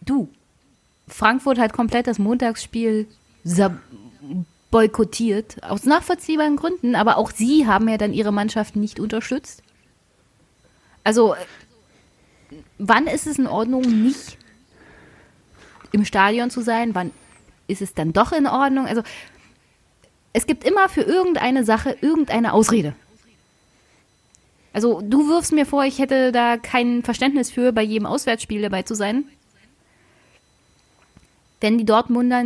Du, 0.00 0.30
Frankfurt 1.06 1.58
hat 1.58 1.74
komplett 1.74 2.06
das 2.06 2.18
Montagsspiel 2.18 3.06
boykottiert, 4.70 5.62
aus 5.62 5.84
nachvollziehbaren 5.84 6.56
Gründen, 6.56 6.94
aber 6.94 7.18
auch 7.18 7.30
sie 7.32 7.66
haben 7.66 7.86
ja 7.86 7.98
dann 7.98 8.14
ihre 8.14 8.32
Mannschaft 8.32 8.76
nicht 8.76 8.98
unterstützt. 8.98 9.62
Also, 11.04 11.34
äh, 11.34 11.38
wann 12.78 13.06
ist 13.06 13.26
es 13.26 13.38
in 13.38 13.46
Ordnung, 13.46 13.82
nicht 13.82 14.38
im 15.92 16.04
Stadion 16.04 16.50
zu 16.50 16.60
sein? 16.60 16.94
Wann 16.94 17.10
ist 17.68 17.82
es 17.82 17.94
dann 17.94 18.12
doch 18.12 18.32
in 18.32 18.46
Ordnung? 18.46 18.86
Also, 18.86 19.02
es 20.32 20.46
gibt 20.46 20.64
immer 20.64 20.88
für 20.88 21.02
irgendeine 21.02 21.64
Sache 21.64 21.96
irgendeine 22.00 22.52
Ausrede. 22.52 22.94
Also, 24.72 25.00
du 25.00 25.28
wirfst 25.28 25.52
mir 25.52 25.66
vor, 25.66 25.84
ich 25.84 26.00
hätte 26.00 26.32
da 26.32 26.56
kein 26.56 27.04
Verständnis 27.04 27.50
für, 27.50 27.72
bei 27.72 27.82
jedem 27.82 28.06
Auswärtsspiel 28.06 28.60
dabei 28.60 28.82
zu 28.82 28.94
sein. 28.94 29.24
Wenn 31.60 31.78
die 31.78 31.86
Dortmunder 31.86 32.44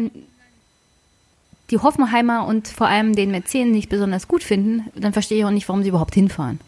die 1.70 1.78
Hoffenheimer 1.78 2.46
und 2.46 2.68
vor 2.68 2.86
allem 2.86 3.14
den 3.14 3.30
Mäzen 3.30 3.72
nicht 3.72 3.88
besonders 3.88 4.28
gut 4.28 4.42
finden, 4.42 4.90
dann 4.94 5.12
verstehe 5.12 5.38
ich 5.38 5.44
auch 5.44 5.50
nicht, 5.50 5.68
warum 5.68 5.82
sie 5.82 5.88
überhaupt 5.88 6.14
hinfahren. 6.14 6.60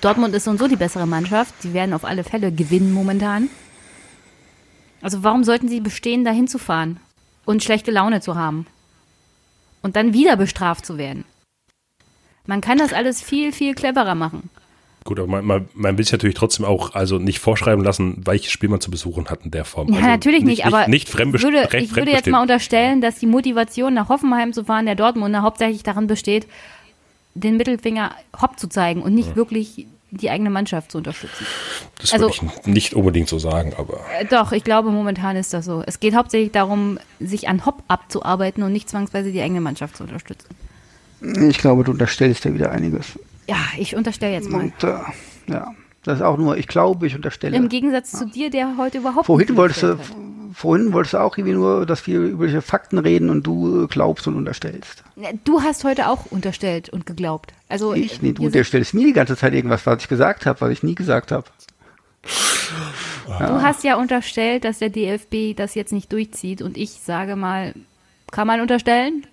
Dortmund 0.00 0.34
ist 0.34 0.44
so 0.44 0.50
und 0.50 0.58
so 0.58 0.68
die 0.68 0.76
bessere 0.76 1.06
Mannschaft. 1.06 1.54
Die 1.62 1.74
werden 1.74 1.92
auf 1.92 2.04
alle 2.04 2.24
Fälle 2.24 2.52
gewinnen 2.52 2.92
momentan. 2.92 3.48
Also 5.00 5.22
warum 5.22 5.44
sollten 5.44 5.68
sie 5.68 5.80
bestehen, 5.80 6.24
da 6.24 6.30
hinzufahren 6.30 7.00
und 7.44 7.62
schlechte 7.62 7.90
Laune 7.90 8.20
zu 8.20 8.34
haben? 8.34 8.66
Und 9.82 9.96
dann 9.96 10.12
wieder 10.12 10.36
bestraft 10.36 10.84
zu 10.84 10.98
werden? 10.98 11.24
Man 12.46 12.60
kann 12.60 12.78
das 12.78 12.92
alles 12.92 13.22
viel, 13.22 13.52
viel 13.52 13.74
cleverer 13.74 14.14
machen. 14.14 14.50
Gut, 15.04 15.18
aber 15.18 15.28
man, 15.28 15.44
man, 15.44 15.68
man 15.74 15.96
will 15.96 16.04
sich 16.04 16.12
natürlich 16.12 16.34
trotzdem 16.34 16.66
auch 16.66 16.94
also 16.94 17.18
nicht 17.18 17.38
vorschreiben 17.38 17.82
lassen, 17.84 18.20
welches 18.26 18.50
Spiel 18.50 18.68
man 18.68 18.80
zu 18.80 18.90
besuchen 18.90 19.30
hat 19.30 19.44
in 19.44 19.50
der 19.50 19.64
Form. 19.64 19.88
Ja, 19.88 19.96
also 19.96 20.08
natürlich 20.08 20.44
nicht, 20.44 20.66
aber 20.66 20.88
nicht, 20.88 21.08
fremd 21.08 21.34
ich 21.34 21.42
würde, 21.42 21.68
ich 21.78 21.94
würde 21.96 22.10
jetzt 22.10 22.26
mal 22.26 22.42
unterstellen, 22.42 23.00
dass 23.00 23.18
die 23.18 23.26
Motivation 23.26 23.94
nach 23.94 24.08
Hoffenheim 24.08 24.52
zu 24.52 24.64
fahren, 24.64 24.86
der 24.86 24.96
Dortmunder 24.96 25.42
hauptsächlich 25.42 25.82
darin 25.82 26.08
besteht, 26.08 26.46
den 27.38 27.56
Mittelfinger 27.56 28.12
hopp 28.40 28.58
zu 28.58 28.68
zeigen 28.68 29.02
und 29.02 29.14
nicht 29.14 29.36
wirklich 29.36 29.86
die 30.10 30.30
eigene 30.30 30.50
Mannschaft 30.50 30.90
zu 30.90 30.98
unterstützen. 30.98 31.46
Das 32.00 32.12
also- 32.12 32.26
würde 32.26 32.34
ich 32.34 32.66
nicht 32.66 32.94
unbedingt 32.94 33.28
so 33.28 33.38
sagen, 33.38 33.74
aber 33.76 34.00
Äh, 34.18 34.24
Doch, 34.24 34.52
ich 34.52 34.64
glaube, 34.64 34.90
momentan 34.90 35.36
ist 35.36 35.52
das 35.52 35.66
so. 35.66 35.82
Es 35.86 36.00
geht 36.00 36.14
hauptsächlich 36.14 36.52
darum, 36.52 36.98
sich 37.20 37.48
an 37.48 37.66
Hopp 37.66 37.82
abzuarbeiten 37.88 38.62
und 38.62 38.72
nicht 38.72 38.88
zwangsweise 38.88 39.32
die 39.32 39.42
eigene 39.42 39.60
Mannschaft 39.60 39.96
zu 39.96 40.04
unterstützen. 40.04 40.48
Ich 41.20 41.58
glaube, 41.58 41.84
du 41.84 41.90
unterstellst 41.90 42.44
da 42.44 42.54
wieder 42.54 42.70
einiges. 42.70 43.18
Ja, 43.48 43.58
ich 43.76 43.96
unterstelle 43.96 44.32
jetzt 44.34 44.48
mal. 44.48 44.62
Und 44.62 44.84
äh, 44.84 44.98
ja, 45.48 45.74
das 46.04 46.18
ist 46.18 46.22
auch 46.22 46.38
nur, 46.38 46.56
ich 46.56 46.68
glaube, 46.68 47.06
ich 47.06 47.14
unterstelle. 47.14 47.56
Im 47.56 47.68
Gegensatz 47.68 48.12
zu 48.12 48.26
dir, 48.26 48.50
der 48.50 48.76
heute 48.78 48.98
überhaupt 48.98 49.26
Vorhin 49.26 49.48
nicht 49.48 49.56
wolltest, 49.56 49.82
du. 49.82 49.98
Vorhin 50.58 50.92
wolltest 50.92 51.14
du 51.14 51.18
auch 51.18 51.38
irgendwie 51.38 51.54
nur, 51.54 51.86
dass 51.86 52.06
wir 52.08 52.18
über 52.18 52.48
Fakten 52.62 52.98
reden 52.98 53.30
und 53.30 53.46
du 53.46 53.84
äh, 53.84 53.86
glaubst 53.86 54.26
und 54.26 54.34
unterstellst. 54.34 55.04
Du 55.44 55.62
hast 55.62 55.84
heute 55.84 56.08
auch 56.08 56.26
unterstellt 56.26 56.88
und 56.88 57.06
geglaubt. 57.06 57.52
Also 57.68 57.94
Ich, 57.94 58.20
nee, 58.22 58.32
du 58.32 58.44
unterstellst 58.44 58.92
mir 58.92 59.06
die 59.06 59.12
ganze 59.12 59.36
Zeit 59.36 59.54
irgendwas, 59.54 59.86
was 59.86 60.02
ich 60.02 60.08
gesagt 60.08 60.46
habe, 60.46 60.60
was 60.60 60.70
ich 60.70 60.82
nie 60.82 60.96
gesagt 60.96 61.30
habe. 61.30 61.44
Du 62.24 63.62
hast 63.62 63.84
ja 63.84 63.96
unterstellt, 63.96 64.64
dass 64.64 64.80
der 64.80 64.90
DFB 64.90 65.56
das 65.56 65.76
jetzt 65.76 65.92
nicht 65.92 66.12
durchzieht 66.12 66.60
und 66.60 66.76
ich 66.76 66.90
sage 66.90 67.36
mal, 67.36 67.72
kann 68.32 68.48
man 68.48 68.60
unterstellen? 68.60 69.26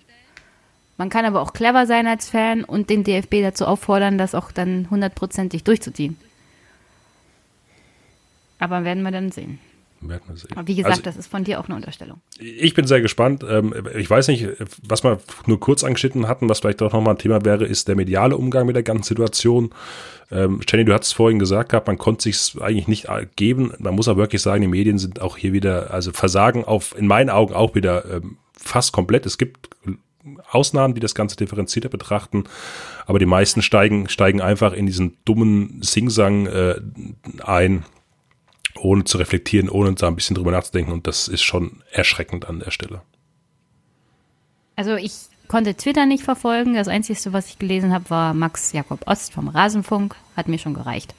Man 0.96 1.10
kann 1.10 1.24
aber 1.24 1.42
auch 1.42 1.52
clever 1.52 1.86
sein 1.86 2.06
als 2.06 2.28
Fan 2.28 2.62
und 2.62 2.88
den 2.88 3.02
DFB 3.02 3.42
dazu 3.42 3.66
auffordern, 3.66 4.16
das 4.16 4.36
auch 4.36 4.52
dann 4.52 4.86
hundertprozentig 4.90 5.64
durchzuziehen. 5.64 6.16
Aber 8.60 8.84
werden 8.84 9.02
wir 9.02 9.10
dann 9.10 9.32
sehen. 9.32 9.58
Werden 10.08 10.22
wir 10.28 10.36
sehen. 10.36 10.50
Wie 10.64 10.74
gesagt, 10.74 10.92
Also, 10.92 11.02
das 11.02 11.16
ist 11.16 11.26
von 11.26 11.44
dir 11.44 11.60
auch 11.60 11.66
eine 11.66 11.76
Unterstellung. 11.76 12.20
Ich 12.38 12.74
bin 12.74 12.86
sehr 12.86 13.00
gespannt. 13.00 13.44
Ähm, 13.48 13.74
Ich 13.96 14.08
weiß 14.08 14.28
nicht, 14.28 14.48
was 14.82 15.04
wir 15.04 15.20
nur 15.46 15.60
kurz 15.60 15.84
angeschnitten 15.84 16.28
hatten, 16.28 16.48
was 16.48 16.60
vielleicht 16.60 16.82
auch 16.82 16.92
nochmal 16.92 17.14
ein 17.14 17.18
Thema 17.18 17.44
wäre, 17.44 17.64
ist 17.64 17.88
der 17.88 17.96
mediale 17.96 18.36
Umgang 18.36 18.66
mit 18.66 18.76
der 18.76 18.82
ganzen 18.82 19.08
Situation. 19.08 19.70
Ähm, 20.30 20.60
Jenny, 20.68 20.84
du 20.84 20.92
hattest 20.92 21.14
vorhin 21.14 21.38
gesagt 21.38 21.70
gehabt, 21.70 21.86
man 21.86 21.98
konnte 21.98 22.24
sich 22.24 22.60
eigentlich 22.60 22.88
nicht 22.88 23.06
geben. 23.36 23.72
Man 23.78 23.94
muss 23.94 24.08
aber 24.08 24.18
wirklich 24.18 24.42
sagen, 24.42 24.62
die 24.62 24.68
Medien 24.68 24.98
sind 24.98 25.20
auch 25.20 25.36
hier 25.36 25.52
wieder, 25.52 25.92
also 25.92 26.12
versagen 26.12 26.64
auf, 26.64 26.96
in 26.98 27.06
meinen 27.06 27.30
Augen 27.30 27.54
auch 27.54 27.74
wieder 27.74 28.04
ähm, 28.10 28.38
fast 28.56 28.92
komplett. 28.92 29.26
Es 29.26 29.38
gibt 29.38 29.70
Ausnahmen, 30.50 30.94
die 30.94 31.00
das 31.00 31.14
Ganze 31.14 31.36
differenzierter 31.36 31.88
betrachten, 31.88 32.44
aber 33.06 33.18
die 33.18 33.26
meisten 33.26 33.62
steigen, 33.62 34.08
steigen 34.08 34.40
einfach 34.40 34.72
in 34.72 34.86
diesen 34.86 35.16
dummen 35.24 35.80
Singsang 35.82 36.46
äh, 36.46 36.80
ein, 37.44 37.84
ohne 38.78 39.04
zu 39.04 39.18
reflektieren, 39.18 39.68
ohne 39.68 39.94
da 39.94 40.08
ein 40.08 40.16
bisschen 40.16 40.36
drüber 40.36 40.50
nachzudenken. 40.50 40.92
Und 40.92 41.06
das 41.06 41.28
ist 41.28 41.42
schon 41.42 41.82
erschreckend 41.90 42.48
an 42.48 42.60
der 42.60 42.70
Stelle. 42.70 43.02
Also 44.76 44.96
ich 44.96 45.12
konnte 45.48 45.74
Twitter 45.74 46.06
nicht 46.06 46.24
verfolgen. 46.24 46.74
Das 46.74 46.88
Einzige, 46.88 47.32
was 47.32 47.48
ich 47.48 47.58
gelesen 47.58 47.92
habe, 47.92 48.10
war 48.10 48.34
Max 48.34 48.72
Jakob 48.72 49.06
Ost 49.06 49.32
vom 49.32 49.48
Rasenfunk. 49.48 50.16
Hat 50.36 50.48
mir 50.48 50.58
schon 50.58 50.74
gereicht. 50.74 51.14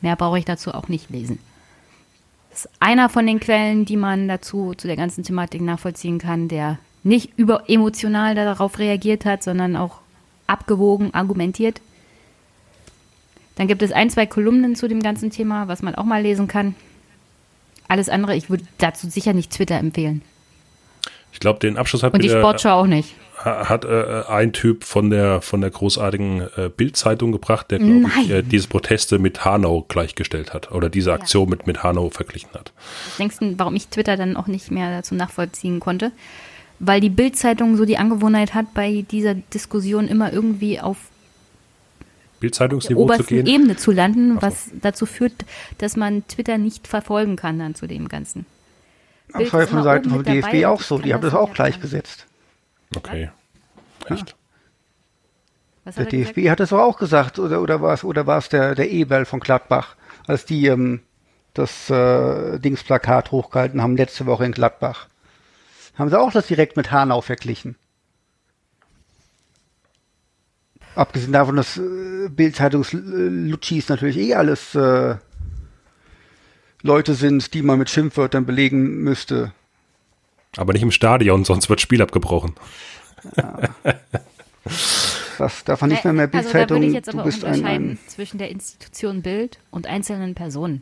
Mehr 0.00 0.16
brauche 0.16 0.38
ich 0.38 0.44
dazu 0.44 0.72
auch 0.72 0.88
nicht 0.88 1.10
lesen. 1.10 1.38
Das 2.50 2.64
ist 2.64 2.70
einer 2.80 3.08
von 3.08 3.26
den 3.26 3.40
Quellen, 3.40 3.84
die 3.84 3.96
man 3.96 4.28
dazu 4.28 4.74
zu 4.74 4.86
der 4.86 4.96
ganzen 4.96 5.24
Thematik 5.24 5.60
nachvollziehen 5.60 6.18
kann, 6.18 6.48
der 6.48 6.78
nicht 7.02 7.32
über 7.36 7.68
emotional 7.68 8.34
darauf 8.34 8.78
reagiert 8.78 9.24
hat, 9.24 9.42
sondern 9.42 9.76
auch 9.76 9.98
abgewogen 10.46 11.14
argumentiert. 11.14 11.80
Dann 13.56 13.68
gibt 13.68 13.82
es 13.82 13.92
ein, 13.92 14.10
zwei 14.10 14.26
Kolumnen 14.26 14.76
zu 14.76 14.88
dem 14.88 15.02
ganzen 15.02 15.30
Thema, 15.30 15.68
was 15.68 15.82
man 15.82 15.94
auch 15.94 16.04
mal 16.04 16.22
lesen 16.22 16.48
kann. 16.48 16.74
Alles 17.88 18.08
andere, 18.08 18.36
ich 18.36 18.50
würde 18.50 18.64
dazu 18.78 19.08
sicher 19.08 19.32
nicht 19.32 19.50
Twitter 19.50 19.76
empfehlen. 19.76 20.22
Ich 21.32 21.40
glaube, 21.40 21.58
den 21.58 21.76
Abschluss 21.76 22.02
hat 22.02 22.14
Und 22.14 22.22
die 22.22 22.30
wieder, 22.30 22.40
Sportschau 22.40 22.80
auch 22.80 22.86
nicht. 22.86 23.14
hat 23.36 23.84
äh, 23.84 24.22
ein 24.26 24.54
Typ 24.54 24.84
von 24.84 25.10
der 25.10 25.42
von 25.42 25.60
der 25.60 25.68
großartigen 25.70 26.40
äh, 26.56 26.70
Bild-Zeitung 26.74 27.30
gebracht, 27.30 27.70
der 27.70 27.78
glaube 27.78 28.10
ich 28.22 28.30
äh, 28.30 28.42
diese 28.42 28.68
Proteste 28.68 29.18
mit 29.18 29.44
Hanau 29.44 29.84
gleichgestellt 29.86 30.54
hat 30.54 30.72
oder 30.72 30.88
diese 30.88 31.12
Aktion 31.12 31.50
mit 31.50 31.66
mit 31.66 31.82
Hanau 31.82 32.08
verglichen 32.08 32.48
hat. 32.54 32.72
denkst 33.18 33.36
du, 33.40 33.58
warum 33.58 33.76
ich 33.76 33.88
Twitter 33.88 34.16
dann 34.16 34.36
auch 34.36 34.46
nicht 34.46 34.70
mehr 34.70 34.90
dazu 34.90 35.14
nachvollziehen 35.14 35.78
konnte? 35.78 36.10
Weil 36.78 37.00
die 37.00 37.10
Bild-Zeitung 37.10 37.76
so 37.76 37.84
die 37.84 37.98
Angewohnheit 37.98 38.54
hat, 38.54 38.72
bei 38.72 39.04
dieser 39.10 39.34
Diskussion 39.34 40.08
immer 40.08 40.32
irgendwie 40.32 40.80
auf 40.80 40.96
Bild-Zeitungsniveau 42.46 43.08
zu 43.16 43.24
gehen. 43.24 43.46
Ebene 43.46 43.76
zu 43.76 43.92
landen, 43.92 44.36
Ach 44.36 44.40
so. 44.40 44.46
was 44.46 44.70
dazu 44.80 45.06
führt, 45.06 45.44
dass 45.78 45.96
man 45.96 46.26
Twitter 46.28 46.58
nicht 46.58 46.86
verfolgen 46.86 47.36
kann 47.36 47.58
dann 47.58 47.74
zu 47.74 47.86
dem 47.86 48.08
Ganzen. 48.08 48.46
Das 49.32 49.52
war 49.52 49.60
ja 49.60 49.66
von 49.66 49.82
Seiten 49.82 50.10
vom 50.10 50.22
DFB 50.22 50.46
dabei 50.46 50.66
auch 50.68 50.80
so. 50.80 50.98
Die 50.98 51.12
haben 51.12 51.22
das 51.22 51.32
das 51.32 51.40
auch 51.40 51.52
gleichgesetzt. 51.52 52.26
Okay. 52.94 53.30
Echt? 54.08 54.36
Was 55.84 55.96
Der 55.96 56.04
hat 56.04 56.12
er 56.12 56.18
gesagt? 56.18 56.36
DFB 56.36 56.50
hat 56.50 56.60
es 56.60 56.70
doch 56.70 56.78
auch 56.78 56.98
gesagt, 56.98 57.38
oder, 57.38 57.60
oder 57.60 57.80
war 57.80 57.94
es, 57.94 58.04
oder 58.04 58.26
war 58.26 58.38
es 58.38 58.48
der, 58.48 58.74
der 58.74 58.90
Eberl 58.90 59.24
von 59.24 59.40
Gladbach, 59.40 59.96
als 60.26 60.44
die 60.44 60.66
ähm, 60.66 61.00
das 61.54 61.90
äh, 61.90 62.58
Dingsplakat 62.58 63.30
hochgehalten 63.30 63.82
haben 63.82 63.96
letzte 63.96 64.26
Woche 64.26 64.44
in 64.44 64.52
Gladbach. 64.52 65.08
Haben 65.96 66.10
sie 66.10 66.20
auch 66.20 66.32
das 66.32 66.46
direkt 66.46 66.76
mit 66.76 66.90
Hanau 66.92 67.20
verglichen. 67.20 67.76
Abgesehen 70.96 71.32
davon, 71.32 71.56
dass 71.56 71.76
äh, 71.76 72.28
Bildzeitungs-Lutschis 72.30 73.88
natürlich 73.90 74.16
eh 74.16 74.34
alles 74.34 74.74
äh, 74.74 75.16
Leute 76.82 77.14
sind, 77.14 77.52
die 77.52 77.62
man 77.62 77.78
mit 77.78 77.90
Schimpfwörtern 77.90 78.46
belegen 78.46 79.02
müsste. 79.02 79.52
Aber 80.56 80.72
nicht 80.72 80.82
im 80.82 80.90
Stadion, 80.90 81.44
sonst 81.44 81.68
wird 81.68 81.82
Spiel 81.82 82.00
abgebrochen. 82.00 82.54
Das 85.38 85.64
darf 85.64 85.82
man 85.82 85.90
nicht 85.90 86.02
mehr 86.04 86.14
mehr 86.14 86.24
also 86.24 86.34
da 86.34 86.40
Bildzeitung. 86.40 86.76
würde 86.78 86.86
ich 86.86 86.94
jetzt 86.94 87.12
du 87.12 87.18
aber 87.18 87.24
bist 87.24 87.44
ein, 87.44 87.54
unterscheiden 87.54 87.90
ein 87.90 87.98
zwischen 88.06 88.38
der 88.38 88.50
Institution 88.50 89.20
Bild 89.20 89.58
und 89.70 89.86
einzelnen 89.86 90.34
Personen. 90.34 90.80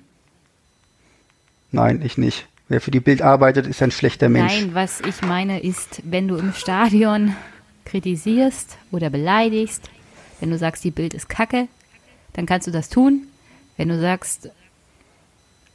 Nein, 1.73 2.03
ich 2.05 2.17
nicht. 2.19 2.47
Wer 2.69 2.81
für 2.81 2.93
die 2.93 3.01
Bild 3.01 3.21
arbeitet, 3.21 3.67
ist 3.67 3.83
ein 3.83 3.91
schlechter 3.91 4.29
Mensch. 4.29 4.61
Nein, 4.61 4.71
was 4.75 5.01
ich 5.01 5.23
meine 5.23 5.61
ist, 5.61 6.03
wenn 6.05 6.29
du 6.29 6.37
im 6.37 6.53
Stadion 6.53 7.35
kritisierst 7.85 8.79
oder 8.93 9.11
beleidigst, 9.11 9.91
wenn 10.41 10.51
du 10.51 10.59
sagst, 10.59 10.85
die 10.85 10.91
Bild 10.91 11.15
ist 11.15 11.29
kacke, 11.29 11.69
dann 12.33 12.47
kannst 12.47 12.67
du 12.67 12.71
das 12.71 12.89
tun. 12.89 13.27
Wenn 13.77 13.89
du 13.89 14.01
sagst, 14.01 14.51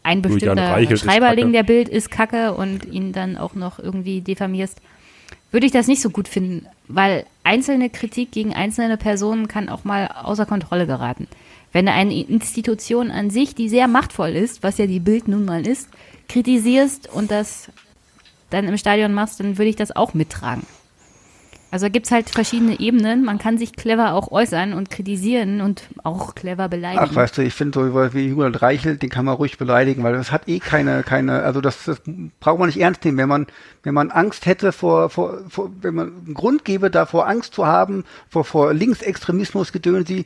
ein 0.03 0.21
bestimmter 0.21 0.97
Schreiberling 0.97 1.51
der 1.51 1.63
Bild 1.63 1.89
ist 1.89 2.11
kacke 2.11 2.53
und 2.53 2.85
ihn 2.85 3.11
dann 3.11 3.37
auch 3.37 3.53
noch 3.55 3.79
irgendwie 3.79 4.21
diffamierst, 4.21 4.81
würde 5.51 5.65
ich 5.65 5.71
das 5.71 5.87
nicht 5.87 6.01
so 6.01 6.09
gut 6.09 6.27
finden, 6.27 6.67
weil 6.87 7.25
einzelne 7.43 7.89
Kritik 7.89 8.31
gegen 8.31 8.53
einzelne 8.53 8.97
Personen 8.97 9.47
kann 9.47 9.69
auch 9.69 9.83
mal 9.83 10.07
außer 10.07 10.45
Kontrolle 10.45 10.85
geraten. 10.87 11.27
Wenn 11.71 11.85
du 11.85 11.91
eine 11.91 12.15
Institution 12.15 13.11
an 13.11 13.29
sich, 13.29 13.55
die 13.55 13.69
sehr 13.69 13.87
machtvoll 13.87 14.29
ist, 14.29 14.63
was 14.63 14.77
ja 14.77 14.87
die 14.87 14.99
Bild 14.99 15.27
nun 15.27 15.45
mal 15.45 15.65
ist, 15.65 15.89
kritisierst 16.27 17.11
und 17.11 17.31
das 17.31 17.69
dann 18.49 18.67
im 18.67 18.77
Stadion 18.77 19.13
machst, 19.13 19.39
dann 19.39 19.57
würde 19.57 19.69
ich 19.69 19.75
das 19.75 19.95
auch 19.95 20.13
mittragen. 20.13 20.65
Also 21.71 21.85
da 21.85 21.89
gibt 21.89 22.07
es 22.07 22.11
halt 22.11 22.29
verschiedene 22.29 22.79
Ebenen. 22.79 23.23
Man 23.23 23.37
kann 23.37 23.59
sich 23.59 23.73
clever 23.73 24.13
auch 24.13 24.31
äußern 24.31 24.73
und 24.73 24.89
kritisieren 24.89 25.61
und 25.61 25.83
auch 26.03 26.33
clever 26.33 26.67
beleidigen. 26.67 27.05
Ach, 27.07 27.13
weißt 27.15 27.37
du, 27.37 27.43
ich 27.43 27.53
finde 27.53 27.79
so 27.79 28.13
wie 28.13 28.27
Julian 28.27 28.55
Reichelt, 28.55 29.03
den 29.03 29.09
kann 29.09 29.25
man 29.25 29.35
ruhig 29.35 29.57
beleidigen, 29.57 30.03
weil 30.03 30.13
das 30.13 30.31
hat 30.31 30.47
eh 30.47 30.59
keine, 30.59 31.03
keine, 31.03 31.43
also 31.43 31.61
das, 31.61 31.85
das 31.85 32.01
braucht 32.39 32.57
man 32.57 32.67
nicht 32.67 32.79
ernst 32.79 33.05
nehmen. 33.05 33.19
Wenn 33.19 33.29
man, 33.29 33.47
wenn 33.83 33.93
man 33.93 34.09
Angst 34.09 34.47
hätte 34.47 34.71
vor, 34.71 35.09
vor, 35.11 35.41
vor 35.47 35.69
wenn 35.81 35.93
man 35.93 36.07
einen 36.25 36.33
Grund 36.33 36.65
gäbe, 36.65 36.89
davor 36.89 37.27
Angst 37.27 37.53
zu 37.53 37.67
haben, 37.67 38.03
vor, 38.29 38.45
vor 38.45 38.73
Linksextremismus 38.73 39.71
gedönsi, 39.71 40.25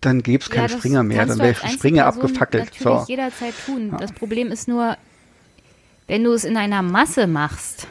dann 0.00 0.24
gäbe 0.24 0.42
es 0.42 0.50
keinen 0.50 0.62
Ja, 0.62 0.68
das 0.68 0.78
Springer 0.78 1.02
mehr, 1.04 1.26
dann 1.26 1.38
wäre 1.38 1.54
Springer 1.54 2.06
abgefackelt. 2.06 2.64
Natürlich 2.64 3.02
So. 3.02 3.04
jederzeit 3.06 3.54
tun. 3.66 3.94
Das 4.00 4.10
Problem 4.10 4.48
ist 4.48 4.66
nur, 4.66 4.96
wenn 6.08 6.24
du 6.24 6.32
es 6.32 6.44
in 6.44 6.56
einer 6.56 6.82
Masse 6.82 7.28
machst 7.28 7.86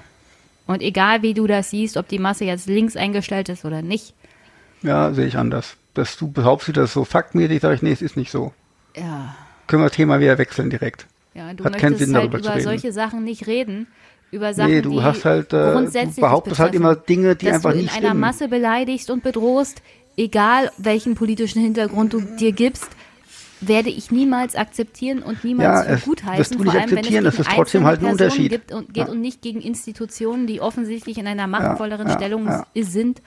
und 0.72 0.82
egal 0.82 1.22
wie 1.22 1.34
du 1.34 1.48
das 1.48 1.70
siehst, 1.70 1.98
ob 1.98 2.08
die 2.08 2.20
Masse 2.20 2.46
jetzt 2.46 2.68
links 2.68 2.96
eingestellt 2.98 3.50
ist 3.50 3.66
oder 3.66 3.82
nicht, 3.82 4.14
Ja, 4.82 5.14
sehe 5.14 5.28
ich 5.28 5.38
anders. 5.38 5.76
Dass 5.94 6.18
du 6.18 6.32
behauptest, 6.32 6.78
das 6.78 6.94
so 6.94 7.04
faktmäßig, 7.06 7.62
sage 7.62 7.76
ich, 7.76 7.82
nee, 7.82 7.92
es 7.92 8.02
ist 8.02 8.18
nicht 8.18 8.32
so. 8.32 8.54
ja, 8.96 9.36
Können 9.68 9.84
wir 9.84 9.88
das 9.90 9.96
Thema 9.98 10.20
wieder 10.20 10.38
wechseln 10.38 10.70
direkt. 10.70 11.06
ja 11.34 11.54
du 11.54 11.64
Hat 11.66 11.78
keinen 11.78 11.92
möchtest 11.92 12.06
Sinn, 12.08 12.16
halt 12.16 12.24
darüber 12.26 12.38
zu 12.42 12.46
über 12.46 12.56
reden. 12.56 12.64
solche 12.64 12.92
Sachen 12.92 13.24
nicht 13.24 13.48
reden. 13.48 13.88
Über 14.32 14.54
Sachen, 14.54 14.72
nee, 14.72 14.82
du 14.82 14.92
die 14.92 15.02
hast 15.02 15.26
halt, 15.26 15.52
äh, 15.52 15.72
grundsätzlich 15.74 16.16
du 16.16 16.22
behauptest 16.22 16.60
halt 16.60 16.74
immer 16.74 16.96
Dinge, 16.96 17.36
die 17.36 17.48
dass 17.48 17.56
einfach 17.56 17.72
du 17.72 17.78
in 17.78 17.84
nicht 17.84 17.94
einer 17.94 18.08
stimmen. 18.08 18.20
Masse 18.22 18.48
beleidigst 18.48 19.10
und 19.12 19.24
bedrohst, 19.24 19.82
egal 20.16 20.72
welchen 20.78 21.16
politischen 21.16 21.62
Hintergrund 21.62 22.14
du 22.14 22.22
dir 22.22 22.54
gibst, 22.54 22.88
werde 23.62 23.90
ich 23.90 24.12
niemals 24.12 24.56
akzeptieren 24.56 25.22
und 25.24 25.44
niemals 25.44 25.80
Ja, 25.80 25.84
für 25.84 25.94
es- 26.00 26.04
gut 26.06 26.20
das 26.22 26.28
heißen, 26.30 26.58
tue 26.58 26.66
ich 26.66 26.72
vor 26.72 26.82
allem 26.82 26.90
wenn 26.92 26.98
es 26.98 27.04
akzeptieren, 27.06 27.24
gegen 27.24 27.24
das 27.38 27.40
ist 27.40 27.50
trotzdem 27.56 27.84
halt 27.86 28.00
ein 28.00 28.06
Personen 28.06 28.22
Unterschied. 28.30 28.52
gibt 28.52 28.72
und 28.72 28.94
geht 28.94 29.06
Ja. 29.08 29.12
und 29.12 29.22
nicht 29.22 29.42
gegen 29.42 29.62
Institutionen, 29.62 30.48
die 30.48 30.62
offensichtlich 30.62 31.18
in 31.18 31.28
einer 31.28 31.48
machtvolleren 31.48 32.08
ja, 32.10 32.16
Stellung 32.16 32.50
sind 32.76 33.22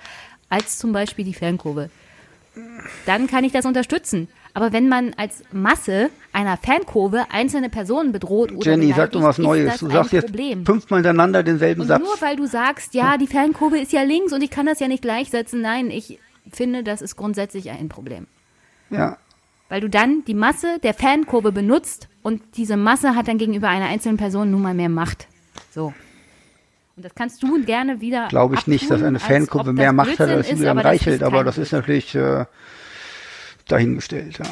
als 0.51 0.79
zum 0.79 0.93
Beispiel 0.93 1.25
die 1.25 1.35
Fankurve. 1.35 1.89
Dann 3.07 3.27
kann 3.27 3.45
ich 3.45 3.53
das 3.53 3.67
unterstützen. 3.67 4.29
Aber 4.57 4.73
wenn 4.73 4.89
man 4.89 5.13
als 5.17 5.43
Masse 5.51 6.11
einer 6.33 6.57
Fankurve 6.57 7.27
einzelne 7.33 7.69
Personen 7.69 8.13
bedroht 8.13 8.53
oder 8.53 8.71
Jenny, 8.71 8.93
sag 8.93 9.11
doch 9.11 9.23
was 9.23 9.39
Neues. 9.39 9.79
Du 9.79 9.87
das 9.87 9.95
sagst 9.95 10.13
jetzt 10.13 10.27
Problem. 10.27 10.65
fünfmal 10.65 10.99
hintereinander 10.99 11.43
denselben 11.43 11.81
Und 11.81 11.89
Satz. 11.89 12.01
nur 12.01 12.15
weil 12.21 12.37
du 12.37 12.47
sagst, 12.47 12.95
ja, 12.95 13.17
die 13.19 13.27
Fankurve 13.27 13.79
ist 13.81 13.93
ja 13.93 14.03
links 14.03 14.33
und 14.33 14.43
ich 14.43 14.51
kann 14.51 14.67
das 14.67 14.79
ja 14.79 14.87
nicht 14.87 15.03
gleichsetzen, 15.03 15.61
nein, 15.61 15.91
ich 15.91 16.21
finde, 16.53 16.85
das 16.85 17.03
ist 17.03 17.17
grundsätzlich 17.17 17.71
ein 17.71 17.89
Problem. 17.89 18.29
Ja, 18.91 19.17
Weil 19.69 19.81
du 19.81 19.89
dann 19.89 20.25
die 20.27 20.35
Masse 20.35 20.79
der 20.83 20.95
Fankurve 20.95 21.53
benutzt 21.53 22.09
und 22.23 22.43
diese 22.57 22.77
Masse 22.77 23.17
hat 23.17 23.29
dann 23.29 23.39
gegenüber 23.39 23.69
einer 23.69 23.87
einzelnen 23.87 24.19
Person 24.19 24.51
nun 24.51 24.63
mal 24.63 24.75
mehr 24.75 24.89
Macht. 24.89 25.27
So. 25.71 25.93
Und 26.97 27.05
das 27.05 27.15
kannst 27.15 27.43
du 27.43 27.65
gerne 27.65 28.01
wieder. 28.01 28.29
glaube 28.29 28.55
ich 28.55 28.67
nicht, 28.67 28.85
dass 28.85 29.03
abtun, 29.03 29.07
eine 29.09 29.19
Fankurve 29.21 29.73
mehr 29.73 29.93
Macht 29.93 30.19
hat 30.19 30.29
als 30.29 30.51
Julian 30.51 30.79
aber 30.79 30.83
das 30.83 30.93
Reichelt, 30.93 31.23
aber 31.23 31.45
das 31.45 31.59
ist 31.59 31.73
natürlich 31.73 32.15
äh, 32.15 32.45
dahingestellt, 33.67 34.39
ja. 34.39 34.47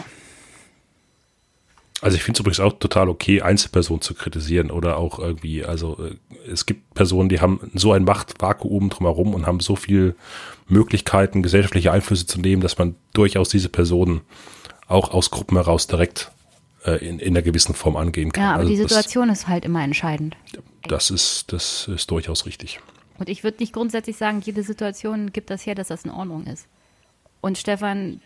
Also 2.02 2.16
ich 2.16 2.24
finde 2.24 2.38
es 2.38 2.40
übrigens 2.40 2.58
auch 2.58 2.72
total 2.80 3.08
okay, 3.08 3.42
Einzelpersonen 3.42 4.00
zu 4.00 4.14
kritisieren 4.14 4.72
oder 4.72 4.96
auch 4.96 5.20
irgendwie, 5.20 5.64
also 5.64 5.96
äh, 6.04 6.16
es 6.50 6.66
gibt 6.66 6.94
Personen, 6.94 7.28
die 7.28 7.40
haben 7.40 7.70
so 7.74 7.92
ein 7.92 8.02
Machtvakuum 8.02 8.90
drumherum 8.90 9.34
und 9.34 9.46
haben 9.46 9.60
so 9.60 9.76
viel 9.76 10.16
Möglichkeiten, 10.66 11.44
gesellschaftliche 11.44 11.92
Einflüsse 11.92 12.26
zu 12.26 12.40
nehmen, 12.40 12.60
dass 12.60 12.76
man 12.76 12.96
durchaus 13.14 13.50
diese 13.50 13.68
Personen 13.68 14.22
auch 14.92 15.12
aus 15.12 15.30
Gruppen 15.30 15.56
heraus 15.56 15.86
direkt 15.86 16.30
äh, 16.84 17.04
in, 17.06 17.18
in 17.18 17.34
einer 17.34 17.42
gewissen 17.42 17.74
Form 17.74 17.96
angehen 17.96 18.32
kann. 18.32 18.42
Ja, 18.42 18.50
aber 18.52 18.60
also 18.60 18.72
die 18.72 18.80
das, 18.80 18.90
Situation 18.90 19.28
ist 19.30 19.48
halt 19.48 19.64
immer 19.64 19.82
entscheidend. 19.82 20.36
das 20.88 21.10
ist, 21.10 21.52
das 21.52 21.88
ist 21.88 22.10
durchaus 22.10 22.46
richtig. 22.46 22.80
Und 23.18 23.28
ich 23.28 23.44
würde 23.44 23.58
nicht 23.60 23.72
grundsätzlich 23.72 24.16
sagen, 24.16 24.40
jede 24.44 24.62
Situation 24.62 25.32
gibt 25.32 25.50
das 25.50 25.64
her, 25.66 25.74
dass 25.74 25.88
das 25.88 26.04
in 26.04 26.10
Ordnung 26.10 26.46
ist. 26.46 26.66
Und 27.40 27.58
Stefan, 27.58 28.20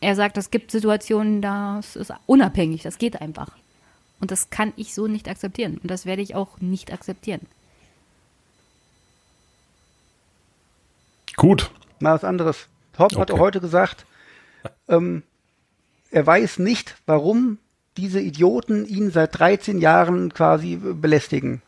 er 0.00 0.14
sagt, 0.14 0.36
es 0.36 0.50
gibt 0.50 0.70
Situationen, 0.70 1.42
das 1.42 1.96
ist 1.96 2.12
unabhängig, 2.26 2.82
das 2.82 2.98
geht 2.98 3.20
einfach. 3.20 3.50
Und 4.20 4.30
das 4.30 4.50
kann 4.50 4.72
ich 4.76 4.94
so 4.94 5.06
nicht 5.06 5.28
akzeptieren. 5.28 5.78
Und 5.78 5.90
das 5.90 6.04
werde 6.06 6.22
ich 6.22 6.34
auch 6.34 6.60
nicht 6.60 6.92
akzeptieren. 6.92 7.42
Gut. 11.36 11.70
Mal 12.00 12.14
was 12.14 12.24
anderes. 12.24 12.68
Hopp 12.98 13.12
hat 13.16 13.30
Okay. 13.30 13.32
auch 13.32 13.38
heute 13.38 13.60
gesagt, 13.60 14.04
ähm, 14.88 15.22
er 16.10 16.26
weiß 16.26 16.58
nicht, 16.58 16.96
warum 17.06 17.58
diese 17.96 18.20
Idioten 18.20 18.86
ihn 18.86 19.10
seit 19.10 19.38
13 19.38 19.78
Jahren 19.78 20.32
quasi 20.32 20.76
belästigen 20.76 21.62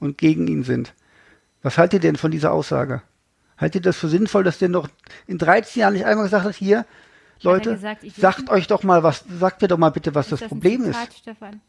und 0.00 0.18
gegen 0.18 0.46
ihn 0.48 0.64
sind. 0.64 0.94
Was 1.62 1.78
haltet 1.78 2.04
ihr 2.04 2.10
denn 2.10 2.16
von 2.16 2.30
dieser 2.30 2.52
Aussage? 2.52 3.02
Haltet 3.56 3.82
ihr 3.82 3.88
das 3.90 3.96
für 3.96 4.08
sinnvoll, 4.08 4.44
dass 4.44 4.58
der 4.58 4.68
noch 4.68 4.88
in 5.26 5.38
13 5.38 5.80
Jahren 5.80 5.94
nicht 5.94 6.06
einmal 6.06 6.24
gesagt 6.24 6.44
hat, 6.44 6.54
hier, 6.54 6.86
Leute, 7.42 7.74
gesagt, 7.74 8.04
sagt 8.16 8.50
euch 8.50 8.66
doch 8.66 8.82
mal 8.82 9.02
was, 9.02 9.24
sagt 9.38 9.62
mir 9.62 9.68
doch 9.68 9.78
mal 9.78 9.90
bitte, 9.90 10.14
was 10.14 10.26
Ist 10.26 10.32
das, 10.32 10.42
ein 10.42 10.48
Problem 10.48 10.84
Zitat, 10.84 11.08
ist. 11.08 11.18
Stefan? 11.18 11.60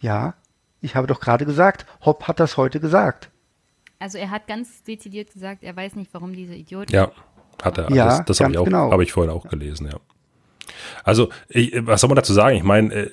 Ja, 0.00 0.34
ich 0.80 0.94
habe 0.94 1.06
doch 1.06 1.20
gerade 1.20 1.46
gesagt, 1.46 1.86
Hopp 2.04 2.28
hat 2.28 2.38
das 2.40 2.56
heute 2.56 2.80
gesagt. 2.80 3.30
Also 3.98 4.18
er 4.18 4.30
hat 4.30 4.46
ganz 4.46 4.82
dezidiert 4.82 5.32
gesagt, 5.32 5.62
er 5.62 5.74
weiß 5.74 5.96
nicht, 5.96 6.12
warum 6.12 6.32
diese 6.34 6.54
Idioten. 6.54 6.92
Ja, 6.92 7.10
hat 7.62 7.78
er. 7.78 7.90
Ja, 7.90 8.18
das 8.18 8.24
das 8.26 8.40
habe 8.40 8.52
ganz 8.52 8.54
ich, 8.54 8.58
auch 8.60 8.64
genau. 8.64 8.90
habe 8.90 9.02
ich 9.02 9.12
vorhin 9.12 9.32
auch 9.32 9.48
gelesen, 9.48 9.88
ja. 9.90 9.98
Also, 11.04 11.30
ich, 11.48 11.72
was 11.86 12.00
soll 12.00 12.08
man 12.08 12.16
dazu 12.16 12.32
sagen? 12.32 12.56
Ich 12.56 12.62
meine, 12.62 12.92
äh, 12.92 13.10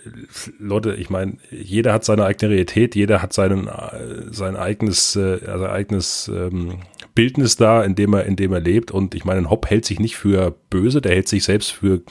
Leute, 0.58 0.96
ich 0.96 1.10
meine, 1.10 1.38
jeder 1.52 1.94
hat 1.94 2.04
seine 2.04 2.26
eigene 2.26 2.52
Realität, 2.52 2.96
jeder 2.96 3.22
hat 3.22 3.34
seinen, 3.34 3.68
äh, 3.68 4.32
sein 4.32 4.56
eigenes, 4.56 5.16
äh, 5.16 5.40
sein 5.40 5.70
eigenes 5.70 6.28
ähm, 6.34 6.80
Bildnis 7.16 7.56
da, 7.56 7.84
in 7.84 7.96
dem 7.96 8.14
er, 8.14 8.26
in 8.26 8.36
dem 8.36 8.54
er 8.54 8.60
lebt. 8.60 8.92
Und 8.92 9.16
ich 9.16 9.26
meine, 9.26 9.42
ein 9.42 9.50
Hopp 9.50 9.70
hält 9.70 9.86
sich 9.86 10.00
nicht 10.00 10.18
für 10.18 10.56
böse, 10.70 11.02
der 11.02 11.14
hält 11.14 11.28
sich 11.28 11.44
selbst 11.44 11.72
für 11.72 12.02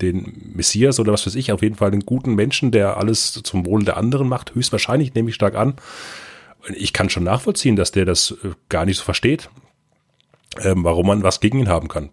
den 0.00 0.52
Messias 0.54 1.00
oder 1.00 1.12
was 1.12 1.26
weiß 1.26 1.34
ich, 1.34 1.50
auf 1.52 1.62
jeden 1.62 1.74
Fall 1.74 1.90
einen 1.90 2.06
guten 2.06 2.34
Menschen, 2.34 2.70
der 2.70 2.98
alles 2.98 3.32
zum 3.32 3.66
Wohle 3.66 3.84
der 3.84 3.96
anderen 3.96 4.28
macht, 4.28 4.54
höchstwahrscheinlich, 4.54 5.14
nehme 5.14 5.30
ich 5.30 5.34
stark 5.34 5.56
an. 5.56 5.74
Ich 6.74 6.92
kann 6.92 7.10
schon 7.10 7.24
nachvollziehen, 7.24 7.76
dass 7.76 7.92
der 7.92 8.04
das 8.04 8.32
äh, 8.42 8.50
gar 8.68 8.84
nicht 8.84 8.98
so 8.98 9.04
versteht, 9.04 9.50
ähm, 10.60 10.84
warum 10.84 11.06
man 11.06 11.22
was 11.22 11.40
gegen 11.40 11.60
ihn 11.60 11.68
haben 11.68 11.88
kann. 11.88 12.10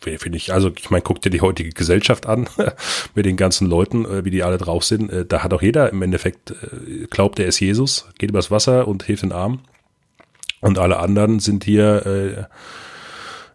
Finde 0.00 0.36
ich, 0.36 0.52
also 0.52 0.70
ich 0.76 0.90
meine, 0.90 1.02
guck 1.02 1.20
dir 1.20 1.30
die 1.30 1.40
heutige 1.40 1.70
Gesellschaft 1.70 2.26
an, 2.26 2.48
mit 3.14 3.26
den 3.26 3.36
ganzen 3.36 3.68
Leuten, 3.68 4.04
äh, 4.04 4.24
wie 4.24 4.30
die 4.30 4.42
alle 4.42 4.58
drauf 4.58 4.84
sind. 4.84 5.10
Äh, 5.10 5.26
da 5.26 5.42
hat 5.42 5.52
auch 5.52 5.62
jeder 5.62 5.90
im 5.90 6.02
Endeffekt, 6.02 6.50
äh, 6.50 7.06
glaubt, 7.10 7.38
er 7.38 7.46
ist 7.46 7.60
Jesus, 7.60 8.08
geht 8.18 8.30
übers 8.30 8.50
Wasser 8.50 8.88
und 8.88 9.02
hilft 9.04 9.22
den 9.22 9.32
Armen. 9.32 9.62
Und 10.60 10.78
alle 10.78 10.98
anderen 10.98 11.40
sind 11.40 11.64
hier, 11.64 12.06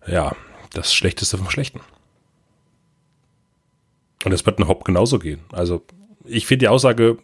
äh, 0.07 0.11
ja, 0.11 0.35
das 0.73 0.93
Schlechteste 0.93 1.37
vom 1.37 1.49
Schlechten. 1.49 1.79
Und 4.25 4.33
es 4.33 4.45
wird 4.45 4.59
ein 4.59 4.67
Hopp 4.67 4.83
genauso 4.83 5.19
gehen. 5.19 5.39
Also 5.51 5.83
ich 6.25 6.45
finde 6.45 6.65
die 6.65 6.67
Aussage 6.67 7.17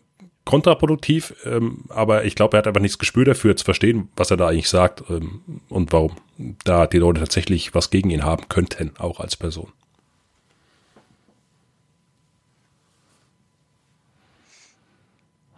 kontraproduktiv, 0.45 1.34
ähm, 1.45 1.86
aber 1.90 2.26
ich 2.26 2.36
glaube, 2.36 2.57
er 2.57 2.60
hat 2.60 2.68
einfach 2.68 2.82
nichts 2.82 2.98
Gespür 2.99 3.26
dafür 3.26 3.56
zu 3.56 3.64
verstehen, 3.65 4.10
was 4.15 4.30
er 4.32 4.38
da 4.38 4.48
eigentlich 4.49 4.70
sagt 4.70 5.03
ähm, 5.10 5.41
und 5.70 5.94
warum 5.94 6.18
da 6.65 6.86
die 6.88 6.98
Leute 6.98 7.22
tatsächlich 7.22 7.74
was 7.74 7.90
gegen 7.90 8.10
ihn 8.10 8.24
haben 8.24 8.49
könnten, 8.49 8.91
auch 8.98 9.20
als 9.20 9.36
Person. 9.38 9.72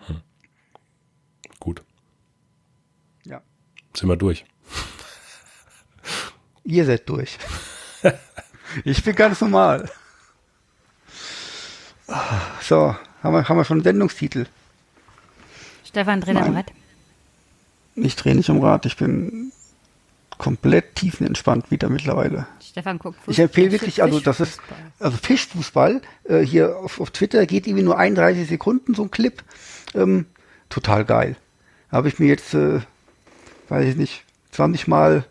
Hm. 0.07 0.21
Gut, 1.59 1.81
Ja. 3.25 3.41
sind 3.95 4.09
wir 4.09 4.17
durch. 4.17 4.45
Ihr 6.63 6.85
seid 6.85 7.07
durch. 7.09 7.37
ich 8.83 9.03
bin 9.03 9.15
ganz 9.15 9.41
normal. 9.41 9.89
So, 12.61 12.95
haben 13.23 13.33
wir, 13.33 13.49
haben 13.49 13.57
wir 13.57 13.65
schon 13.65 13.77
einen 13.77 13.83
Sendungstitel. 13.83 14.45
Stefan, 15.95 16.19
dreh 16.19 16.35
am. 16.35 16.53
Rad. 16.53 16.73
Ich 17.95 18.17
drehe 18.17 18.35
nicht 18.35 18.49
um 18.49 18.61
Rad, 18.61 18.85
ich 18.85 18.97
bin 18.97 19.53
komplett 20.37 20.95
tiefenentspannt 20.95 21.71
wieder 21.71 21.87
mittlerweile. 21.87 22.47
Stefan 22.61 22.99
guckt 22.99 23.17
Ich 23.27 23.39
empfehle 23.39 23.71
wirklich, 23.71 24.03
also 24.03 24.19
das 24.19 24.41
ist, 24.41 24.59
Fischfußball. 24.59 24.91
also 24.99 25.17
Fischfußball, 25.17 26.01
äh, 26.25 26.39
hier 26.41 26.79
auf, 26.79 26.99
auf 26.99 27.11
Twitter 27.11 27.45
geht 27.45 27.65
irgendwie 27.65 27.85
nur 27.85 27.97
31 27.97 28.45
Sekunden 28.45 28.93
so 28.93 29.03
ein 29.03 29.11
Clip. 29.11 29.41
Ähm, 29.93 30.25
total 30.67 31.05
geil. 31.05 31.37
Habe 31.89 32.09
ich 32.09 32.19
mir 32.19 32.27
jetzt, 32.27 32.53
äh, 32.53 32.81
weiß 33.69 33.87
ich 33.87 33.95
nicht, 33.95 34.25
20 34.51 34.89
Mal 34.89 35.23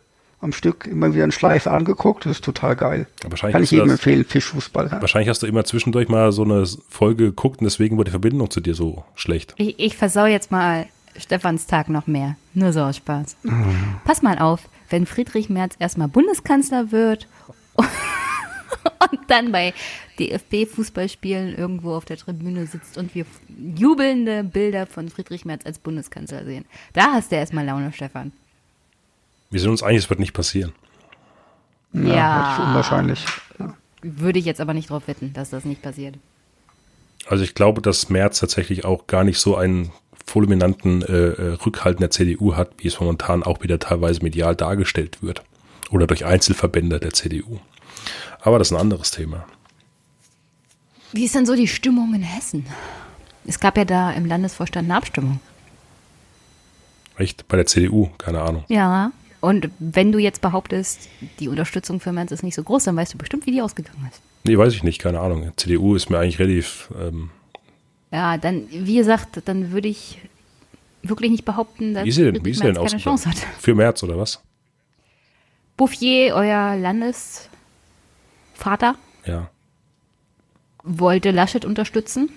am 0.45 0.53
Stück 0.53 0.87
immer 0.87 1.13
wieder 1.15 1.25
einen 1.25 1.33
Schleife 1.33 1.71
angeguckt. 1.73 2.25
Das 2.27 2.33
ist 2.33 2.45
total 2.45 2.77
geil. 2.77 3.07
Kann 3.21 3.33
hast 3.55 3.63
ich 3.63 3.71
du 3.71 3.75
jedem 3.77 3.89
das- 3.89 3.99
empfehlen, 3.99 4.25
Fischfußball. 4.25 4.89
Ja. 4.93 5.01
Wahrscheinlich 5.01 5.29
hast 5.29 5.43
du 5.43 5.47
immer 5.47 5.65
zwischendurch 5.65 6.09
mal 6.09 6.31
so 6.33 6.45
eine 6.45 6.65
Folge 6.89 7.25
geguckt 7.27 7.61
und 7.61 7.65
deswegen 7.65 7.97
wurde 7.97 8.07
die 8.11 8.13
Verbindung 8.13 8.51
zu 8.51 8.61
dir 8.61 8.75
so 8.75 9.05
schlecht. 9.15 9.55
Ich, 9.57 9.79
ich 9.79 9.97
versau 9.97 10.27
jetzt 10.27 10.51
mal 10.53 10.87
Stefans 11.17 11.67
Tag 11.67 11.89
noch 11.89 12.07
mehr. 12.07 12.37
Nur 12.55 12.73
so 12.73 12.81
aus 12.83 12.97
Spaß. 12.99 13.37
Pass 14.05 14.23
mal 14.23 14.39
auf, 14.39 14.69
wenn 14.91 15.07
Friedrich 15.07 15.49
Merz 15.49 15.75
erstmal 15.79 16.09
Bundeskanzler 16.09 16.93
wird 16.93 17.27
und 17.77 19.21
dann 19.29 19.51
bei 19.53 19.73
DFB-Fußballspielen 20.19 21.57
irgendwo 21.57 21.95
auf 21.95 22.05
der 22.05 22.17
Tribüne 22.17 22.67
sitzt 22.67 22.99
und 22.99 23.15
wir 23.15 23.27
jubelnde 23.77 24.45
Bilder 24.45 24.87
von 24.87 25.09
Friedrich 25.09 25.45
Merz 25.45 25.65
als 25.67 25.79
Bundeskanzler 25.79 26.45
sehen. 26.45 26.65
Da 26.93 27.13
hast 27.13 27.33
du 27.33 27.37
erstmal 27.37 27.65
Laune, 27.65 27.93
Stefan. 27.93 28.33
Wir 29.55 29.61
sind 29.61 29.71
uns 29.71 29.85
einig, 29.85 30.03
es 30.03 30.11
wird 30.11 30.19
nicht 30.19 30.33
passieren. 30.33 30.73
Ja, 31.93 32.03
Ja. 32.03 32.65
unwahrscheinlich. 32.67 33.25
Würde 34.03 34.41
ich 34.41 34.47
jetzt 34.47 34.61
aber 34.61 34.75
nicht 34.75 34.91
drauf 34.91 35.07
wetten, 35.07 35.33
dass 35.33 35.51
das 35.51 35.65
nicht 35.65 35.81
passiert. 35.81 36.17
Also 37.27 37.45
ich 37.45 37.55
glaube, 37.55 37.81
dass 37.81 38.09
Merz 38.09 38.41
tatsächlich 38.41 38.85
auch 38.85 39.07
gar 39.07 39.23
nicht 39.23 39.39
so 39.39 39.55
einen 39.57 39.93
fulminanten 40.27 41.03
äh, 41.03 41.13
äh, 41.29 41.53
Rückhalt 41.65 41.99
in 41.99 42.01
der 42.01 42.11
CDU 42.11 42.57
hat, 42.57 42.73
wie 42.79 42.89
es 42.89 42.99
momentan 42.99 43.45
auch 43.45 43.63
wieder 43.63 43.79
teilweise 43.79 44.25
medial 44.25 44.57
dargestellt 44.57 45.23
wird. 45.23 45.45
Oder 45.93 46.09
durch 46.09 46.25
Einzelverbände 46.25 46.99
der 46.99 47.13
CDU. 47.13 47.61
Aber 48.41 48.59
das 48.59 48.69
ist 48.69 48.73
ein 48.73 48.81
anderes 48.81 49.13
Thema. 49.13 49.47
Wie 51.13 51.27
ist 51.27 51.35
denn 51.37 51.47
so 51.47 51.55
die 51.55 51.69
Stimmung 51.69 52.13
in 52.13 52.23
Hessen? 52.23 52.67
Es 53.47 53.61
gab 53.61 53.77
ja 53.79 53.85
da 53.85 54.11
im 54.11 54.27
Landesvorstand 54.27 54.87
eine 54.91 54.97
Abstimmung. 54.97 55.39
Echt? 57.19 57.47
Bei 57.47 57.57
der 57.57 57.67
CDU? 57.67 58.11
Keine 58.19 58.41
Ahnung. 58.43 58.65
Ja. 58.67 59.13
Und 59.45 59.69
wenn 59.79 60.11
du 60.11 60.19
jetzt 60.19 60.41
behauptest, 60.41 61.09
die 61.39 61.49
Unterstützung 61.49 62.01
für 62.01 62.13
Merz 62.13 62.33
ist 62.33 62.43
nicht 62.43 62.55
so 62.55 62.63
groß, 62.63 62.85
dann 62.85 62.97
weißt 62.97 63.13
du 63.13 63.19
bestimmt, 63.19 63.45
wie 63.45 63.51
die 63.53 63.61
ausgegangen 63.61 64.09
ist. 64.11 64.23
Nee, 64.45 64.57
weiß 64.57 64.73
ich 64.73 64.83
nicht, 64.83 64.99
keine 65.03 65.21
Ahnung. 65.21 65.53
CDU 65.57 65.95
ist 65.95 66.09
mir 66.09 66.19
eigentlich 66.19 66.39
relativ, 66.39 66.89
ähm, 66.99 67.29
Ja, 68.11 68.39
dann, 68.39 68.67
wie 68.71 68.97
gesagt, 68.97 69.43
dann 69.45 69.71
würde 69.73 69.89
ich 69.89 70.19
wirklich 71.03 71.31
nicht 71.31 71.45
behaupten, 71.45 71.93
dass 71.93 72.05
wie 72.05 72.09
ist 72.09 72.15
sie 72.15 72.25
denn, 72.33 72.43
wie 72.43 72.51
ist 72.53 72.59
sie 72.61 72.65
denn 72.65 72.73
Merz 72.75 72.93
keine? 72.93 73.03
Chance 73.03 73.29
hat. 73.29 73.37
Für 73.59 73.75
März 73.75 74.03
oder 74.03 74.17
was? 74.17 74.41
Bouffier, 75.77 76.35
euer 76.35 76.77
Landesvater, 76.77 77.51
Ja. 79.27 79.51
wollte 80.83 81.33
Laschet 81.33 81.65
unterstützen, 81.67 82.31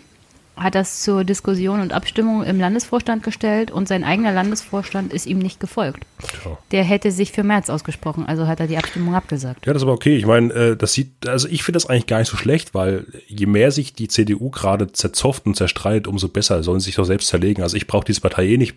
hat 0.58 0.76
das 0.76 1.02
zur 1.04 1.24
Diskussion 1.24 1.80
und 1.80 1.94
Abstimmung 1.94 2.44
im 2.44 2.60
Landesvorstand 2.60 3.24
gestellt 3.24 3.72
und 3.72 3.88
sein 3.88 4.04
eigener 4.04 4.32
Landesvorstand 4.34 5.14
ist 5.14 5.26
ihm 5.26 5.38
nicht 5.38 5.60
gefolgt. 5.60 6.04
Tja. 6.42 6.58
Der 6.72 6.84
hätte 6.84 7.12
sich 7.12 7.32
für 7.32 7.44
März 7.44 7.70
ausgesprochen, 7.70 8.26
also 8.26 8.48
hat 8.48 8.60
er 8.60 8.68
die 8.68 8.78
Abstimmung 8.78 9.16
abgesagt. 9.16 9.66
Ja, 9.66 9.74
das 9.74 9.82
ist 9.82 9.84
aber 9.84 9.94
okay. 9.94 10.18
Ich 10.18 10.26
meine, 10.26 10.54
äh, 10.54 10.76
das 10.76 10.94
sieht, 10.94 11.28
also 11.28 11.48
ich 11.48 11.64
finde 11.64 11.78
das 11.78 11.86
eigentlich 11.86 12.08
gar 12.08 12.20
nicht 12.20 12.30
so 12.30 12.38
schlecht, 12.38 12.74
weil 12.74 13.06
je 13.28 13.46
mehr 13.46 13.72
sich 13.72 13.94
die 13.94 14.08
CDU 14.08 14.50
gerade 14.50 14.92
zerzofft 14.92 15.46
und 15.46 15.56
zerstreitet, 15.56 16.08
umso 16.08 16.28
besser. 16.28 16.64
Sollen 16.64 16.80
sie 16.80 16.86
sich 16.86 16.96
doch 16.96 17.06
selbst 17.06 17.28
zerlegen. 17.28 17.62
Also 17.64 17.78
ich 17.78 17.88
brauche 17.88 18.06
diese 18.06 18.22
Partei 18.22 18.48
eh 18.48 18.58
nicht. 18.58 18.76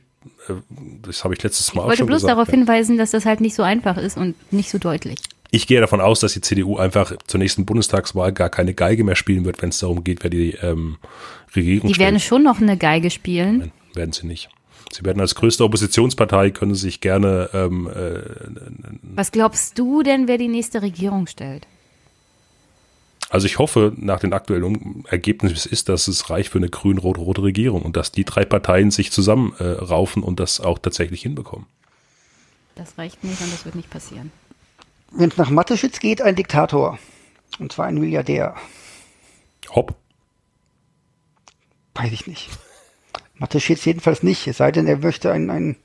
Äh, 0.48 0.54
Das 1.06 1.24
habe 1.24 1.34
ich 1.34 1.42
letztes 1.42 1.74
Mal 1.74 1.80
Ich 1.80 1.84
auch 1.84 1.86
wollte 1.88 1.98
schon 1.98 2.06
bloß 2.08 2.22
gesagt. 2.22 2.36
darauf 2.36 2.48
ja. 2.48 2.54
hinweisen, 2.54 2.98
dass 2.98 3.10
das 3.10 3.24
halt 3.24 3.40
nicht 3.40 3.54
so 3.54 3.62
einfach 3.62 3.96
ist 3.96 4.16
und 4.16 4.34
nicht 4.52 4.70
so 4.70 4.78
deutlich. 4.78 5.18
Ich 5.50 5.66
gehe 5.66 5.80
davon 5.80 6.00
aus, 6.00 6.20
dass 6.20 6.32
die 6.32 6.40
CDU 6.40 6.76
einfach 6.76 7.12
zur 7.26 7.38
nächsten 7.38 7.66
Bundestagswahl 7.66 8.32
gar 8.32 8.50
keine 8.50 8.74
Geige 8.74 9.02
mehr 9.04 9.16
spielen 9.16 9.44
wird, 9.44 9.62
wenn 9.62 9.70
es 9.70 9.78
darum 9.78 10.04
geht, 10.04 10.22
wer 10.22 10.30
die 10.30 10.52
ähm, 10.62 10.98
Regierung 11.56 11.92
Die 11.92 11.98
werden 11.98 12.18
stellt. 12.18 12.28
schon 12.28 12.42
noch 12.44 12.60
eine 12.60 12.76
Geige 12.76 13.10
spielen. 13.10 13.58
Nein, 13.58 13.72
werden 13.94 14.12
sie 14.12 14.26
nicht. 14.26 14.48
Sie 14.92 15.04
werden 15.04 15.20
als 15.20 15.34
größte 15.34 15.64
Oppositionspartei, 15.64 16.50
können 16.50 16.74
sich 16.74 17.00
gerne 17.00 17.50
ähm, 17.52 17.88
äh, 17.88 18.22
Was 19.02 19.30
glaubst 19.32 19.78
du 19.78 20.02
denn, 20.02 20.26
wer 20.26 20.38
die 20.38 20.48
nächste 20.48 20.82
Regierung 20.82 21.26
stellt? 21.26 21.66
Also 23.28 23.46
ich 23.46 23.58
hoffe, 23.60 23.92
nach 23.96 24.18
den 24.18 24.32
aktuellen 24.32 25.04
Ergebnissen, 25.08 25.70
ist, 25.70 25.88
dass 25.88 26.08
es 26.08 26.30
reicht 26.30 26.50
für 26.50 26.58
eine 26.58 26.68
grün-rot-rote 26.68 27.42
Regierung 27.44 27.82
und 27.82 27.96
dass 27.96 28.10
die 28.10 28.24
drei 28.24 28.44
Parteien 28.44 28.90
sich 28.90 29.12
zusammenraufen 29.12 30.22
äh, 30.24 30.26
und 30.26 30.40
das 30.40 30.60
auch 30.60 30.80
tatsächlich 30.80 31.22
hinbekommen. 31.22 31.66
Das 32.74 32.98
reicht 32.98 33.22
nicht 33.22 33.40
und 33.40 33.52
das 33.52 33.64
wird 33.64 33.76
nicht 33.76 33.90
passieren. 33.90 34.32
Wenn 35.10 35.30
es 35.30 35.36
nach 35.36 35.50
Mateschitz 35.50 35.98
geht, 36.00 36.22
ein 36.22 36.36
Diktator. 36.36 36.98
Und 37.58 37.72
zwar 37.72 37.86
ein 37.86 37.98
Milliardär. 37.98 38.54
Hopp. 39.70 39.94
Weiß 41.94 42.12
ich 42.12 42.26
nicht. 42.26 42.48
Mateschitz 43.34 43.84
jedenfalls 43.84 44.22
nicht, 44.22 44.46
es 44.46 44.58
sei 44.58 44.70
denn, 44.70 44.86
er 44.86 44.98
möchte 44.98 45.32
ein, 45.32 45.50
ein 45.50 45.76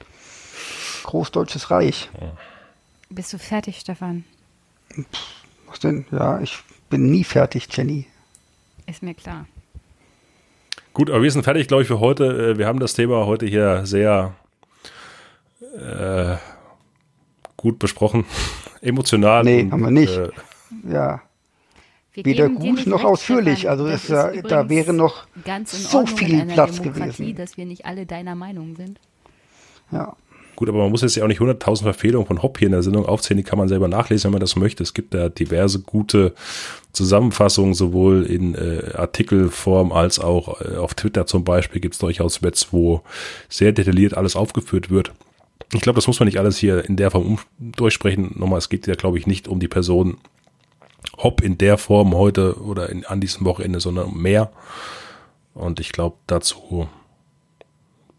großdeutsches 1.03 1.71
Reich. 1.71 2.09
Bist 3.09 3.31
du 3.33 3.37
fertig, 3.37 3.79
Stefan? 3.79 4.25
Was 5.67 5.79
denn? 5.79 6.05
Ja, 6.11 6.39
ich 6.41 6.57
bin 6.89 7.09
nie 7.09 7.23
fertig, 7.23 7.67
Jenny. 7.71 8.07
Ist 8.85 9.01
mir 9.01 9.13
klar. 9.13 9.47
Gut, 10.93 11.09
aber 11.09 11.23
wir 11.23 11.31
sind 11.31 11.43
fertig, 11.43 11.67
glaube 11.67 11.83
ich, 11.83 11.87
für 11.87 11.99
heute. 11.99 12.51
Äh, 12.51 12.57
Wir 12.57 12.67
haben 12.67 12.79
das 12.79 12.93
Thema 12.93 13.25
heute 13.25 13.45
hier 13.45 13.85
sehr 13.85 14.33
äh, 15.77 16.35
gut 17.57 17.79
besprochen. 17.79 18.25
Emotional. 18.85 19.43
Nee, 19.43 19.61
und, 19.63 19.71
haben 19.71 19.81
wir 19.83 19.91
nicht. 19.91 20.15
Äh, 20.17 20.29
Ja, 20.91 21.21
Wir 22.13 22.25
weder 22.25 22.49
gut 22.49 22.85
noch 22.87 22.97
recht, 22.99 23.05
ausführlich. 23.05 23.59
Stefan. 23.59 23.71
Also 23.79 23.87
Das 23.87 24.07
ja- 24.07 24.27
ist 24.27 24.49
da 24.51 24.69
wäre 24.69 24.93
noch 24.93 25.27
ganz 25.43 25.73
in 25.73 25.79
so 25.79 26.05
viel 26.05 26.33
in 26.33 26.41
einer 26.41 26.53
Platz 26.53 26.77
Demokratie, 26.81 27.23
gewesen. 27.23 27.35
dass 27.37 27.57
wir 27.57 27.65
nicht 27.65 27.85
alle 27.85 28.05
deiner 28.05 28.35
Meinung 28.35 28.75
sind. 28.75 28.99
ja. 29.91 30.15
Gut, 30.57 30.69
aber 30.69 30.77
man 30.83 30.89
muss 30.91 31.01
jetzt 31.01 31.15
ja 31.17 31.23
auch 31.25 31.27
nicht 31.27 31.41
100.000 31.41 31.83
Verfehlungen 31.83 32.25
von 32.25 32.41
Hopp 32.41 32.59
hier 32.59 32.67
in 32.67 32.71
der 32.71 32.81
Sendung 32.81 33.05
aufzählen. 33.05 33.35
Die 33.39 33.43
kann 33.43 33.59
man 33.59 33.67
selber 33.67 33.89
nachlesen, 33.89 34.29
wenn 34.29 34.31
man 34.35 34.39
das 34.39 34.55
möchte. 34.55 34.83
Es 34.83 34.93
gibt 34.93 35.13
da 35.13 35.27
diverse 35.27 35.79
gute 35.81 36.33
Zusammenfassungen, 36.93 37.73
sowohl 37.73 38.23
in 38.25 38.55
äh, 38.55 38.93
Artikelform 38.95 39.91
als 39.91 40.17
auch 40.17 40.61
äh, 40.61 40.77
auf 40.77 40.93
Twitter 40.93 41.25
zum 41.25 41.43
Beispiel 41.43 41.81
gibt 41.81 41.95
es 41.95 41.99
durchaus 41.99 42.39
Threads, 42.39 42.69
wo 42.71 43.01
sehr 43.49 43.73
detailliert 43.73 44.15
alles 44.15 44.37
aufgeführt 44.37 44.89
wird. 44.89 45.11
Ich 45.73 45.81
glaube, 45.81 45.97
das 45.97 46.07
muss 46.07 46.19
man 46.19 46.27
nicht 46.27 46.39
alles 46.39 46.57
hier 46.57 46.85
in 46.85 46.95
der 46.95 47.11
Form 47.11 47.25
um, 47.25 47.39
durchsprechen. 47.59 48.33
Nochmal, 48.35 48.59
es 48.59 48.69
geht 48.69 48.87
ja, 48.87 48.95
glaube 48.95 49.17
ich, 49.17 49.27
nicht 49.27 49.47
um 49.47 49.59
die 49.59 49.67
Person 49.67 50.17
Hopp 51.17 51.41
in 51.41 51.57
der 51.57 51.77
Form 51.77 52.13
heute 52.15 52.61
oder 52.61 52.89
in, 52.89 53.05
an 53.05 53.21
diesem 53.21 53.45
Wochenende, 53.45 53.79
sondern 53.79 54.07
um 54.07 54.21
mehr. 54.21 54.51
Und 55.53 55.79
ich 55.79 55.91
glaube, 55.91 56.17
dazu 56.27 56.87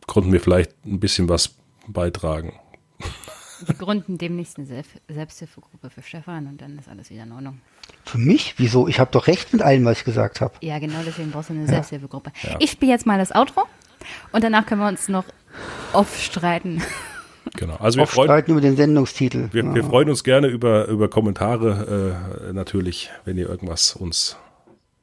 konnten 0.06 0.32
wir 0.32 0.40
vielleicht 0.40 0.72
ein 0.84 1.00
bisschen 1.00 1.28
was 1.28 1.54
beitragen. 1.86 2.54
Wir 3.64 3.74
gründen 3.74 4.18
demnächst 4.18 4.58
eine 4.58 4.66
Selbst 4.66 4.92
Selbsthilfegruppe 5.08 5.88
für 5.88 6.02
Stefan 6.02 6.46
und 6.46 6.60
dann 6.60 6.78
ist 6.78 6.88
alles 6.88 7.10
wieder 7.10 7.22
in 7.22 7.32
Ordnung. 7.32 7.60
Für 8.04 8.18
mich? 8.18 8.54
Wieso? 8.58 8.86
Ich 8.86 9.00
habe 9.00 9.10
doch 9.10 9.26
recht 9.26 9.52
mit 9.52 9.62
allem, 9.62 9.84
was 9.84 9.98
ich 9.98 10.04
gesagt 10.04 10.40
habe. 10.40 10.54
Ja, 10.60 10.78
genau 10.78 10.98
deswegen 11.04 11.30
brauchst 11.30 11.48
du 11.48 11.54
eine 11.54 11.66
Selbsthilfegruppe. 11.66 12.32
Ich 12.58 12.70
spiele 12.72 12.92
jetzt 12.92 13.06
mal 13.06 13.18
das 13.18 13.34
Outro 13.34 13.62
und 14.32 14.44
danach 14.44 14.66
können 14.66 14.80
wir 14.82 14.88
uns 14.88 15.08
noch 15.08 15.24
aufstreiten. 15.92 16.82
Genau. 17.54 17.76
Also 17.76 17.98
wir 17.98 18.06
freuen, 18.06 18.26
Streiten 18.26 18.50
über 18.52 18.60
den 18.60 18.76
Sendungstitel. 18.76 19.48
wir, 19.52 19.64
ja. 19.64 19.74
wir 19.74 19.84
freuen 19.84 20.08
uns 20.10 20.24
gerne 20.24 20.48
über, 20.48 20.88
über 20.88 21.08
Kommentare, 21.08 22.18
äh, 22.48 22.52
natürlich, 22.52 23.10
wenn 23.24 23.38
ihr 23.38 23.48
irgendwas 23.48 23.94
uns 23.94 24.36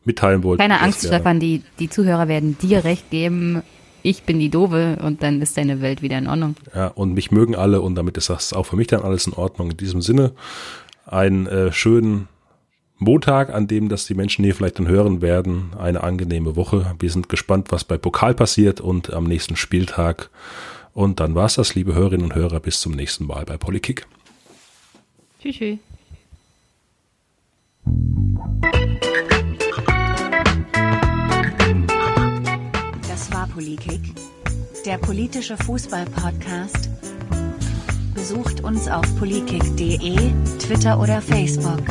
mitteilen 0.06 0.44
wollt. 0.44 0.60
Keine 0.60 0.82
Angst, 0.82 1.06
Stefan, 1.06 1.40
die, 1.40 1.64
die 1.80 1.90
Zuhörer 1.90 2.28
werden 2.28 2.58
dir 2.62 2.84
recht 2.84 3.10
geben. 3.10 3.64
Ich 4.02 4.24
bin 4.24 4.40
die 4.40 4.50
Dove 4.50 4.98
und 5.02 5.24
dann 5.24 5.42
ist 5.42 5.58
deine 5.58 5.82
Welt 5.82 6.02
wieder 6.02 6.18
in 6.18 6.28
Ordnung. 6.28 6.56
Ja, 6.76 6.88
und 6.88 7.14
mich 7.14 7.32
mögen 7.32 7.56
alle 7.56 7.80
und 7.80 7.96
damit 7.96 8.18
ist 8.18 8.30
das 8.30 8.52
auch 8.52 8.66
für 8.66 8.76
mich 8.76 8.88
dann 8.88 9.02
alles 9.02 9.28
in 9.28 9.34
Ordnung. 9.34 9.72
In 9.72 9.78
diesem 9.78 10.02
Sinne, 10.02 10.34
einen 11.06 11.48
äh, 11.48 11.72
schönen 11.72 12.28
Montag, 12.98 13.54
an 13.54 13.68
dem 13.68 13.90
das 13.90 14.06
die 14.06 14.14
Menschen 14.14 14.44
hier 14.44 14.56
vielleicht 14.56 14.80
dann 14.80 14.88
hören 14.88 15.22
werden. 15.22 15.72
Eine 15.78 16.04
angenehme 16.04 16.56
Woche. 16.56 16.96
Wir 17.00 17.10
sind 17.10 17.30
gespannt, 17.30 17.72
was 17.72 17.86
bei 17.86 17.98
Pokal 17.98 18.34
passiert 18.34 18.82
und 18.82 19.14
am 19.14 19.24
nächsten 19.24 19.56
Spieltag. 19.56 20.30
Und 20.94 21.20
dann 21.20 21.34
war's 21.36 21.56
das, 21.56 21.76
liebe 21.76 21.96
Hörerinnen 21.96 22.26
und 22.26 22.36
Hörer. 22.36 22.60
Bis 22.60 22.80
zum 22.80 22.94
nächsten 22.94 23.26
Mal 23.26 23.46
bei 23.46 23.58
Polykick. 23.58 24.06
Tschüss. 25.42 25.56
tschüss. 25.58 25.80
Das 33.08 33.34
war 33.34 33.48
Polikick, 33.48 34.02
der 34.86 34.98
politische 34.98 35.58
Fußball-Podcast. 35.58 36.90
Besucht 38.14 38.64
uns 38.64 38.88
auf 38.88 39.04
polikick.de, 39.18 40.32
Twitter 40.60 41.00
oder 41.00 41.22
Facebook. 41.22 41.82